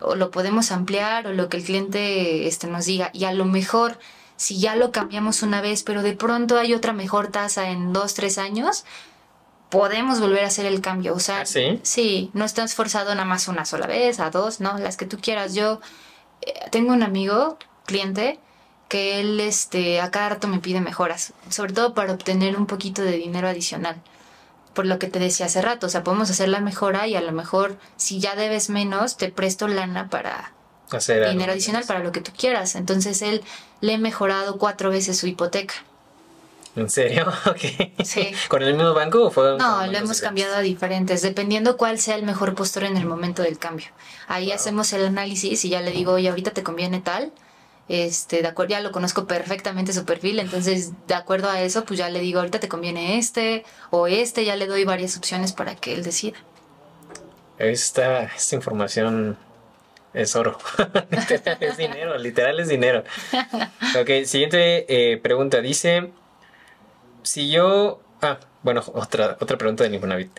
o 0.00 0.16
lo 0.16 0.32
podemos 0.32 0.72
ampliar 0.72 1.28
o 1.28 1.32
lo 1.32 1.48
que 1.48 1.58
el 1.58 1.62
cliente 1.62 2.48
este, 2.48 2.66
nos 2.66 2.86
diga. 2.86 3.10
Y 3.12 3.24
a 3.24 3.32
lo 3.32 3.44
mejor, 3.44 3.98
si 4.36 4.58
ya 4.58 4.74
lo 4.74 4.90
cambiamos 4.90 5.42
una 5.42 5.60
vez, 5.60 5.84
pero 5.84 6.02
de 6.02 6.14
pronto 6.14 6.58
hay 6.58 6.74
otra 6.74 6.92
mejor 6.92 7.28
tasa 7.28 7.70
en 7.70 7.92
dos, 7.92 8.14
tres 8.14 8.38
años, 8.38 8.84
podemos 9.68 10.20
volver 10.20 10.44
a 10.44 10.48
hacer 10.48 10.66
el 10.66 10.80
cambio. 10.80 11.14
O 11.14 11.20
sea, 11.20 11.42
¿Ah, 11.42 11.46
sí? 11.46 11.78
sí, 11.82 12.30
no 12.32 12.46
estás 12.46 12.74
forzado 12.74 13.14
nada 13.14 13.26
más 13.26 13.46
una 13.46 13.66
sola 13.66 13.86
vez, 13.86 14.20
a 14.20 14.30
dos, 14.30 14.60
no, 14.60 14.78
las 14.78 14.96
que 14.96 15.04
tú 15.06 15.18
quieras. 15.20 15.54
Yo 15.54 15.80
eh, 16.40 16.54
tengo 16.70 16.94
un 16.94 17.02
amigo, 17.02 17.58
cliente, 17.84 18.40
que 18.92 19.20
él 19.20 19.40
este, 19.40 20.02
a 20.02 20.10
cada 20.10 20.28
rato 20.28 20.48
me 20.48 20.58
pide 20.58 20.82
mejoras, 20.82 21.32
sobre 21.48 21.72
todo 21.72 21.94
para 21.94 22.12
obtener 22.12 22.58
un 22.58 22.66
poquito 22.66 23.00
de 23.00 23.12
dinero 23.12 23.48
adicional. 23.48 23.96
Por 24.74 24.84
lo 24.84 24.98
que 24.98 25.06
te 25.06 25.18
decía 25.18 25.46
hace 25.46 25.62
rato, 25.62 25.86
o 25.86 25.88
sea, 25.88 26.04
podemos 26.04 26.28
hacer 26.28 26.50
la 26.50 26.60
mejora 26.60 27.06
y 27.06 27.16
a 27.16 27.22
lo 27.22 27.32
mejor 27.32 27.78
si 27.96 28.20
ya 28.20 28.36
debes 28.36 28.68
menos, 28.68 29.16
te 29.16 29.30
presto 29.30 29.66
lana 29.66 30.10
para, 30.10 30.52
dinero 31.30 31.52
adicional 31.52 31.84
para 31.86 32.00
lo 32.00 32.12
que 32.12 32.20
tú 32.20 32.32
quieras. 32.36 32.74
Entonces 32.74 33.22
él 33.22 33.42
le 33.80 33.94
he 33.94 33.98
mejorado 33.98 34.58
cuatro 34.58 34.90
veces 34.90 35.16
su 35.16 35.26
hipoteca. 35.26 35.72
¿En 36.76 36.90
serio? 36.90 37.32
Ok. 37.46 38.04
Sí. 38.04 38.32
¿Con 38.48 38.62
el 38.62 38.74
mismo 38.74 38.92
banco 38.92 39.24
o 39.24 39.30
fue? 39.30 39.56
No, 39.56 39.86
lo 39.86 39.96
hemos 39.96 40.20
cambiado 40.20 40.56
a 40.56 40.60
diferentes, 40.60 41.22
dependiendo 41.22 41.78
cuál 41.78 41.98
sea 41.98 42.16
el 42.16 42.24
mejor 42.24 42.54
postor 42.54 42.84
en 42.84 42.98
el 42.98 43.06
momento 43.06 43.42
del 43.42 43.58
cambio. 43.58 43.86
Ahí 44.28 44.52
hacemos 44.52 44.92
el 44.92 45.06
análisis 45.06 45.64
y 45.64 45.70
ya 45.70 45.80
le 45.80 45.92
digo, 45.92 46.12
oye, 46.12 46.28
ahorita 46.28 46.50
te 46.50 46.62
conviene 46.62 47.00
tal. 47.00 47.32
Este, 47.92 48.40
de 48.40 48.48
acuerdo, 48.48 48.70
ya 48.70 48.80
lo 48.80 48.90
conozco 48.90 49.26
perfectamente 49.26 49.92
su 49.92 50.06
perfil, 50.06 50.38
entonces 50.38 50.92
de 51.06 51.14
acuerdo 51.14 51.50
a 51.50 51.60
eso, 51.60 51.84
pues 51.84 51.98
ya 51.98 52.08
le 52.08 52.20
digo, 52.20 52.38
ahorita 52.38 52.58
te 52.58 52.66
conviene 52.66 53.18
este 53.18 53.64
o 53.90 54.06
este, 54.06 54.46
ya 54.46 54.56
le 54.56 54.66
doy 54.66 54.84
varias 54.84 55.18
opciones 55.18 55.52
para 55.52 55.74
que 55.74 55.92
él 55.92 56.02
decida. 56.02 56.38
Esta, 57.58 58.22
esta 58.22 58.56
información 58.56 59.36
es 60.14 60.34
oro. 60.36 60.56
es 61.60 61.76
dinero, 61.76 62.16
literal 62.16 62.58
es 62.60 62.68
dinero. 62.68 63.04
Ok, 64.00 64.24
siguiente 64.24 64.86
eh, 64.88 65.18
pregunta. 65.18 65.60
Dice, 65.60 66.12
si 67.22 67.50
yo... 67.50 68.00
Ah, 68.22 68.38
bueno, 68.62 68.82
otra, 68.94 69.36
otra 69.38 69.58
pregunta 69.58 69.84
de 69.84 69.94
Infonavit. 69.94 70.30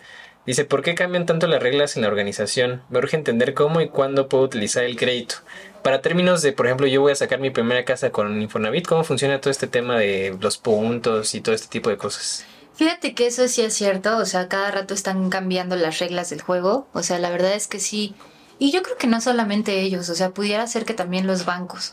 Dice, 0.44 0.64
¿por 0.64 0.82
qué 0.82 0.96
cambian 0.96 1.24
tanto 1.24 1.46
las 1.46 1.62
reglas 1.62 1.94
en 1.94 2.02
la 2.02 2.08
organización? 2.08 2.82
Me 2.88 2.98
urge 2.98 3.16
entender 3.16 3.54
cómo 3.54 3.80
y 3.80 3.90
cuándo 3.90 4.28
puedo 4.28 4.42
utilizar 4.42 4.82
el 4.82 4.96
crédito. 4.96 5.36
Para 5.84 6.00
términos 6.00 6.40
de, 6.40 6.54
por 6.54 6.64
ejemplo, 6.64 6.86
yo 6.86 7.02
voy 7.02 7.12
a 7.12 7.14
sacar 7.14 7.40
mi 7.40 7.50
primera 7.50 7.84
casa 7.84 8.08
con 8.08 8.40
Infonavit, 8.40 8.86
¿cómo 8.86 9.04
funciona 9.04 9.42
todo 9.42 9.50
este 9.50 9.66
tema 9.66 9.98
de 9.98 10.34
los 10.40 10.56
puntos 10.56 11.34
y 11.34 11.42
todo 11.42 11.54
este 11.54 11.68
tipo 11.68 11.90
de 11.90 11.98
cosas? 11.98 12.46
Fíjate 12.74 13.14
que 13.14 13.26
eso 13.26 13.46
sí 13.48 13.60
es 13.60 13.74
cierto, 13.74 14.16
o 14.16 14.24
sea, 14.24 14.48
cada 14.48 14.70
rato 14.70 14.94
están 14.94 15.28
cambiando 15.28 15.76
las 15.76 15.98
reglas 15.98 16.30
del 16.30 16.40
juego, 16.40 16.88
o 16.94 17.02
sea, 17.02 17.18
la 17.18 17.28
verdad 17.28 17.52
es 17.52 17.68
que 17.68 17.80
sí, 17.80 18.14
y 18.58 18.72
yo 18.72 18.82
creo 18.82 18.96
que 18.96 19.06
no 19.08 19.20
solamente 19.20 19.82
ellos, 19.82 20.08
o 20.08 20.14
sea, 20.14 20.30
pudiera 20.30 20.66
ser 20.66 20.86
que 20.86 20.94
también 20.94 21.26
los 21.26 21.44
bancos, 21.44 21.92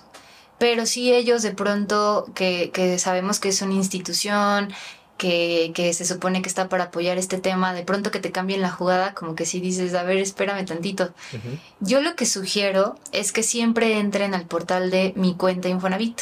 pero 0.57 0.85
sí 0.85 1.13
ellos 1.13 1.41
de 1.41 1.51
pronto 1.51 2.31
que, 2.33 2.71
que 2.71 2.97
sabemos 2.97 3.41
que 3.41 3.49
es 3.49 3.61
una 3.61 3.73
institución, 3.73 4.71
que, 5.22 5.72
que, 5.76 5.93
se 5.93 6.03
supone 6.03 6.41
que 6.41 6.49
está 6.49 6.67
para 6.67 6.86
apoyar 6.86 7.19
este 7.19 7.38
tema, 7.38 7.76
de 7.76 7.84
pronto 7.84 8.09
que 8.09 8.19
te 8.19 8.32
cambien 8.32 8.61
la 8.61 8.72
jugada, 8.72 9.13
como 9.13 9.36
que 9.36 9.45
si 9.45 9.59
dices, 9.59 9.93
a 9.93 10.01
ver, 10.01 10.17
espérame 10.17 10.65
tantito. 10.65 11.13
Yo 11.80 12.01
lo 12.01 12.15
que 12.15 12.26
sugiero 12.26 12.95
es 13.11 13.32
que 13.32 13.43
siempre 13.43 13.99
entren 13.99 14.34
al 14.34 14.47
portal 14.47 14.89
de 14.89 15.13
mi 15.15 15.36
cuenta 15.36 15.69
Infonavit 15.69 16.22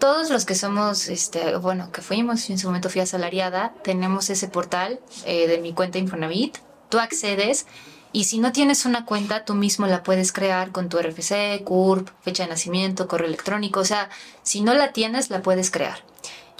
todos 0.00 0.30
los 0.30 0.44
que 0.44 0.56
somos, 0.56 1.08
este, 1.08 1.54
bueno, 1.58 1.92
que 1.92 2.02
fuimos, 2.02 2.50
en 2.50 2.58
su 2.58 2.66
momento 2.66 2.90
fui 2.90 3.00
asalariada, 3.00 3.72
tenemos 3.84 4.30
ese 4.30 4.48
portal 4.48 4.98
eh, 5.26 5.46
de 5.46 5.58
mi 5.58 5.74
cuenta 5.74 5.98
Infonavit. 5.98 6.58
Tú 6.88 6.98
accedes 6.98 7.66
y 8.10 8.24
si 8.24 8.40
no 8.40 8.50
tienes 8.50 8.84
una 8.84 9.04
cuenta, 9.04 9.44
tú 9.44 9.54
mismo 9.54 9.86
la 9.86 10.02
puedes 10.02 10.32
crear 10.32 10.72
con 10.72 10.88
tu 10.88 10.98
RFC, 10.98 11.62
CURP, 11.62 12.08
fecha 12.20 12.42
de 12.42 12.48
nacimiento, 12.48 13.06
correo 13.06 13.28
electrónico. 13.28 13.78
O 13.78 13.84
sea, 13.84 14.10
si 14.42 14.62
no 14.62 14.74
la 14.74 14.90
tienes, 14.90 15.30
la 15.30 15.40
puedes 15.40 15.70
crear. 15.70 16.02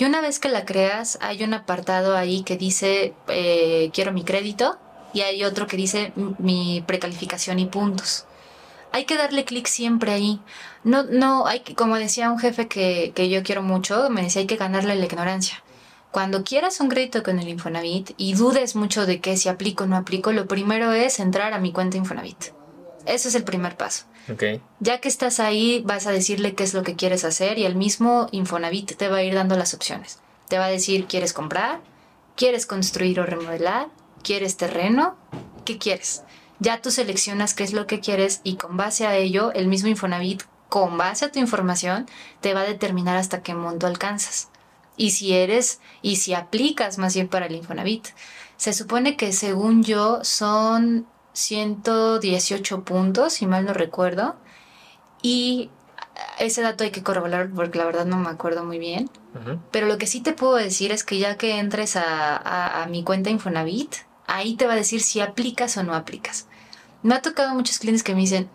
Y 0.02 0.04
una 0.04 0.20
vez 0.20 0.40
que 0.40 0.48
la 0.48 0.64
creas, 0.64 1.16
hay 1.20 1.44
un 1.44 1.54
apartado 1.54 2.16
ahí 2.16 2.42
que 2.42 2.56
dice 2.56 3.14
eh, 3.28 3.88
quiero 3.94 4.10
mi 4.10 4.24
crédito 4.24 4.76
y 5.14 5.20
hay 5.20 5.44
otro 5.44 5.68
que 5.68 5.76
dice 5.76 6.12
mi 6.16 6.82
precalificación 6.84 7.60
y 7.60 7.66
puntos 7.66 8.24
hay 8.90 9.04
que 9.04 9.16
darle 9.16 9.44
clic 9.44 9.68
siempre 9.68 10.10
ahí. 10.10 10.40
No, 10.82 11.04
no, 11.04 11.46
hay 11.46 11.60
que, 11.60 11.76
como 11.76 11.94
decía 11.96 12.32
un 12.32 12.40
jefe 12.40 12.66
que, 12.66 13.12
que 13.14 13.28
yo 13.28 13.44
quiero 13.44 13.62
mucho, 13.62 14.10
me 14.10 14.22
decía 14.22 14.40
hay 14.40 14.48
que 14.48 14.56
ganarle 14.56 14.96
la 14.96 15.04
ignorancia. 15.04 15.62
Cuando 16.10 16.42
quieras 16.42 16.80
un 16.80 16.88
crédito 16.88 17.22
con 17.22 17.38
el 17.38 17.48
Infonavit 17.48 18.10
y 18.16 18.34
dudes 18.34 18.74
mucho 18.74 19.06
de 19.06 19.20
que 19.20 19.36
si 19.36 19.48
aplico 19.48 19.84
o 19.84 19.86
no 19.86 19.96
aplico, 19.96 20.32
lo 20.32 20.48
primero 20.48 20.90
es 20.90 21.20
entrar 21.20 21.52
a 21.52 21.60
mi 21.60 21.70
cuenta 21.70 21.96
Infonavit. 21.96 22.61
Ese 23.06 23.28
es 23.28 23.34
el 23.34 23.44
primer 23.44 23.76
paso. 23.76 24.04
Okay. 24.32 24.60
Ya 24.80 25.00
que 25.00 25.08
estás 25.08 25.40
ahí, 25.40 25.82
vas 25.84 26.06
a 26.06 26.12
decirle 26.12 26.54
qué 26.54 26.62
es 26.62 26.74
lo 26.74 26.82
que 26.82 26.96
quieres 26.96 27.24
hacer 27.24 27.58
y 27.58 27.64
el 27.64 27.74
mismo 27.74 28.28
Infonavit 28.32 28.96
te 28.96 29.08
va 29.08 29.18
a 29.18 29.22
ir 29.22 29.34
dando 29.34 29.56
las 29.56 29.74
opciones. 29.74 30.20
Te 30.48 30.58
va 30.58 30.66
a 30.66 30.70
decir, 30.70 31.06
¿quieres 31.06 31.32
comprar? 31.32 31.80
¿Quieres 32.36 32.66
construir 32.66 33.20
o 33.20 33.26
remodelar? 33.26 33.88
¿Quieres 34.22 34.56
terreno? 34.56 35.16
¿Qué 35.64 35.78
quieres? 35.78 36.22
ya 36.62 36.80
tú 36.80 36.92
seleccionas 36.92 37.54
qué 37.54 37.64
es 37.64 37.72
lo 37.72 37.88
que 37.88 37.98
quieres 37.98 38.40
y 38.44 38.54
con 38.54 38.76
base 38.76 39.06
a 39.06 39.16
ello, 39.16 39.52
el 39.52 39.66
mismo 39.66 39.88
Infonavit, 39.88 40.44
con 40.68 40.96
base 40.96 41.24
a 41.24 41.32
tu 41.32 41.40
información, 41.40 42.06
te 42.40 42.54
va 42.54 42.60
a 42.60 42.64
determinar 42.64 43.16
hasta 43.16 43.42
qué 43.42 43.52
monto 43.52 43.88
alcanzas. 43.88 44.48
Y 44.96 45.10
si 45.10 45.32
eres, 45.32 45.80
y 46.02 46.16
si 46.16 46.34
aplicas 46.34 46.98
más 46.98 47.14
bien 47.14 47.26
para 47.26 47.46
el 47.46 47.56
Infonavit. 47.56 48.08
Se 48.56 48.72
supone 48.72 49.16
que 49.16 49.32
según 49.32 49.82
yo 49.82 50.22
son 50.22 51.06
118 51.32 52.84
puntos, 52.84 53.32
si 53.34 53.46
mal 53.46 53.64
no 53.64 53.72
recuerdo. 53.72 54.36
Y 55.22 55.70
ese 56.38 56.62
dato 56.62 56.84
hay 56.84 56.90
que 56.90 57.02
corroborar 57.02 57.50
porque 57.50 57.78
la 57.78 57.84
verdad 57.84 58.04
no 58.04 58.16
me 58.18 58.28
acuerdo 58.28 58.64
muy 58.64 58.78
bien. 58.78 59.10
Pero 59.70 59.86
lo 59.86 59.96
que 59.96 60.06
sí 60.06 60.20
te 60.20 60.32
puedo 60.32 60.56
decir 60.56 60.92
es 60.92 61.04
que 61.04 61.18
ya 61.18 61.36
que 61.36 61.58
entres 61.58 61.96
a, 61.96 62.82
a 62.82 62.86
mi 62.86 63.02
cuenta 63.02 63.30
Infonavit, 63.30 63.94
ahí 64.26 64.54
te 64.54 64.66
va 64.66 64.74
a 64.74 64.76
decir 64.76 65.00
si 65.00 65.20
aplicas 65.20 65.76
o 65.76 65.82
no 65.82 65.94
aplicas. 65.94 66.46
Me 67.02 67.14
ha 67.14 67.22
tocado 67.22 67.54
muchos 67.54 67.78
clientes 67.78 68.02
que 68.02 68.14
me 68.14 68.20
dicen, 68.20 68.48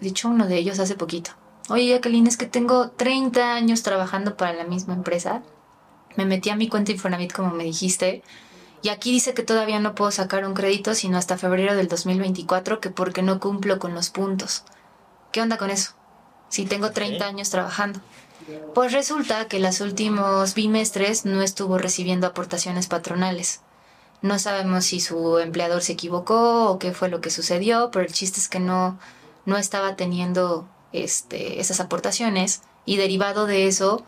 de 0.00 0.08
hecho 0.08 0.28
uno 0.28 0.46
de 0.46 0.56
ellos 0.56 0.78
hace 0.78 0.94
poquito, 0.94 1.30
oye 1.68 1.88
Jacqueline, 1.88 2.26
es 2.26 2.36
que 2.36 2.46
tengo 2.46 2.90
30 2.90 3.54
años 3.54 3.82
trabajando 3.82 4.36
para 4.36 4.52
la 4.52 4.64
misma 4.64 4.94
empresa, 4.94 5.42
me 6.16 6.26
metí 6.26 6.50
a 6.50 6.56
mi 6.56 6.68
cuenta 6.68 6.92
Infonavit 6.92 7.32
como 7.32 7.50
me 7.52 7.64
dijiste, 7.64 8.22
y 8.82 8.88
aquí 8.88 9.12
dice 9.12 9.34
que 9.34 9.42
todavía 9.42 9.80
no 9.80 9.94
puedo 9.94 10.10
sacar 10.10 10.46
un 10.46 10.54
crédito 10.54 10.94
sino 10.94 11.18
hasta 11.18 11.38
febrero 11.38 11.74
del 11.74 11.88
2024, 11.88 12.80
que 12.80 12.90
porque 12.90 13.22
no 13.22 13.40
cumplo 13.40 13.78
con 13.78 13.94
los 13.94 14.10
puntos. 14.10 14.64
¿Qué 15.32 15.40
onda 15.40 15.56
con 15.56 15.70
eso? 15.70 15.92
Si 16.48 16.64
tengo 16.64 16.92
30 16.92 17.26
años 17.26 17.50
trabajando. 17.50 18.00
Pues 18.74 18.92
resulta 18.92 19.48
que 19.48 19.58
los 19.58 19.80
últimos 19.80 20.54
bimestres 20.54 21.24
no 21.24 21.42
estuvo 21.42 21.78
recibiendo 21.78 22.26
aportaciones 22.26 22.86
patronales. 22.86 23.60
No 24.22 24.38
sabemos 24.38 24.84
si 24.84 25.00
su 25.00 25.38
empleador 25.38 25.82
se 25.82 25.92
equivocó 25.92 26.70
o 26.70 26.78
qué 26.78 26.92
fue 26.92 27.08
lo 27.08 27.20
que 27.20 27.30
sucedió, 27.30 27.90
pero 27.90 28.04
el 28.04 28.12
chiste 28.12 28.38
es 28.38 28.48
que 28.48 28.60
no, 28.60 28.98
no 29.44 29.56
estaba 29.56 29.96
teniendo 29.96 30.68
este, 30.92 31.60
esas 31.60 31.80
aportaciones 31.80 32.62
y 32.84 32.96
derivado 32.96 33.46
de 33.46 33.66
eso, 33.66 34.04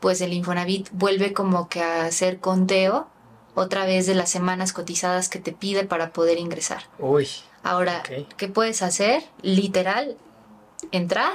pues 0.00 0.20
el 0.20 0.32
Infonavit 0.32 0.88
vuelve 0.92 1.32
como 1.32 1.68
que 1.68 1.82
a 1.82 2.06
hacer 2.06 2.40
conteo 2.40 3.08
otra 3.54 3.84
vez 3.84 4.06
de 4.06 4.14
las 4.14 4.30
semanas 4.30 4.72
cotizadas 4.72 5.28
que 5.28 5.38
te 5.38 5.52
pide 5.52 5.84
para 5.84 6.12
poder 6.12 6.38
ingresar. 6.38 6.84
Uy. 6.98 7.28
Ahora, 7.62 8.02
¿qué 8.36 8.48
puedes 8.48 8.82
hacer? 8.82 9.22
Literal, 9.42 10.16
entrar, 10.90 11.34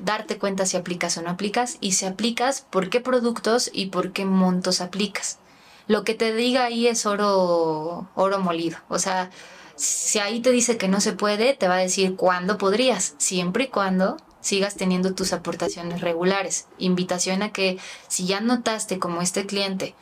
darte 0.00 0.38
cuenta 0.38 0.66
si 0.66 0.76
aplicas 0.76 1.16
o 1.16 1.22
no 1.22 1.30
aplicas 1.30 1.78
y 1.80 1.92
si 1.92 2.06
aplicas, 2.06 2.66
por 2.70 2.90
qué 2.90 3.00
productos 3.00 3.70
y 3.72 3.86
por 3.86 4.12
qué 4.12 4.24
montos 4.24 4.80
aplicas 4.80 5.38
lo 5.86 6.04
que 6.04 6.14
te 6.14 6.34
diga 6.34 6.64
ahí 6.64 6.86
es 6.86 7.06
oro, 7.06 8.08
oro 8.14 8.38
molido. 8.40 8.78
O 8.88 8.98
sea, 8.98 9.30
si 9.76 10.18
ahí 10.18 10.40
te 10.40 10.50
dice 10.50 10.76
que 10.76 10.88
no 10.88 11.00
se 11.00 11.12
puede, 11.12 11.54
te 11.54 11.68
va 11.68 11.74
a 11.76 11.78
decir 11.78 12.16
cuándo 12.16 12.58
podrías, 12.58 13.14
siempre 13.18 13.64
y 13.64 13.68
cuando 13.68 14.16
sigas 14.40 14.76
teniendo 14.76 15.14
tus 15.14 15.32
aportaciones 15.32 16.00
regulares. 16.00 16.66
Invitación 16.78 17.42
a 17.42 17.52
que 17.52 17.78
si 18.08 18.26
ya 18.26 18.40
notaste 18.40 18.98
como 18.98 19.22
este 19.22 19.46
cliente 19.46 19.94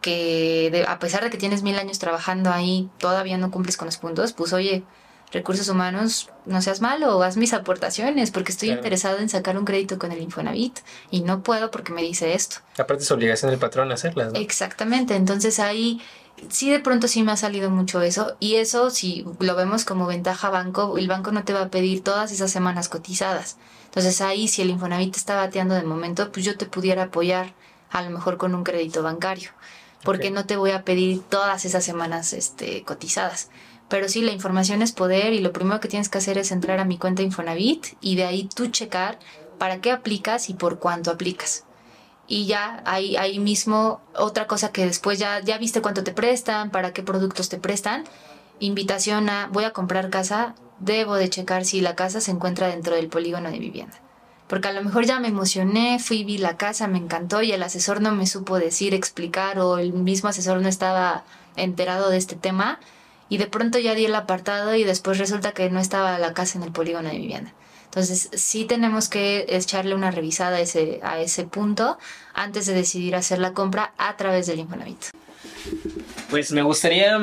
que 0.00 0.84
a 0.86 0.98
pesar 0.98 1.24
de 1.24 1.30
que 1.30 1.38
tienes 1.38 1.62
mil 1.62 1.78
años 1.78 1.98
trabajando 1.98 2.50
ahí, 2.50 2.88
todavía 2.98 3.38
no 3.38 3.50
cumples 3.50 3.76
con 3.76 3.86
los 3.86 3.96
puntos, 3.96 4.32
pues 4.32 4.52
oye, 4.52 4.84
recursos 5.32 5.68
humanos, 5.68 6.30
no 6.46 6.62
seas 6.62 6.80
malo, 6.80 7.22
haz 7.22 7.36
mis 7.36 7.52
aportaciones, 7.52 8.30
porque 8.30 8.52
estoy 8.52 8.70
interesado 8.70 9.18
en 9.18 9.28
sacar 9.28 9.58
un 9.58 9.64
crédito 9.64 9.98
con 9.98 10.12
el 10.12 10.22
Infonavit 10.22 10.78
y 11.10 11.22
no 11.22 11.42
puedo 11.42 11.70
porque 11.70 11.92
me 11.92 12.02
dice 12.02 12.34
esto. 12.34 12.58
Aparte 12.78 13.02
es 13.02 13.10
obligación 13.10 13.50
del 13.50 13.60
patrón 13.60 13.92
hacerlas. 13.92 14.32
¿no? 14.32 14.38
Exactamente, 14.38 15.16
entonces 15.16 15.58
ahí 15.58 16.00
sí 16.48 16.70
de 16.70 16.80
pronto 16.80 17.08
sí 17.08 17.22
me 17.22 17.32
ha 17.32 17.36
salido 17.36 17.70
mucho 17.70 18.00
eso 18.00 18.36
y 18.38 18.56
eso 18.56 18.90
si 18.90 19.24
lo 19.40 19.56
vemos 19.56 19.84
como 19.84 20.06
ventaja 20.06 20.50
banco, 20.50 20.96
el 20.96 21.08
banco 21.08 21.32
no 21.32 21.44
te 21.44 21.52
va 21.52 21.62
a 21.62 21.68
pedir 21.68 22.02
todas 22.02 22.32
esas 22.32 22.50
semanas 22.50 22.88
cotizadas. 22.88 23.56
Entonces 23.86 24.20
ahí 24.20 24.48
si 24.48 24.62
el 24.62 24.70
Infonavit 24.70 25.16
está 25.16 25.36
bateando 25.36 25.74
de 25.74 25.82
momento, 25.82 26.30
pues 26.32 26.44
yo 26.44 26.56
te 26.56 26.66
pudiera 26.66 27.04
apoyar 27.04 27.54
a 27.90 28.02
lo 28.02 28.10
mejor 28.10 28.36
con 28.36 28.54
un 28.54 28.64
crédito 28.64 29.02
bancario, 29.02 29.50
porque 30.04 30.30
no 30.30 30.46
te 30.46 30.56
voy 30.56 30.70
a 30.70 30.84
pedir 30.84 31.22
todas 31.22 31.64
esas 31.64 31.84
semanas 31.84 32.32
este, 32.32 32.84
cotizadas. 32.84 33.50
Pero 33.88 34.08
sí, 34.08 34.20
la 34.20 34.32
información 34.32 34.82
es 34.82 34.92
poder 34.92 35.32
y 35.32 35.40
lo 35.40 35.52
primero 35.52 35.80
que 35.80 35.88
tienes 35.88 36.08
que 36.08 36.18
hacer 36.18 36.38
es 36.38 36.52
entrar 36.52 36.78
a 36.78 36.84
mi 36.84 36.98
cuenta 36.98 37.22
Infonavit 37.22 37.86
y 38.00 38.16
de 38.16 38.24
ahí 38.24 38.48
tú 38.54 38.68
checar 38.68 39.18
para 39.58 39.80
qué 39.80 39.90
aplicas 39.90 40.50
y 40.50 40.54
por 40.54 40.78
cuánto 40.78 41.10
aplicas. 41.10 41.64
Y 42.26 42.46
ya 42.46 42.82
ahí, 42.84 43.16
ahí 43.16 43.38
mismo, 43.38 44.02
otra 44.14 44.46
cosa 44.46 44.70
que 44.70 44.84
después 44.84 45.18
ya, 45.18 45.40
ya 45.40 45.56
viste 45.56 45.80
cuánto 45.80 46.04
te 46.04 46.12
prestan, 46.12 46.70
para 46.70 46.92
qué 46.92 47.02
productos 47.02 47.48
te 47.48 47.58
prestan. 47.58 48.04
Invitación 48.60 49.30
a, 49.30 49.48
voy 49.50 49.64
a 49.64 49.72
comprar 49.72 50.10
casa, 50.10 50.54
debo 50.78 51.14
de 51.14 51.30
checar 51.30 51.64
si 51.64 51.80
la 51.80 51.96
casa 51.96 52.20
se 52.20 52.30
encuentra 52.30 52.68
dentro 52.68 52.94
del 52.94 53.08
polígono 53.08 53.50
de 53.50 53.58
vivienda. 53.58 53.98
Porque 54.48 54.68
a 54.68 54.72
lo 54.72 54.82
mejor 54.82 55.04
ya 55.04 55.20
me 55.20 55.28
emocioné, 55.28 55.98
fui, 55.98 56.24
vi 56.24 56.38
la 56.38 56.56
casa, 56.56 56.88
me 56.88 56.98
encantó 56.98 57.42
y 57.42 57.52
el 57.52 57.62
asesor 57.62 58.00
no 58.00 58.12
me 58.14 58.26
supo 58.26 58.58
decir, 58.58 58.94
explicar 58.94 59.58
o 59.60 59.78
el 59.78 59.92
mismo 59.92 60.28
asesor 60.28 60.60
no 60.60 60.68
estaba 60.68 61.24
enterado 61.56 62.08
de 62.10 62.16
este 62.16 62.34
tema 62.34 62.80
y 63.28 63.36
de 63.36 63.46
pronto 63.46 63.78
ya 63.78 63.94
di 63.94 64.06
el 64.06 64.14
apartado 64.14 64.74
y 64.74 64.84
después 64.84 65.18
resulta 65.18 65.52
que 65.52 65.68
no 65.70 65.80
estaba 65.80 66.18
la 66.18 66.32
casa 66.32 66.58
en 66.58 66.64
el 66.64 66.72
polígono 66.72 67.10
de 67.10 67.18
vivienda. 67.18 67.52
Entonces, 67.84 68.28
sí 68.34 68.64
tenemos 68.64 69.08
que 69.08 69.46
echarle 69.48 69.94
una 69.94 70.10
revisada 70.10 70.58
a 70.58 70.60
ese, 70.60 71.00
a 71.02 71.20
ese 71.20 71.44
punto 71.44 71.98
antes 72.34 72.66
de 72.66 72.74
decidir 72.74 73.16
hacer 73.16 73.38
la 73.38 73.52
compra 73.52 73.92
a 73.96 74.16
través 74.16 74.46
del 74.46 74.58
Infonavit. 74.60 75.06
Pues 76.30 76.52
me 76.52 76.62
gustaría 76.62 77.18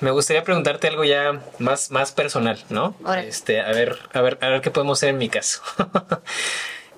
me 0.00 0.10
gustaría 0.10 0.44
preguntarte 0.44 0.88
algo 0.88 1.04
ya 1.04 1.40
más, 1.58 1.90
más 1.90 2.12
personal, 2.12 2.58
¿no? 2.70 2.94
Este, 3.24 3.60
a 3.60 3.72
ver, 3.72 3.98
a 4.12 4.20
ver, 4.20 4.38
a 4.40 4.48
ver 4.48 4.60
qué 4.60 4.70
podemos 4.70 4.98
hacer 4.98 5.10
en 5.10 5.18
mi 5.18 5.28
caso. 5.28 5.60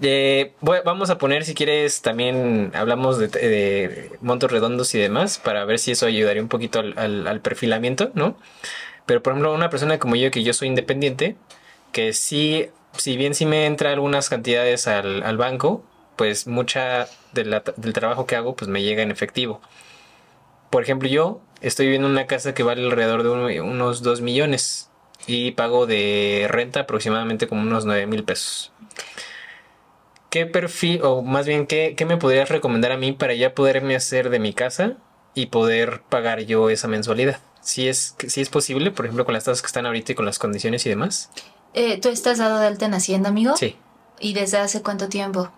Eh, 0.03 0.55
vamos 0.63 1.11
a 1.11 1.19
poner, 1.19 1.45
si 1.45 1.55
quieres, 1.55 2.01
también 2.01 2.73
hablamos 2.75 3.19
de, 3.19 4.11
montos 4.23 4.51
redondos 4.51 4.95
y 4.95 4.99
demás, 4.99 5.39
para 5.39 5.65
ver 5.67 5.79
si 5.79 5.91
eso 5.91 6.07
ayudaría 6.07 6.41
un 6.41 6.49
poquito 6.49 6.81
al, 6.81 7.41
perfilamiento, 7.43 8.11
¿no? 8.15 8.39
Pero, 9.05 9.23
por 9.23 9.35
ejemplo, 9.35 9.53
una 9.53 9.69
persona 9.69 9.99
como 9.99 10.17
yo, 10.17 10.31
que 10.31 10.43
yo 10.43 10.55
soy 10.55 10.69
independiente, 10.69 11.37
que 11.93 12.15
sí, 12.15 12.71
si 12.97 13.17
bien 13.19 13.35
sí 13.35 13.45
me 13.45 13.67
entra 13.67 13.93
algunas 13.93 14.31
cantidades 14.31 14.87
al, 14.87 15.37
banco, 15.37 15.85
pues 16.17 16.47
mucha 16.47 17.07
del 17.33 17.93
trabajo 17.93 18.27
que 18.27 18.37
hago, 18.37 18.57
pues 18.57 18.69
me 18.69 18.83
llega 18.83 19.03
en 19.03 19.11
efectivo. 19.11 19.61
Por 20.71 20.83
ejemplo, 20.83 21.09
yo 21.09 21.43
estoy 21.61 21.87
viviendo 21.87 22.09
en 22.09 22.13
una 22.13 22.27
casa 22.27 22.55
que 22.55 22.63
vale 22.63 22.85
alrededor 22.85 23.23
de 23.23 23.61
unos 23.61 24.03
2 24.03 24.21
millones 24.21 24.91
y 25.27 25.53
pago 25.53 25.87
de 25.87 26.47
renta 26.49 26.81
aproximadamente 26.81 27.47
como 27.47 27.63
unos 27.63 27.85
9 27.85 28.07
mil 28.07 28.25
pesos. 28.25 28.73
¿Qué 30.31 30.47
perfil, 30.47 31.01
o 31.03 31.23
más 31.23 31.47
bien, 31.47 31.67
¿qué, 31.67 31.97
me 32.07 32.17
podrías 32.17 32.49
recomendar 32.49 32.93
a 32.93 32.97
mí 32.97 33.13
para 33.13 33.35
ya 33.35 33.55
poderme 33.55 33.97
hacer 33.97 34.31
de 34.31 34.39
mi 34.39 34.53
casa 34.53 34.97
y 35.35 35.47
poder 35.47 36.03
pagar 36.09 36.41
yo 36.43 36.71
esa 36.71 36.87
mensualidad? 36.87 37.41
Si 37.63 37.89
es, 37.89 38.15
si 38.27 38.41
es 38.41 38.49
posible, 38.49 38.93
por 38.93 39.07
ejemplo, 39.07 39.25
con 39.25 39.35
las 39.35 39.45
tasas 39.45 39.61
que 39.61 39.67
están 39.67 39.87
ahorita 39.87 40.13
y 40.13 40.15
con 40.15 40.25
las 40.25 40.39
condiciones 40.39 40.87
y 40.87 40.89
demás. 40.89 41.31
Eh, 41.75 42.01
¿Tú 42.01 42.09
estás 42.09 42.39
dado 42.39 42.61
de 42.61 42.69
alta 42.69 42.87
en 42.87 42.95
Hacienda, 42.95 43.29
amigo? 43.29 43.57
Sí. 43.57 43.77
¿Y 44.21 44.33
desde 44.35 44.59
hace 44.59 44.83
cuánto 44.83 45.09
tiempo? 45.09 45.51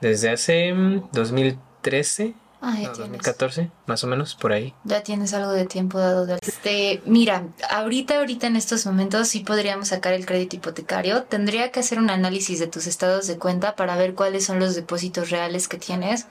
Desde 0.00 0.30
hace 0.30 0.74
2013. 1.12 2.34
Ah, 2.60 2.76
2014, 2.96 3.70
más 3.86 4.02
o 4.02 4.06
menos, 4.06 4.34
por 4.34 4.52
ahí. 4.52 4.74
Ya 4.84 5.02
tienes 5.02 5.34
algo 5.34 5.52
de 5.52 5.66
tiempo 5.66 5.98
dado. 5.98 6.26
De... 6.26 6.38
Este, 6.40 7.02
mira, 7.04 7.48
ahorita, 7.70 8.18
ahorita 8.18 8.46
en 8.46 8.56
estos 8.56 8.86
momentos 8.86 9.28
sí 9.28 9.40
podríamos 9.40 9.88
sacar 9.88 10.14
el 10.14 10.26
crédito 10.26 10.56
hipotecario. 10.56 11.24
Tendría 11.24 11.70
que 11.70 11.80
hacer 11.80 11.98
un 11.98 12.10
análisis 12.10 12.58
de 12.58 12.66
tus 12.66 12.86
estados 12.86 13.26
de 13.26 13.38
cuenta 13.38 13.76
para 13.76 13.96
ver 13.96 14.14
cuáles 14.14 14.44
son 14.44 14.58
los 14.58 14.74
depósitos 14.74 15.30
reales 15.30 15.68
que 15.68 15.76
tienes. 15.76 16.26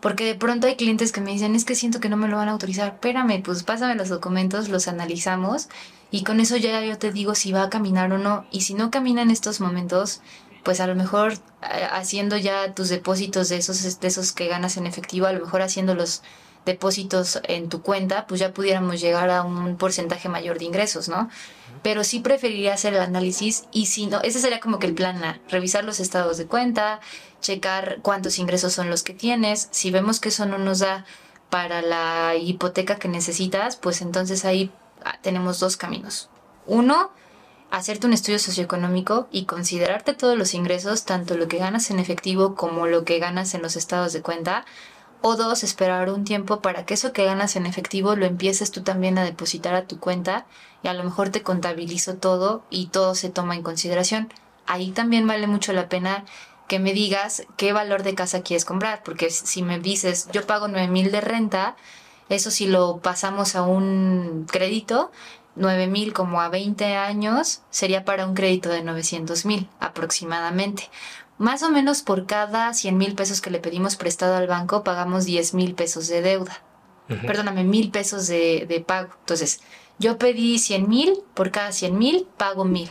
Porque 0.00 0.24
de 0.24 0.34
pronto 0.34 0.66
hay 0.66 0.74
clientes 0.74 1.12
que 1.12 1.20
me 1.20 1.32
dicen, 1.32 1.54
es 1.54 1.64
que 1.64 1.76
siento 1.76 2.00
que 2.00 2.08
no 2.08 2.16
me 2.16 2.28
lo 2.28 2.36
van 2.36 2.48
a 2.48 2.52
autorizar. 2.52 2.88
Espérame, 2.88 3.40
pues 3.42 3.62
pásame 3.62 3.94
los 3.94 4.08
documentos, 4.08 4.68
los 4.68 4.88
analizamos 4.88 5.68
y 6.12 6.24
con 6.24 6.40
eso 6.40 6.58
ya 6.58 6.84
yo 6.84 6.98
te 6.98 7.10
digo 7.10 7.34
si 7.34 7.52
va 7.52 7.62
a 7.62 7.70
caminar 7.70 8.12
o 8.12 8.18
no. 8.18 8.44
Y 8.50 8.60
si 8.60 8.74
no 8.74 8.90
camina 8.90 9.22
en 9.22 9.30
estos 9.30 9.60
momentos, 9.60 10.20
pues 10.62 10.80
a 10.80 10.86
lo 10.86 10.94
mejor 10.94 11.32
eh, 11.32 11.88
haciendo 11.90 12.36
ya 12.36 12.74
tus 12.74 12.88
depósitos 12.88 13.48
de 13.48 13.56
esos, 13.56 14.00
de 14.00 14.08
esos 14.08 14.32
que 14.32 14.48
ganas 14.48 14.76
en 14.76 14.86
efectivo, 14.86 15.26
a 15.26 15.32
lo 15.32 15.40
mejor 15.40 15.62
haciendo 15.62 15.94
los 15.94 16.22
depósitos 16.64 17.40
en 17.44 17.68
tu 17.68 17.82
cuenta, 17.82 18.26
pues 18.26 18.40
ya 18.40 18.54
pudiéramos 18.54 19.00
llegar 19.00 19.30
a 19.30 19.42
un 19.42 19.76
porcentaje 19.76 20.28
mayor 20.28 20.58
de 20.58 20.64
ingresos, 20.64 21.08
¿no? 21.08 21.28
Pero 21.82 22.04
sí 22.04 22.20
preferiría 22.20 22.74
hacer 22.74 22.94
el 22.94 23.00
análisis 23.00 23.64
y 23.72 23.86
si 23.86 24.06
no, 24.06 24.20
ese 24.22 24.38
sería 24.38 24.60
como 24.60 24.78
que 24.78 24.86
el 24.86 24.94
plan 24.94 25.24
A, 25.24 25.40
revisar 25.48 25.84
los 25.84 25.98
estados 25.98 26.38
de 26.38 26.46
cuenta, 26.46 27.00
checar 27.40 27.98
cuántos 28.02 28.38
ingresos 28.38 28.72
son 28.72 28.88
los 28.88 29.02
que 29.02 29.14
tienes, 29.14 29.68
si 29.72 29.90
vemos 29.90 30.20
que 30.20 30.28
eso 30.28 30.46
no 30.46 30.58
nos 30.58 30.78
da 30.78 31.04
para 31.50 31.82
la 31.82 32.36
hipoteca 32.36 32.96
que 32.96 33.08
necesitas, 33.08 33.76
pues 33.76 34.00
entonces 34.00 34.44
ahí 34.44 34.70
ah, 35.04 35.18
tenemos 35.20 35.58
dos 35.58 35.76
caminos. 35.76 36.30
Uno, 36.66 37.10
hacerte 37.72 38.06
un 38.06 38.12
estudio 38.12 38.38
socioeconómico 38.38 39.28
y 39.32 39.46
considerarte 39.46 40.12
todos 40.12 40.36
los 40.36 40.52
ingresos, 40.52 41.06
tanto 41.06 41.38
lo 41.38 41.48
que 41.48 41.56
ganas 41.56 41.90
en 41.90 41.98
efectivo 41.98 42.54
como 42.54 42.86
lo 42.86 43.04
que 43.04 43.18
ganas 43.18 43.54
en 43.54 43.62
los 43.62 43.76
estados 43.76 44.12
de 44.12 44.20
cuenta. 44.20 44.66
O 45.22 45.36
dos, 45.36 45.64
esperar 45.64 46.10
un 46.10 46.24
tiempo 46.24 46.60
para 46.60 46.84
que 46.84 46.94
eso 46.94 47.14
que 47.14 47.24
ganas 47.24 47.56
en 47.56 47.64
efectivo 47.64 48.14
lo 48.14 48.26
empieces 48.26 48.72
tú 48.72 48.82
también 48.82 49.16
a 49.16 49.24
depositar 49.24 49.74
a 49.74 49.86
tu 49.86 49.98
cuenta 49.98 50.44
y 50.82 50.88
a 50.88 50.92
lo 50.92 51.02
mejor 51.02 51.30
te 51.30 51.42
contabilizo 51.42 52.16
todo 52.16 52.62
y 52.68 52.88
todo 52.88 53.14
se 53.14 53.30
toma 53.30 53.54
en 53.54 53.62
consideración. 53.62 54.30
Ahí 54.66 54.90
también 54.90 55.26
vale 55.26 55.46
mucho 55.46 55.72
la 55.72 55.88
pena 55.88 56.26
que 56.68 56.78
me 56.78 56.92
digas 56.92 57.46
qué 57.56 57.72
valor 57.72 58.02
de 58.02 58.14
casa 58.14 58.42
quieres 58.42 58.66
comprar, 58.66 59.02
porque 59.02 59.30
si 59.30 59.62
me 59.62 59.78
dices 59.78 60.28
yo 60.30 60.46
pago 60.46 60.68
9 60.68 60.88
mil 60.88 61.10
de 61.10 61.22
renta, 61.22 61.76
eso 62.28 62.50
si 62.50 62.66
lo 62.66 62.98
pasamos 62.98 63.56
a 63.56 63.62
un 63.62 64.46
crédito, 64.50 65.10
9 65.56 65.86
mil 65.86 66.12
como 66.12 66.40
a 66.40 66.48
20 66.48 66.96
años 66.96 67.62
sería 67.70 68.04
para 68.04 68.26
un 68.26 68.34
crédito 68.34 68.68
de 68.68 68.82
900 68.82 69.44
mil 69.44 69.68
aproximadamente. 69.80 70.90
Más 71.38 71.62
o 71.62 71.70
menos 71.70 72.02
por 72.02 72.26
cada 72.26 72.72
100 72.72 72.96
mil 72.96 73.14
pesos 73.14 73.40
que 73.40 73.50
le 73.50 73.58
pedimos 73.58 73.96
prestado 73.96 74.36
al 74.36 74.46
banco 74.46 74.84
pagamos 74.84 75.24
10 75.24 75.54
mil 75.54 75.74
pesos 75.74 76.08
de 76.08 76.22
deuda. 76.22 76.62
Perdóname, 77.26 77.64
mil 77.64 77.90
pesos 77.90 78.26
de, 78.28 78.84
pago. 78.86 79.10
Entonces, 79.20 79.60
yo 79.98 80.16
pedí 80.16 80.58
100 80.58 80.88
mil, 80.88 81.18
por 81.34 81.50
cada 81.50 81.72
100 81.72 81.98
mil 81.98 82.26
pago 82.38 82.64
mil. 82.64 82.90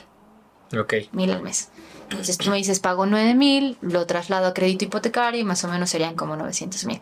Ok. 0.78 0.94
Mil 1.12 1.32
al 1.32 1.42
mes. 1.42 1.70
Entonces 2.10 2.38
tú 2.38 2.50
me 2.50 2.58
dices 2.58 2.80
pago 2.80 3.06
9 3.06 3.36
mil, 3.36 3.78
lo 3.82 4.06
traslado 4.06 4.48
a 4.48 4.54
crédito 4.54 4.86
hipotecario 4.86 5.40
y 5.40 5.44
más 5.44 5.64
o 5.64 5.70
menos 5.70 5.90
serían 5.90 6.16
como 6.16 6.36
900 6.36 6.86
mil. 6.86 7.00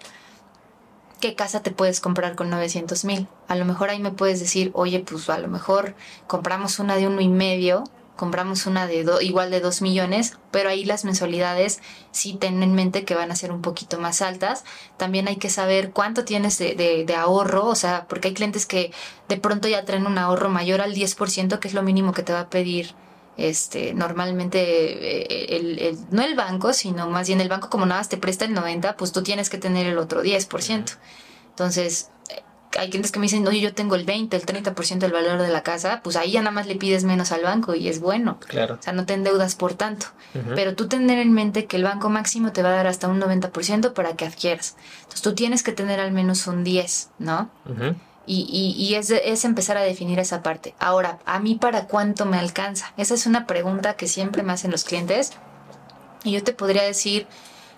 ¿Qué 1.19 1.35
casa 1.35 1.61
te 1.61 1.71
puedes 1.71 2.01
comprar 2.01 2.35
con 2.35 2.49
900 2.49 3.05
mil? 3.05 3.27
A 3.47 3.55
lo 3.55 3.65
mejor 3.65 3.89
ahí 3.89 3.99
me 3.99 4.11
puedes 4.11 4.39
decir, 4.39 4.71
oye, 4.73 4.99
pues 4.99 5.29
a 5.29 5.37
lo 5.37 5.47
mejor 5.47 5.95
compramos 6.27 6.79
una 6.79 6.95
de 6.95 7.07
uno 7.07 7.21
y 7.21 7.29
medio, 7.29 7.83
compramos 8.15 8.65
una 8.65 8.85
de 8.85 9.05
igual 9.21 9.49
de 9.49 9.61
2 9.61 9.81
millones, 9.81 10.37
pero 10.51 10.69
ahí 10.69 10.83
las 10.83 11.05
mensualidades 11.05 11.79
sí 12.11 12.33
ten 12.33 12.61
en 12.63 12.73
mente 12.73 13.05
que 13.05 13.15
van 13.15 13.31
a 13.31 13.35
ser 13.35 13.51
un 13.51 13.61
poquito 13.61 13.97
más 13.99 14.21
altas. 14.21 14.65
También 14.97 15.27
hay 15.27 15.37
que 15.37 15.49
saber 15.49 15.91
cuánto 15.91 16.25
tienes 16.25 16.57
de, 16.57 16.75
de 16.75 17.15
ahorro, 17.15 17.65
o 17.65 17.75
sea, 17.75 18.07
porque 18.09 18.29
hay 18.29 18.33
clientes 18.33 18.65
que 18.65 18.91
de 19.29 19.37
pronto 19.37 19.67
ya 19.67 19.85
traen 19.85 20.05
un 20.05 20.17
ahorro 20.17 20.49
mayor 20.49 20.81
al 20.81 20.93
10%, 20.93 21.59
que 21.59 21.67
es 21.67 21.73
lo 21.73 21.83
mínimo 21.83 22.11
que 22.11 22.23
te 22.23 22.33
va 22.33 22.41
a 22.41 22.49
pedir 22.49 22.93
este, 23.40 23.94
normalmente 23.94 24.60
eh, 24.60 25.56
el, 25.56 25.98
no 26.11 26.22
el 26.22 26.36
banco, 26.36 26.74
sino 26.74 27.10
más 27.10 27.28
bien 27.28 27.41
el 27.41 27.49
banco 27.49 27.70
como 27.70 27.86
nada 27.86 28.02
más 28.02 28.10
te 28.10 28.18
presta 28.18 28.45
el 28.45 28.53
90, 28.53 28.98
pues 28.98 29.11
tú 29.11 29.24
tienes 29.24 29.49
que 29.49 29.57
tener 29.57 29.88
el 29.88 29.98
otro 29.98 30.24
10%. 30.24 30.98
Entonces, 31.49 32.11
hay 32.78 32.90
clientes 32.90 33.11
que 33.11 33.20
me 33.20 33.26
dicen, 33.26 33.48
oye, 33.48 33.61
yo 33.61 33.74
tengo 33.74 33.95
el 33.95 34.06
20, 34.06 34.36
el 34.36 34.45
30% 34.45 34.99
del 34.99 35.11
valor 35.11 35.41
de 35.41 35.48
la 35.48 35.64
casa, 35.64 36.02
pues 36.03 36.16
ahí 36.16 36.32
ya 36.32 36.41
nada 36.41 36.52
más 36.52 36.68
le 36.68 36.76
pides 36.76 37.03
menos 37.03 37.32
al 37.32 37.41
banco 37.41 37.74
y 37.74 37.88
es 37.88 37.99
bueno. 37.99 38.40
Claro. 38.48 38.78
O 38.80 38.84
sea, 38.84 38.94
no 38.94 39.06
te 39.06 39.14
endeudas 39.14 39.56
por 39.56 39.74
tanto. 39.74 40.07
Pero 40.53 40.76
tú 40.76 40.88
tener 40.88 41.18
en 41.18 41.34
mente 41.34 41.66
que 41.66 41.78
el 41.78 41.84
banco 41.84 42.10
máximo 42.10 42.52
te 42.52 42.61
va 42.61 42.70
a 42.70 42.74
dar 42.74 42.88
hasta 42.88 43.07
un 43.07 43.20
90% 43.20 43.94
para 43.94 44.16
que 44.16 44.26
adquieras. 44.26 44.76
Entonces 44.99 45.22
tú 45.22 45.34
tienes 45.34 45.64
que 45.64 45.72
tener 45.72 45.99
al 45.99 46.11
menos 46.11 46.45
un 46.45 46.64
10, 46.64 47.10
¿no? 47.18 47.49
Y, 48.31 48.93
es, 48.93 49.43
empezar 49.43 49.77
a 49.77 49.81
definir 49.81 50.19
esa 50.19 50.43
parte. 50.43 50.76
Ahora, 50.77 51.18
¿a 51.26 51.39
mí 51.39 51.56
para 51.56 51.88
cuánto 51.88 52.27
me 52.27 52.38
alcanza? 52.38 52.93
Esa 52.95 53.15
es 53.15 53.26
una 53.26 53.47
pregunta 53.47 53.95
que 53.95 54.07
siempre 54.07 54.43
me 54.43 54.53
hacen 54.53 54.69
los 54.69 54.84
clientes. 54.84 55.31
Y 56.23 56.34
yo 56.34 56.43
te 56.43 56.53
podría 56.53 56.84
decir 56.84 57.26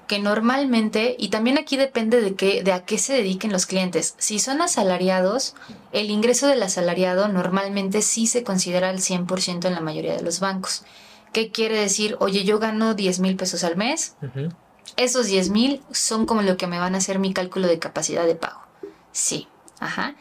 que 0.07 0.19
normalmente, 0.19 1.15
y 1.17 1.29
también 1.29 1.57
aquí 1.57 1.77
depende 1.77 2.19
de, 2.19 2.35
qué, 2.35 2.63
de 2.63 2.73
a 2.73 2.83
qué 2.83 2.97
se 2.97 3.13
dediquen 3.13 3.53
los 3.53 3.65
clientes. 3.65 4.15
Si 4.17 4.39
son 4.39 4.61
asalariados, 4.61 5.55
el 5.93 6.09
ingreso 6.09 6.47
del 6.47 6.61
asalariado 6.63 7.29
normalmente 7.29 8.01
sí 8.01 8.27
se 8.27 8.43
considera 8.43 8.89
al 8.89 8.97
100% 8.97 9.65
en 9.65 9.73
la 9.73 9.79
mayoría 9.79 10.17
de 10.17 10.21
los 10.21 10.41
bancos. 10.41 10.83
¿Qué 11.31 11.49
quiere 11.49 11.79
decir? 11.79 12.17
Oye, 12.19 12.43
yo 12.43 12.59
gano 12.59 12.93
10 12.93 13.19
mil 13.21 13.37
pesos 13.37 13.63
al 13.63 13.77
mes. 13.77 14.17
Esos 14.97 15.27
10 15.27 15.49
mil 15.49 15.81
son 15.91 16.25
como 16.25 16.41
lo 16.41 16.57
que 16.57 16.67
me 16.67 16.77
van 16.77 16.93
a 16.95 16.97
hacer 16.97 17.19
mi 17.19 17.33
cálculo 17.33 17.67
de 17.67 17.79
capacidad 17.79 18.25
de 18.25 18.35
pago. 18.35 18.59
Sí, 19.13 19.47
ajá. 19.79 20.15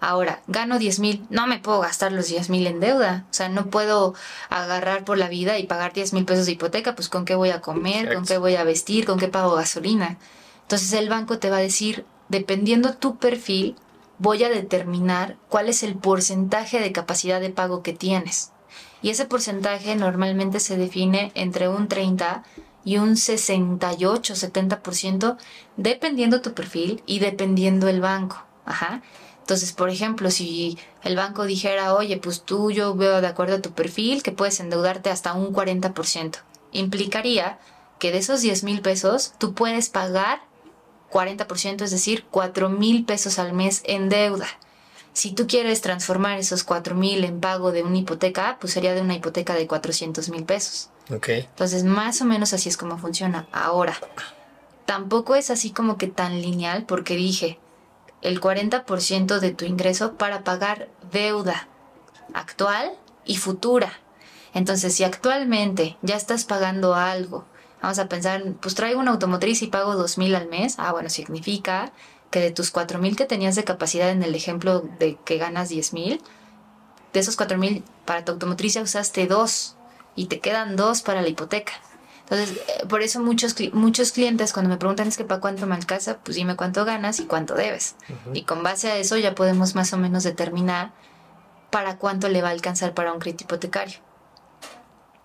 Ahora, 0.00 0.42
gano 0.46 0.78
10 0.78 0.98
mil, 1.00 1.26
no 1.30 1.46
me 1.46 1.58
puedo 1.58 1.80
gastar 1.80 2.12
los 2.12 2.28
10 2.28 2.50
mil 2.50 2.66
en 2.66 2.80
deuda. 2.80 3.24
O 3.30 3.34
sea, 3.34 3.48
no 3.48 3.66
puedo 3.70 4.14
agarrar 4.50 5.04
por 5.04 5.18
la 5.18 5.28
vida 5.28 5.58
y 5.58 5.66
pagar 5.66 5.92
10 5.92 6.12
mil 6.12 6.24
pesos 6.24 6.46
de 6.46 6.52
hipoteca, 6.52 6.94
pues 6.94 7.08
con 7.08 7.24
qué 7.24 7.34
voy 7.34 7.50
a 7.50 7.60
comer, 7.60 8.14
con 8.14 8.26
qué 8.26 8.38
voy 8.38 8.56
a 8.56 8.64
vestir, 8.64 9.06
con 9.06 9.18
qué 9.18 9.28
pago 9.28 9.54
gasolina. 9.54 10.18
Entonces 10.62 10.92
el 10.92 11.08
banco 11.08 11.38
te 11.38 11.50
va 11.50 11.56
a 11.56 11.60
decir, 11.60 12.04
dependiendo 12.28 12.94
tu 12.94 13.16
perfil, 13.16 13.76
voy 14.18 14.44
a 14.44 14.48
determinar 14.48 15.36
cuál 15.48 15.68
es 15.68 15.82
el 15.82 15.96
porcentaje 15.96 16.80
de 16.80 16.92
capacidad 16.92 17.40
de 17.40 17.50
pago 17.50 17.82
que 17.82 17.92
tienes. 17.92 18.52
Y 19.02 19.10
ese 19.10 19.24
porcentaje 19.24 19.94
normalmente 19.96 20.60
se 20.60 20.76
define 20.76 21.30
entre 21.34 21.68
un 21.68 21.88
30 21.88 22.42
y 22.84 22.98
un 22.98 23.16
68, 23.16 24.34
70%, 24.34 25.36
dependiendo 25.76 26.40
tu 26.40 26.54
perfil 26.54 27.02
y 27.06 27.18
dependiendo 27.18 27.88
el 27.88 28.00
banco. 28.00 28.44
Ajá. 28.64 29.02
Entonces, 29.46 29.72
por 29.72 29.90
ejemplo, 29.90 30.32
si 30.32 30.76
el 31.04 31.14
banco 31.14 31.44
dijera, 31.44 31.94
oye, 31.94 32.16
pues 32.16 32.42
tú 32.42 32.72
yo 32.72 32.96
veo 32.96 33.20
de 33.20 33.28
acuerdo 33.28 33.54
a 33.54 33.62
tu 33.62 33.70
perfil 33.70 34.24
que 34.24 34.32
puedes 34.32 34.58
endeudarte 34.58 35.08
hasta 35.08 35.34
un 35.34 35.54
40%, 35.54 36.38
implicaría 36.72 37.60
que 38.00 38.10
de 38.10 38.18
esos 38.18 38.40
10 38.40 38.64
mil 38.64 38.80
pesos 38.80 39.34
tú 39.38 39.54
puedes 39.54 39.88
pagar 39.88 40.40
40%, 41.12 41.82
es 41.82 41.92
decir, 41.92 42.24
4 42.28 42.70
mil 42.70 43.04
pesos 43.04 43.38
al 43.38 43.52
mes 43.52 43.82
en 43.84 44.08
deuda. 44.08 44.48
Si 45.12 45.30
tú 45.30 45.46
quieres 45.46 45.80
transformar 45.80 46.40
esos 46.40 46.64
4 46.64 46.96
mil 46.96 47.22
en 47.22 47.38
pago 47.38 47.70
de 47.70 47.84
una 47.84 47.98
hipoteca, 47.98 48.58
pues 48.60 48.72
sería 48.72 48.94
de 48.94 49.00
una 49.00 49.14
hipoteca 49.14 49.54
de 49.54 49.68
400 49.68 50.28
mil 50.28 50.42
pesos. 50.42 50.90
Ok. 51.14 51.28
Entonces, 51.28 51.84
más 51.84 52.20
o 52.20 52.24
menos 52.24 52.52
así 52.52 52.68
es 52.68 52.76
como 52.76 52.98
funciona. 52.98 53.46
Ahora, 53.52 53.96
tampoco 54.86 55.36
es 55.36 55.50
así 55.50 55.70
como 55.70 55.98
que 55.98 56.08
tan 56.08 56.42
lineal 56.42 56.82
porque 56.84 57.14
dije 57.14 57.60
el 58.22 58.40
40% 58.40 59.38
de 59.38 59.50
tu 59.52 59.64
ingreso 59.64 60.14
para 60.14 60.44
pagar 60.44 60.88
deuda 61.12 61.68
actual 62.34 62.92
y 63.24 63.36
futura. 63.36 63.92
Entonces, 64.54 64.94
si 64.94 65.04
actualmente 65.04 65.96
ya 66.02 66.16
estás 66.16 66.44
pagando 66.44 66.94
algo, 66.94 67.44
vamos 67.82 67.98
a 67.98 68.08
pensar, 68.08 68.42
pues 68.60 68.74
traigo 68.74 69.00
una 69.00 69.12
automotriz 69.12 69.62
y 69.62 69.66
pago 69.66 69.94
dos 69.96 70.18
mil 70.18 70.34
al 70.34 70.48
mes, 70.48 70.76
ah, 70.78 70.92
bueno, 70.92 71.10
significa 71.10 71.92
que 72.30 72.40
de 72.40 72.50
tus 72.50 72.70
cuatro 72.70 72.98
mil 72.98 73.16
que 73.16 73.26
tenías 73.26 73.54
de 73.54 73.64
capacidad 73.64 74.10
en 74.10 74.22
el 74.22 74.34
ejemplo 74.34 74.80
de 74.98 75.16
que 75.24 75.38
ganas 75.38 75.68
diez 75.68 75.92
mil, 75.92 76.22
de 77.12 77.20
esos 77.20 77.36
cuatro 77.36 77.58
mil 77.58 77.84
para 78.04 78.24
tu 78.24 78.32
automotriz 78.32 78.74
ya 78.74 78.82
usaste 78.82 79.26
dos 79.26 79.76
y 80.14 80.26
te 80.26 80.40
quedan 80.40 80.76
dos 80.76 81.02
para 81.02 81.22
la 81.22 81.28
hipoteca. 81.28 81.72
Entonces, 82.28 82.58
eh, 82.68 82.86
por 82.88 83.02
eso 83.02 83.20
muchos, 83.20 83.54
muchos 83.72 84.10
clientes 84.10 84.52
cuando 84.52 84.68
me 84.68 84.78
preguntan 84.78 85.06
es 85.06 85.16
que 85.16 85.24
para 85.24 85.40
cuánto 85.40 85.66
me 85.66 85.76
alcanza, 85.76 86.18
pues 86.18 86.36
dime 86.36 86.56
cuánto 86.56 86.84
ganas 86.84 87.20
y 87.20 87.26
cuánto 87.26 87.54
debes. 87.54 87.94
Y 88.34 88.42
con 88.42 88.64
base 88.64 88.90
a 88.90 88.96
eso 88.96 89.16
ya 89.16 89.34
podemos 89.34 89.76
más 89.76 89.92
o 89.92 89.96
menos 89.96 90.24
determinar 90.24 90.92
para 91.70 91.98
cuánto 91.98 92.28
le 92.28 92.42
va 92.42 92.48
a 92.48 92.52
alcanzar 92.52 92.94
para 92.94 93.12
un 93.12 93.20
crédito 93.20 93.44
hipotecario. 93.44 93.98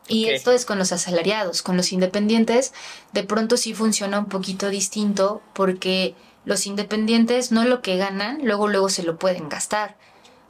Y 0.08 0.30
esto 0.30 0.52
es 0.52 0.66
con 0.66 0.78
los 0.78 0.92
asalariados, 0.92 1.62
con 1.62 1.78
los 1.78 1.92
independientes, 1.92 2.74
de 3.14 3.24
pronto 3.24 3.56
sí 3.58 3.74
funciona 3.74 4.20
un 4.20 4.26
poquito 4.26 4.70
distinto 4.70 5.42
porque 5.54 6.16
los 6.44 6.68
independientes 6.68 7.52
no 7.52 7.64
lo 7.66 7.82
que 7.82 7.98
ganan, 7.98 8.40
luego 8.44 8.68
luego 8.68 8.90
se 8.90 9.04
lo 9.04 9.18
pueden 9.18 9.48
gastar. 9.48 9.96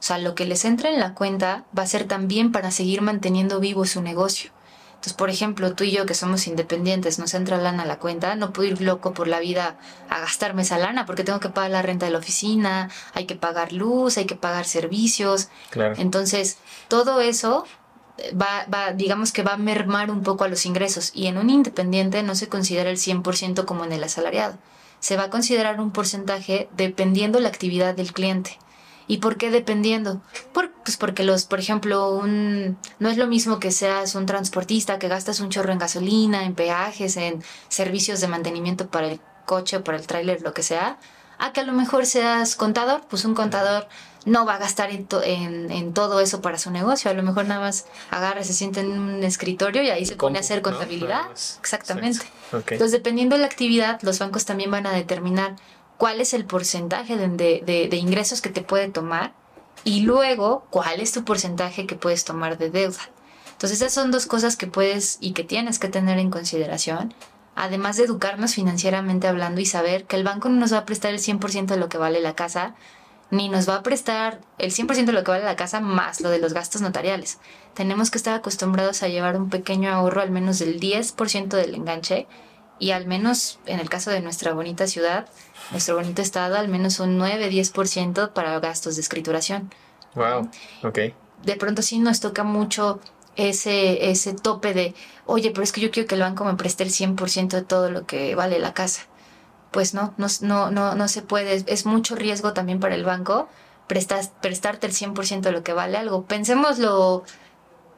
O 0.00 0.02
sea, 0.02 0.18
lo 0.18 0.34
que 0.34 0.46
les 0.46 0.64
entra 0.64 0.90
en 0.90 0.98
la 0.98 1.14
cuenta 1.14 1.64
va 1.78 1.84
a 1.84 1.86
ser 1.86 2.08
también 2.08 2.50
para 2.50 2.72
seguir 2.72 3.02
manteniendo 3.02 3.60
vivo 3.60 3.86
su 3.86 4.02
negocio. 4.02 4.50
Entonces, 5.02 5.18
por 5.18 5.30
ejemplo, 5.30 5.74
tú 5.74 5.82
y 5.82 5.90
yo 5.90 6.06
que 6.06 6.14
somos 6.14 6.46
independientes, 6.46 7.18
nos 7.18 7.34
entra 7.34 7.58
lana 7.58 7.82
a 7.82 7.86
la 7.86 7.98
cuenta, 7.98 8.36
no 8.36 8.52
puedo 8.52 8.68
ir 8.68 8.80
loco 8.82 9.12
por 9.12 9.26
la 9.26 9.40
vida 9.40 9.76
a 10.08 10.20
gastarme 10.20 10.62
esa 10.62 10.78
lana 10.78 11.06
porque 11.06 11.24
tengo 11.24 11.40
que 11.40 11.48
pagar 11.48 11.72
la 11.72 11.82
renta 11.82 12.06
de 12.06 12.12
la 12.12 12.18
oficina, 12.18 12.88
hay 13.12 13.26
que 13.26 13.34
pagar 13.34 13.72
luz, 13.72 14.16
hay 14.16 14.26
que 14.26 14.36
pagar 14.36 14.64
servicios. 14.64 15.48
Claro. 15.70 15.96
Entonces, 15.98 16.58
todo 16.86 17.20
eso 17.20 17.64
eh, 18.18 18.32
va, 18.32 18.64
va, 18.72 18.92
digamos 18.92 19.32
que 19.32 19.42
va 19.42 19.54
a 19.54 19.56
mermar 19.56 20.08
un 20.08 20.22
poco 20.22 20.44
a 20.44 20.48
los 20.48 20.66
ingresos 20.66 21.10
y 21.12 21.26
en 21.26 21.36
un 21.36 21.50
independiente 21.50 22.22
no 22.22 22.36
se 22.36 22.48
considera 22.48 22.88
el 22.88 22.96
100% 22.96 23.64
como 23.64 23.84
en 23.84 23.90
el 23.90 24.04
asalariado. 24.04 24.56
Se 25.00 25.16
va 25.16 25.24
a 25.24 25.30
considerar 25.30 25.80
un 25.80 25.90
porcentaje 25.90 26.68
dependiendo 26.76 27.40
la 27.40 27.48
actividad 27.48 27.96
del 27.96 28.12
cliente. 28.12 28.56
¿Y 29.06 29.18
por 29.18 29.36
qué 29.36 29.50
dependiendo? 29.50 30.22
Por, 30.52 30.70
pues 30.84 30.96
porque 30.96 31.24
los, 31.24 31.44
por 31.44 31.60
ejemplo, 31.60 32.10
un, 32.14 32.78
no 32.98 33.08
es 33.08 33.16
lo 33.16 33.26
mismo 33.26 33.58
que 33.58 33.70
seas 33.70 34.14
un 34.14 34.26
transportista, 34.26 34.98
que 34.98 35.08
gastas 35.08 35.40
un 35.40 35.50
chorro 35.50 35.72
en 35.72 35.78
gasolina, 35.78 36.44
en 36.44 36.54
peajes, 36.54 37.16
en 37.16 37.42
servicios 37.68 38.20
de 38.20 38.28
mantenimiento 38.28 38.88
para 38.88 39.08
el 39.08 39.20
coche 39.44 39.78
o 39.78 39.84
para 39.84 39.98
el 39.98 40.06
tráiler, 40.06 40.42
lo 40.42 40.54
que 40.54 40.62
sea, 40.62 40.98
a 41.38 41.52
que 41.52 41.60
a 41.60 41.64
lo 41.64 41.72
mejor 41.72 42.06
seas 42.06 42.54
contador, 42.54 43.02
pues 43.08 43.24
un 43.24 43.34
contador 43.34 43.88
no 44.24 44.46
va 44.46 44.54
a 44.54 44.58
gastar 44.58 44.90
en, 44.90 45.70
en, 45.70 45.92
todo 45.94 46.20
eso 46.20 46.40
para 46.40 46.58
su 46.58 46.70
negocio. 46.70 47.10
A 47.10 47.14
lo 47.14 47.22
mejor 47.22 47.46
nada 47.46 47.60
más 47.60 47.86
agarra, 48.10 48.44
se 48.44 48.52
siente 48.52 48.80
en 48.80 48.92
un 48.92 49.24
escritorio 49.24 49.82
y 49.82 49.90
ahí 49.90 50.06
se 50.06 50.14
pone 50.14 50.38
a 50.38 50.40
hacer 50.40 50.62
contabilidad. 50.62 51.22
Exactamente. 51.32 52.24
Entonces, 52.52 52.92
dependiendo 52.92 53.34
de 53.34 53.40
la 53.40 53.46
actividad, 53.46 54.00
los 54.02 54.18
bancos 54.18 54.44
también 54.44 54.70
van 54.70 54.86
a 54.86 54.92
determinar 54.92 55.56
cuál 56.02 56.20
es 56.20 56.34
el 56.34 56.44
porcentaje 56.44 57.16
de, 57.16 57.62
de, 57.88 57.96
ingresos 57.96 58.40
que 58.40 58.48
te 58.48 58.62
puede 58.62 58.88
tomar 58.88 59.34
y 59.84 60.00
luego 60.00 60.66
cuál 60.68 60.98
es 60.98 61.12
tu 61.12 61.22
porcentaje 61.22 61.86
que 61.86 61.94
puedes 61.94 62.24
tomar 62.24 62.58
de 62.58 62.70
deuda. 62.70 62.98
Entonces 63.52 63.80
esas 63.80 63.92
son 63.92 64.10
dos 64.10 64.26
cosas 64.26 64.56
que 64.56 64.66
puedes 64.66 65.18
y 65.20 65.32
que 65.32 65.44
tienes 65.44 65.78
que 65.78 65.86
tener 65.86 66.18
en 66.18 66.32
consideración, 66.32 67.14
además 67.54 67.98
de 67.98 68.02
educarnos 68.06 68.56
financieramente 68.56 69.28
hablando 69.28 69.60
y 69.60 69.64
saber 69.64 70.04
que 70.06 70.16
el 70.16 70.24
banco 70.24 70.48
no 70.48 70.56
nos 70.56 70.72
va 70.72 70.78
a 70.78 70.86
prestar 70.86 71.12
el 71.12 71.20
100% 71.20 71.66
de 71.66 71.76
lo 71.76 71.88
que 71.88 71.98
vale 71.98 72.20
la 72.20 72.34
casa, 72.34 72.74
ni 73.30 73.48
nos 73.48 73.68
va 73.68 73.76
a 73.76 73.82
prestar 73.84 74.40
el 74.58 74.72
100% 74.72 75.04
de 75.04 75.12
lo 75.12 75.22
que 75.22 75.30
vale 75.30 75.44
la 75.44 75.54
casa 75.54 75.78
más 75.78 76.20
lo 76.20 76.30
de 76.30 76.40
los 76.40 76.52
gastos 76.52 76.82
notariales. 76.82 77.38
Tenemos 77.74 78.10
que 78.10 78.18
estar 78.18 78.34
acostumbrados 78.34 79.04
a 79.04 79.08
llevar 79.08 79.36
un 79.36 79.50
pequeño 79.50 79.92
ahorro 79.92 80.20
al 80.20 80.32
menos 80.32 80.58
del 80.58 80.80
10% 80.80 81.46
del 81.46 81.76
enganche 81.76 82.26
y 82.80 82.90
al 82.90 83.06
menos 83.06 83.60
en 83.66 83.78
el 83.78 83.88
caso 83.88 84.10
de 84.10 84.20
nuestra 84.20 84.52
bonita 84.52 84.88
ciudad, 84.88 85.28
nuestro 85.72 85.96
bonito 85.96 86.22
estado, 86.22 86.56
al 86.56 86.68
menos 86.68 87.00
un 87.00 87.18
9-10% 87.18 88.32
para 88.32 88.60
gastos 88.60 88.94
de 88.94 89.02
escrituración. 89.02 89.70
Wow, 90.14 90.48
ok. 90.84 90.98
De 91.42 91.56
pronto 91.56 91.82
sí 91.82 91.98
nos 91.98 92.20
toca 92.20 92.44
mucho 92.44 93.00
ese, 93.34 94.10
ese 94.10 94.34
tope 94.34 94.74
de, 94.74 94.94
oye, 95.26 95.50
pero 95.50 95.64
es 95.64 95.72
que 95.72 95.80
yo 95.80 95.90
quiero 95.90 96.06
que 96.06 96.14
el 96.14 96.20
banco 96.20 96.44
me 96.44 96.54
preste 96.54 96.84
el 96.84 96.90
100% 96.90 97.48
de 97.48 97.62
todo 97.62 97.90
lo 97.90 98.06
que 98.06 98.34
vale 98.34 98.58
la 98.58 98.74
casa. 98.74 99.02
Pues 99.70 99.94
no, 99.94 100.14
no, 100.18 100.26
no, 100.42 100.70
no, 100.70 100.94
no 100.94 101.08
se 101.08 101.22
puede. 101.22 101.64
Es 101.66 101.86
mucho 101.86 102.14
riesgo 102.14 102.52
también 102.52 102.78
para 102.78 102.94
el 102.94 103.04
banco 103.04 103.48
prestas, 103.86 104.32
prestarte 104.40 104.86
el 104.86 104.92
100% 104.94 105.40
de 105.40 105.52
lo 105.52 105.62
que 105.62 105.72
vale 105.72 105.98
algo. 105.98 106.24
Pensémoslo 106.24 107.24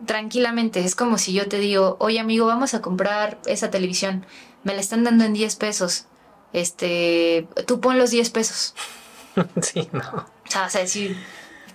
tranquilamente. 0.06 0.80
Es 0.84 0.94
como 0.94 1.18
si 1.18 1.32
yo 1.32 1.48
te 1.48 1.58
digo, 1.58 1.96
oye 2.00 2.18
amigo, 2.20 2.46
vamos 2.46 2.74
a 2.74 2.82
comprar 2.82 3.38
esa 3.46 3.70
televisión. 3.70 4.26
Me 4.64 4.74
la 4.74 4.80
están 4.80 5.04
dando 5.04 5.24
en 5.24 5.34
10 5.34 5.56
pesos 5.56 6.06
este, 6.54 7.46
tú 7.66 7.80
pon 7.80 7.98
los 7.98 8.10
10 8.10 8.30
pesos. 8.30 8.74
sí, 9.60 9.88
no. 9.92 10.00
O 10.00 10.70
sea, 10.70 10.80
decir, 10.80 11.16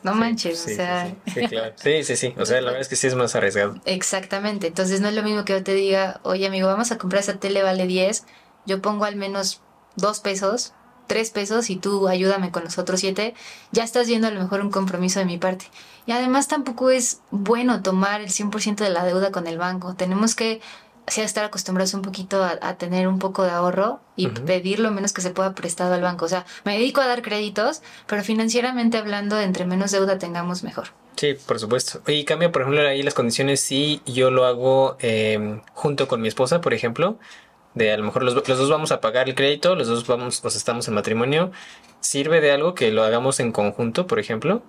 no 0.03 0.15
manches, 0.15 0.65
o 0.65 0.69
sea. 0.69 1.13
Sí, 1.33 1.45
claro. 1.47 1.73
Sí, 1.75 2.03
sí, 2.03 2.15
sí. 2.15 2.33
O 2.37 2.45
sea, 2.45 2.61
la 2.61 2.67
verdad 2.67 2.81
es 2.81 2.87
que 2.87 2.95
sí 2.95 3.07
es 3.07 3.15
más 3.15 3.35
arriesgado. 3.35 3.75
Exactamente. 3.85 4.67
Entonces 4.67 5.01
no 5.01 5.09
es 5.09 5.13
lo 5.13 5.21
mismo 5.21 5.43
que 5.43 5.53
yo 5.53 5.63
te 5.63 5.73
diga, 5.73 6.21
oye 6.23 6.47
amigo, 6.47 6.67
vamos 6.67 6.91
a 6.91 6.97
comprar 6.97 7.21
esa 7.21 7.39
tele, 7.39 7.61
vale 7.61 7.87
10. 7.87 8.23
Yo 8.65 8.81
pongo 8.81 9.03
al 9.03 9.17
menos 9.17 9.61
2 9.97 10.19
pesos, 10.21 10.73
3 11.07 11.29
pesos 11.31 11.69
y 11.69 11.75
tú 11.75 12.07
ayúdame 12.07 12.51
con 12.51 12.63
los 12.63 12.77
otros 12.77 13.01
7. 13.01 13.33
Ya 13.73 13.83
estás 13.83 14.07
viendo 14.07 14.27
a 14.27 14.31
lo 14.31 14.39
mejor 14.39 14.61
un 14.61 14.71
compromiso 14.71 15.19
de 15.19 15.25
mi 15.25 15.37
parte. 15.37 15.65
Y 16.05 16.13
además 16.13 16.47
tampoco 16.47 16.89
es 16.89 17.19
bueno 17.31 17.81
tomar 17.81 18.21
el 18.21 18.29
100% 18.29 18.77
de 18.77 18.89
la 18.89 19.03
deuda 19.03 19.33
con 19.33 19.45
el 19.45 19.57
banco. 19.57 19.95
Tenemos 19.95 20.35
que 20.35 20.61
sí 21.09 21.21
estar 21.21 21.43
acostumbrados 21.43 21.93
un 21.93 22.01
poquito 22.01 22.43
a, 22.43 22.75
tener 22.75 23.07
un 23.07 23.19
poco 23.19 23.43
de 23.43 23.51
ahorro 23.51 23.99
y 24.15 24.27
pedir 24.27 24.79
lo 24.79 24.91
menos 24.91 25.13
que 25.13 25.21
se 25.21 25.31
pueda 25.31 25.53
prestado 25.53 25.93
al 25.93 26.01
banco. 26.01 26.25
O 26.25 26.27
sea, 26.27 26.45
me 26.63 26.73
dedico 26.73 27.01
a 27.01 27.07
dar 27.07 27.21
créditos, 27.21 27.81
pero 28.07 28.23
financieramente 28.23 28.97
hablando, 28.97 29.39
entre 29.39 29.65
menos 29.65 29.91
deuda 29.91 30.17
tengamos, 30.17 30.63
mejor. 30.63 30.89
Sí, 31.15 31.35
por 31.45 31.59
supuesto. 31.59 32.01
Y 32.07 32.23
cambia, 32.23 32.51
por 32.51 32.61
ejemplo, 32.61 32.87
ahí 32.87 33.03
las 33.03 33.13
condiciones 33.13 33.59
si 33.59 34.01
yo 34.05 34.31
lo 34.31 34.45
hago 34.45 34.97
em, 34.99 35.61
junto 35.73 36.07
con 36.07 36.21
mi 36.21 36.27
esposa, 36.27 36.61
por 36.61 36.73
ejemplo. 36.73 37.17
De 37.73 37.91
a 37.91 37.97
lo 37.97 38.03
mejor 38.03 38.23
los, 38.23 38.35
los, 38.35 38.57
dos 38.57 38.69
vamos 38.69 38.91
a 38.91 38.99
pagar 38.99 39.29
el 39.29 39.35
crédito, 39.35 39.75
los 39.75 39.87
dos 39.87 40.07
vamos, 40.07 40.41
pues 40.41 40.55
estamos 40.55 40.87
en 40.87 40.93
matrimonio. 40.93 41.51
¿Sirve 42.01 42.41
de 42.41 42.51
algo 42.51 42.75
que 42.75 42.91
lo 42.91 43.03
hagamos 43.03 43.39
en 43.39 43.51
conjunto, 43.51 44.07
por 44.07 44.19
ejemplo? 44.19 44.63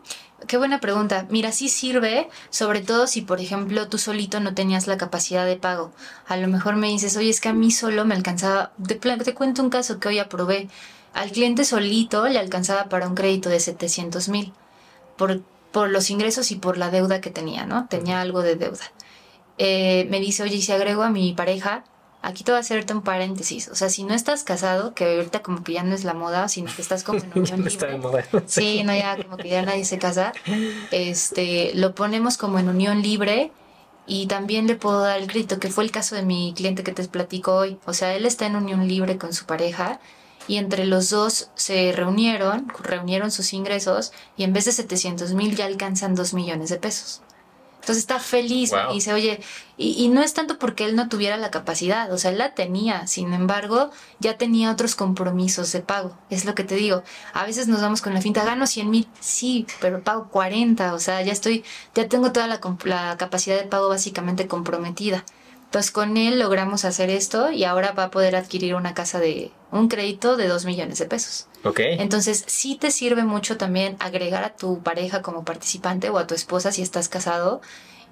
Qué 0.47 0.57
buena 0.57 0.81
pregunta. 0.81 1.27
Mira, 1.31 1.53
sí 1.53 1.69
sirve, 1.69 2.29
sobre 2.49 2.81
todo 2.81 3.07
si, 3.07 3.21
por 3.23 3.41
ejemplo, 3.41 3.89
tú 3.89 3.99
solito 3.99 4.41
no 4.41 4.55
tenías 4.55 4.87
la 4.87 4.97
capacidad 4.97 5.47
de 5.47 5.57
pago. 5.57 5.93
A 6.27 6.37
lo 6.37 6.49
mejor 6.49 6.77
me 6.77 6.89
dices, 6.89 7.17
oye, 7.17 7.31
es 7.31 7.41
que 7.41 7.51
a 7.51 7.53
mí 7.53 7.71
solo 7.71 8.05
me 8.05 8.15
alcanzaba. 8.15 8.73
Te, 8.87 8.97
te 8.97 9.35
cuento 9.35 9.63
un 9.63 9.71
caso 9.71 10.01
que 10.01 10.09
hoy 10.09 10.19
aprobé. 10.19 10.69
Al 11.13 11.31
cliente 11.31 11.65
solito 11.65 12.27
le 12.29 12.39
alcanzaba 12.39 12.89
para 12.89 13.07
un 13.07 13.15
crédito 13.15 13.49
de 13.49 13.61
700 13.61 14.29
mil 14.29 14.53
por, 15.17 15.43
por 15.73 15.91
los 15.91 16.11
ingresos 16.11 16.51
y 16.51 16.57
por 16.57 16.79
la 16.79 16.91
deuda 16.91 17.21
que 17.21 17.31
tenía, 17.31 17.67
¿no? 17.67 17.87
Tenía 17.89 18.21
algo 18.21 18.43
de 18.43 18.57
deuda. 18.57 18.93
Eh, 19.59 20.07
me 20.11 20.21
dice, 20.21 20.43
oye, 20.43 20.57
y 20.57 20.63
si 20.63 20.73
agrego 20.73 21.03
a 21.03 21.11
mi 21.11 21.33
pareja, 21.35 21.85
aquí 22.23 22.45
te 22.45 22.53
voy 22.53 22.59
a 22.59 22.61
hacerte 22.61 22.93
un 22.93 23.03
paréntesis. 23.03 23.69
O 23.69 23.75
sea, 23.75 23.89
si 23.89 24.05
no 24.05 24.15
estás 24.15 24.45
casado, 24.45 24.95
que 24.95 25.17
ahorita 25.17 25.43
como 25.43 25.63
que 25.63 25.75
ya 25.75 25.83
no 25.83 25.95
es 25.95 26.05
la 26.05 26.15
moda, 26.15 26.49
sino 26.49 26.75
que 26.75 26.83
estás 26.83 27.05
como 27.05 27.21
en 27.21 27.33
unión 27.35 27.65
libre. 27.65 27.99
sí, 28.47 28.83
no, 28.85 28.95
ya 28.95 29.17
como 29.17 29.37
que 29.37 29.49
ya 29.49 29.63
nadie 29.63 29.85
se 29.85 29.99
casa. 29.99 30.33
Este, 30.91 31.73
lo 31.75 31.95
ponemos 31.95 32.37
como 32.37 32.59
en 32.59 32.69
unión 32.69 33.03
libre 33.03 33.53
y 34.07 34.27
también 34.27 34.67
le 34.67 34.77
puedo 34.77 35.01
dar 35.01 35.21
el 35.21 35.29
crédito, 35.29 35.59
que 35.61 35.71
fue 35.71 35.85
el 35.85 35.91
caso 35.91 36.15
de 36.15 36.23
mi 36.23 36.53
cliente 36.57 36.83
que 36.83 36.93
te 36.93 37.07
platico 37.09 37.55
hoy. 37.55 37.79
O 37.87 37.93
sea, 37.93 38.15
él 38.15 38.27
está 38.27 38.47
en 38.47 38.57
unión 38.57 38.87
libre 38.89 39.19
con 39.19 39.33
su 39.33 39.47
pareja 39.47 40.01
y 40.49 40.57
entre 40.57 40.85
los 40.85 41.11
dos 41.11 41.51
se 41.55 41.93
reunieron, 41.93 42.73
reunieron 42.83 43.31
sus 43.31 43.53
ingresos 43.53 44.13
y 44.37 44.45
en 44.45 44.53
vez 44.53 44.65
de 44.65 44.73
700 44.73 45.33
mil 45.35 45.55
ya 45.55 45.67
alcanzan 45.67 46.15
2 46.15 46.35
millones 46.35 46.71
de 46.71 46.77
pesos. 46.77 47.23
Entonces 47.81 47.99
está 47.99 48.21
feliz 48.21 48.73
y 48.91 48.95
dice, 48.95 49.15
oye, 49.15 49.41
y, 49.79 50.09
no 50.09 50.23
es 50.23 50.35
tanto 50.35 50.59
porque 50.59 50.85
él 50.85 50.95
no 50.95 51.09
tuviera 51.09 51.39
la 51.39 51.51
capacidad, 51.51 52.13
o 52.13 52.19
sea, 52.19 52.31
él 52.31 52.37
la 52.37 52.55
tenía, 52.55 53.07
sin 53.07 53.33
embargo, 53.33 53.91
ya 54.19 54.37
tenía 54.37 54.71
otros 54.71 54.95
compromisos 54.95 55.73
de 55.73 55.81
pago, 55.81 56.17
es 56.29 56.45
lo 56.45 56.55
que 56.55 56.63
te 56.63 56.75
digo. 56.75 57.03
A 57.33 57.47
veces 57.47 57.69
nos 57.69 57.81
vamos 57.81 58.03
con 58.03 58.13
la 58.13 58.21
finta, 58.21 58.45
gano 58.45 58.67
100 58.67 58.91
mil, 58.91 59.09
sí, 59.19 59.67
pero 59.81 60.05
pago 60.05 60.29
40, 60.29 60.93
o 60.93 60.99
sea, 60.99 61.23
ya 61.23 61.33
estoy, 61.33 61.65
ya 61.95 62.07
tengo 62.07 62.33
toda 62.33 62.47
la, 62.47 62.61
la 62.85 63.17
capacidad 63.17 63.57
de 63.57 63.67
pago 63.67 63.89
básicamente 63.89 64.47
comprometida. 64.47 65.25
Entonces 65.65 65.93
con 65.93 66.17
él 66.17 66.39
logramos 66.39 66.85
hacer 66.85 67.11
esto 67.11 67.53
y 67.53 67.65
ahora 67.65 67.93
va 67.93 68.05
a 68.05 68.11
poder 68.11 68.37
adquirir 68.37 68.75
una 68.75 68.93
casa 68.93 69.21
de 69.21 69.53
un 69.71 69.89
crédito 69.89 70.37
de 70.37 70.49
2 70.49 70.65
millones 70.67 70.99
de 70.99 71.07
pesos. 71.07 71.47
Entonces 72.01 72.45
sí 72.47 72.77
te 72.77 72.91
sirve 72.91 73.25
mucho 73.25 73.57
también 73.57 73.97
agregar 74.01 74.45
a 74.45 74.57
tu 74.57 74.83
pareja 74.83 75.23
como 75.23 75.45
participante 75.45 76.09
o 76.09 76.19
a 76.19 76.27
tu 76.27 76.35
esposa 76.35 76.73
si 76.73 76.83
estás 76.83 77.09
casado 77.09 77.61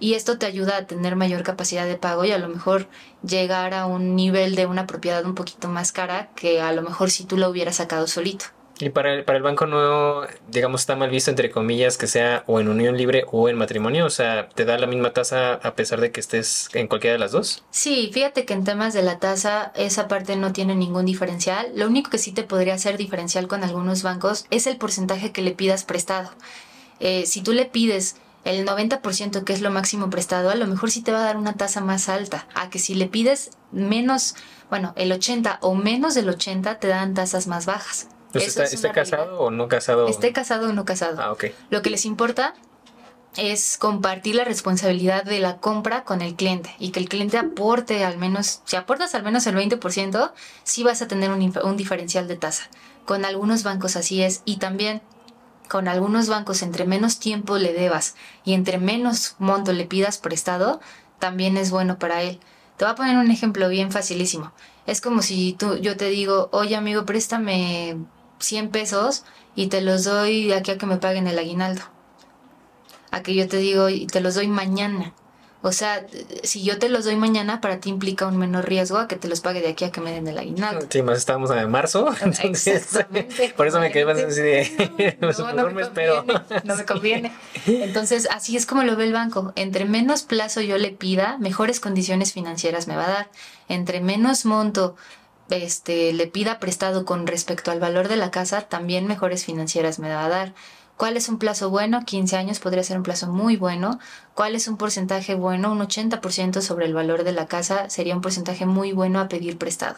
y 0.00 0.14
esto 0.14 0.38
te 0.38 0.46
ayuda 0.46 0.76
a 0.76 0.86
tener 0.86 1.16
mayor 1.16 1.42
capacidad 1.42 1.86
de 1.86 1.96
pago 1.96 2.24
y 2.24 2.32
a 2.32 2.38
lo 2.38 2.48
mejor 2.48 2.88
llegar 3.22 3.74
a 3.74 3.86
un 3.86 4.14
nivel 4.14 4.54
de 4.54 4.66
una 4.66 4.86
propiedad 4.86 5.24
un 5.24 5.34
poquito 5.34 5.68
más 5.68 5.92
cara 5.92 6.28
que 6.36 6.60
a 6.60 6.72
lo 6.72 6.82
mejor 6.82 7.10
si 7.10 7.24
tú 7.24 7.36
lo 7.36 7.48
hubieras 7.48 7.76
sacado 7.76 8.06
solito. 8.06 8.46
Y 8.80 8.90
para 8.90 9.14
el, 9.14 9.24
para 9.24 9.38
el 9.38 9.42
banco 9.42 9.66
no, 9.66 10.22
digamos, 10.48 10.82
está 10.82 10.94
mal 10.94 11.10
visto, 11.10 11.30
entre 11.30 11.50
comillas, 11.50 11.98
que 11.98 12.06
sea 12.06 12.44
o 12.46 12.60
en 12.60 12.68
unión 12.68 12.96
libre 12.96 13.24
o 13.30 13.48
en 13.48 13.56
matrimonio. 13.56 14.06
O 14.06 14.10
sea, 14.10 14.48
¿te 14.48 14.64
da 14.64 14.78
la 14.78 14.86
misma 14.86 15.12
tasa 15.12 15.54
a 15.54 15.74
pesar 15.74 16.00
de 16.00 16.12
que 16.12 16.20
estés 16.20 16.68
en 16.74 16.86
cualquiera 16.86 17.14
de 17.14 17.18
las 17.18 17.32
dos? 17.32 17.64
Sí, 17.70 18.10
fíjate 18.12 18.44
que 18.44 18.54
en 18.54 18.64
temas 18.64 18.94
de 18.94 19.02
la 19.02 19.18
tasa, 19.18 19.72
esa 19.74 20.06
parte 20.06 20.36
no 20.36 20.52
tiene 20.52 20.74
ningún 20.74 21.06
diferencial. 21.06 21.72
Lo 21.74 21.86
único 21.86 22.10
que 22.10 22.18
sí 22.18 22.32
te 22.32 22.44
podría 22.44 22.74
hacer 22.74 22.96
diferencial 22.96 23.48
con 23.48 23.64
algunos 23.64 24.02
bancos 24.02 24.46
es 24.50 24.66
el 24.66 24.76
porcentaje 24.76 25.32
que 25.32 25.42
le 25.42 25.52
pidas 25.52 25.84
prestado. 25.84 26.30
Eh, 27.00 27.26
si 27.26 27.42
tú 27.42 27.52
le 27.52 27.64
pides 27.64 28.16
el 28.44 28.66
90% 28.66 29.44
que 29.44 29.52
es 29.52 29.60
lo 29.60 29.70
máximo 29.70 30.08
prestado, 30.10 30.50
a 30.50 30.54
lo 30.54 30.66
mejor 30.66 30.90
sí 30.90 31.02
te 31.02 31.12
va 31.12 31.18
a 31.18 31.24
dar 31.24 31.36
una 31.36 31.54
tasa 31.54 31.80
más 31.80 32.08
alta. 32.08 32.46
A 32.54 32.70
que 32.70 32.78
si 32.78 32.94
le 32.94 33.06
pides 33.06 33.50
menos, 33.72 34.36
bueno, 34.70 34.92
el 34.96 35.10
80 35.10 35.58
o 35.62 35.74
menos 35.74 36.14
del 36.14 36.28
80 36.28 36.78
te 36.78 36.86
dan 36.86 37.14
tasas 37.14 37.48
más 37.48 37.66
bajas. 37.66 38.08
¿Está, 38.34 38.64
está 38.64 38.92
casado 38.92 39.40
o 39.40 39.50
no 39.50 39.68
casado? 39.68 40.06
Esté 40.08 40.32
casado 40.32 40.70
o 40.70 40.72
no 40.72 40.84
casado. 40.84 41.20
Ah, 41.20 41.32
ok. 41.32 41.46
Lo 41.70 41.82
que 41.82 41.90
les 41.90 42.04
importa 42.04 42.54
es 43.36 43.78
compartir 43.78 44.34
la 44.34 44.44
responsabilidad 44.44 45.24
de 45.24 45.38
la 45.38 45.58
compra 45.58 46.04
con 46.04 46.22
el 46.22 46.34
cliente 46.34 46.74
y 46.78 46.90
que 46.90 47.00
el 47.00 47.08
cliente 47.08 47.38
aporte 47.38 48.04
al 48.04 48.18
menos, 48.18 48.62
si 48.64 48.76
aportas 48.76 49.14
al 49.14 49.22
menos 49.22 49.46
el 49.46 49.54
20%, 49.54 50.32
sí 50.64 50.82
vas 50.82 51.02
a 51.02 51.08
tener 51.08 51.30
un, 51.30 51.52
un 51.62 51.76
diferencial 51.76 52.26
de 52.26 52.36
tasa. 52.36 52.68
Con 53.06 53.24
algunos 53.24 53.62
bancos 53.62 53.96
así 53.96 54.22
es 54.22 54.42
y 54.44 54.56
también 54.56 55.02
con 55.68 55.86
algunos 55.86 56.28
bancos 56.28 56.62
entre 56.62 56.84
menos 56.84 57.18
tiempo 57.18 57.58
le 57.58 57.72
debas 57.72 58.16
y 58.44 58.54
entre 58.54 58.78
menos 58.78 59.36
monto 59.38 59.72
le 59.72 59.84
pidas 59.84 60.18
prestado, 60.18 60.80
también 61.18 61.56
es 61.56 61.70
bueno 61.70 61.98
para 61.98 62.22
él. 62.22 62.40
Te 62.76 62.84
voy 62.84 62.92
a 62.92 62.96
poner 62.96 63.16
un 63.18 63.30
ejemplo 63.30 63.68
bien 63.68 63.92
facilísimo. 63.92 64.52
Es 64.86 65.00
como 65.00 65.22
si 65.22 65.52
tú, 65.52 65.76
yo 65.76 65.96
te 65.96 66.08
digo, 66.08 66.48
oye 66.52 66.76
amigo, 66.76 67.04
préstame 67.04 67.96
100 68.38 68.70
pesos 68.70 69.24
y 69.54 69.68
te 69.68 69.80
los 69.80 70.04
doy 70.04 70.46
de 70.46 70.54
aquí 70.54 70.70
a 70.70 70.78
que 70.78 70.86
me 70.86 70.98
paguen 70.98 71.26
el 71.26 71.38
aguinaldo. 71.38 71.82
A 73.10 73.22
que 73.22 73.34
yo 73.34 73.48
te 73.48 73.56
digo, 73.56 73.88
y 73.88 74.06
te 74.06 74.20
los 74.20 74.34
doy 74.34 74.48
mañana. 74.48 75.14
O 75.60 75.72
sea, 75.72 76.06
si 76.44 76.62
yo 76.62 76.78
te 76.78 76.88
los 76.88 77.04
doy 77.04 77.16
mañana, 77.16 77.60
para 77.60 77.80
ti 77.80 77.90
implica 77.90 78.28
un 78.28 78.36
menor 78.36 78.68
riesgo 78.68 78.96
a 78.98 79.08
que 79.08 79.16
te 79.16 79.26
los 79.26 79.40
pague 79.40 79.60
de 79.60 79.68
aquí 79.68 79.84
a 79.84 79.90
que 79.90 80.00
me 80.00 80.12
den 80.12 80.28
el 80.28 80.38
aguinaldo. 80.38 80.86
Sí, 80.88 81.02
más 81.02 81.18
estamos 81.18 81.50
en 81.50 81.68
marzo. 81.68 82.14
Entonces, 82.20 82.86
por 83.56 83.66
eso 83.66 83.80
me 83.80 83.90
quedé 83.90 84.04
más 84.04 84.18
así 84.18 84.40
de. 84.40 85.16
pues, 85.20 85.38
no, 85.40 85.52
no 85.52 85.70
me, 85.70 85.82
espero. 85.82 86.24
No 86.62 86.76
me 86.76 86.84
conviene. 86.84 87.32
Entonces, 87.66 88.28
así 88.30 88.56
es 88.56 88.66
como 88.66 88.84
lo 88.84 88.94
ve 88.94 89.04
el 89.04 89.12
banco. 89.12 89.52
Entre 89.56 89.84
menos 89.84 90.22
plazo 90.22 90.60
yo 90.60 90.78
le 90.78 90.92
pida, 90.92 91.38
mejores 91.38 91.80
condiciones 91.80 92.32
financieras 92.32 92.86
me 92.86 92.94
va 92.94 93.06
a 93.06 93.10
dar. 93.10 93.30
Entre 93.68 94.00
menos 94.00 94.44
monto 94.44 94.94
este, 95.50 96.12
le 96.12 96.26
pida 96.26 96.60
prestado 96.60 97.04
con 97.04 97.26
respecto 97.26 97.70
al 97.70 97.80
valor 97.80 98.08
de 98.08 98.16
la 98.16 98.30
casa, 98.30 98.62
también 98.62 99.06
mejores 99.06 99.44
financieras 99.44 99.98
me 99.98 100.08
va 100.08 100.24
a 100.24 100.28
dar. 100.28 100.54
¿Cuál 100.98 101.16
es 101.16 101.28
un 101.28 101.38
plazo 101.38 101.70
bueno? 101.70 102.04
15 102.04 102.36
años 102.36 102.58
podría 102.58 102.82
ser 102.82 102.96
un 102.96 103.04
plazo 103.04 103.28
muy 103.28 103.56
bueno. 103.56 104.00
¿Cuál 104.34 104.56
es 104.56 104.66
un 104.66 104.76
porcentaje 104.76 105.36
bueno? 105.36 105.70
Un 105.70 105.78
80% 105.78 106.60
sobre 106.60 106.86
el 106.86 106.92
valor 106.92 107.22
de 107.22 107.30
la 107.30 107.46
casa 107.46 107.88
sería 107.88 108.16
un 108.16 108.20
porcentaje 108.20 108.66
muy 108.66 108.90
bueno 108.90 109.20
a 109.20 109.28
pedir 109.28 109.58
prestado. 109.58 109.96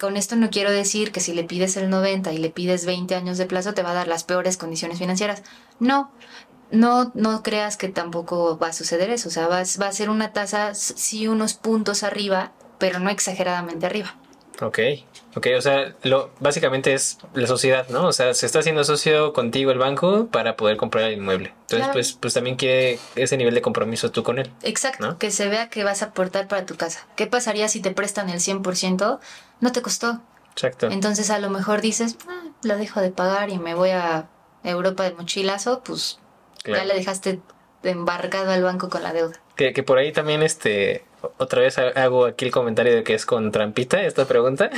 Con 0.00 0.16
esto 0.16 0.34
no 0.36 0.48
quiero 0.48 0.70
decir 0.70 1.12
que 1.12 1.20
si 1.20 1.34
le 1.34 1.44
pides 1.44 1.76
el 1.76 1.90
90 1.90 2.32
y 2.32 2.38
le 2.38 2.48
pides 2.48 2.86
20 2.86 3.14
años 3.16 3.36
de 3.36 3.44
plazo 3.44 3.74
te 3.74 3.82
va 3.82 3.90
a 3.90 3.94
dar 3.94 4.08
las 4.08 4.24
peores 4.24 4.56
condiciones 4.56 4.98
financieras. 4.98 5.42
No, 5.78 6.10
no, 6.70 7.12
no 7.14 7.42
creas 7.42 7.76
que 7.76 7.88
tampoco 7.88 8.58
va 8.58 8.68
a 8.68 8.72
suceder 8.72 9.10
eso. 9.10 9.28
O 9.28 9.32
sea, 9.32 9.46
va, 9.46 9.62
va 9.80 9.88
a 9.88 9.92
ser 9.92 10.08
una 10.08 10.32
tasa 10.32 10.74
sí 10.74 11.28
unos 11.28 11.52
puntos 11.52 12.02
arriba, 12.02 12.52
pero 12.78 12.98
no 12.98 13.10
exageradamente 13.10 13.84
arriba. 13.84 14.14
Ok, 14.60 14.78
ok, 15.36 15.46
o 15.56 15.60
sea, 15.60 15.94
lo, 16.02 16.30
básicamente 16.40 16.92
es 16.92 17.18
la 17.34 17.46
sociedad, 17.46 17.88
¿no? 17.90 18.08
O 18.08 18.12
sea, 18.12 18.34
se 18.34 18.44
está 18.44 18.58
haciendo 18.58 18.82
socio 18.82 19.32
contigo 19.32 19.70
el 19.70 19.78
banco 19.78 20.26
para 20.26 20.56
poder 20.56 20.76
comprar 20.76 21.04
el 21.04 21.18
inmueble. 21.18 21.50
Entonces, 21.60 21.78
Claro. 21.78 21.92
pues, 21.92 22.12
pues 22.14 22.34
también 22.34 22.56
quiere 22.56 22.98
ese 23.14 23.36
nivel 23.36 23.54
de 23.54 23.62
compromiso 23.62 24.10
tú 24.10 24.24
con 24.24 24.38
él. 24.40 24.50
Exacto, 24.62 25.06
¿No? 25.06 25.18
que 25.18 25.30
se 25.30 25.48
vea 25.48 25.68
que 25.70 25.84
vas 25.84 26.02
a 26.02 26.06
aportar 26.06 26.48
para 26.48 26.66
tu 26.66 26.76
casa. 26.76 27.06
¿Qué 27.14 27.26
pasaría 27.28 27.68
si 27.68 27.80
te 27.80 27.92
prestan 27.92 28.30
el 28.30 28.40
100%? 28.40 29.20
No 29.60 29.70
te 29.72 29.80
costó. 29.80 30.20
Exacto. 30.52 30.88
Entonces 30.90 31.30
a 31.30 31.38
lo 31.38 31.50
mejor 31.50 31.80
dices, 31.80 32.16
"Ah, 32.28 32.42
lo 32.64 32.76
dejo 32.76 33.00
de 33.00 33.10
pagar 33.12 33.50
y 33.50 33.58
me 33.58 33.74
voy 33.76 33.90
a 33.90 34.28
Europa 34.64 35.04
de 35.04 35.12
mochilazo, 35.14 35.82
pues 35.84 36.18
Claro. 36.64 36.82
ya 36.82 36.84
le 36.88 36.94
dejaste 36.94 37.40
embarcado 37.84 38.50
al 38.50 38.64
banco 38.64 38.88
con 38.88 39.04
la 39.04 39.12
deuda. 39.12 39.36
Que, 39.54 39.72
que 39.72 39.84
por 39.84 39.98
ahí 39.98 40.10
también, 40.12 40.42
este, 40.42 41.04
otra 41.38 41.60
vez 41.62 41.78
ha- 41.78 41.88
hago 41.88 42.26
aquí 42.26 42.44
el 42.46 42.50
comentario 42.50 42.94
de 42.94 43.04
que 43.04 43.14
es 43.14 43.26
con 43.26 43.52
trampita 43.52 44.02
esta 44.02 44.26
pregunta. 44.26 44.70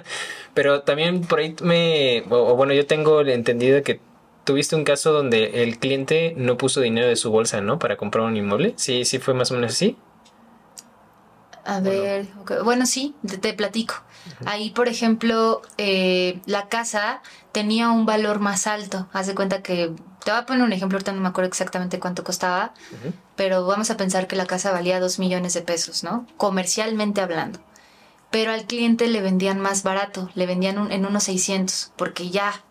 Pero 0.54 0.82
también 0.82 1.22
por 1.22 1.40
ahí 1.40 1.54
me, 1.62 2.24
o, 2.30 2.54
bueno, 2.56 2.72
yo 2.74 2.86
tengo 2.86 3.20
entendido 3.22 3.82
que 3.82 4.00
tuviste 4.44 4.76
un 4.76 4.84
caso 4.84 5.12
donde 5.12 5.62
el 5.62 5.78
cliente 5.78 6.34
no 6.36 6.56
puso 6.56 6.80
dinero 6.80 7.06
de 7.08 7.16
su 7.16 7.30
bolsa, 7.30 7.60
¿no? 7.60 7.78
Para 7.78 7.96
comprar 7.96 8.24
un 8.24 8.36
inmueble. 8.36 8.74
Sí, 8.76 9.04
sí 9.04 9.18
fue 9.18 9.34
más 9.34 9.50
o 9.50 9.54
menos 9.54 9.72
así. 9.72 9.96
A 11.64 11.80
ver, 11.80 12.26
bueno, 12.64 12.86
sí, 12.86 13.14
te, 13.26 13.36
te 13.36 13.52
platico. 13.52 13.94
Ahí, 14.46 14.70
por 14.70 14.88
ejemplo, 14.88 15.60
eh, 15.76 16.40
la 16.46 16.68
casa 16.68 17.20
tenía 17.52 17.90
un 17.90 18.06
valor 18.06 18.38
más 18.38 18.66
alto. 18.66 19.06
Haz 19.12 19.26
de 19.26 19.34
cuenta 19.34 19.62
que, 19.62 19.92
te 20.28 20.32
voy 20.32 20.42
a 20.42 20.44
poner 20.44 20.62
un 20.62 20.74
ejemplo, 20.74 20.96
ahorita 20.96 21.12
no 21.12 21.22
me 21.22 21.28
acuerdo 21.28 21.48
exactamente 21.48 21.98
cuánto 21.98 22.22
costaba, 22.22 22.74
pero 23.34 23.64
vamos 23.64 23.88
a 23.90 23.96
pensar 23.96 24.26
que 24.26 24.36
la 24.36 24.44
casa 24.44 24.70
valía 24.72 25.00
2 25.00 25.18
millones 25.18 25.54
de 25.54 25.62
pesos, 25.62 26.04
¿no? 26.04 26.26
Comercialmente 26.36 27.22
hablando. 27.22 27.60
Pero 28.30 28.52
al 28.52 28.66
cliente 28.66 29.06
le 29.08 29.22
vendían 29.22 29.58
más 29.58 29.84
barato, 29.84 30.28
le 30.34 30.44
vendían 30.44 30.76
un- 30.78 30.92
en 30.92 31.06
unos 31.06 31.24
600, 31.24 31.92
porque 31.96 32.28
ya 32.28 32.62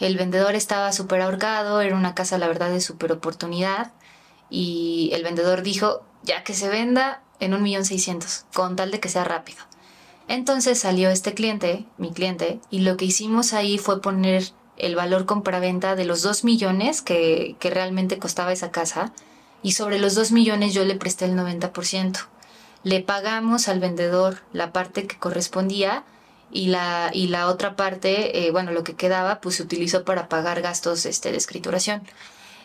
el 0.00 0.16
vendedor 0.16 0.56
estaba 0.56 0.90
súper 0.90 1.20
ahorcado, 1.20 1.80
era 1.80 1.94
una 1.94 2.16
casa, 2.16 2.38
la 2.38 2.48
verdad, 2.48 2.70
de 2.70 2.80
súper 2.80 3.12
oportunidad, 3.12 3.92
y 4.50 5.10
el 5.12 5.22
vendedor 5.22 5.62
dijo, 5.62 6.02
ya 6.24 6.42
que 6.42 6.54
se 6.54 6.68
venda 6.68 7.22
en 7.38 7.54
un 7.54 7.62
millón 7.62 7.84
seiscientos, 7.84 8.46
con 8.52 8.74
tal 8.74 8.90
de 8.90 8.98
que 8.98 9.08
sea 9.08 9.22
rápido. 9.22 9.58
Entonces 10.26 10.80
salió 10.80 11.08
este 11.10 11.34
cliente, 11.34 11.86
mi 11.98 12.10
cliente, 12.10 12.58
y 12.68 12.80
lo 12.80 12.96
que 12.96 13.04
hicimos 13.04 13.52
ahí 13.52 13.78
fue 13.78 14.02
poner 14.02 14.42
el 14.76 14.96
valor 14.96 15.26
compraventa 15.26 15.96
de 15.96 16.04
los 16.04 16.22
2 16.22 16.44
millones 16.44 17.02
que, 17.02 17.56
que 17.58 17.70
realmente 17.70 18.18
costaba 18.18 18.52
esa 18.52 18.70
casa, 18.70 19.12
y 19.62 19.72
sobre 19.72 19.98
los 19.98 20.14
2 20.14 20.32
millones 20.32 20.74
yo 20.74 20.84
le 20.84 20.94
presté 20.94 21.24
el 21.24 21.36
90%. 21.36 22.26
Le 22.82 23.00
pagamos 23.00 23.68
al 23.68 23.80
vendedor 23.80 24.42
la 24.52 24.72
parte 24.72 25.06
que 25.06 25.18
correspondía 25.18 26.04
y 26.52 26.68
la, 26.68 27.10
y 27.12 27.28
la 27.28 27.48
otra 27.48 27.74
parte, 27.74 28.46
eh, 28.46 28.50
bueno, 28.52 28.70
lo 28.70 28.84
que 28.84 28.94
quedaba, 28.94 29.40
pues 29.40 29.56
se 29.56 29.62
utilizó 29.62 30.04
para 30.04 30.28
pagar 30.28 30.62
gastos 30.62 31.04
este, 31.06 31.32
de 31.32 31.38
escrituración. 31.38 32.02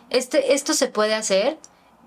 Este, 0.09 0.53
esto 0.53 0.73
se 0.73 0.87
puede 0.87 1.15
hacer 1.15 1.57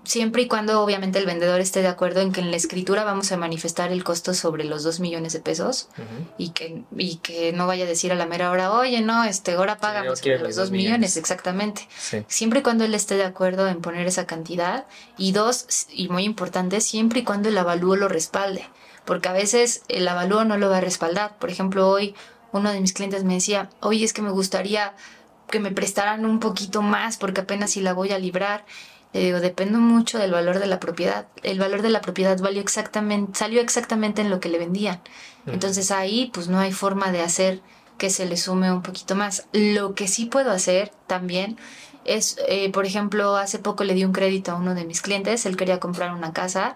siempre 0.05 0.43
y 0.43 0.47
cuando 0.47 0.81
obviamente 0.81 1.19
el 1.19 1.25
vendedor 1.25 1.59
esté 1.59 1.81
de 1.81 1.87
acuerdo 1.87 2.21
en 2.21 2.31
que 2.31 2.41
en 2.41 2.51
la 2.51 2.57
escritura 2.57 3.03
vamos 3.03 3.31
a 3.31 3.37
manifestar 3.37 3.91
el 3.91 4.03
costo 4.03 4.33
sobre 4.33 4.63
los 4.63 4.83
2 4.83 4.99
millones 4.99 5.33
de 5.33 5.39
pesos 5.39 5.89
y 6.37 6.49
que, 6.49 6.83
y 6.97 7.17
que 7.17 7.51
no 7.53 7.67
vaya 7.67 7.85
a 7.85 7.87
decir 7.87 8.11
a 8.11 8.15
la 8.15 8.25
mera 8.25 8.51
hora, 8.51 8.71
oye, 8.71 9.01
no, 9.01 9.23
este, 9.23 9.53
ahora 9.53 9.77
sobre 9.79 10.05
los 10.05 10.25
los 10.25 10.55
dos 10.55 10.65
2 10.65 10.71
millones, 10.71 10.71
millones. 10.71 11.17
exactamente. 11.17 11.87
Sí. 11.97 12.23
Siempre 12.27 12.59
y 12.59 12.63
cuando 12.63 12.85
él 12.85 12.93
esté 12.93 13.15
de 13.15 13.25
acuerdo 13.25 13.67
en 13.67 13.81
poner 13.81 14.07
esa 14.07 14.25
cantidad. 14.25 14.85
Y 15.17 15.31
dos, 15.31 15.87
y 15.89 16.09
muy 16.09 16.23
importante, 16.23 16.81
siempre 16.81 17.19
y 17.19 17.23
cuando 17.23 17.49
el 17.49 17.57
avalúo 17.57 17.95
lo 17.95 18.07
respalde. 18.07 18.65
Porque 19.05 19.29
a 19.29 19.33
veces 19.33 19.83
el 19.87 20.07
avalúo 20.07 20.45
no 20.45 20.57
lo 20.57 20.69
va 20.69 20.77
a 20.77 20.81
respaldar. 20.81 21.37
Por 21.37 21.49
ejemplo, 21.49 21.89
hoy 21.89 22.15
uno 22.51 22.71
de 22.71 22.81
mis 22.81 22.93
clientes 22.93 23.23
me 23.23 23.35
decía, 23.35 23.69
oye, 23.81 24.03
es 24.03 24.13
que 24.13 24.21
me 24.21 24.31
gustaría 24.31 24.93
que 25.49 25.59
me 25.59 25.71
prestaran 25.71 26.25
un 26.25 26.39
poquito 26.39 26.81
más 26.81 27.17
porque 27.17 27.41
apenas 27.41 27.71
si 27.71 27.81
la 27.81 27.93
voy 27.93 28.11
a 28.11 28.19
librar. 28.19 28.65
Le 29.15 29.23
digo, 29.23 29.39
depende 29.39 29.77
mucho 29.77 30.19
del 30.19 30.33
valor 30.33 30.59
de 30.59 30.67
la 30.67 30.81
propiedad. 30.81 31.25
El 31.41 31.57
valor 31.57 31.81
de 31.81 31.89
la 31.89 32.01
propiedad 32.01 32.37
valió 32.37 32.59
exactamente, 32.59 33.39
salió 33.39 33.61
exactamente 33.61 34.21
en 34.21 34.29
lo 34.29 34.41
que 34.41 34.49
le 34.49 34.59
vendían. 34.59 34.99
Entonces 35.45 35.89
ahí 35.89 36.29
pues 36.33 36.49
no 36.49 36.59
hay 36.59 36.73
forma 36.73 37.13
de 37.13 37.21
hacer 37.21 37.61
que 37.97 38.09
se 38.09 38.25
le 38.25 38.35
sume 38.35 38.73
un 38.73 38.81
poquito 38.81 39.15
más. 39.15 39.47
Lo 39.53 39.95
que 39.95 40.09
sí 40.09 40.25
puedo 40.25 40.51
hacer 40.51 40.91
también 41.07 41.55
es, 42.03 42.35
eh, 42.49 42.69
por 42.73 42.85
ejemplo, 42.85 43.37
hace 43.37 43.57
poco 43.57 43.85
le 43.85 43.93
di 43.93 44.03
un 44.03 44.11
crédito 44.11 44.51
a 44.51 44.55
uno 44.55 44.75
de 44.75 44.83
mis 44.83 45.01
clientes, 45.01 45.45
él 45.45 45.55
quería 45.55 45.79
comprar 45.79 46.13
una 46.13 46.33
casa, 46.33 46.75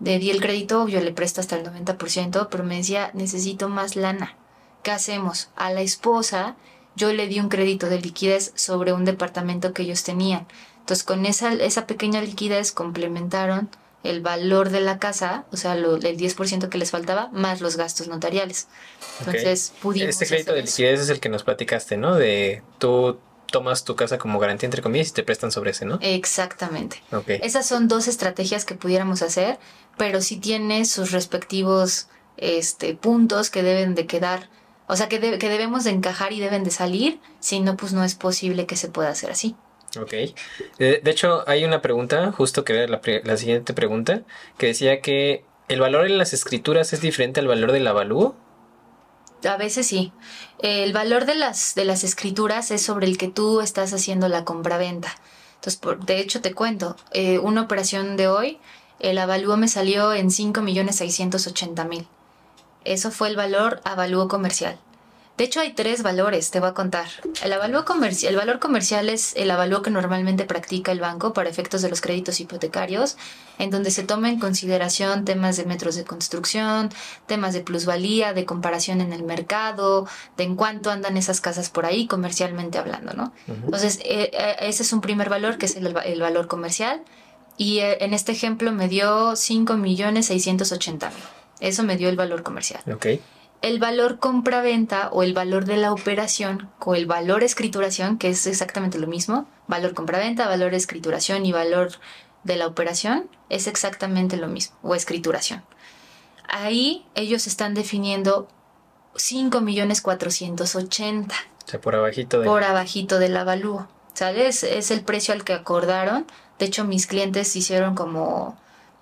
le 0.00 0.18
di 0.18 0.30
el 0.30 0.40
crédito, 0.40 0.88
yo 0.88 1.00
le 1.00 1.12
presto 1.12 1.40
hasta 1.40 1.54
el 1.54 1.64
90%, 1.64 2.48
pero 2.50 2.64
me 2.64 2.78
decía, 2.78 3.12
necesito 3.14 3.68
más 3.68 3.94
lana. 3.94 4.34
¿Qué 4.82 4.90
hacemos? 4.90 5.50
A 5.54 5.70
la 5.70 5.82
esposa 5.82 6.56
yo 6.96 7.12
le 7.12 7.28
di 7.28 7.38
un 7.38 7.48
crédito 7.48 7.88
de 7.88 8.00
liquidez 8.00 8.50
sobre 8.56 8.92
un 8.92 9.04
departamento 9.04 9.72
que 9.72 9.82
ellos 9.82 10.02
tenían. 10.02 10.48
Entonces 10.86 11.02
con 11.02 11.26
esa, 11.26 11.52
esa 11.52 11.84
pequeña 11.88 12.20
liquidez 12.20 12.70
complementaron 12.70 13.68
el 14.04 14.20
valor 14.20 14.70
de 14.70 14.80
la 14.80 15.00
casa, 15.00 15.44
o 15.50 15.56
sea, 15.56 15.74
lo, 15.74 15.96
el 15.96 16.16
10% 16.16 16.68
que 16.68 16.78
les 16.78 16.92
faltaba, 16.92 17.28
más 17.32 17.60
los 17.60 17.76
gastos 17.76 18.06
notariales. 18.06 18.68
Entonces 19.18 19.72
pudimos. 19.82 20.10
Este 20.10 20.26
crédito 20.26 20.52
de 20.52 20.62
liquidez 20.62 21.00
es 21.00 21.08
el 21.08 21.18
que 21.18 21.28
nos 21.28 21.42
platicaste, 21.42 21.96
¿no? 21.96 22.14
De 22.14 22.62
tú 22.78 23.18
tomas 23.50 23.82
tu 23.82 23.96
casa 23.96 24.16
como 24.18 24.38
garantía 24.38 24.68
entre 24.68 24.80
comillas 24.80 25.08
y 25.08 25.12
te 25.12 25.24
prestan 25.24 25.50
sobre 25.50 25.72
ese, 25.72 25.86
¿no? 25.86 25.98
Exactamente. 26.02 27.02
Ok. 27.10 27.30
Esas 27.30 27.66
son 27.66 27.88
dos 27.88 28.06
estrategias 28.06 28.64
que 28.64 28.76
pudiéramos 28.76 29.22
hacer, 29.22 29.58
pero 29.98 30.20
sí 30.20 30.36
tiene 30.36 30.84
sus 30.84 31.10
respectivos 31.10 32.06
este, 32.36 32.94
puntos 32.94 33.50
que 33.50 33.64
deben 33.64 33.96
de 33.96 34.06
quedar, 34.06 34.48
o 34.86 34.94
sea, 34.94 35.08
que, 35.08 35.18
de- 35.18 35.38
que 35.38 35.48
debemos 35.48 35.82
de 35.82 35.90
encajar 35.90 36.32
y 36.32 36.38
deben 36.38 36.62
de 36.62 36.70
salir, 36.70 37.18
si 37.40 37.58
no, 37.58 37.76
pues 37.76 37.92
no 37.92 38.04
es 38.04 38.14
posible 38.14 38.66
que 38.66 38.76
se 38.76 38.88
pueda 38.88 39.08
hacer 39.08 39.32
así. 39.32 39.56
Ok. 39.98 40.12
De, 40.78 41.00
de 41.02 41.10
hecho, 41.10 41.44
hay 41.46 41.64
una 41.64 41.80
pregunta, 41.82 42.32
justo 42.32 42.64
que 42.64 42.86
la 42.86 43.36
siguiente 43.36 43.72
pregunta, 43.72 44.22
que 44.58 44.66
decía 44.66 45.00
que 45.00 45.44
el 45.68 45.80
valor 45.80 46.06
en 46.06 46.18
las 46.18 46.32
escrituras 46.32 46.92
es 46.92 47.00
diferente 47.00 47.40
al 47.40 47.48
valor 47.48 47.72
del 47.72 47.86
avalúo. 47.86 48.36
A 49.44 49.56
veces 49.56 49.86
sí. 49.86 50.12
El 50.60 50.92
valor 50.92 51.26
de 51.26 51.34
las, 51.34 51.74
de 51.74 51.84
las 51.84 52.04
escrituras 52.04 52.70
es 52.70 52.82
sobre 52.82 53.06
el 53.06 53.18
que 53.18 53.28
tú 53.28 53.60
estás 53.60 53.92
haciendo 53.92 54.28
la 54.28 54.44
compraventa. 54.44 55.14
Entonces, 55.56 55.76
por, 55.76 56.04
de 56.04 56.20
hecho, 56.20 56.40
te 56.40 56.54
cuento, 56.54 56.96
eh, 57.12 57.38
una 57.38 57.62
operación 57.62 58.16
de 58.16 58.28
hoy, 58.28 58.58
el 59.00 59.18
avalúo 59.18 59.56
me 59.56 59.68
salió 59.68 60.12
en 60.14 60.28
5.680.000. 60.28 62.06
Eso 62.84 63.10
fue 63.10 63.28
el 63.28 63.36
valor 63.36 63.80
avalúo 63.84 64.28
comercial. 64.28 64.78
De 65.36 65.44
hecho, 65.44 65.60
hay 65.60 65.74
tres 65.74 66.02
valores, 66.02 66.50
te 66.50 66.60
voy 66.60 66.70
a 66.70 66.72
contar. 66.72 67.06
El, 67.42 67.52
avalúo 67.52 67.84
comercial, 67.84 68.32
el 68.32 68.38
valor 68.38 68.58
comercial 68.58 69.10
es 69.10 69.34
el 69.36 69.50
avalúo 69.50 69.82
que 69.82 69.90
normalmente 69.90 70.44
practica 70.44 70.92
el 70.92 71.00
banco 71.00 71.34
para 71.34 71.50
efectos 71.50 71.82
de 71.82 71.90
los 71.90 72.00
créditos 72.00 72.40
hipotecarios, 72.40 73.18
en 73.58 73.70
donde 73.70 73.90
se 73.90 74.02
toma 74.02 74.30
en 74.30 74.38
consideración 74.38 75.26
temas 75.26 75.58
de 75.58 75.66
metros 75.66 75.94
de 75.94 76.04
construcción, 76.04 76.88
temas 77.26 77.52
de 77.52 77.60
plusvalía, 77.60 78.32
de 78.32 78.46
comparación 78.46 79.02
en 79.02 79.12
el 79.12 79.24
mercado, 79.24 80.06
de 80.38 80.44
en 80.44 80.56
cuánto 80.56 80.90
andan 80.90 81.18
esas 81.18 81.42
casas 81.42 81.68
por 81.68 81.84
ahí 81.84 82.06
comercialmente 82.06 82.78
hablando, 82.78 83.12
¿no? 83.12 83.32
Entonces, 83.46 83.98
eh, 84.04 84.30
eh, 84.32 84.56
ese 84.60 84.84
es 84.84 84.92
un 84.94 85.02
primer 85.02 85.28
valor, 85.28 85.58
que 85.58 85.66
es 85.66 85.76
el, 85.76 85.94
el 86.04 86.20
valor 86.20 86.46
comercial, 86.46 87.02
y 87.58 87.80
eh, 87.80 87.98
en 88.04 88.14
este 88.14 88.32
ejemplo 88.32 88.72
me 88.72 88.88
dio 88.88 89.32
5.680.000. 89.32 91.10
Eso 91.60 91.82
me 91.82 91.96
dio 91.96 92.10
el 92.10 92.16
valor 92.16 92.42
comercial 92.42 92.82
Ok. 92.92 93.06
El 93.62 93.78
valor 93.78 94.18
compra-venta 94.18 95.08
o 95.10 95.22
el 95.22 95.34
valor 95.34 95.64
de 95.64 95.76
la 95.76 95.92
operación 95.92 96.70
o 96.80 96.94
el 96.94 97.06
valor 97.06 97.42
escrituración, 97.42 98.18
que 98.18 98.28
es 98.28 98.46
exactamente 98.46 98.98
lo 98.98 99.06
mismo, 99.06 99.48
valor 99.66 99.94
compra-venta, 99.94 100.46
valor 100.46 100.74
escrituración 100.74 101.46
y 101.46 101.52
valor 101.52 101.92
de 102.44 102.56
la 102.56 102.66
operación, 102.66 103.28
es 103.48 103.66
exactamente 103.66 104.36
lo 104.36 104.48
mismo, 104.48 104.76
o 104.82 104.94
escrituración. 104.94 105.64
Ahí 106.48 107.06
ellos 107.14 107.46
están 107.46 107.74
definiendo 107.74 108.48
5.480.000 109.14 111.32
O 111.32 111.68
sea, 111.68 111.80
por 111.80 111.96
abajito 111.96 112.40
de... 112.40 112.46
por 112.46 112.62
abajito 112.62 113.18
del 113.18 113.36
avalúo. 113.36 113.88
¿Sabes? 114.14 114.62
Es 114.62 114.90
el 114.90 115.02
precio 115.02 115.34
al 115.34 115.44
que 115.44 115.52
acordaron. 115.52 116.26
De 116.58 116.64
hecho, 116.64 116.84
mis 116.84 117.06
clientes 117.06 117.54
hicieron 117.54 117.94
como, 117.94 118.58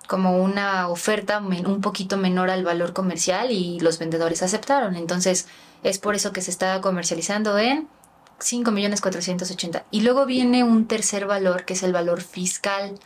como 0.07 0.37
una 0.37 0.87
oferta 0.89 1.39
un 1.39 1.81
poquito 1.81 2.17
menor 2.17 2.49
al 2.49 2.63
valor 2.63 2.93
comercial 2.93 3.51
y 3.51 3.79
los 3.79 3.99
vendedores 3.99 4.43
aceptaron. 4.43 4.95
Entonces, 4.95 5.47
es 5.83 5.99
por 5.99 6.15
eso 6.15 6.31
que 6.31 6.41
se 6.41 6.51
está 6.51 6.79
comercializando 6.81 7.57
en 7.57 7.87
5.480.000. 8.39 9.83
Y 9.91 10.01
luego 10.01 10.25
viene 10.25 10.63
un 10.63 10.87
tercer 10.87 11.25
valor, 11.25 11.65
que 11.65 11.73
es 11.73 11.83
el 11.83 11.93
valor 11.93 12.21
fiscal. 12.21 12.99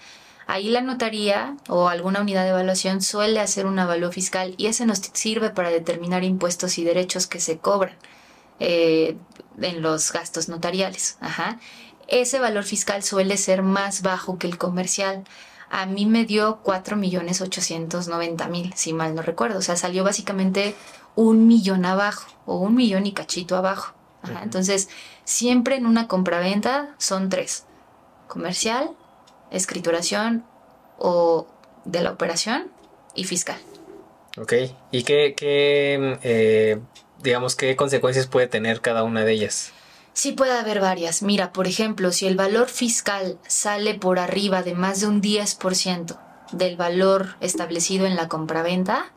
Ahí 0.47 0.69
la 0.69 0.81
notaría 0.81 1.55
o 1.67 1.89
alguna 1.89 2.21
unidad 2.21 2.43
de 2.43 2.49
evaluación 2.49 3.01
suele 3.01 3.39
hacer 3.39 3.67
un 3.67 3.77
avalúo 3.77 4.11
fiscal 4.11 4.55
y 4.57 4.65
ese 4.65 4.85
nos 4.85 4.99
sirve 5.13 5.51
para 5.51 5.69
determinar 5.69 6.23
impuestos 6.23 6.79
y 6.79 6.83
derechos 6.83 7.27
que 7.27 7.39
se 7.39 7.59
cobran 7.59 7.95
eh, 8.59 9.15
en 9.61 9.81
los 9.83 10.11
gastos 10.11 10.49
notariales. 10.49 11.17
Ese 12.07 12.39
valor 12.39 12.63
fiscal 12.63 13.03
suele 13.03 13.37
ser 13.37 13.61
más 13.61 14.01
bajo 14.01 14.39
que 14.39 14.47
el 14.47 14.57
comercial. 14.57 15.23
A 15.69 15.85
mí 15.85 16.05
me 16.05 16.25
dio 16.25 16.61
4.890.000, 16.63 18.73
si 18.73 18.93
mal 18.93 19.15
no 19.15 19.21
recuerdo. 19.21 19.59
O 19.59 19.61
sea, 19.61 19.75
salió 19.75 20.03
básicamente 20.03 20.75
un 21.15 21.47
millón 21.47 21.85
abajo 21.85 22.27
o 22.45 22.57
un 22.57 22.75
millón 22.75 23.05
y 23.05 23.13
cachito 23.13 23.55
abajo. 23.55 23.93
Ajá. 24.21 24.41
Entonces, 24.43 24.89
siempre 25.23 25.75
en 25.75 25.85
una 25.85 26.07
compraventa 26.07 26.95
son 26.97 27.29
tres. 27.29 27.65
Comercial, 28.27 28.91
escrituración 29.51 30.43
o 30.97 31.47
de 31.85 32.01
la 32.01 32.11
operación 32.11 32.71
y 33.15 33.25
fiscal. 33.25 33.57
Ok. 34.37 34.53
¿Y 34.91 35.03
qué, 35.03 35.33
qué 35.35 36.17
eh, 36.23 36.79
digamos, 37.21 37.55
qué 37.55 37.75
consecuencias 37.75 38.27
puede 38.27 38.47
tener 38.47 38.81
cada 38.81 39.03
una 39.03 39.23
de 39.23 39.33
ellas? 39.33 39.71
Sí 40.19 40.33
puede 40.33 40.51
haber 40.51 40.81
varias. 40.81 41.21
Mira, 41.23 41.53
por 41.53 41.65
ejemplo, 41.65 42.11
si 42.11 42.27
el 42.27 42.35
valor 42.35 42.67
fiscal 42.67 43.37
sale 43.47 43.93
por 43.95 44.19
arriba 44.19 44.63
de 44.63 44.73
más 44.73 44.99
de 44.99 45.07
un 45.07 45.21
10% 45.21 46.17
del 46.51 46.75
valor 46.75 47.37
establecido 47.39 48.05
en 48.05 48.17
la 48.17 48.27
compraventa, 48.27 49.13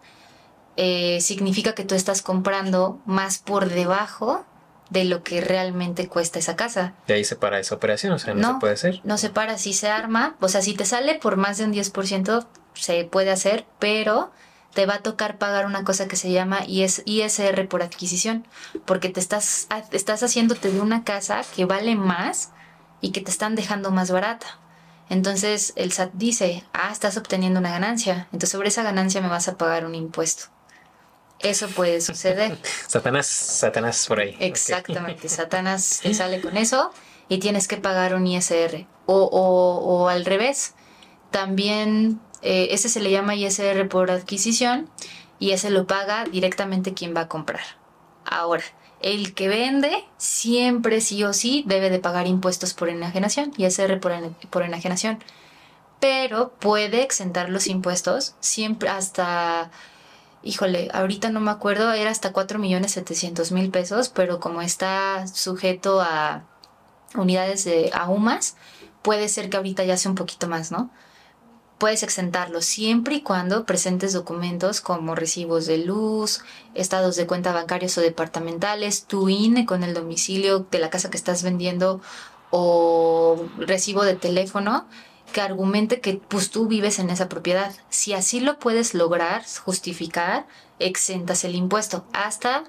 eh, 0.77 1.19
significa 1.21 1.75
que 1.75 1.85
tú 1.85 1.97
estás 1.97 2.23
comprando 2.23 3.01
más 3.05 3.39
por 3.41 3.69
debajo 3.69 4.45
de 4.91 5.05
lo 5.05 5.25
que 5.25 5.41
realmente 5.41 6.07
cuesta 6.07 6.39
esa 6.39 6.55
casa. 6.55 6.95
De 7.09 7.15
ahí 7.15 7.25
se 7.25 7.35
para 7.35 7.59
esa 7.59 7.75
operación, 7.75 8.13
o 8.13 8.21
sea, 8.21 8.35
no, 8.35 8.41
No. 8.41 8.55
se 8.55 8.61
puede 8.61 8.75
hacer. 8.75 9.01
No 9.03 9.19
se 9.19 9.29
para 9.31 9.59
si 9.59 9.73
se 9.73 9.89
arma, 9.89 10.37
o 10.41 10.47
sea, 10.49 10.63
si 10.63 10.75
te 10.75 10.85
sale 10.85 11.17
por 11.17 11.37
más 11.37 11.59
de 11.59 11.65
un 11.65 11.73
10%, 11.73 12.47
se 12.75 13.03
puede 13.07 13.33
hacer, 13.33 13.67
pero 13.81 14.31
te 14.75 14.87
va 14.87 14.95
a 14.95 15.03
tocar 15.03 15.39
pagar 15.39 15.67
una 15.67 15.85
cosa 15.85 16.09
que 16.09 16.17
se 16.17 16.31
llama 16.31 16.65
IS 16.67 17.03
ISR 17.05 17.69
por 17.69 17.83
adquisición, 17.83 18.47
porque 18.85 19.09
te 19.09 19.21
estás, 19.21 19.69
estás 19.91 20.23
haciéndote 20.23 20.71
de 20.71 20.81
una 20.81 21.05
casa 21.05 21.43
que 21.55 21.65
vale 21.65 21.95
más 21.95 22.51
y 23.01 23.11
que 23.11 23.21
te 23.21 23.31
están 23.31 23.55
dejando 23.55 23.91
más 23.91 24.11
barata. 24.11 24.59
Entonces 25.11 25.75
el 25.77 25.93
SAT 25.93 26.13
dice, 26.15 26.65
ah, 26.73 26.91
estás 26.91 27.17
obteniendo 27.19 27.61
una 27.61 27.71
ganancia, 27.71 28.29
entonces 28.33 28.51
sobre 28.51 28.69
esa 28.69 28.83
ganancia 28.83 29.21
me 29.21 29.29
vas 29.29 29.49
a 29.49 29.59
pagar 29.59 29.85
un 29.85 29.95
impuesto. 29.95 30.45
Eso 31.41 31.69
puede 31.69 32.01
suceder. 32.01 32.57
Satanás, 32.87 33.27
Satanás 33.27 34.07
por 34.07 34.21
ahí. 34.21 34.37
Exactamente, 34.39 35.29
Satanás 35.29 36.01
te 36.03 36.15
sale 36.15 36.41
con 36.41 36.57
eso 36.57 36.93
y 37.29 37.39
tienes 37.39 37.69
que 37.69 37.77
pagar 37.77 38.15
un 38.15 38.27
ISR. 38.27 38.87
O, 39.05 39.25
o, 39.25 39.79
o 39.85 40.09
al 40.09 40.25
revés, 40.25 40.75
también 41.31 42.21
eh, 42.43 42.69
ese 42.71 42.89
se 42.89 43.01
le 43.01 43.11
llama 43.11 43.35
ISR 43.35 43.89
por 43.89 44.11
adquisición 44.11 44.91
y 45.39 45.53
ese 45.53 45.71
lo 45.71 45.87
paga 45.87 46.25
directamente 46.25 46.95
quien 46.95 47.15
va 47.15 47.23
a 47.23 47.29
comprar. 47.29 47.63
Ahora, 48.25 48.65
el 49.01 49.35
que 49.35 49.49
vende 49.49 50.05
siempre 50.19 51.01
sí 51.01 51.25
o 51.25 51.33
sí 51.33 51.65
debe 51.67 51.91
de 51.91 51.99
pagar 51.99 52.27
impuestos 52.27 52.75
por 52.75 52.89
enajenación, 52.89 53.53
ISR 53.57 53.99
por, 54.01 54.13
por 54.51 54.63
enajenación. 54.63 55.19
Pero 56.01 56.53
puede 56.59 57.03
exentar 57.03 57.49
los 57.49 57.67
impuestos 57.67 58.35
siempre 58.41 58.89
hasta 58.89 59.71
híjole, 60.43 60.89
ahorita 60.93 61.31
no 61.31 61.41
me 61.41 61.51
acuerdo, 61.51 61.93
era 61.93 62.11
hasta 62.11 62.33
4 62.33 62.59
millones 62.59 62.93
700 62.93 63.53
mil 63.53 63.71
pesos, 63.71 64.09
pero 64.09 64.41
como 64.41 64.61
está 64.63 65.27
sujeto 65.29 66.01
a 66.01 66.45
unidades 67.15 67.65
de 67.65 67.91
AUMAS, 67.95 68.57
puede 69.03 69.29
ser 69.29 69.51
que 69.51 69.57
ahorita 69.57 69.85
ya 69.85 69.97
sea 69.97 70.11
un 70.11 70.17
poquito 70.17 70.49
más, 70.49 70.73
¿no? 70.73 70.91
Puedes 71.83 72.05
exentarlo 72.05 72.63
siempre 72.63 73.17
y 73.17 73.23
cuando 73.23 73.67
presentes 73.67 74.13
documentos 74.13 74.81
como 74.81 75.17
recibos 75.17 75.67
de 75.67 75.79
luz, 75.79 76.45
estados 76.75 77.17
de 77.17 77.27
cuenta 77.27 77.53
bancarios 77.53 77.99
o 77.99 78.01
departamentales, 78.01 79.07
tu 79.07 79.29
INE 79.29 79.67
con 79.67 79.83
el 79.83 79.93
domicilio 79.93 80.65
de 80.71 80.79
la 80.79 80.91
casa 80.91 81.11
que 81.11 81.17
estás 81.17 81.43
vendiendo 81.43 82.01
o 82.51 83.47
recibo 83.59 84.05
de 84.05 84.15
teléfono 84.15 84.87
que 85.33 85.41
argumente 85.41 86.01
que 86.01 86.21
pues 86.29 86.51
tú 86.51 86.69
vives 86.69 87.01
en 87.01 87.11
esa 87.11 87.29
propiedad. 87.29 87.75
Si 87.89 88.13
así 88.13 88.39
lo 88.39 88.61
puedes 88.61 88.95
lograr, 88.95 89.43
justificar, 89.65 90.47
exentas 90.79 91.43
el 91.43 91.57
impuesto 91.57 92.07
hasta 92.13 92.63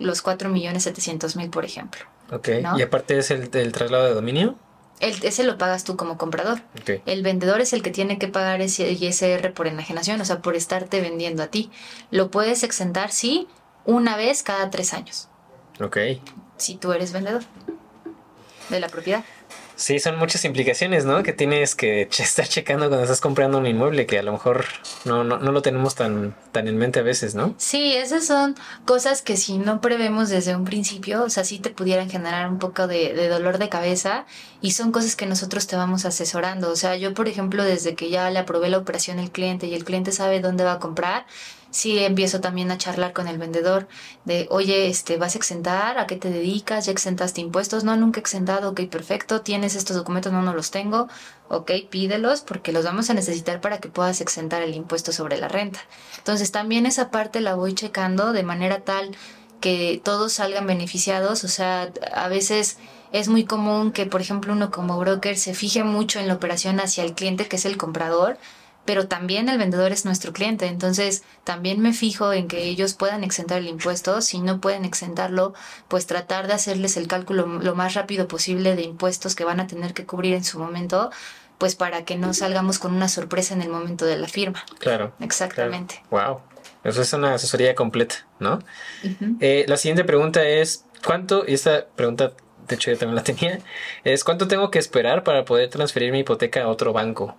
los 0.00 0.24
4.700.000, 0.24 1.50
por 1.50 1.64
ejemplo. 1.64 2.00
Ok. 2.32 2.48
¿no? 2.62 2.76
Y 2.76 2.82
aparte 2.82 3.16
es 3.16 3.30
el, 3.30 3.48
el 3.52 3.70
traslado 3.70 4.06
de 4.06 4.14
dominio. 4.14 4.56
El, 5.00 5.22
ese 5.24 5.44
lo 5.44 5.58
pagas 5.58 5.84
tú 5.84 5.96
como 5.96 6.16
comprador. 6.16 6.60
El 7.04 7.22
vendedor 7.22 7.60
es 7.60 7.72
el 7.72 7.82
que 7.82 7.90
tiene 7.90 8.18
que 8.18 8.28
pagar 8.28 8.60
ese 8.62 8.90
ISR 8.92 9.52
por 9.52 9.66
enajenación, 9.66 10.20
o 10.20 10.24
sea, 10.24 10.40
por 10.40 10.56
estarte 10.56 11.00
vendiendo 11.00 11.42
a 11.42 11.48
ti. 11.48 11.70
Lo 12.10 12.30
puedes 12.30 12.62
exentar, 12.62 13.12
sí, 13.12 13.46
una 13.84 14.16
vez 14.16 14.42
cada 14.42 14.70
tres 14.70 14.94
años, 14.94 15.28
Ok. 15.80 15.98
si 16.56 16.76
tú 16.76 16.92
eres 16.92 17.12
vendedor 17.12 17.42
de 18.70 18.80
la 18.80 18.88
propiedad. 18.88 19.22
Sí, 19.76 20.00
son 20.00 20.18
muchas 20.18 20.44
implicaciones, 20.46 21.04
¿no? 21.04 21.22
Que 21.22 21.34
tienes 21.34 21.74
que 21.74 22.02
estar 22.18 22.48
checando 22.48 22.88
cuando 22.88 23.04
estás 23.04 23.20
comprando 23.20 23.58
un 23.58 23.66
inmueble, 23.66 24.06
que 24.06 24.18
a 24.18 24.22
lo 24.22 24.32
mejor 24.32 24.64
no, 25.04 25.22
no, 25.22 25.38
no, 25.38 25.52
lo 25.52 25.62
tenemos 25.62 25.94
tan, 25.94 26.34
tan 26.50 26.66
en 26.66 26.78
mente 26.78 27.00
a 27.00 27.02
veces, 27.02 27.34
¿no? 27.34 27.54
Sí, 27.58 27.94
esas 27.94 28.26
son 28.26 28.56
cosas 28.86 29.20
que 29.22 29.36
si 29.36 29.58
no 29.58 29.80
prevemos 29.80 30.30
desde 30.30 30.56
un 30.56 30.64
principio, 30.64 31.22
o 31.22 31.30
sea, 31.30 31.44
sí 31.44 31.58
te 31.58 31.70
pudieran 31.70 32.08
generar 32.08 32.48
un 32.48 32.58
poco 32.58 32.86
de, 32.86 33.12
de 33.12 33.28
dolor 33.28 33.58
de 33.58 33.68
cabeza 33.68 34.24
y 34.62 34.72
son 34.72 34.92
cosas 34.92 35.14
que 35.14 35.26
nosotros 35.26 35.66
te 35.66 35.76
vamos 35.76 36.06
asesorando. 36.06 36.70
O 36.70 36.76
sea, 36.76 36.96
yo, 36.96 37.12
por 37.12 37.28
ejemplo, 37.28 37.62
desde 37.62 37.94
que 37.94 38.08
ya 38.08 38.30
le 38.30 38.38
aprobé 38.38 38.70
la 38.70 38.78
operación 38.78 39.18
al 39.18 39.30
cliente 39.30 39.66
y 39.66 39.74
el 39.74 39.84
cliente 39.84 40.10
sabe 40.10 40.40
dónde 40.40 40.64
va 40.64 40.72
a 40.72 40.78
comprar, 40.78 41.26
sí 41.70 41.98
empiezo 41.98 42.40
también 42.40 42.70
a 42.70 42.78
charlar 42.78 43.12
con 43.12 43.28
el 43.28 43.38
vendedor 43.38 43.88
de, 44.24 44.46
oye, 44.50 44.88
este, 44.88 45.16
¿vas 45.16 45.34
a 45.34 45.38
exentar? 45.38 45.98
¿A 45.98 46.06
qué 46.06 46.16
te 46.16 46.30
dedicas? 46.30 46.86
¿Ya 46.86 46.92
exentaste 46.92 47.40
impuestos? 47.40 47.84
No, 47.84 47.96
nunca 47.96 48.20
exentado. 48.20 48.70
Ok, 48.70 48.82
perfecto. 48.90 49.42
¿Tienes 49.42 49.74
estos 49.74 49.96
documentos? 49.96 50.32
No, 50.32 50.42
no 50.42 50.54
los 50.54 50.70
tengo. 50.70 51.08
Ok, 51.48 51.70
pídelos 51.90 52.40
porque 52.40 52.72
los 52.72 52.84
vamos 52.84 53.10
a 53.10 53.14
necesitar 53.14 53.60
para 53.60 53.78
que 53.78 53.88
puedas 53.88 54.20
exentar 54.20 54.62
el 54.62 54.74
impuesto 54.74 55.12
sobre 55.12 55.38
la 55.38 55.48
renta. 55.48 55.80
Entonces 56.18 56.50
también 56.52 56.86
esa 56.86 57.10
parte 57.10 57.40
la 57.40 57.54
voy 57.54 57.74
checando 57.74 58.32
de 58.32 58.42
manera 58.42 58.80
tal 58.80 59.16
que 59.60 60.00
todos 60.04 60.34
salgan 60.34 60.66
beneficiados. 60.66 61.44
O 61.44 61.48
sea, 61.48 61.92
a 62.14 62.28
veces 62.28 62.78
es 63.12 63.28
muy 63.28 63.44
común 63.44 63.92
que, 63.92 64.06
por 64.06 64.20
ejemplo, 64.20 64.52
uno 64.52 64.70
como 64.70 64.98
broker 64.98 65.36
se 65.36 65.54
fije 65.54 65.84
mucho 65.84 66.18
en 66.20 66.28
la 66.28 66.34
operación 66.34 66.80
hacia 66.80 67.04
el 67.04 67.14
cliente, 67.14 67.46
que 67.48 67.56
es 67.56 67.64
el 67.64 67.76
comprador, 67.76 68.38
pero 68.86 69.08
también 69.08 69.48
el 69.48 69.58
vendedor 69.58 69.92
es 69.92 70.04
nuestro 70.04 70.32
cliente, 70.32 70.66
entonces 70.66 71.24
también 71.44 71.80
me 71.80 71.92
fijo 71.92 72.32
en 72.32 72.48
que 72.48 72.64
ellos 72.64 72.94
puedan 72.94 73.24
exentar 73.24 73.58
el 73.58 73.68
impuesto, 73.68 74.22
si 74.22 74.38
no 74.38 74.60
pueden 74.60 74.84
exentarlo, 74.84 75.52
pues 75.88 76.06
tratar 76.06 76.46
de 76.46 76.54
hacerles 76.54 76.96
el 76.96 77.08
cálculo 77.08 77.46
lo 77.46 77.74
más 77.74 77.94
rápido 77.94 78.28
posible 78.28 78.76
de 78.76 78.82
impuestos 78.82 79.34
que 79.34 79.44
van 79.44 79.60
a 79.60 79.66
tener 79.66 79.92
que 79.92 80.06
cubrir 80.06 80.34
en 80.34 80.44
su 80.44 80.58
momento, 80.58 81.10
pues 81.58 81.74
para 81.74 82.04
que 82.04 82.16
no 82.16 82.32
salgamos 82.32 82.78
con 82.78 82.94
una 82.94 83.08
sorpresa 83.08 83.54
en 83.54 83.62
el 83.62 83.68
momento 83.68 84.06
de 84.06 84.16
la 84.16 84.28
firma. 84.28 84.64
Claro. 84.78 85.12
Exactamente. 85.20 86.02
Wow. 86.10 86.40
Eso 86.84 87.02
es 87.02 87.12
una 87.12 87.34
asesoría 87.34 87.74
completa, 87.74 88.26
¿no? 88.38 88.60
Eh, 89.40 89.64
la 89.66 89.76
siguiente 89.76 90.04
pregunta 90.04 90.44
es, 90.44 90.84
¿cuánto, 91.04 91.44
y 91.46 91.54
esta 91.54 91.86
pregunta 91.96 92.32
de 92.68 92.74
hecho 92.74 92.90
yo 92.90 92.98
también 92.98 93.16
la 93.16 93.24
tenía, 93.24 93.60
es 94.04 94.24
¿cuánto 94.24 94.48
tengo 94.48 94.70
que 94.70 94.78
esperar 94.78 95.24
para 95.24 95.44
poder 95.44 95.68
transferir 95.70 96.12
mi 96.12 96.20
hipoteca 96.20 96.62
a 96.62 96.68
otro 96.68 96.92
banco? 96.92 97.36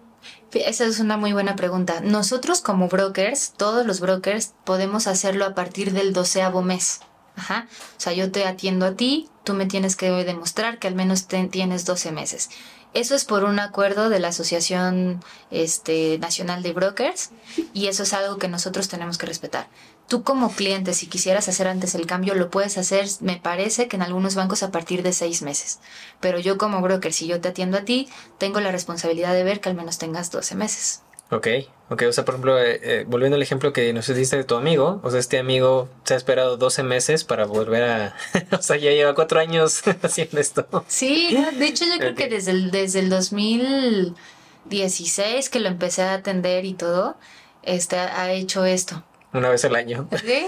Esa 0.54 0.86
es 0.86 1.00
una 1.00 1.18
muy 1.18 1.34
buena 1.34 1.56
pregunta. 1.56 2.00
Nosotros 2.02 2.62
como 2.62 2.88
brokers, 2.88 3.54
todos 3.58 3.86
los 3.86 4.00
brokers, 4.00 4.54
podemos 4.64 5.08
hacerlo 5.08 5.46
a 5.46 5.56
partir 5.56 5.92
del 5.92 6.14
doceavo 6.14 6.62
mes. 6.62 7.02
Ajá. 7.36 7.68
O 7.98 8.00
sea, 8.00 8.14
yo 8.14 8.32
te 8.32 8.46
atiendo 8.46 8.86
a 8.86 8.96
ti, 8.96 9.30
tú 9.44 9.54
me 9.54 9.66
tienes 9.66 9.96
que 9.96 10.10
demostrar 10.10 10.80
que 10.80 10.88
al 10.88 10.96
menos 10.96 11.28
tienes 11.28 11.86
12 11.86 12.12
meses. 12.12 12.50
Eso 12.94 13.14
es 13.14 13.26
por 13.26 13.44
un 13.44 13.60
acuerdo 13.60 14.10
de 14.10 14.20
la 14.20 14.30
Asociación 14.30 15.24
este, 15.52 16.18
Nacional 16.20 16.64
de 16.64 16.74
Brokers 16.74 17.30
y 17.74 17.88
eso 17.88 18.04
es 18.04 18.14
algo 18.14 18.38
que 18.38 18.48
nosotros 18.48 18.88
tenemos 18.88 19.18
que 19.18 19.28
respetar. 19.28 19.68
Tú 20.08 20.24
como 20.24 20.50
cliente, 20.52 20.94
si 20.94 21.08
quisieras 21.08 21.50
hacer 21.50 21.68
antes 21.68 21.94
el 21.94 22.06
cambio, 22.06 22.34
lo 22.34 22.50
puedes 22.50 22.78
hacer, 22.78 23.06
me 23.20 23.36
parece 23.38 23.90
que 23.90 23.98
en 23.98 24.04
algunos 24.04 24.36
bancos 24.36 24.64
a 24.64 24.72
partir 24.72 25.04
de 25.04 25.12
seis 25.12 25.42
meses. 25.42 25.80
Pero 26.22 26.40
yo 26.40 26.58
como 26.58 26.82
broker, 26.82 27.12
si 27.12 27.28
yo 27.28 27.42
te 27.42 27.50
atiendo 27.50 27.78
a 27.78 27.84
ti, 27.84 28.08
tengo 28.38 28.62
la 28.62 28.72
responsabilidad 28.72 29.34
de 29.34 29.44
ver 29.44 29.60
que 29.60 29.68
al 29.68 29.76
menos 29.76 29.98
tengas 29.98 30.32
12 30.32 30.56
meses. 30.56 31.02
Ok, 31.30 31.46
ok, 31.90 32.04
o 32.08 32.14
sea, 32.14 32.24
por 32.24 32.36
ejemplo, 32.36 32.58
eh, 32.58 32.80
eh, 32.82 33.04
volviendo 33.06 33.36
al 33.36 33.42
ejemplo 33.42 33.74
que 33.74 33.92
nos 33.92 34.08
diste 34.08 34.38
de 34.38 34.46
tu 34.46 34.56
amigo, 34.56 35.02
o 35.04 35.12
sea, 35.12 35.20
este 35.20 35.40
amigo 35.40 35.90
se 36.06 36.14
ha 36.14 36.18
esperado 36.18 36.56
12 36.56 36.84
meses 36.84 37.26
para 37.26 37.46
volver 37.46 37.84
a... 37.84 38.16
o 38.58 38.62
sea, 38.62 38.78
ya 38.78 38.92
lleva 38.92 39.14
cuatro 39.14 39.42
años 39.42 39.82
haciendo 40.04 40.40
esto. 40.40 40.86
Sí, 40.88 41.38
de 41.60 41.68
hecho 41.68 41.84
yo 41.84 41.98
creo 42.00 42.16
que 42.16 42.30
desde 42.30 42.52
el, 42.52 42.72
desde 42.72 43.00
el 43.00 43.10
2016 43.10 45.50
que 45.50 45.60
lo 45.60 45.68
empecé 45.68 46.04
a 46.04 46.14
atender 46.14 46.64
y 46.64 46.76
todo, 46.76 47.18
este, 47.62 47.98
ha 47.98 48.32
hecho 48.32 48.64
esto. 48.64 49.04
Una 49.34 49.50
vez 49.50 49.66
al 49.66 49.76
año. 49.76 50.08
Sí. 50.24 50.46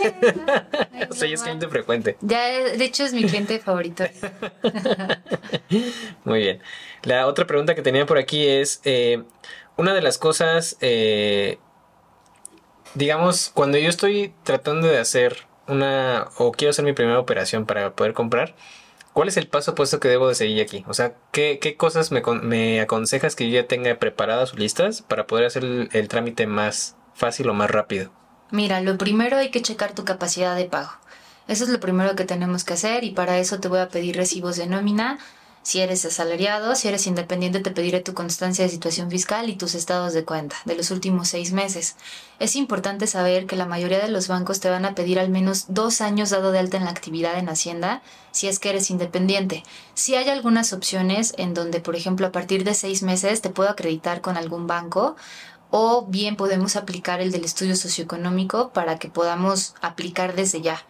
sea, 1.11 1.30
es 1.30 1.41
cliente 1.41 1.68
frecuente. 1.68 2.18
Ya, 2.22 2.47
de 2.47 2.84
hecho, 2.85 3.03
es 3.03 3.14
mi 3.14 3.23
cliente 3.23 3.60
favorito. 3.60 4.06
Muy 6.23 6.39
bien. 6.39 6.61
La 7.03 7.27
otra 7.27 7.45
pregunta 7.45 7.76
que 7.76 7.81
tenía 7.81 8.06
por 8.06 8.18
aquí 8.18 8.47
es, 8.47 8.81
eh, 8.85 9.23
una 9.76 9.93
de 9.93 10.01
las 10.01 10.18
cosas, 10.18 10.77
eh, 10.80 11.60
digamos, 12.95 13.51
cuando 13.53 13.77
yo 13.77 13.89
estoy 13.89 14.34
tratando 14.43 14.88
de 14.88 14.97
hacer 14.97 15.47
una, 15.68 16.30
o 16.38 16.51
quiero 16.51 16.72
hacer 16.72 16.85
mi 16.85 16.93
primera 16.93 17.19
operación 17.19 17.65
para 17.65 17.93
poder 17.95 18.14
comprar, 18.14 18.56
¿cuál 19.14 19.27
es 19.27 19.38
el 19.38 19.47
paso 19.47 19.76
puesto 19.76 19.99
que 19.99 20.07
debo 20.07 20.30
de 20.30 20.35
seguir 20.35 20.61
aquí? 20.61 20.85
O 20.88 20.93
sea, 20.93 21.15
¿qué, 21.31 21.60
qué 21.61 21.76
cosas 21.76 22.11
me, 22.11 22.22
me, 22.41 22.80
aconsejas 22.81 23.35
que 23.35 23.49
yo 23.49 23.61
ya 23.61 23.68
tenga 23.68 23.93
preparadas 23.99 24.53
o 24.53 24.57
listas 24.57 25.01
para 25.01 25.27
poder 25.27 25.45
hacer 25.45 25.64
el 25.91 26.07
trámite 26.07 26.47
más 26.47 26.95
fácil 27.14 27.49
o 27.49 27.53
más 27.53 27.69
rápido? 27.69 28.19
Mira, 28.52 28.82
lo 28.82 28.98
primero 28.98 29.38
hay 29.38 29.52
que 29.52 29.62
checar 29.62 29.94
tu 29.94 30.06
capacidad 30.06 30.56
de 30.56 30.66
pago. 30.66 30.92
Eso 31.48 31.64
es 31.64 31.70
lo 31.70 31.80
primero 31.80 32.16
que 32.16 32.26
tenemos 32.26 32.64
que 32.64 32.74
hacer 32.74 33.04
y 33.04 33.12
para 33.12 33.40
eso 33.40 33.60
te 33.60 33.68
voy 33.68 33.80
a 33.80 33.90
pedir 33.90 34.16
recibos 34.16 34.56
de 34.56 34.68
nómina. 34.68 35.20
Si 35.62 35.82
eres 35.82 36.06
asalariado, 36.06 36.74
si 36.74 36.88
eres 36.88 37.06
independiente, 37.06 37.60
te 37.60 37.70
pediré 37.70 38.00
tu 38.00 38.14
constancia 38.14 38.64
de 38.64 38.72
situación 38.72 39.12
fiscal 39.12 39.50
y 39.50 39.56
tus 39.56 39.76
estados 39.76 40.14
de 40.14 40.24
cuenta 40.24 40.56
de 40.66 40.76
los 40.76 40.90
últimos 40.90 41.28
seis 41.28 41.52
meses. 41.52 41.96
Es 42.40 42.56
importante 42.56 43.08
saber 43.08 43.46
que 43.46 43.56
la 43.56 43.66
mayoría 43.66 44.00
de 44.00 44.10
los 44.10 44.28
bancos 44.28 44.60
te 44.60 44.70
van 44.70 44.86
a 44.86 44.96
pedir 44.96 45.20
al 45.20 45.30
menos 45.30 45.66
dos 45.68 46.02
años 46.02 46.30
dado 46.30 46.52
de 46.52 46.60
alta 46.60 46.78
en 46.78 46.86
la 46.86 46.92
actividad 46.92 47.38
en 47.38 47.50
Hacienda 47.50 48.02
si 48.32 48.48
es 48.48 48.58
que 48.58 48.70
eres 48.70 48.90
independiente. 48.90 49.64
Si 49.94 50.16
hay 50.16 50.30
algunas 50.30 50.72
opciones 50.72 51.34
en 51.38 51.54
donde, 51.54 51.82
por 51.82 51.96
ejemplo, 51.96 52.28
a 52.28 52.32
partir 52.32 52.64
de 52.64 52.74
seis 52.74 53.04
meses 53.04 53.42
te 53.42 53.50
puedo 53.50 53.70
acreditar 53.70 54.22
con 54.22 54.38
algún 54.38 54.66
banco 54.66 55.18
o 55.72 56.06
bien 56.08 56.36
podemos 56.36 56.76
aplicar 56.76 57.22
el 57.22 57.32
del 57.32 57.46
estudio 57.46 57.76
socioeconómico 57.76 58.70
para 58.70 58.98
que 58.98 59.10
podamos 59.10 59.76
aplicar 59.82 60.36
desde 60.36 60.62
ya. 60.62 60.84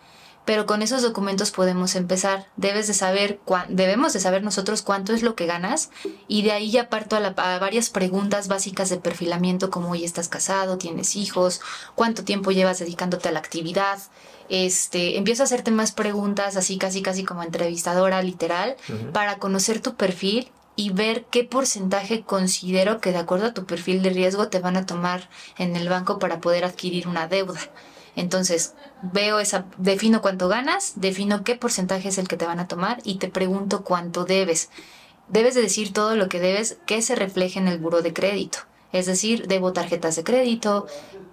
Pero 0.45 0.65
con 0.65 0.81
esos 0.81 1.03
documentos 1.03 1.51
podemos 1.51 1.95
empezar. 1.95 2.47
Debes 2.55 2.87
de 2.87 2.95
saber 2.95 3.39
debemos 3.67 4.13
de 4.13 4.19
saber 4.19 4.41
nosotros 4.41 4.81
cuánto 4.81 5.13
es 5.13 5.21
lo 5.21 5.35
que 5.35 5.45
ganas 5.45 5.91
y 6.27 6.41
de 6.41 6.53
ahí 6.53 6.71
ya 6.71 6.89
parto 6.89 7.17
a, 7.17 7.59
varias 7.59 7.89
preguntas 7.89 8.47
básicas 8.47 8.89
de 8.89 8.97
perfilamiento 8.97 9.69
como 9.69 9.91
hoy 9.91 10.03
estás 10.03 10.27
casado, 10.27 10.79
tienes 10.79 11.15
hijos, 11.15 11.61
cuánto 11.93 12.23
tiempo 12.23 12.51
llevas 12.51 12.79
dedicándote 12.79 13.29
a 13.29 13.31
la 13.31 13.39
actividad. 13.39 13.99
Este, 14.47 15.17
empiezo 15.17 15.43
a 15.43 15.45
hacerte 15.45 15.69
más 15.69 15.91
preguntas 15.91 16.55
así 16.55 16.79
casi 16.79 17.03
casi 17.03 17.23
como 17.23 17.43
entrevistadora 17.43 18.23
literal 18.23 18.75
para 19.13 19.37
conocer 19.37 19.81
tu 19.81 19.93
perfil 19.95 20.49
y 20.75 20.91
ver 20.91 21.25
qué 21.25 21.43
porcentaje 21.43 22.23
considero 22.23 23.01
que 23.01 23.11
de 23.11 23.17
acuerdo 23.17 23.47
a 23.47 23.53
tu 23.53 23.65
perfil 23.65 24.01
de 24.01 24.11
riesgo 24.11 24.47
te 24.47 24.59
van 24.59 24.77
a 24.77 24.85
tomar 24.85 25.29
en 25.57 25.75
el 25.75 25.89
banco 25.89 26.19
para 26.19 26.39
poder 26.39 26.63
adquirir 26.63 27.07
una 27.07 27.27
deuda. 27.27 27.59
Entonces, 28.15 28.75
veo 29.01 29.39
esa, 29.39 29.65
defino 29.77 30.21
cuánto 30.21 30.47
ganas, 30.47 30.93
defino 30.95 31.43
qué 31.43 31.55
porcentaje 31.55 32.09
es 32.09 32.17
el 32.17 32.27
que 32.27 32.37
te 32.37 32.45
van 32.45 32.59
a 32.59 32.67
tomar 32.67 32.99
y 33.03 33.15
te 33.15 33.29
pregunto 33.29 33.83
cuánto 33.83 34.25
debes. 34.25 34.69
Debes 35.27 35.55
de 35.55 35.61
decir 35.61 35.93
todo 35.93 36.15
lo 36.15 36.27
que 36.27 36.39
debes 36.39 36.79
que 36.85 37.01
se 37.01 37.15
refleje 37.15 37.59
en 37.59 37.67
el 37.67 37.79
buro 37.79 38.01
de 38.01 38.13
crédito. 38.13 38.59
Es 38.91 39.05
decir, 39.05 39.47
debo 39.47 39.71
tarjetas 39.71 40.15
de 40.15 40.23
crédito, 40.23 40.87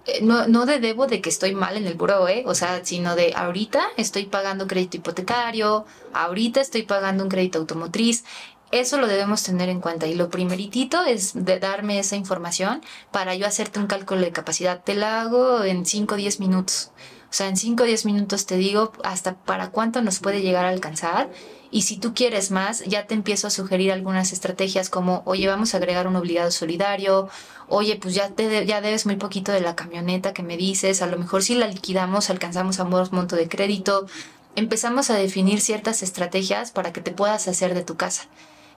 eh, 0.05 0.21
no, 0.21 0.47
no 0.47 0.65
de 0.65 0.79
debo 0.79 1.07
de 1.07 1.21
que 1.21 1.29
estoy 1.29 1.53
mal 1.53 1.75
en 1.75 1.87
el 1.87 1.95
buro, 1.95 2.27
¿eh? 2.27 2.43
O 2.45 2.55
sea, 2.55 2.85
sino 2.85 3.15
de 3.15 3.33
ahorita 3.35 3.83
estoy 3.97 4.25
pagando 4.25 4.67
crédito 4.67 4.97
hipotecario, 4.97 5.85
ahorita 6.13 6.61
estoy 6.61 6.83
pagando 6.83 7.23
un 7.23 7.29
crédito 7.29 7.59
automotriz. 7.59 8.23
Eso 8.71 8.97
lo 8.97 9.07
debemos 9.07 9.43
tener 9.43 9.69
en 9.69 9.79
cuenta 9.79 10.07
y 10.07 10.13
lo 10.13 10.29
primeritito 10.29 11.03
es 11.03 11.31
de 11.33 11.57
darme 11.57 11.99
esa 11.99 12.17
información 12.17 12.81
para 13.11 13.33
yo 13.33 13.47
hacerte 13.47 13.79
un 13.79 13.87
cálculo 13.87 14.21
de 14.21 14.33
capacidad. 14.33 14.83
Te 14.83 14.93
la 14.93 15.21
hago 15.21 15.63
en 15.63 15.85
5 15.85 16.15
o 16.15 16.17
10 16.17 16.41
minutos. 16.41 16.91
O 17.29 17.33
sea, 17.33 17.47
en 17.47 17.55
5 17.55 17.83
o 17.83 17.85
10 17.85 18.05
minutos 18.05 18.45
te 18.45 18.57
digo 18.57 18.91
hasta 19.03 19.35
para 19.35 19.71
cuánto 19.71 20.01
nos 20.01 20.19
puede 20.19 20.41
llegar 20.41 20.65
a 20.65 20.69
alcanzar. 20.69 21.29
Y 21.71 21.83
si 21.83 21.97
tú 21.97 22.13
quieres 22.13 22.51
más, 22.51 22.83
ya 22.85 23.07
te 23.07 23.13
empiezo 23.13 23.47
a 23.47 23.51
sugerir 23.51 23.91
algunas 23.91 24.31
estrategias 24.31 24.89
como, 24.89 25.21
oye, 25.25 25.47
vamos 25.47 25.73
a 25.73 25.77
agregar 25.77 26.07
un 26.07 26.15
obligado 26.15 26.51
solidario, 26.51 27.29
oye, 27.67 27.97
pues 27.97 28.15
ya, 28.15 28.29
te 28.29 28.65
ya 28.65 28.79
debes 28.79 29.05
muy 29.05 29.17
poquito 29.17 29.51
de 29.51 29.59
la 29.59 29.75
camioneta 29.75 30.33
que 30.33 30.43
me 30.43 30.55
dices, 30.55 31.01
a 31.01 31.07
lo 31.07 31.17
mejor 31.17 31.43
si 31.43 31.55
la 31.55 31.67
liquidamos 31.67 32.29
alcanzamos 32.29 32.79
a 32.79 32.83
un 32.83 33.07
monto 33.11 33.35
de 33.35 33.49
crédito. 33.49 34.07
Empezamos 34.55 35.09
a 35.09 35.15
definir 35.15 35.61
ciertas 35.61 36.03
estrategias 36.03 36.71
para 36.71 36.93
que 36.93 37.01
te 37.01 37.11
puedas 37.11 37.47
hacer 37.47 37.73
de 37.73 37.83
tu 37.83 37.95
casa. 37.97 38.27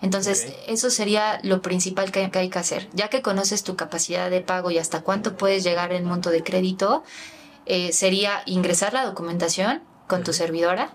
Entonces, 0.03 0.55
eso 0.67 0.89
sería 0.89 1.41
lo 1.43 1.61
principal 1.61 2.11
que 2.11 2.31
hay 2.33 2.49
que 2.49 2.59
hacer. 2.59 2.89
Ya 2.95 3.09
que 3.09 3.21
conoces 3.21 3.63
tu 3.63 3.77
capacidad 3.77 4.31
de 4.31 4.41
pago 4.41 4.71
y 4.71 4.79
hasta 4.79 5.03
cuánto 5.03 5.37
puedes 5.37 5.63
llegar 5.63 5.93
en 5.93 6.05
monto 6.05 6.31
de 6.31 6.43
crédito, 6.43 7.05
eh, 7.67 7.93
sería 7.93 8.43
ingresar 8.47 8.95
la 8.95 9.05
documentación 9.05 9.83
con 10.07 10.25
tu 10.25 10.33
servidora. 10.33 10.91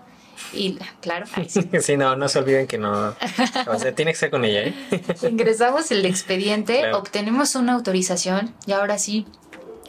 Y 0.52 0.78
claro, 1.00 1.26
sí. 1.80 1.96
no, 1.96 2.16
no 2.16 2.28
se 2.28 2.38
olviden 2.40 2.66
que 2.66 2.78
no. 2.78 3.14
O 3.66 3.78
sea, 3.78 3.94
tiene 3.94 4.12
que 4.12 4.18
ser 4.18 4.30
con 4.30 4.44
ella, 4.44 4.64
¿eh? 4.64 4.74
Ingresamos 5.22 5.90
el 5.90 6.04
expediente, 6.04 6.92
obtenemos 6.92 7.54
una 7.54 7.74
autorización 7.74 8.54
y 8.66 8.72
ahora 8.72 8.98
sí, 8.98 9.26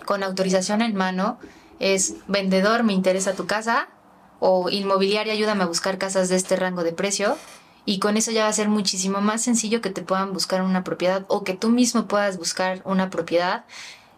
con 0.06 0.24
autorización 0.24 0.82
en 0.82 0.96
mano, 0.96 1.40
es 1.80 2.16
vendedor, 2.28 2.84
me 2.84 2.94
interesa 2.94 3.34
tu 3.34 3.48
casa 3.48 3.90
o 4.40 4.70
inmobiliaria, 4.70 5.34
ayúdame 5.34 5.64
a 5.64 5.68
buscar 5.68 5.98
casas 5.98 6.30
de 6.30 6.38
este 6.38 6.56
rango 6.56 6.84
de 6.84 6.94
precio 6.94 7.38
Y 7.88 8.00
con 8.00 8.18
eso 8.18 8.32
ya 8.32 8.44
va 8.44 8.50
a 8.50 8.54
ser 8.54 8.68
muchísimo 8.68 9.22
más 9.22 9.42
sencillo 9.42 9.80
que 9.80 9.90
te 9.90 10.02
puedan 10.02 10.34
buscar 10.34 10.62
una 10.62 10.84
propiedad 10.84 11.24
o 11.30 11.46
que 11.46 11.54
tú 11.54 11.70
mismo 11.70 12.06
puedas 12.06 12.38
buscar 12.38 12.82
una 12.84 13.10
propiedad 13.10 13.64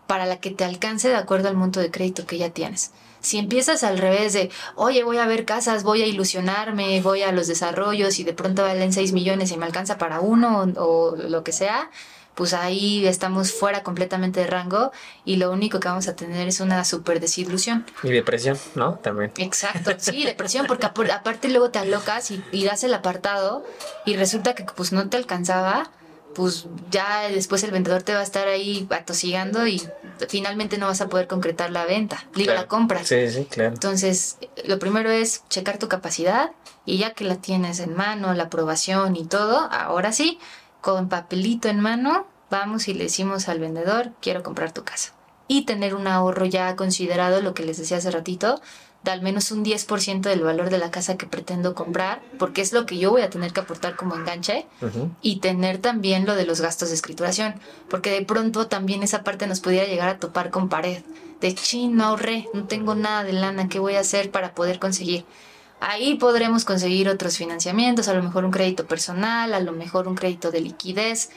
para 0.07 0.25
la 0.25 0.37
que 0.37 0.49
te 0.49 0.65
alcance 0.65 1.07
de 1.07 1.15
acuerdo 1.15 1.49
al 1.49 1.55
monto 1.55 1.79
de 1.79 1.91
crédito 1.91 2.25
que 2.25 2.39
ya 2.39 2.49
tienes. 2.49 2.91
Si 3.19 3.37
empiezas 3.37 3.83
al 3.83 3.99
revés 3.99 4.33
de, 4.33 4.49
oye, 4.75 5.03
voy 5.03 5.19
a 5.19 5.27
ver 5.27 5.45
casas, 5.45 5.83
voy 5.83 6.01
a 6.01 6.07
ilusionarme, 6.07 6.99
voy 7.03 7.21
a 7.21 7.31
los 7.31 7.45
desarrollos 7.45 8.17
y 8.17 8.23
de 8.23 8.33
pronto 8.33 8.63
valen 8.63 8.91
6 8.91 9.13
millones 9.13 9.51
y 9.51 9.57
me 9.57 9.67
alcanza 9.67 9.99
para 9.99 10.19
uno 10.19 10.65
o, 10.77 11.15
lo 11.15 11.43
que 11.43 11.51
sea, 11.51 11.91
pues 12.39 12.53
ahí 12.53 13.05
estamos 13.05 13.51
fuera 13.51 13.83
completamente 13.83 14.39
de 14.39 14.47
rango 14.47 14.93
y 15.25 15.35
lo 15.35 15.51
único 15.51 15.81
que 15.81 15.89
vamos 15.89 16.07
a 16.07 16.15
tener 16.15 16.47
es 16.47 16.61
una 16.61 16.85
super 16.85 17.19
desilusión. 17.19 17.85
Y 18.01 18.11
depresión, 18.11 18.57
¿no? 18.75 18.93
También. 18.93 19.33
Exacto, 19.35 19.91
sí, 19.97 20.23
depresión, 20.25 20.65
porque 20.65 20.85
aparte 20.85 21.49
luego 21.49 21.69
te 21.69 21.79
alocas 21.79 22.31
y, 22.31 22.41
y 22.53 22.63
das 22.63 22.85
el 22.85 22.93
apartado 22.93 23.65
y 24.05 24.15
resulta 24.15 24.55
que 24.55 24.63
pues 24.63 24.93
no 24.93 25.09
te 25.09 25.17
alcanzaba 25.17 25.91
pues 26.33 26.67
ya 26.91 27.27
después 27.27 27.61
el 27.63 27.71
vendedor 27.71 28.03
te 28.03 28.13
va 28.13 28.21
a 28.21 28.23
estar 28.23 28.47
ahí 28.47 28.87
atosigando 28.89 29.67
y 29.67 29.85
finalmente 30.29 30.77
no 30.77 30.85
vas 30.85 31.01
a 31.01 31.09
poder 31.09 31.27
concretar 31.27 31.71
la 31.71 31.83
venta, 31.83 32.25
digo 32.35 32.53
la 32.53 32.67
compra. 32.67 33.03
Sí, 33.03 33.29
sí, 33.29 33.47
claro. 33.49 33.73
Entonces, 33.73 34.37
lo 34.63 34.79
primero 34.79 35.09
es 35.09 35.43
checar 35.49 35.77
tu 35.77 35.89
capacidad 35.89 36.51
y 36.85 36.99
ya 36.99 37.13
que 37.13 37.25
la 37.25 37.35
tienes 37.35 37.81
en 37.81 37.95
mano, 37.97 38.33
la 38.33 38.43
aprobación 38.43 39.17
y 39.17 39.25
todo, 39.25 39.67
ahora 39.71 40.13
sí, 40.13 40.39
con 40.81 41.09
papelito 41.09 41.67
en 41.67 41.79
mano, 41.79 42.27
vamos 42.49 42.87
y 42.87 42.93
le 42.93 43.05
decimos 43.05 43.49
al 43.49 43.59
vendedor, 43.59 44.11
quiero 44.21 44.43
comprar 44.43 44.71
tu 44.71 44.83
casa. 44.83 45.13
Y 45.47 45.65
tener 45.65 45.95
un 45.95 46.07
ahorro 46.07 46.45
ya 46.45 46.75
considerado, 46.75 47.41
lo 47.41 47.53
que 47.53 47.65
les 47.65 47.77
decía 47.77 47.97
hace 47.97 48.11
ratito, 48.11 48.61
de 49.03 49.11
al 49.11 49.21
menos 49.21 49.51
un 49.51 49.63
10% 49.63 50.21
del 50.21 50.43
valor 50.43 50.69
de 50.69 50.77
la 50.77 50.91
casa 50.91 51.17
que 51.17 51.25
pretendo 51.25 51.73
comprar, 51.73 52.21
porque 52.37 52.61
es 52.61 52.73
lo 52.73 52.85
que 52.85 52.97
yo 52.97 53.11
voy 53.11 53.21
a 53.21 53.29
tener 53.29 53.53
que 53.53 53.61
aportar 53.61 53.95
como 53.95 54.15
enganche, 54.15 54.67
y 55.21 55.39
tener 55.39 55.77
también 55.77 56.25
lo 56.25 56.35
de 56.35 56.45
los 56.45 56.61
gastos 56.61 56.89
de 56.89 56.95
escrituración, 56.95 57.55
porque 57.89 58.11
de 58.11 58.25
pronto 58.25 58.67
también 58.67 59.01
esa 59.01 59.23
parte 59.23 59.47
nos 59.47 59.61
pudiera 59.61 59.87
llegar 59.87 60.09
a 60.09 60.19
topar 60.19 60.49
con 60.49 60.69
pared, 60.69 61.01
de 61.39 61.55
chin, 61.55 61.95
no 61.95 62.05
ahorré, 62.05 62.47
no 62.53 62.65
tengo 62.65 62.93
nada 62.95 63.23
de 63.23 63.33
lana, 63.33 63.69
¿qué 63.69 63.79
voy 63.79 63.95
a 63.95 64.01
hacer 64.01 64.31
para 64.31 64.53
poder 64.53 64.79
conseguir? 64.79 65.25
Ahí 65.79 66.15
podremos 66.15 66.65
conseguir 66.65 67.07
otros 67.09 67.37
financiamientos, 67.37 68.07
a 68.07 68.13
lo 68.13 68.21
mejor 68.21 68.45
un 68.45 68.51
crédito 68.51 68.85
personal, 68.85 69.53
a 69.53 69.59
lo 69.59 69.71
mejor 69.71 70.07
un 70.07 70.15
crédito 70.15 70.51
de 70.51 70.61
liquidez, 70.61 71.29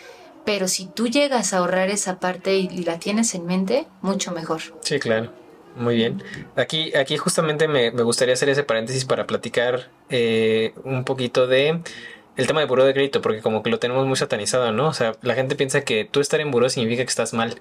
pero 0.45 0.67
si 0.67 0.87
tú 0.87 1.07
llegas 1.07 1.53
a 1.53 1.59
ahorrar 1.59 1.91
esa 1.91 2.19
parte 2.19 2.57
y 2.57 2.69
la 2.85 2.99
tienes 2.99 3.35
en 3.35 3.47
mente, 3.47 3.87
mucho 4.01 4.33
mejor. 4.33 4.61
Sí, 4.81 4.99
claro. 4.99 5.31
Muy 5.77 5.97
bien. 5.97 6.23
Aquí, 6.57 6.95
aquí 6.95 7.17
justamente 7.17 7.67
me, 7.67 7.91
gustaría 7.91 8.35
hacer 8.35 8.49
ese 8.49 8.63
paréntesis 8.63 9.05
para 9.05 9.27
platicar 9.27 9.89
eh, 10.11 10.75
un 10.85 11.05
poquito 11.05 11.47
de 11.47 11.81
el 12.37 12.47
tema 12.47 12.61
de 12.61 12.67
buró 12.67 12.85
de 12.85 12.95
crédito, 12.95 13.21
porque 13.21 13.41
como 13.41 13.63
que 13.63 13.71
lo 13.71 13.79
tenemos 13.79 14.07
muy 14.07 14.17
satanizado, 14.17 14.73
¿no? 14.73 14.89
O 14.89 14.95
sea, 14.95 15.13
la 15.23 15.35
gente 15.35 15.55
piensa 15.55 15.83
que 15.83 16.05
tú 16.05 16.21
estar 16.21 16.41
en 16.41 16.51
buró 16.51 16.69
significa 16.71 17.05
que 17.05 17.11
estás 17.11 17.33
mal, 17.35 17.61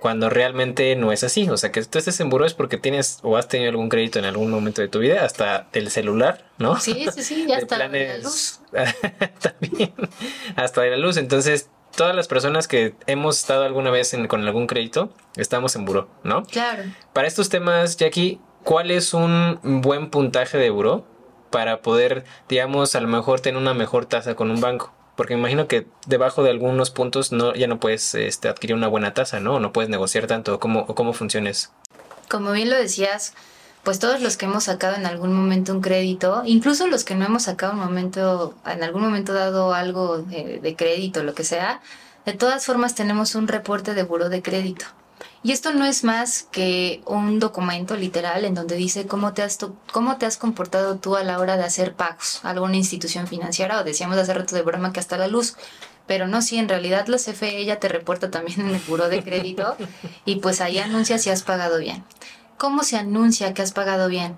cuando 0.00 0.30
realmente 0.30 0.96
no 0.96 1.12
es 1.12 1.22
así. 1.22 1.48
O 1.48 1.56
sea, 1.56 1.70
que 1.70 1.84
tú 1.84 1.98
estés 1.98 2.18
en 2.20 2.30
buró 2.30 2.46
es 2.46 2.54
porque 2.54 2.78
tienes 2.78 3.20
o 3.22 3.36
has 3.36 3.48
tenido 3.48 3.70
algún 3.70 3.88
crédito 3.88 4.18
en 4.18 4.24
algún 4.24 4.50
momento 4.50 4.82
de 4.82 4.88
tu 4.88 4.98
vida, 4.98 5.24
hasta 5.24 5.68
del 5.72 5.90
celular, 5.90 6.44
¿no? 6.58 6.80
Sí, 6.80 7.06
sí, 7.14 7.22
sí, 7.22 7.46
ya 7.48 7.58
está. 7.58 7.78
La 7.78 8.18
luz. 8.18 8.60
También, 9.40 9.92
hasta 10.56 10.80
de 10.80 10.90
la 10.90 10.96
luz. 10.96 11.16
Entonces, 11.16 11.68
todas 11.94 12.16
las 12.16 12.28
personas 12.28 12.66
que 12.66 12.94
hemos 13.06 13.38
estado 13.38 13.64
alguna 13.64 13.90
vez 13.90 14.16
con 14.28 14.46
algún 14.46 14.66
crédito, 14.66 15.12
estamos 15.36 15.76
en 15.76 15.84
buró, 15.84 16.08
¿no? 16.24 16.44
Claro. 16.44 16.84
Para 17.12 17.28
estos 17.28 17.48
temas, 17.48 17.96
Jackie, 17.96 18.40
¿cuál 18.64 18.90
es 18.90 19.14
un 19.14 19.60
buen 19.82 20.10
puntaje 20.10 20.58
de 20.58 20.70
buró 20.70 21.04
para 21.50 21.82
poder, 21.82 22.24
digamos, 22.48 22.94
a 22.94 23.00
lo 23.00 23.08
mejor 23.08 23.40
tener 23.40 23.60
una 23.60 23.74
mejor 23.74 24.06
tasa 24.06 24.34
con 24.34 24.50
un 24.50 24.60
banco? 24.60 24.94
Porque 25.20 25.34
me 25.34 25.40
imagino 25.40 25.68
que 25.68 25.86
debajo 26.06 26.42
de 26.42 26.48
algunos 26.48 26.88
puntos 26.88 27.30
no, 27.30 27.52
ya 27.52 27.66
no 27.66 27.78
puedes 27.78 28.14
este, 28.14 28.48
adquirir 28.48 28.74
una 28.74 28.88
buena 28.88 29.12
tasa, 29.12 29.38
¿no? 29.38 29.60
no 29.60 29.70
puedes 29.70 29.90
negociar 29.90 30.26
tanto. 30.26 30.58
¿Cómo, 30.58 30.86
cómo 30.86 31.12
funciona 31.12 31.50
eso? 31.50 31.68
Como 32.30 32.52
bien 32.52 32.70
lo 32.70 32.76
decías, 32.76 33.34
pues 33.82 33.98
todos 33.98 34.22
los 34.22 34.38
que 34.38 34.46
hemos 34.46 34.64
sacado 34.64 34.96
en 34.96 35.04
algún 35.04 35.34
momento 35.34 35.74
un 35.74 35.82
crédito, 35.82 36.40
incluso 36.46 36.86
los 36.86 37.04
que 37.04 37.16
no 37.16 37.26
hemos 37.26 37.42
sacado 37.42 37.74
un 37.74 37.80
momento, 37.80 38.54
en 38.64 38.82
algún 38.82 39.02
momento 39.02 39.34
dado 39.34 39.74
algo 39.74 40.22
de, 40.22 40.74
crédito, 40.74 41.22
lo 41.22 41.34
que 41.34 41.44
sea, 41.44 41.82
de 42.24 42.32
todas 42.32 42.64
formas 42.64 42.94
tenemos 42.94 43.34
un 43.34 43.46
reporte 43.46 43.92
de 43.92 44.04
buro 44.04 44.30
de 44.30 44.40
crédito. 44.40 44.86
Y 45.42 45.52
esto 45.52 45.72
no 45.72 45.86
es 45.86 46.04
más 46.04 46.42
que 46.50 47.02
un 47.06 47.38
documento 47.38 47.96
literal 47.96 48.44
en 48.44 48.54
donde 48.54 48.76
dice 48.76 49.06
cómo 49.06 49.32
te 49.32 49.42
has, 49.42 49.58
cómo 49.90 50.18
te 50.18 50.26
has 50.26 50.36
comportado 50.36 50.96
tú 50.96 51.16
a 51.16 51.24
la 51.24 51.38
hora 51.38 51.56
de 51.56 51.64
hacer 51.64 51.94
pagos 51.94 52.40
a 52.42 52.50
alguna 52.50 52.76
institución 52.76 53.26
financiera 53.26 53.80
o 53.80 53.84
decíamos 53.84 54.18
hace 54.18 54.34
rato 54.34 54.54
de 54.54 54.62
broma 54.62 54.92
que 54.92 55.00
hasta 55.00 55.16
la 55.16 55.28
luz. 55.28 55.56
Pero 56.06 56.26
no, 56.26 56.42
si 56.42 56.58
en 56.58 56.68
realidad 56.68 57.06
la 57.06 57.16
CFE 57.16 57.64
ya 57.64 57.78
te 57.78 57.88
reporta 57.88 58.30
también 58.30 58.60
en 58.60 58.74
el 58.74 58.80
buro 58.80 59.08
de 59.08 59.22
crédito 59.22 59.76
y 60.26 60.36
pues 60.36 60.60
ahí 60.60 60.78
anuncia 60.78 61.18
si 61.18 61.30
has 61.30 61.42
pagado 61.42 61.78
bien. 61.78 62.04
¿Cómo 62.58 62.82
se 62.82 62.98
anuncia 62.98 63.54
que 63.54 63.62
has 63.62 63.72
pagado 63.72 64.08
bien? 64.08 64.36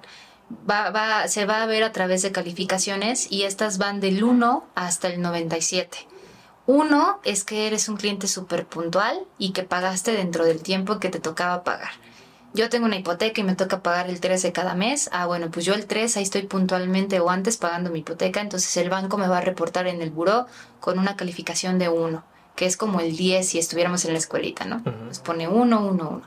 Va, 0.71 1.27
se 1.27 1.47
va 1.47 1.63
a 1.63 1.67
ver 1.67 1.83
a 1.83 1.93
través 1.93 2.23
de 2.23 2.31
calificaciones 2.31 3.27
y 3.33 3.43
estas 3.43 3.79
van 3.79 4.01
del 4.01 4.23
1 4.23 4.69
hasta 4.77 5.09
el 5.09 5.21
97. 5.21 6.12
Uno 6.67 7.19
es 7.25 7.43
que 7.43 7.67
eres 7.67 7.89
un 7.89 7.97
cliente 7.97 8.29
súper 8.29 8.67
puntual 8.67 9.19
y 9.37 9.51
que 9.51 9.65
pagaste 9.65 10.13
dentro 10.13 10.45
del 10.45 10.63
tiempo 10.63 11.01
que 11.01 11.09
te 11.09 11.19
tocaba 11.19 11.65
pagar. 11.65 11.91
Yo 12.55 12.69
tengo 12.69 12.87
una 12.87 12.97
hipoteca 12.97 13.41
y 13.41 13.45
me 13.45 13.57
toca 13.57 13.83
pagar 13.83 14.11
el 14.11 14.21
13 14.21 14.53
cada 14.53 14.75
mes. 14.75 15.09
Ah, 15.13 15.27
bueno, 15.27 15.51
pues 15.51 15.65
yo 15.65 15.75
el 15.75 15.87
3 15.87 16.17
ahí 16.17 16.23
estoy 16.23 16.43
puntualmente 16.43 17.19
o 17.19 17.31
antes 17.31 17.57
pagando 17.57 17.91
mi 17.91 18.01
hipoteca, 18.01 18.41
entonces 18.41 18.77
el 18.77 18.91
banco 18.91 19.17
me 19.17 19.27
va 19.27 19.39
a 19.39 19.41
reportar 19.41 19.87
en 19.87 20.03
el 20.03 20.11
buró 20.11 20.47
con 20.79 20.99
una 20.99 21.17
calificación 21.17 21.79
de 21.79 21.89
1, 21.89 22.23
que 22.55 22.67
es 22.67 22.77
como 22.77 23.01
el 23.01 23.17
10 23.17 23.49
si 23.49 23.59
estuviéramos 23.59 24.05
en 24.05 24.13
la 24.13 24.19
escuelita, 24.19 24.67
¿no? 24.67 24.83
Nos 25.07 25.19
pone 25.19 25.49
1, 25.49 25.81
1, 25.81 26.09
1. 26.11 26.23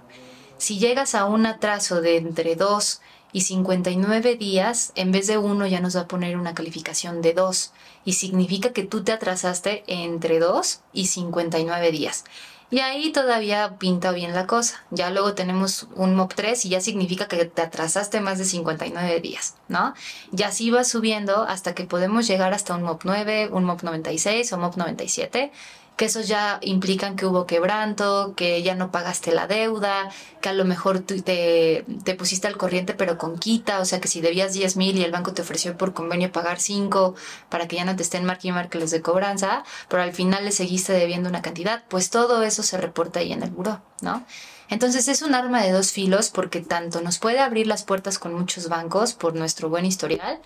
Si 0.57 0.79
llegas 0.79 1.15
a 1.15 1.25
un 1.25 1.45
atraso 1.45 2.01
de 2.01 2.17
entre 2.17 2.55
2 2.55 3.01
y 3.31 3.41
59 3.41 4.35
días, 4.35 4.93
en 4.95 5.11
vez 5.11 5.27
de 5.27 5.37
1 5.37 5.67
ya 5.67 5.79
nos 5.79 5.95
va 5.95 6.01
a 6.01 6.07
poner 6.07 6.37
una 6.37 6.55
calificación 6.55 7.21
de 7.21 7.33
2 7.33 7.71
y 8.05 8.13
significa 8.13 8.71
que 8.71 8.83
tú 8.83 9.03
te 9.03 9.11
atrasaste 9.11 9.83
entre 9.87 10.39
2 10.39 10.81
y 10.93 11.07
59 11.07 11.91
días. 11.91 12.23
Y 12.71 12.79
ahí 12.79 13.11
todavía 13.11 13.77
pinta 13.77 14.11
bien 14.11 14.33
la 14.33 14.47
cosa. 14.47 14.83
Ya 14.89 15.11
luego 15.11 15.33
tenemos 15.33 15.87
un 15.95 16.15
MOP 16.15 16.33
3 16.33 16.65
y 16.65 16.69
ya 16.69 16.81
significa 16.81 17.27
que 17.27 17.45
te 17.45 17.61
atrasaste 17.61 18.21
más 18.21 18.39
de 18.39 18.45
59 18.45 19.19
días, 19.21 19.55
¿no? 19.67 19.93
Y 20.35 20.43
así 20.43 20.71
va 20.71 20.83
subiendo 20.83 21.43
hasta 21.43 21.75
que 21.75 21.85
podemos 21.85 22.27
llegar 22.27 22.53
hasta 22.53 22.75
un 22.75 22.83
MOP 22.83 23.03
9, 23.05 23.49
un 23.51 23.65
MOP 23.65 23.83
96 23.83 24.51
o 24.53 24.57
MOP 24.57 24.77
97 24.77 25.51
que 25.95 26.05
esos 26.05 26.27
ya 26.27 26.59
implican 26.61 27.15
que 27.15 27.25
hubo 27.25 27.45
quebranto, 27.45 28.33
que 28.35 28.61
ya 28.63 28.75
no 28.75 28.91
pagaste 28.91 29.31
la 29.31 29.47
deuda, 29.47 30.09
que 30.41 30.49
a 30.49 30.53
lo 30.53 30.65
mejor 30.65 30.99
tú 30.99 31.21
te, 31.21 31.85
te 32.03 32.15
pusiste 32.15 32.47
al 32.47 32.57
corriente 32.57 32.93
pero 32.93 33.17
con 33.17 33.37
quita, 33.37 33.79
o 33.79 33.85
sea 33.85 34.01
que 34.01 34.07
si 34.07 34.21
debías 34.21 34.53
10 34.53 34.77
mil 34.77 34.97
y 34.97 35.03
el 35.03 35.11
banco 35.11 35.33
te 35.33 35.41
ofreció 35.41 35.77
por 35.77 35.93
convenio 35.93 36.31
pagar 36.31 36.59
5 36.59 37.15
para 37.49 37.67
que 37.67 37.77
ya 37.77 37.85
no 37.85 37.95
te 37.95 38.03
estén 38.03 38.25
marque 38.25 38.49
y 38.49 38.51
marque 38.51 38.79
los 38.79 38.91
de 38.91 39.01
cobranza, 39.01 39.63
pero 39.89 40.03
al 40.03 40.13
final 40.13 40.45
le 40.45 40.51
seguiste 40.51 40.93
debiendo 40.93 41.29
una 41.29 41.41
cantidad, 41.41 41.83
pues 41.87 42.09
todo 42.09 42.43
eso 42.43 42.63
se 42.63 42.77
reporta 42.77 43.19
ahí 43.19 43.31
en 43.31 43.43
el 43.43 43.51
buró, 43.51 43.81
¿no? 44.01 44.25
Entonces 44.69 45.07
es 45.07 45.21
un 45.21 45.35
arma 45.35 45.61
de 45.61 45.71
dos 45.71 45.91
filos 45.91 46.29
porque 46.29 46.59
tanto 46.59 47.01
nos 47.01 47.19
puede 47.19 47.39
abrir 47.39 47.67
las 47.67 47.83
puertas 47.83 48.17
con 48.17 48.33
muchos 48.33 48.67
bancos 48.67 49.13
por 49.13 49.35
nuestro 49.35 49.69
buen 49.69 49.85
historial 49.85 50.41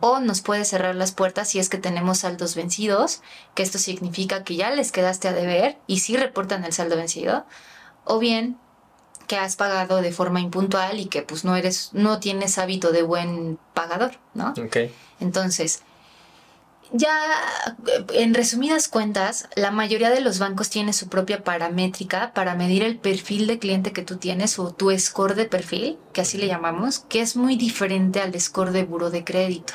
o 0.00 0.20
nos 0.20 0.42
puede 0.42 0.64
cerrar 0.64 0.94
las 0.94 1.12
puertas 1.12 1.48
si 1.48 1.58
es 1.58 1.68
que 1.68 1.78
tenemos 1.78 2.18
saldos 2.18 2.54
vencidos, 2.54 3.22
que 3.54 3.62
esto 3.62 3.78
significa 3.78 4.44
que 4.44 4.56
ya 4.56 4.70
les 4.70 4.92
quedaste 4.92 5.28
a 5.28 5.32
deber 5.32 5.78
y 5.86 6.00
sí 6.00 6.16
reportan 6.16 6.64
el 6.64 6.72
saldo 6.72 6.96
vencido, 6.96 7.46
o 8.04 8.18
bien 8.18 8.58
que 9.26 9.36
has 9.36 9.56
pagado 9.56 10.02
de 10.02 10.12
forma 10.12 10.40
impuntual 10.40 10.98
y 11.00 11.06
que 11.06 11.22
pues 11.22 11.44
no 11.44 11.56
eres 11.56 11.90
no 11.92 12.18
tienes 12.20 12.58
hábito 12.58 12.92
de 12.92 13.02
buen 13.02 13.58
pagador, 13.72 14.12
¿no? 14.34 14.52
Okay. 14.66 14.92
Entonces, 15.20 15.82
ya, 16.92 17.18
en 18.12 18.34
resumidas 18.34 18.88
cuentas, 18.88 19.48
la 19.56 19.70
mayoría 19.70 20.10
de 20.10 20.20
los 20.20 20.38
bancos 20.38 20.70
tiene 20.70 20.92
su 20.92 21.08
propia 21.08 21.42
paramétrica 21.42 22.32
para 22.34 22.54
medir 22.54 22.82
el 22.82 22.98
perfil 22.98 23.46
de 23.46 23.58
cliente 23.58 23.92
que 23.92 24.02
tú 24.02 24.16
tienes 24.16 24.58
o 24.58 24.72
tu 24.72 24.96
score 24.98 25.34
de 25.34 25.46
perfil, 25.46 25.98
que 26.12 26.20
así 26.20 26.38
le 26.38 26.46
llamamos, 26.46 27.00
que 27.00 27.20
es 27.20 27.36
muy 27.36 27.56
diferente 27.56 28.20
al 28.20 28.38
score 28.38 28.72
de 28.72 28.84
buro 28.84 29.10
de 29.10 29.24
crédito. 29.24 29.74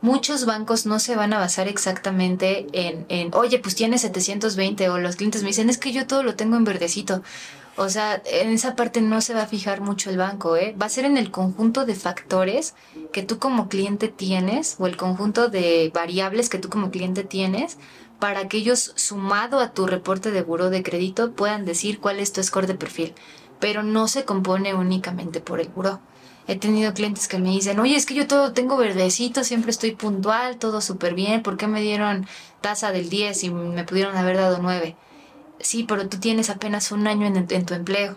Muchos 0.00 0.44
bancos 0.44 0.84
no 0.84 0.98
se 0.98 1.16
van 1.16 1.32
a 1.32 1.38
basar 1.38 1.68
exactamente 1.68 2.66
en, 2.72 3.06
en, 3.08 3.34
oye, 3.34 3.58
pues 3.58 3.74
tienes 3.74 4.02
720 4.02 4.88
o 4.90 4.98
los 4.98 5.16
clientes 5.16 5.42
me 5.42 5.48
dicen, 5.48 5.70
es 5.70 5.78
que 5.78 5.92
yo 5.92 6.06
todo 6.06 6.22
lo 6.22 6.34
tengo 6.34 6.56
en 6.56 6.64
verdecito. 6.64 7.22
O 7.76 7.88
sea, 7.88 8.22
en 8.24 8.50
esa 8.50 8.76
parte 8.76 9.00
no 9.00 9.20
se 9.20 9.34
va 9.34 9.42
a 9.42 9.46
fijar 9.46 9.80
mucho 9.80 10.08
el 10.10 10.16
banco, 10.16 10.56
¿eh? 10.56 10.76
Va 10.80 10.86
a 10.86 10.90
ser 10.90 11.04
en 11.04 11.16
el 11.16 11.30
conjunto 11.32 11.84
de 11.84 11.96
factores 11.96 12.74
que 13.12 13.22
tú 13.22 13.38
como 13.38 13.68
cliente 13.68 14.08
tienes 14.08 14.76
o 14.78 14.86
el 14.86 14.96
conjunto 14.96 15.48
de 15.48 15.90
variables 15.92 16.48
que 16.48 16.58
tú 16.58 16.68
como 16.68 16.90
cliente 16.90 17.24
tienes 17.24 17.78
para 18.20 18.48
que 18.48 18.58
ellos, 18.58 18.92
sumado 18.94 19.58
a 19.58 19.72
tu 19.72 19.86
reporte 19.86 20.30
de 20.30 20.42
buro 20.42 20.70
de 20.70 20.82
crédito, 20.84 21.32
puedan 21.32 21.64
decir 21.64 21.98
cuál 21.98 22.20
es 22.20 22.32
tu 22.32 22.42
score 22.42 22.68
de 22.68 22.74
perfil. 22.74 23.12
Pero 23.58 23.82
no 23.82 24.06
se 24.06 24.24
compone 24.24 24.72
únicamente 24.74 25.40
por 25.40 25.60
el 25.60 25.68
buro. 25.68 26.00
He 26.46 26.56
tenido 26.56 26.94
clientes 26.94 27.26
que 27.26 27.38
me 27.38 27.50
dicen, 27.50 27.80
oye, 27.80 27.96
es 27.96 28.06
que 28.06 28.14
yo 28.14 28.26
todo 28.26 28.52
tengo 28.52 28.76
verdecito, 28.76 29.44
siempre 29.44 29.70
estoy 29.70 29.96
puntual, 29.96 30.58
todo 30.58 30.80
súper 30.80 31.14
bien, 31.14 31.42
¿por 31.42 31.56
qué 31.56 31.66
me 31.66 31.80
dieron 31.80 32.26
tasa 32.60 32.92
del 32.92 33.08
10 33.08 33.44
y 33.44 33.50
me 33.50 33.84
pudieron 33.84 34.16
haber 34.16 34.36
dado 34.36 34.58
9? 34.60 34.94
Sí, 35.60 35.84
pero 35.84 36.08
tú 36.08 36.18
tienes 36.18 36.50
apenas 36.50 36.92
un 36.92 37.06
año 37.06 37.26
en, 37.26 37.46
en 37.48 37.66
tu 37.66 37.74
empleo. 37.74 38.16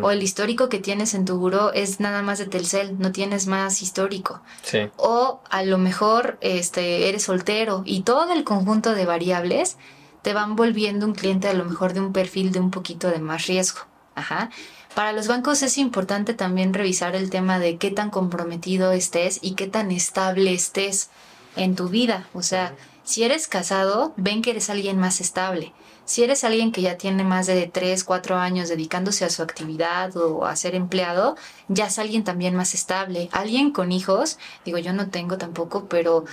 O 0.00 0.10
el 0.10 0.22
histórico 0.22 0.68
que 0.68 0.78
tienes 0.78 1.12
en 1.14 1.24
tu 1.24 1.38
buró 1.38 1.72
es 1.72 1.98
nada 1.98 2.22
más 2.22 2.38
de 2.38 2.46
Telcel, 2.46 3.00
no 3.00 3.10
tienes 3.10 3.48
más 3.48 3.82
histórico. 3.82 4.40
Sí. 4.62 4.88
O 4.96 5.40
a 5.50 5.64
lo 5.64 5.76
mejor 5.76 6.38
este, 6.40 7.08
eres 7.08 7.24
soltero 7.24 7.82
y 7.84 8.02
todo 8.02 8.32
el 8.32 8.44
conjunto 8.44 8.94
de 8.94 9.06
variables 9.06 9.76
te 10.22 10.34
van 10.34 10.54
volviendo 10.54 11.04
un 11.04 11.14
cliente 11.14 11.48
a 11.48 11.54
lo 11.54 11.64
mejor 11.64 11.94
de 11.94 12.00
un 12.00 12.12
perfil 12.12 12.52
de 12.52 12.60
un 12.60 12.70
poquito 12.70 13.10
de 13.10 13.18
más 13.18 13.46
riesgo. 13.46 13.80
Ajá. 14.14 14.50
Para 14.94 15.12
los 15.12 15.26
bancos 15.26 15.62
es 15.62 15.78
importante 15.78 16.34
también 16.34 16.74
revisar 16.74 17.16
el 17.16 17.30
tema 17.30 17.58
de 17.58 17.76
qué 17.76 17.90
tan 17.90 18.10
comprometido 18.10 18.92
estés 18.92 19.40
y 19.42 19.54
qué 19.54 19.66
tan 19.66 19.90
estable 19.90 20.52
estés 20.52 21.10
en 21.56 21.74
tu 21.74 21.88
vida. 21.88 22.28
O 22.34 22.42
sea, 22.42 22.76
si 23.02 23.24
eres 23.24 23.48
casado, 23.48 24.12
ven 24.16 24.42
que 24.42 24.50
eres 24.50 24.70
alguien 24.70 24.98
más 24.98 25.20
estable. 25.20 25.72
Si 26.04 26.24
eres 26.24 26.44
alguien 26.44 26.72
que 26.72 26.82
ya 26.82 26.96
tiene 26.96 27.24
más 27.24 27.46
de 27.46 27.66
3, 27.66 28.04
4 28.04 28.36
años 28.36 28.68
dedicándose 28.68 29.24
a 29.24 29.30
su 29.30 29.42
actividad 29.42 30.16
o 30.16 30.44
a 30.44 30.56
ser 30.56 30.74
empleado, 30.74 31.36
ya 31.68 31.86
es 31.86 31.98
alguien 31.98 32.24
también 32.24 32.54
más 32.54 32.74
estable. 32.74 33.28
Alguien 33.32 33.70
con 33.70 33.92
hijos, 33.92 34.38
digo 34.64 34.78
yo 34.78 34.92
no 34.92 35.10
tengo 35.10 35.38
tampoco, 35.38 35.86
pero 35.88 36.24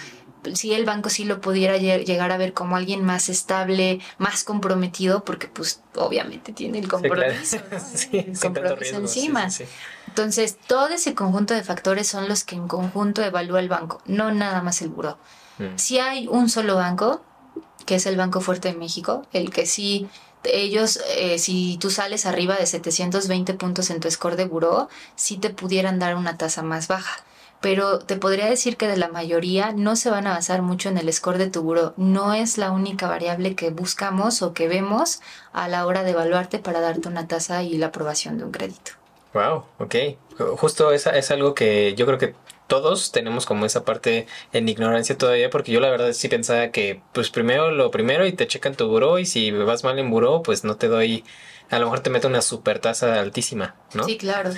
si 0.54 0.74
el 0.74 0.86
banco 0.86 1.10
sí 1.10 1.26
lo 1.26 1.42
pudiera 1.42 1.78
llegar 1.78 2.32
a 2.32 2.38
ver 2.38 2.54
como 2.54 2.76
alguien 2.76 3.04
más 3.04 3.30
estable, 3.30 4.00
más 4.18 4.44
comprometido, 4.44 5.24
porque 5.24 5.48
pues 5.48 5.82
obviamente 5.96 6.54
tiene 6.54 6.80
el 6.80 6.88
compromiso, 6.88 7.58
el 8.12 8.40
compromiso 8.40 8.96
encima. 8.96 9.48
Entonces, 10.08 10.58
todo 10.68 10.90
ese 10.90 11.14
conjunto 11.14 11.54
de 11.54 11.64
factores 11.64 12.08
son 12.08 12.28
los 12.28 12.44
que 12.44 12.56
en 12.56 12.68
conjunto 12.68 13.24
evalúa 13.24 13.60
el 13.60 13.70
banco, 13.70 14.02
no 14.06 14.32
nada 14.32 14.62
más 14.62 14.82
el 14.82 14.90
buró. 14.90 15.18
Mm. 15.58 15.76
Si 15.76 16.00
hay 16.00 16.28
un 16.28 16.50
solo 16.50 16.76
banco, 16.76 17.22
que 17.90 17.96
es 17.96 18.06
el 18.06 18.18
Banco 18.18 18.40
Fuerte 18.40 18.72
de 18.72 18.78
México, 18.78 19.26
el 19.34 19.50
que 19.50 19.66
sí 19.66 20.08
ellos, 20.44 21.02
eh, 21.18 21.40
si 21.40 21.80
tú 21.80 21.90
sales 21.90 22.28
arriba 22.28 22.56
de 22.56 22.68
720 22.68 23.56
puntos 23.56 23.90
en 23.90 24.00
tu 24.00 24.12
score 24.12 24.36
de 24.36 24.46
buró, 24.46 24.90
sí 25.16 25.38
te 25.38 25.50
pudieran 25.50 25.98
dar 25.98 26.16
una 26.16 26.38
tasa 26.38 26.62
más 26.62 26.88
baja 26.88 27.24
pero 27.62 28.00
te 28.00 28.16
podría 28.16 28.46
decir 28.46 28.78
que 28.78 28.88
de 28.88 28.96
la 28.96 29.10
mayoría 29.10 29.74
no 29.74 29.96
se 29.96 30.12
van 30.12 30.28
a 30.28 30.34
basar 30.34 30.62
mucho 30.62 30.88
en 30.88 30.98
el 30.98 31.12
score 31.12 31.38
de 31.38 31.50
tu 31.50 31.62
buro. 31.62 31.94
No 31.98 32.34
es 32.34 32.58
la 32.58 32.72
única 32.72 33.10
variable 33.10 33.54
que 33.54 33.70
buscamos 33.70 34.42
o 34.42 34.54
que 34.54 34.70
vemos 34.70 35.20
a 35.52 35.68
la 35.68 35.86
hora 35.86 36.04
de 36.04 36.12
evaluarte 36.12 36.60
para 36.60 36.80
darte 36.80 37.10
una 37.10 37.28
tasa 37.28 37.62
y 37.64 37.78
la 37.78 37.88
aprobación 37.88 38.38
de 38.38 38.46
un 38.46 38.52
crédito. 38.52 38.92
Wow, 39.34 39.66
ok. 39.78 39.96
Justo 40.56 40.94
esa 40.94 41.18
es 41.18 41.32
algo 41.32 41.54
que 41.54 41.96
yo 41.96 42.06
creo 42.06 42.18
que 42.18 42.34
todos 42.70 43.12
tenemos 43.12 43.46
como 43.46 43.66
esa 43.66 43.84
parte 43.84 44.28
en 44.54 44.70
ignorancia 44.70 45.18
todavía, 45.18 45.50
porque 45.50 45.74
yo 45.74 45.82
la 45.82 45.90
verdad 45.90 46.14
sí 46.14 46.30
pensaba 46.30 46.70
que 46.70 47.02
pues 47.12 47.30
primero 47.30 47.72
lo 47.72 47.92
primero 47.92 48.26
y 48.26 48.32
te 48.32 48.48
checan 48.48 48.76
tu 48.76 48.88
buró 48.88 49.20
y 49.20 49.26
si 49.26 49.52
vas 49.52 49.84
mal 49.84 50.00
en 50.00 50.10
buró 50.10 50.42
pues 50.44 50.64
no 50.64 50.78
te 50.78 50.88
doy, 50.88 51.26
a 51.70 51.80
lo 51.80 51.88
mejor 51.88 52.00
te 52.00 52.10
meto 52.10 52.30
una 52.30 52.42
super 52.42 52.80
tasa 52.80 53.20
altísima, 53.20 53.76
¿no? 53.94 54.06
Sí, 54.06 54.18
claro. 54.18 54.52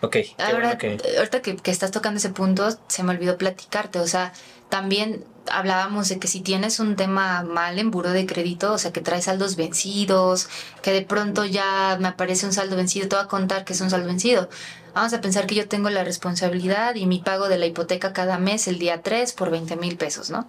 Ok. 0.00 0.16
Ahora, 0.38 0.78
ahorita 1.18 1.42
que, 1.42 1.56
estás 1.70 1.90
tocando 1.90 2.18
ese 2.18 2.30
punto, 2.30 2.68
se 2.86 3.02
me 3.02 3.12
olvidó 3.12 3.38
platicarte. 3.38 3.98
O 3.98 4.06
sea, 4.06 4.32
también 4.68 5.24
hablábamos 5.52 6.08
de 6.08 6.18
que 6.18 6.28
si 6.28 6.40
tienes 6.40 6.80
un 6.80 6.96
tema 6.96 7.42
mal 7.42 7.78
en 7.78 7.90
buro 7.90 8.10
de 8.10 8.26
crédito, 8.26 8.72
o 8.72 8.78
sea, 8.78 8.92
que 8.92 9.00
traes 9.00 9.24
saldos 9.24 9.56
vencidos, 9.56 10.48
que 10.82 10.92
de 10.92 11.02
pronto 11.02 11.44
ya 11.44 11.96
me 12.00 12.08
aparece 12.08 12.46
un 12.46 12.52
saldo 12.52 12.76
vencido, 12.76 13.08
te 13.08 13.16
voy 13.16 13.24
a 13.24 13.28
contar 13.28 13.64
que 13.64 13.72
es 13.72 13.80
un 13.80 13.90
saldo 13.90 14.06
vencido. 14.06 14.48
Vamos 14.94 15.12
a 15.12 15.20
pensar 15.20 15.46
que 15.46 15.54
yo 15.54 15.68
tengo 15.68 15.90
la 15.90 16.04
responsabilidad 16.04 16.94
y 16.94 17.06
mi 17.06 17.18
pago 17.20 17.48
de 17.48 17.58
la 17.58 17.66
hipoteca 17.66 18.12
cada 18.12 18.38
mes 18.38 18.66
el 18.68 18.78
día 18.78 19.02
3 19.02 19.32
por 19.32 19.50
20 19.50 19.76
mil 19.76 19.96
pesos, 19.96 20.30
¿no? 20.30 20.48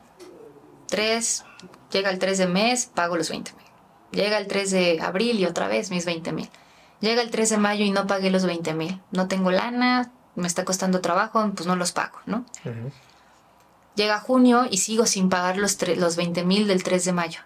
3, 0.87 1.43
llega 1.91 2.09
el 2.09 2.19
3 2.19 2.37
de 2.37 2.47
mes, 2.47 2.85
pago 2.85 3.17
los 3.17 3.29
20 3.29 3.51
mil. 3.53 3.65
Llega 4.11 4.37
el 4.37 4.47
3 4.47 4.71
de 4.71 5.01
abril 5.01 5.39
y 5.39 5.45
otra 5.45 5.67
vez 5.67 5.91
mis 5.91 6.05
20 6.05 6.31
mil. 6.31 6.49
Llega 7.01 7.21
el 7.21 7.29
3 7.29 7.49
de 7.49 7.57
mayo 7.57 7.85
y 7.85 7.91
no 7.91 8.07
pagué 8.07 8.31
los 8.31 8.45
20 8.45 8.73
mil. 8.73 9.01
No 9.11 9.27
tengo 9.27 9.51
lana, 9.51 10.11
me 10.35 10.47
está 10.47 10.65
costando 10.65 11.01
trabajo, 11.01 11.51
pues 11.55 11.67
no 11.67 11.75
los 11.75 11.91
pago, 11.91 12.19
¿no? 12.25 12.45
Llega 13.97 14.19
junio 14.19 14.67
y 14.69 14.77
sigo 14.77 15.07
sin 15.07 15.27
pagar 15.27 15.57
los, 15.57 15.75
los 15.97 16.15
20 16.17 16.45
mil 16.45 16.67
del 16.67 16.83
3 16.83 17.03
de 17.03 17.13
mayo. 17.13 17.39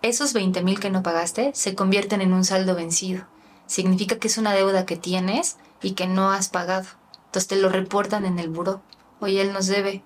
Esos 0.00 0.32
20 0.32 0.62
mil 0.62 0.80
que 0.80 0.88
no 0.88 1.02
pagaste 1.02 1.52
se 1.54 1.74
convierten 1.74 2.22
en 2.22 2.32
un 2.32 2.46
saldo 2.46 2.74
vencido. 2.74 3.26
Significa 3.66 4.16
que 4.16 4.28
es 4.28 4.38
una 4.38 4.54
deuda 4.54 4.86
que 4.86 4.96
tienes 4.96 5.58
y 5.82 5.90
que 5.90 6.06
no 6.06 6.32
has 6.32 6.48
pagado. 6.48 6.86
Entonces 7.26 7.46
te 7.46 7.56
lo 7.56 7.68
reportan 7.68 8.24
en 8.24 8.38
el 8.38 8.48
buró. 8.48 8.80
Oye, 9.20 9.42
él 9.42 9.52
nos 9.52 9.66
debe. 9.66 10.02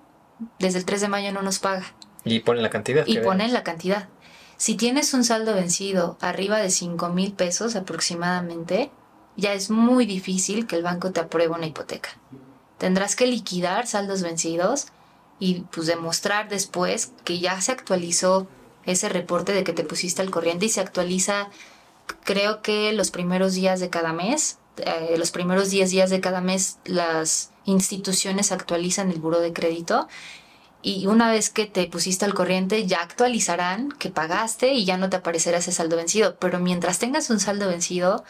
Desde 0.59 0.79
el 0.79 0.83
3 0.83 0.99
de 0.99 1.07
mayo 1.07 1.31
no 1.31 1.41
nos 1.41 1.59
paga. 1.59 1.85
Y 2.25 2.41
ponen 2.41 2.63
la 2.63 2.69
cantidad. 2.69 3.07
Y 3.07 3.19
ponen 3.19 3.53
la 3.53 3.63
cantidad. 3.63 4.09
Si 4.57 4.75
tienes 4.75 5.13
un 5.13 5.23
saldo 5.23 5.53
vencido 5.53 6.17
arriba 6.19 6.57
de 6.57 6.69
5 6.69 7.07
mil 7.09 7.31
pesos 7.31 7.77
aproximadamente, 7.77 8.91
ya 9.37 9.53
es 9.53 9.69
muy 9.69 10.05
difícil 10.05 10.67
que 10.67 10.75
el 10.75 10.83
banco 10.83 11.13
te 11.13 11.21
apruebe 11.21 11.55
una 11.55 11.67
hipoteca. 11.67 12.09
Tendrás 12.77 13.15
que 13.15 13.25
liquidar 13.25 13.87
saldos 13.87 14.21
vencidos 14.21 14.87
y 15.39 15.61
pues 15.71 15.87
demostrar 15.87 16.49
después 16.49 17.11
que 17.23 17.39
ya 17.39 17.59
se 17.61 17.71
actualizó 17.71 18.47
ese 18.85 19.09
reporte 19.09 19.53
de 19.53 19.63
que 19.63 19.73
te 19.73 19.83
pusiste 19.83 20.21
al 20.21 20.31
corriente 20.31 20.65
y 20.65 20.69
se 20.69 20.81
actualiza 20.81 21.49
creo 22.23 22.61
que 22.61 22.93
los 22.93 23.11
primeros 23.11 23.53
días 23.53 23.79
de 23.79 23.89
cada 23.89 24.13
mes, 24.13 24.59
eh, 24.77 25.15
los 25.17 25.31
primeros 25.31 25.69
10 25.69 25.89
días 25.91 26.09
de 26.09 26.21
cada 26.21 26.41
mes 26.41 26.77
las 26.85 27.51
instituciones 27.65 28.51
actualizan 28.51 29.11
el 29.11 29.19
buro 29.19 29.39
de 29.39 29.53
crédito 29.53 30.07
y 30.81 31.07
una 31.07 31.31
vez 31.31 31.49
que 31.49 31.65
te 31.65 31.87
pusiste 31.87 32.25
al 32.25 32.33
corriente 32.33 32.85
ya 32.85 32.99
actualizarán 33.01 33.91
que 33.91 34.09
pagaste 34.09 34.73
y 34.73 34.85
ya 34.85 34.97
no 34.97 35.09
te 35.09 35.17
aparecerá 35.17 35.57
ese 35.57 35.71
saldo 35.71 35.97
vencido. 35.97 36.37
Pero 36.39 36.59
mientras 36.59 36.99
tengas 36.99 37.29
un 37.29 37.39
saldo 37.39 37.67
vencido, 37.67 38.23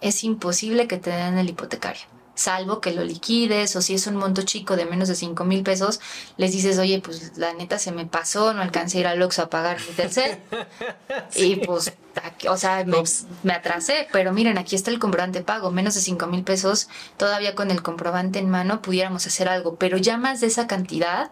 es 0.00 0.22
imposible 0.22 0.86
que 0.86 0.98
te 0.98 1.10
den 1.10 1.38
el 1.38 1.48
hipotecario. 1.48 2.02
Salvo 2.34 2.80
que 2.80 2.92
lo 2.92 3.04
liquides 3.04 3.76
o 3.76 3.82
si 3.82 3.94
es 3.94 4.06
un 4.06 4.16
monto 4.16 4.42
chico 4.42 4.76
de 4.76 4.86
menos 4.86 5.08
de 5.08 5.14
5 5.14 5.44
mil 5.44 5.62
pesos, 5.62 6.00
les 6.36 6.52
dices, 6.52 6.78
oye, 6.78 7.00
pues 7.00 7.36
la 7.36 7.52
neta 7.54 7.78
se 7.78 7.92
me 7.92 8.06
pasó, 8.06 8.52
no 8.52 8.62
alcancé 8.62 8.98
a 8.98 9.00
ir 9.00 9.06
al 9.06 9.22
Oxxo 9.22 9.42
a 9.42 9.50
pagar 9.50 9.78
mi 9.80 9.94
tercer. 9.94 10.40
Y 11.36 11.56
pues, 11.56 11.92
o 12.48 12.56
sea, 12.56 12.84
me, 12.84 13.02
me, 13.42 13.52
atrasé, 13.52 14.08
pero 14.12 14.32
miren, 14.32 14.58
aquí 14.58 14.74
está 14.74 14.90
el 14.90 14.98
comprobante 14.98 15.42
pago, 15.42 15.70
menos 15.70 15.94
de 15.94 16.00
5 16.00 16.26
mil 16.26 16.42
pesos, 16.42 16.88
todavía 17.16 17.54
con 17.54 17.70
el 17.70 17.82
comprobante 17.82 18.38
en 18.38 18.50
mano 18.50 18.82
pudiéramos 18.82 19.26
hacer 19.26 19.48
algo, 19.48 19.76
pero 19.76 19.96
ya 19.96 20.16
más 20.16 20.40
de 20.40 20.48
esa 20.48 20.66
cantidad, 20.66 21.30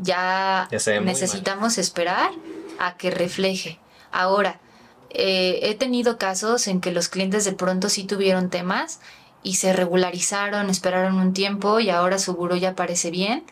ya, 0.00 0.68
necesitamos 1.02 1.78
esperar 1.78 2.30
a 2.78 2.96
que 2.96 3.10
refleje. 3.10 3.78
Ahora, 4.10 4.60
eh, 5.10 5.60
he 5.62 5.74
tenido 5.74 6.18
casos 6.18 6.66
en 6.68 6.80
que 6.80 6.90
los 6.90 7.08
clientes 7.08 7.44
de 7.44 7.52
pronto 7.52 7.88
sí 7.88 8.04
tuvieron 8.04 8.48
temas 8.48 9.00
y 9.42 9.54
se 9.54 9.72
regularizaron, 9.72 10.70
esperaron 10.70 11.16
un 11.16 11.32
tiempo 11.32 11.80
y 11.80 11.90
ahora 11.90 12.18
su 12.18 12.34
buro 12.34 12.56
ya 12.56 12.74
parece 12.74 13.10
bien. 13.10 13.44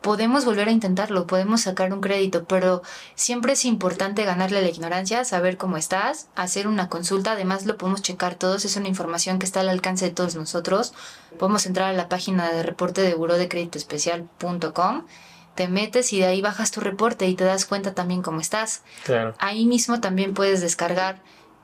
Podemos 0.00 0.44
volver 0.44 0.68
a 0.68 0.70
intentarlo, 0.70 1.26
podemos 1.26 1.62
sacar 1.62 1.92
un 1.92 2.00
crédito, 2.00 2.44
pero 2.44 2.82
siempre 3.16 3.54
es 3.54 3.64
importante 3.64 4.24
ganarle 4.24 4.62
la 4.62 4.68
ignorancia, 4.68 5.24
saber 5.24 5.56
cómo 5.56 5.76
estás, 5.76 6.28
hacer 6.36 6.68
una 6.68 6.88
consulta, 6.88 7.32
además 7.32 7.66
lo 7.66 7.76
podemos 7.76 8.02
checar 8.02 8.36
todos, 8.36 8.64
es 8.64 8.76
una 8.76 8.86
información 8.86 9.40
que 9.40 9.46
está 9.46 9.60
al 9.60 9.68
alcance 9.68 10.04
de 10.04 10.12
todos 10.12 10.36
nosotros. 10.36 10.94
Podemos 11.36 11.66
entrar 11.66 11.90
a 11.90 11.96
la 11.96 12.08
página 12.08 12.52
de 12.52 12.62
reporte 12.62 13.02
de 13.02 13.14
buró 13.14 13.36
de 13.36 13.48
crédito 13.48 13.76
especial.com 13.76 15.04
te 15.56 15.66
metes 15.66 16.12
y 16.12 16.20
de 16.20 16.26
ahí 16.26 16.40
bajas 16.40 16.70
tu 16.70 16.80
reporte 16.80 17.26
y 17.26 17.34
te 17.34 17.42
das 17.42 17.64
cuenta 17.64 17.92
también 17.92 18.22
cómo 18.22 18.40
estás. 18.40 18.82
Claro. 19.02 19.34
Ahí 19.40 19.66
mismo 19.66 20.00
también 20.00 20.32
puedes 20.32 20.60
descargar 20.60 21.20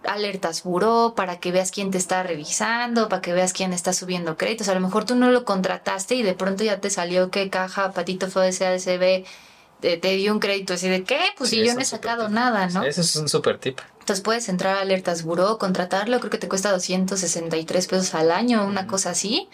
alertas 0.07 0.63
buró 0.63 1.15
para 1.17 1.39
que 1.39 1.53
veas 1.53 1.71
quién 1.71 1.91
te 1.91 1.99
está 1.99 2.23
revisando, 2.23 3.09
para 3.09 3.23
que 3.23 3.33
veas 3.33 3.53
quién 3.53 3.73
está 3.73 3.93
subiendo 3.93 4.37
créditos. 4.37 4.69
A 4.69 4.75
lo 4.75 4.81
mejor 4.81 5.05
tú 5.05 5.15
no 5.15 5.31
lo 5.31 5.45
contrataste 5.45 6.15
y 6.15 6.23
de 6.23 6.35
pronto 6.35 6.65
ya 6.65 6.81
te 6.81 6.91
salió 6.91 7.31
que 7.31 7.51
caja 7.51 7.93
Patito 7.93 8.29
FODCADCB 8.29 9.25
te, 9.81 9.97
te 9.97 10.17
dio 10.17 10.33
un 10.33 10.41
crédito 10.41 10.75
así 10.75 10.89
de 10.89 11.05
qué, 11.05 11.21
pues 11.37 11.51
si 11.51 11.65
yo 11.65 11.75
no 11.75 11.81
he 11.81 11.85
sacado 11.85 12.29
nada, 12.29 12.69
¿no? 12.69 12.85
Ese 12.85 13.03
es 13.03 13.17
un 13.17 13.29
super 13.29 13.59
tip. 13.59 13.79
Entonces 14.01 14.23
puedes 14.23 14.49
entrar 14.49 14.77
a 14.77 14.81
alertas 14.81 15.23
buró, 15.23 15.59
contratarlo, 15.59 16.19
creo 16.21 16.31
que 16.31 16.39
te 16.39 16.49
cuesta 16.49 16.71
263 16.71 17.87
pesos 17.87 18.15
al 18.15 18.31
año, 18.31 18.65
una 18.65 18.87
cosa 18.87 19.11
así 19.11 19.49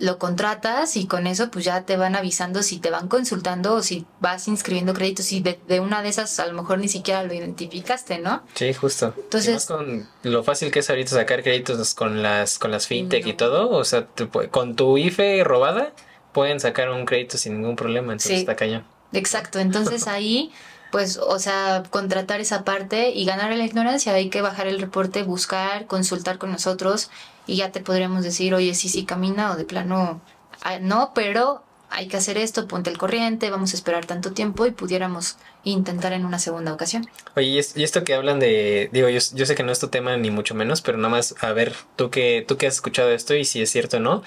lo 0.00 0.18
contratas 0.18 0.96
y 0.96 1.06
con 1.06 1.26
eso 1.26 1.50
pues 1.50 1.64
ya 1.64 1.82
te 1.82 1.96
van 1.96 2.16
avisando 2.16 2.62
si 2.62 2.78
te 2.78 2.90
van 2.90 3.06
consultando 3.06 3.74
o 3.74 3.82
si 3.82 4.06
vas 4.18 4.48
inscribiendo 4.48 4.94
créditos 4.94 5.30
y 5.30 5.40
de, 5.40 5.80
una 5.80 6.02
de 6.02 6.08
esas 6.08 6.40
a 6.40 6.46
lo 6.46 6.54
mejor 6.54 6.78
ni 6.78 6.88
siquiera 6.88 7.22
lo 7.22 7.34
identificaste, 7.34 8.18
¿no? 8.18 8.42
Sí, 8.54 8.72
justo. 8.72 9.14
Entonces, 9.16 9.66
con 9.66 10.08
lo 10.22 10.42
fácil 10.42 10.70
que 10.70 10.78
es 10.78 10.88
ahorita 10.88 11.10
sacar 11.10 11.42
créditos 11.42 11.94
con 11.94 12.22
las 12.22 12.58
con 12.58 12.70
las 12.70 12.86
fintech 12.86 13.26
y 13.26 13.34
todo, 13.34 13.70
o 13.70 13.84
sea, 13.84 14.08
con 14.50 14.74
tu 14.74 14.96
IFE 14.96 15.44
robada 15.44 15.92
pueden 16.32 16.60
sacar 16.60 16.88
un 16.90 17.04
crédito 17.04 17.36
sin 17.36 17.60
ningún 17.60 17.76
problema, 17.76 18.12
entonces 18.12 18.40
está 18.40 18.56
cañón. 18.56 18.84
Exacto, 19.12 19.58
entonces 19.58 20.06
ahí 20.08 20.50
pues, 20.90 21.18
o 21.18 21.38
sea, 21.38 21.84
contratar 21.90 22.40
esa 22.40 22.64
parte 22.64 23.10
y 23.10 23.24
ganar 23.24 23.52
la 23.52 23.64
ignorancia. 23.64 24.12
Hay 24.12 24.28
que 24.28 24.42
bajar 24.42 24.66
el 24.66 24.80
reporte, 24.80 25.22
buscar, 25.22 25.86
consultar 25.86 26.38
con 26.38 26.50
nosotros 26.50 27.10
y 27.50 27.56
ya 27.56 27.72
te 27.72 27.80
podríamos 27.80 28.22
decir, 28.22 28.54
oye, 28.54 28.74
sí, 28.74 28.88
sí 28.88 29.04
camina 29.04 29.50
o 29.50 29.56
de 29.56 29.64
plano 29.64 30.20
ah, 30.62 30.78
no, 30.78 31.10
pero 31.14 31.64
hay 31.90 32.06
que 32.06 32.16
hacer 32.16 32.38
esto, 32.38 32.68
ponte 32.68 32.90
el 32.90 32.98
corriente, 32.98 33.50
vamos 33.50 33.72
a 33.72 33.76
esperar 33.76 34.06
tanto 34.06 34.32
tiempo 34.32 34.66
y 34.66 34.70
pudiéramos 34.70 35.36
intentar 35.64 36.12
en 36.12 36.24
una 36.24 36.38
segunda 36.38 36.72
ocasión. 36.72 37.10
Oye, 37.34 37.60
y, 37.74 37.82
esto 37.82 38.04
que 38.04 38.14
hablan 38.14 38.38
de, 38.38 38.88
digo, 38.92 39.08
yo, 39.08 39.18
yo, 39.34 39.46
sé 39.46 39.56
que 39.56 39.64
no 39.64 39.72
es 39.72 39.80
tu 39.80 39.88
tema 39.88 40.16
ni 40.16 40.30
mucho 40.30 40.54
menos, 40.54 40.80
pero 40.80 40.96
nada 40.96 41.08
más, 41.08 41.34
a 41.40 41.52
ver, 41.52 41.74
tú 41.96 42.10
que, 42.10 42.44
tú 42.46 42.56
que 42.56 42.68
has 42.68 42.74
escuchado 42.74 43.10
esto 43.10 43.34
y 43.34 43.44
si 43.44 43.60
es 43.60 43.70
cierto 43.70 43.96
o 43.96 44.00
no. 44.00 44.22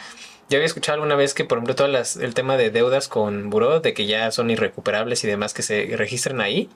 Yo 0.49 0.57
había 0.57 0.65
escuchado 0.65 0.95
alguna 0.95 1.15
vez 1.15 1.33
que, 1.33 1.45
por 1.45 1.59
ejemplo, 1.59 1.75
todo 1.75 1.87
las, 1.87 2.17
el 2.17 2.33
tema 2.33 2.57
de 2.57 2.69
deudas 2.69 3.07
con 3.07 3.49
buró, 3.49 3.79
de 3.79 3.93
que 3.93 4.05
ya 4.05 4.29
son 4.31 4.49
irrecuperables 4.49 5.23
y 5.23 5.27
demás 5.27 5.53
que 5.53 5.61
se 5.61 5.95
registran 5.95 6.41
ahí, 6.41 6.69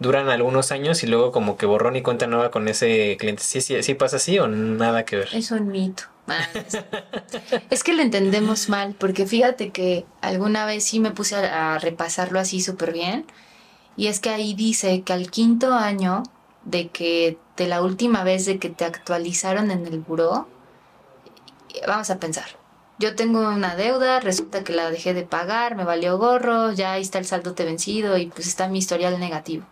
duran 0.00 0.30
algunos 0.30 0.72
años 0.72 1.04
y 1.04 1.06
luego 1.06 1.30
como 1.30 1.56
que 1.56 1.66
borrón 1.66 1.94
y 1.94 2.02
cuenta 2.02 2.26
nueva 2.26 2.50
con 2.50 2.66
ese 2.66 3.16
cliente. 3.20 3.42
¿Sí, 3.44 3.60
sí, 3.60 3.80
sí 3.82 3.94
pasa 3.94 4.16
así 4.16 4.38
o 4.38 4.48
nada 4.48 5.04
que 5.04 5.16
ver? 5.16 5.28
Es 5.32 5.52
un 5.52 5.68
mito. 5.68 6.04
es 7.70 7.84
que 7.84 7.92
lo 7.92 8.02
entendemos 8.02 8.68
mal, 8.68 8.94
porque 8.98 9.26
fíjate 9.26 9.70
que 9.70 10.06
alguna 10.20 10.64
vez 10.64 10.84
sí 10.84 11.00
me 11.00 11.10
puse 11.10 11.36
a, 11.36 11.78
repasarlo 11.78 12.40
así 12.40 12.60
súper 12.60 12.92
bien, 12.92 13.26
y 13.96 14.06
es 14.06 14.20
que 14.20 14.30
ahí 14.30 14.54
dice 14.54 15.02
que 15.02 15.12
al 15.12 15.30
quinto 15.30 15.74
año 15.74 16.22
de 16.64 16.88
que 16.88 17.36
de 17.56 17.66
la 17.66 17.82
última 17.82 18.24
vez 18.24 18.46
de 18.46 18.58
que 18.58 18.70
te 18.70 18.84
actualizaron 18.84 19.70
en 19.70 19.86
el 19.86 19.98
buró, 19.98 20.48
vamos 21.86 22.10
a 22.10 22.18
pensar, 22.18 22.46
yo 22.98 23.16
tengo 23.16 23.40
una 23.40 23.76
deuda, 23.76 24.20
resulta 24.20 24.62
que 24.62 24.72
la 24.72 24.90
dejé 24.90 25.14
de 25.14 25.24
pagar, 25.24 25.74
me 25.74 25.84
valió 25.84 26.16
gorro, 26.16 26.72
ya 26.72 26.92
ahí 26.92 27.02
está 27.02 27.18
el 27.18 27.24
saldo 27.24 27.54
te 27.54 27.64
vencido 27.64 28.16
y 28.18 28.26
pues 28.26 28.46
está 28.46 28.68
mi 28.68 28.78
historial 28.78 29.18
negativo. 29.18 29.66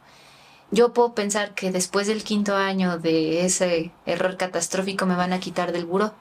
Yo 0.70 0.92
puedo 0.92 1.14
pensar 1.14 1.54
que 1.54 1.72
después 1.72 2.06
del 2.06 2.24
quinto 2.24 2.56
año 2.56 2.98
de 2.98 3.44
ese 3.44 3.90
error 4.06 4.36
catastrófico 4.36 5.06
me 5.06 5.16
van 5.16 5.32
a 5.32 5.40
quitar 5.40 5.72
del 5.72 5.86
buró 5.86 6.12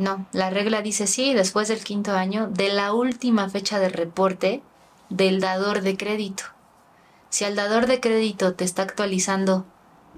no, 0.00 0.26
la 0.32 0.48
regla 0.48 0.80
dice 0.80 1.06
sí, 1.06 1.34
después 1.34 1.68
del 1.68 1.84
quinto 1.84 2.12
año, 2.12 2.48
de 2.48 2.70
la 2.70 2.94
última 2.94 3.50
fecha 3.50 3.78
de 3.78 3.90
reporte 3.90 4.62
del 5.10 5.40
dador 5.40 5.82
de 5.82 5.98
crédito. 5.98 6.44
Si 7.28 7.44
el 7.44 7.54
dador 7.54 7.86
de 7.86 8.00
crédito 8.00 8.54
te 8.54 8.64
está 8.64 8.80
actualizando 8.80 9.66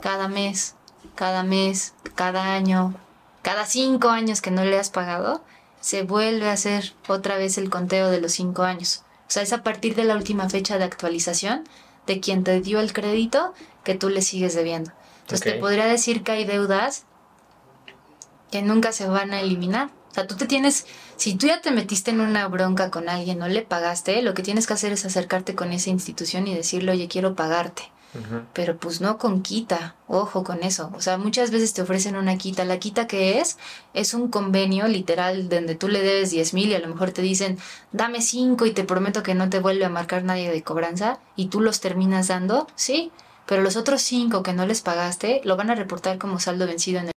cada 0.00 0.28
mes, 0.28 0.76
cada 1.16 1.42
mes, 1.42 1.94
cada 2.14 2.54
año, 2.54 2.94
cada 3.42 3.66
cinco 3.66 4.10
años 4.10 4.40
que 4.40 4.52
no 4.52 4.62
le 4.62 4.78
has 4.78 4.90
pagado, 4.90 5.42
se 5.80 6.04
vuelve 6.04 6.48
a 6.48 6.52
hacer 6.52 6.94
otra 7.08 7.36
vez 7.36 7.58
el 7.58 7.68
conteo 7.68 8.08
de 8.08 8.20
los 8.20 8.30
cinco 8.30 8.62
años. 8.62 9.02
O 9.26 9.32
sea, 9.32 9.42
es 9.42 9.52
a 9.52 9.64
partir 9.64 9.96
de 9.96 10.04
la 10.04 10.14
última 10.14 10.48
fecha 10.48 10.78
de 10.78 10.84
actualización 10.84 11.64
de 12.06 12.20
quien 12.20 12.44
te 12.44 12.60
dio 12.60 12.80
el 12.80 12.92
crédito 12.92 13.54
que 13.84 13.94
tú 13.94 14.08
le 14.08 14.22
sigues 14.22 14.54
debiendo. 14.54 14.92
Entonces 15.22 15.52
te 15.54 15.60
podría 15.60 15.86
decir 15.86 16.22
que 16.22 16.32
hay 16.32 16.44
deudas 16.44 17.04
que 18.50 18.62
nunca 18.62 18.92
se 18.92 19.06
van 19.08 19.32
a 19.32 19.40
eliminar. 19.40 19.90
O 20.10 20.14
sea, 20.14 20.26
tú 20.26 20.36
te 20.36 20.46
tienes, 20.46 20.86
si 21.16 21.34
tú 21.36 21.46
ya 21.46 21.62
te 21.62 21.70
metiste 21.70 22.10
en 22.10 22.20
una 22.20 22.46
bronca 22.48 22.90
con 22.90 23.08
alguien, 23.08 23.38
no 23.38 23.48
le 23.48 23.62
pagaste, 23.62 24.20
lo 24.20 24.34
que 24.34 24.42
tienes 24.42 24.66
que 24.66 24.74
hacer 24.74 24.92
es 24.92 25.06
acercarte 25.06 25.54
con 25.54 25.72
esa 25.72 25.88
institución 25.88 26.46
y 26.46 26.54
decirle, 26.54 26.92
oye, 26.92 27.08
quiero 27.08 27.34
pagarte. 27.34 27.90
Pero 28.52 28.76
pues 28.76 29.00
no 29.00 29.16
con 29.16 29.40
quita, 29.40 29.96
ojo 30.06 30.44
con 30.44 30.62
eso. 30.62 30.90
O 30.94 31.00
sea, 31.00 31.16
muchas 31.16 31.50
veces 31.50 31.72
te 31.72 31.80
ofrecen 31.80 32.16
una 32.16 32.36
quita. 32.36 32.64
La 32.66 32.78
quita 32.78 33.06
que 33.06 33.38
es, 33.38 33.56
es 33.94 34.12
un 34.12 34.28
convenio 34.28 34.86
literal 34.86 35.48
donde 35.48 35.74
tú 35.76 35.88
le 35.88 36.02
debes 36.02 36.30
10 36.30 36.52
mil 36.52 36.68
y 36.70 36.74
a 36.74 36.78
lo 36.78 36.88
mejor 36.88 37.12
te 37.12 37.22
dicen, 37.22 37.58
dame 37.90 38.20
5 38.20 38.66
y 38.66 38.72
te 38.72 38.84
prometo 38.84 39.22
que 39.22 39.34
no 39.34 39.48
te 39.48 39.60
vuelve 39.60 39.86
a 39.86 39.88
marcar 39.88 40.24
nadie 40.24 40.50
de 40.50 40.62
cobranza 40.62 41.20
y 41.36 41.46
tú 41.46 41.60
los 41.60 41.80
terminas 41.80 42.28
dando, 42.28 42.66
sí, 42.74 43.12
pero 43.46 43.62
los 43.62 43.76
otros 43.76 44.02
5 44.02 44.42
que 44.42 44.52
no 44.52 44.66
les 44.66 44.82
pagaste 44.82 45.40
lo 45.44 45.56
van 45.56 45.70
a 45.70 45.74
reportar 45.74 46.18
como 46.18 46.38
saldo 46.38 46.66
vencido 46.66 47.00
en 47.00 47.04
el 47.04 47.10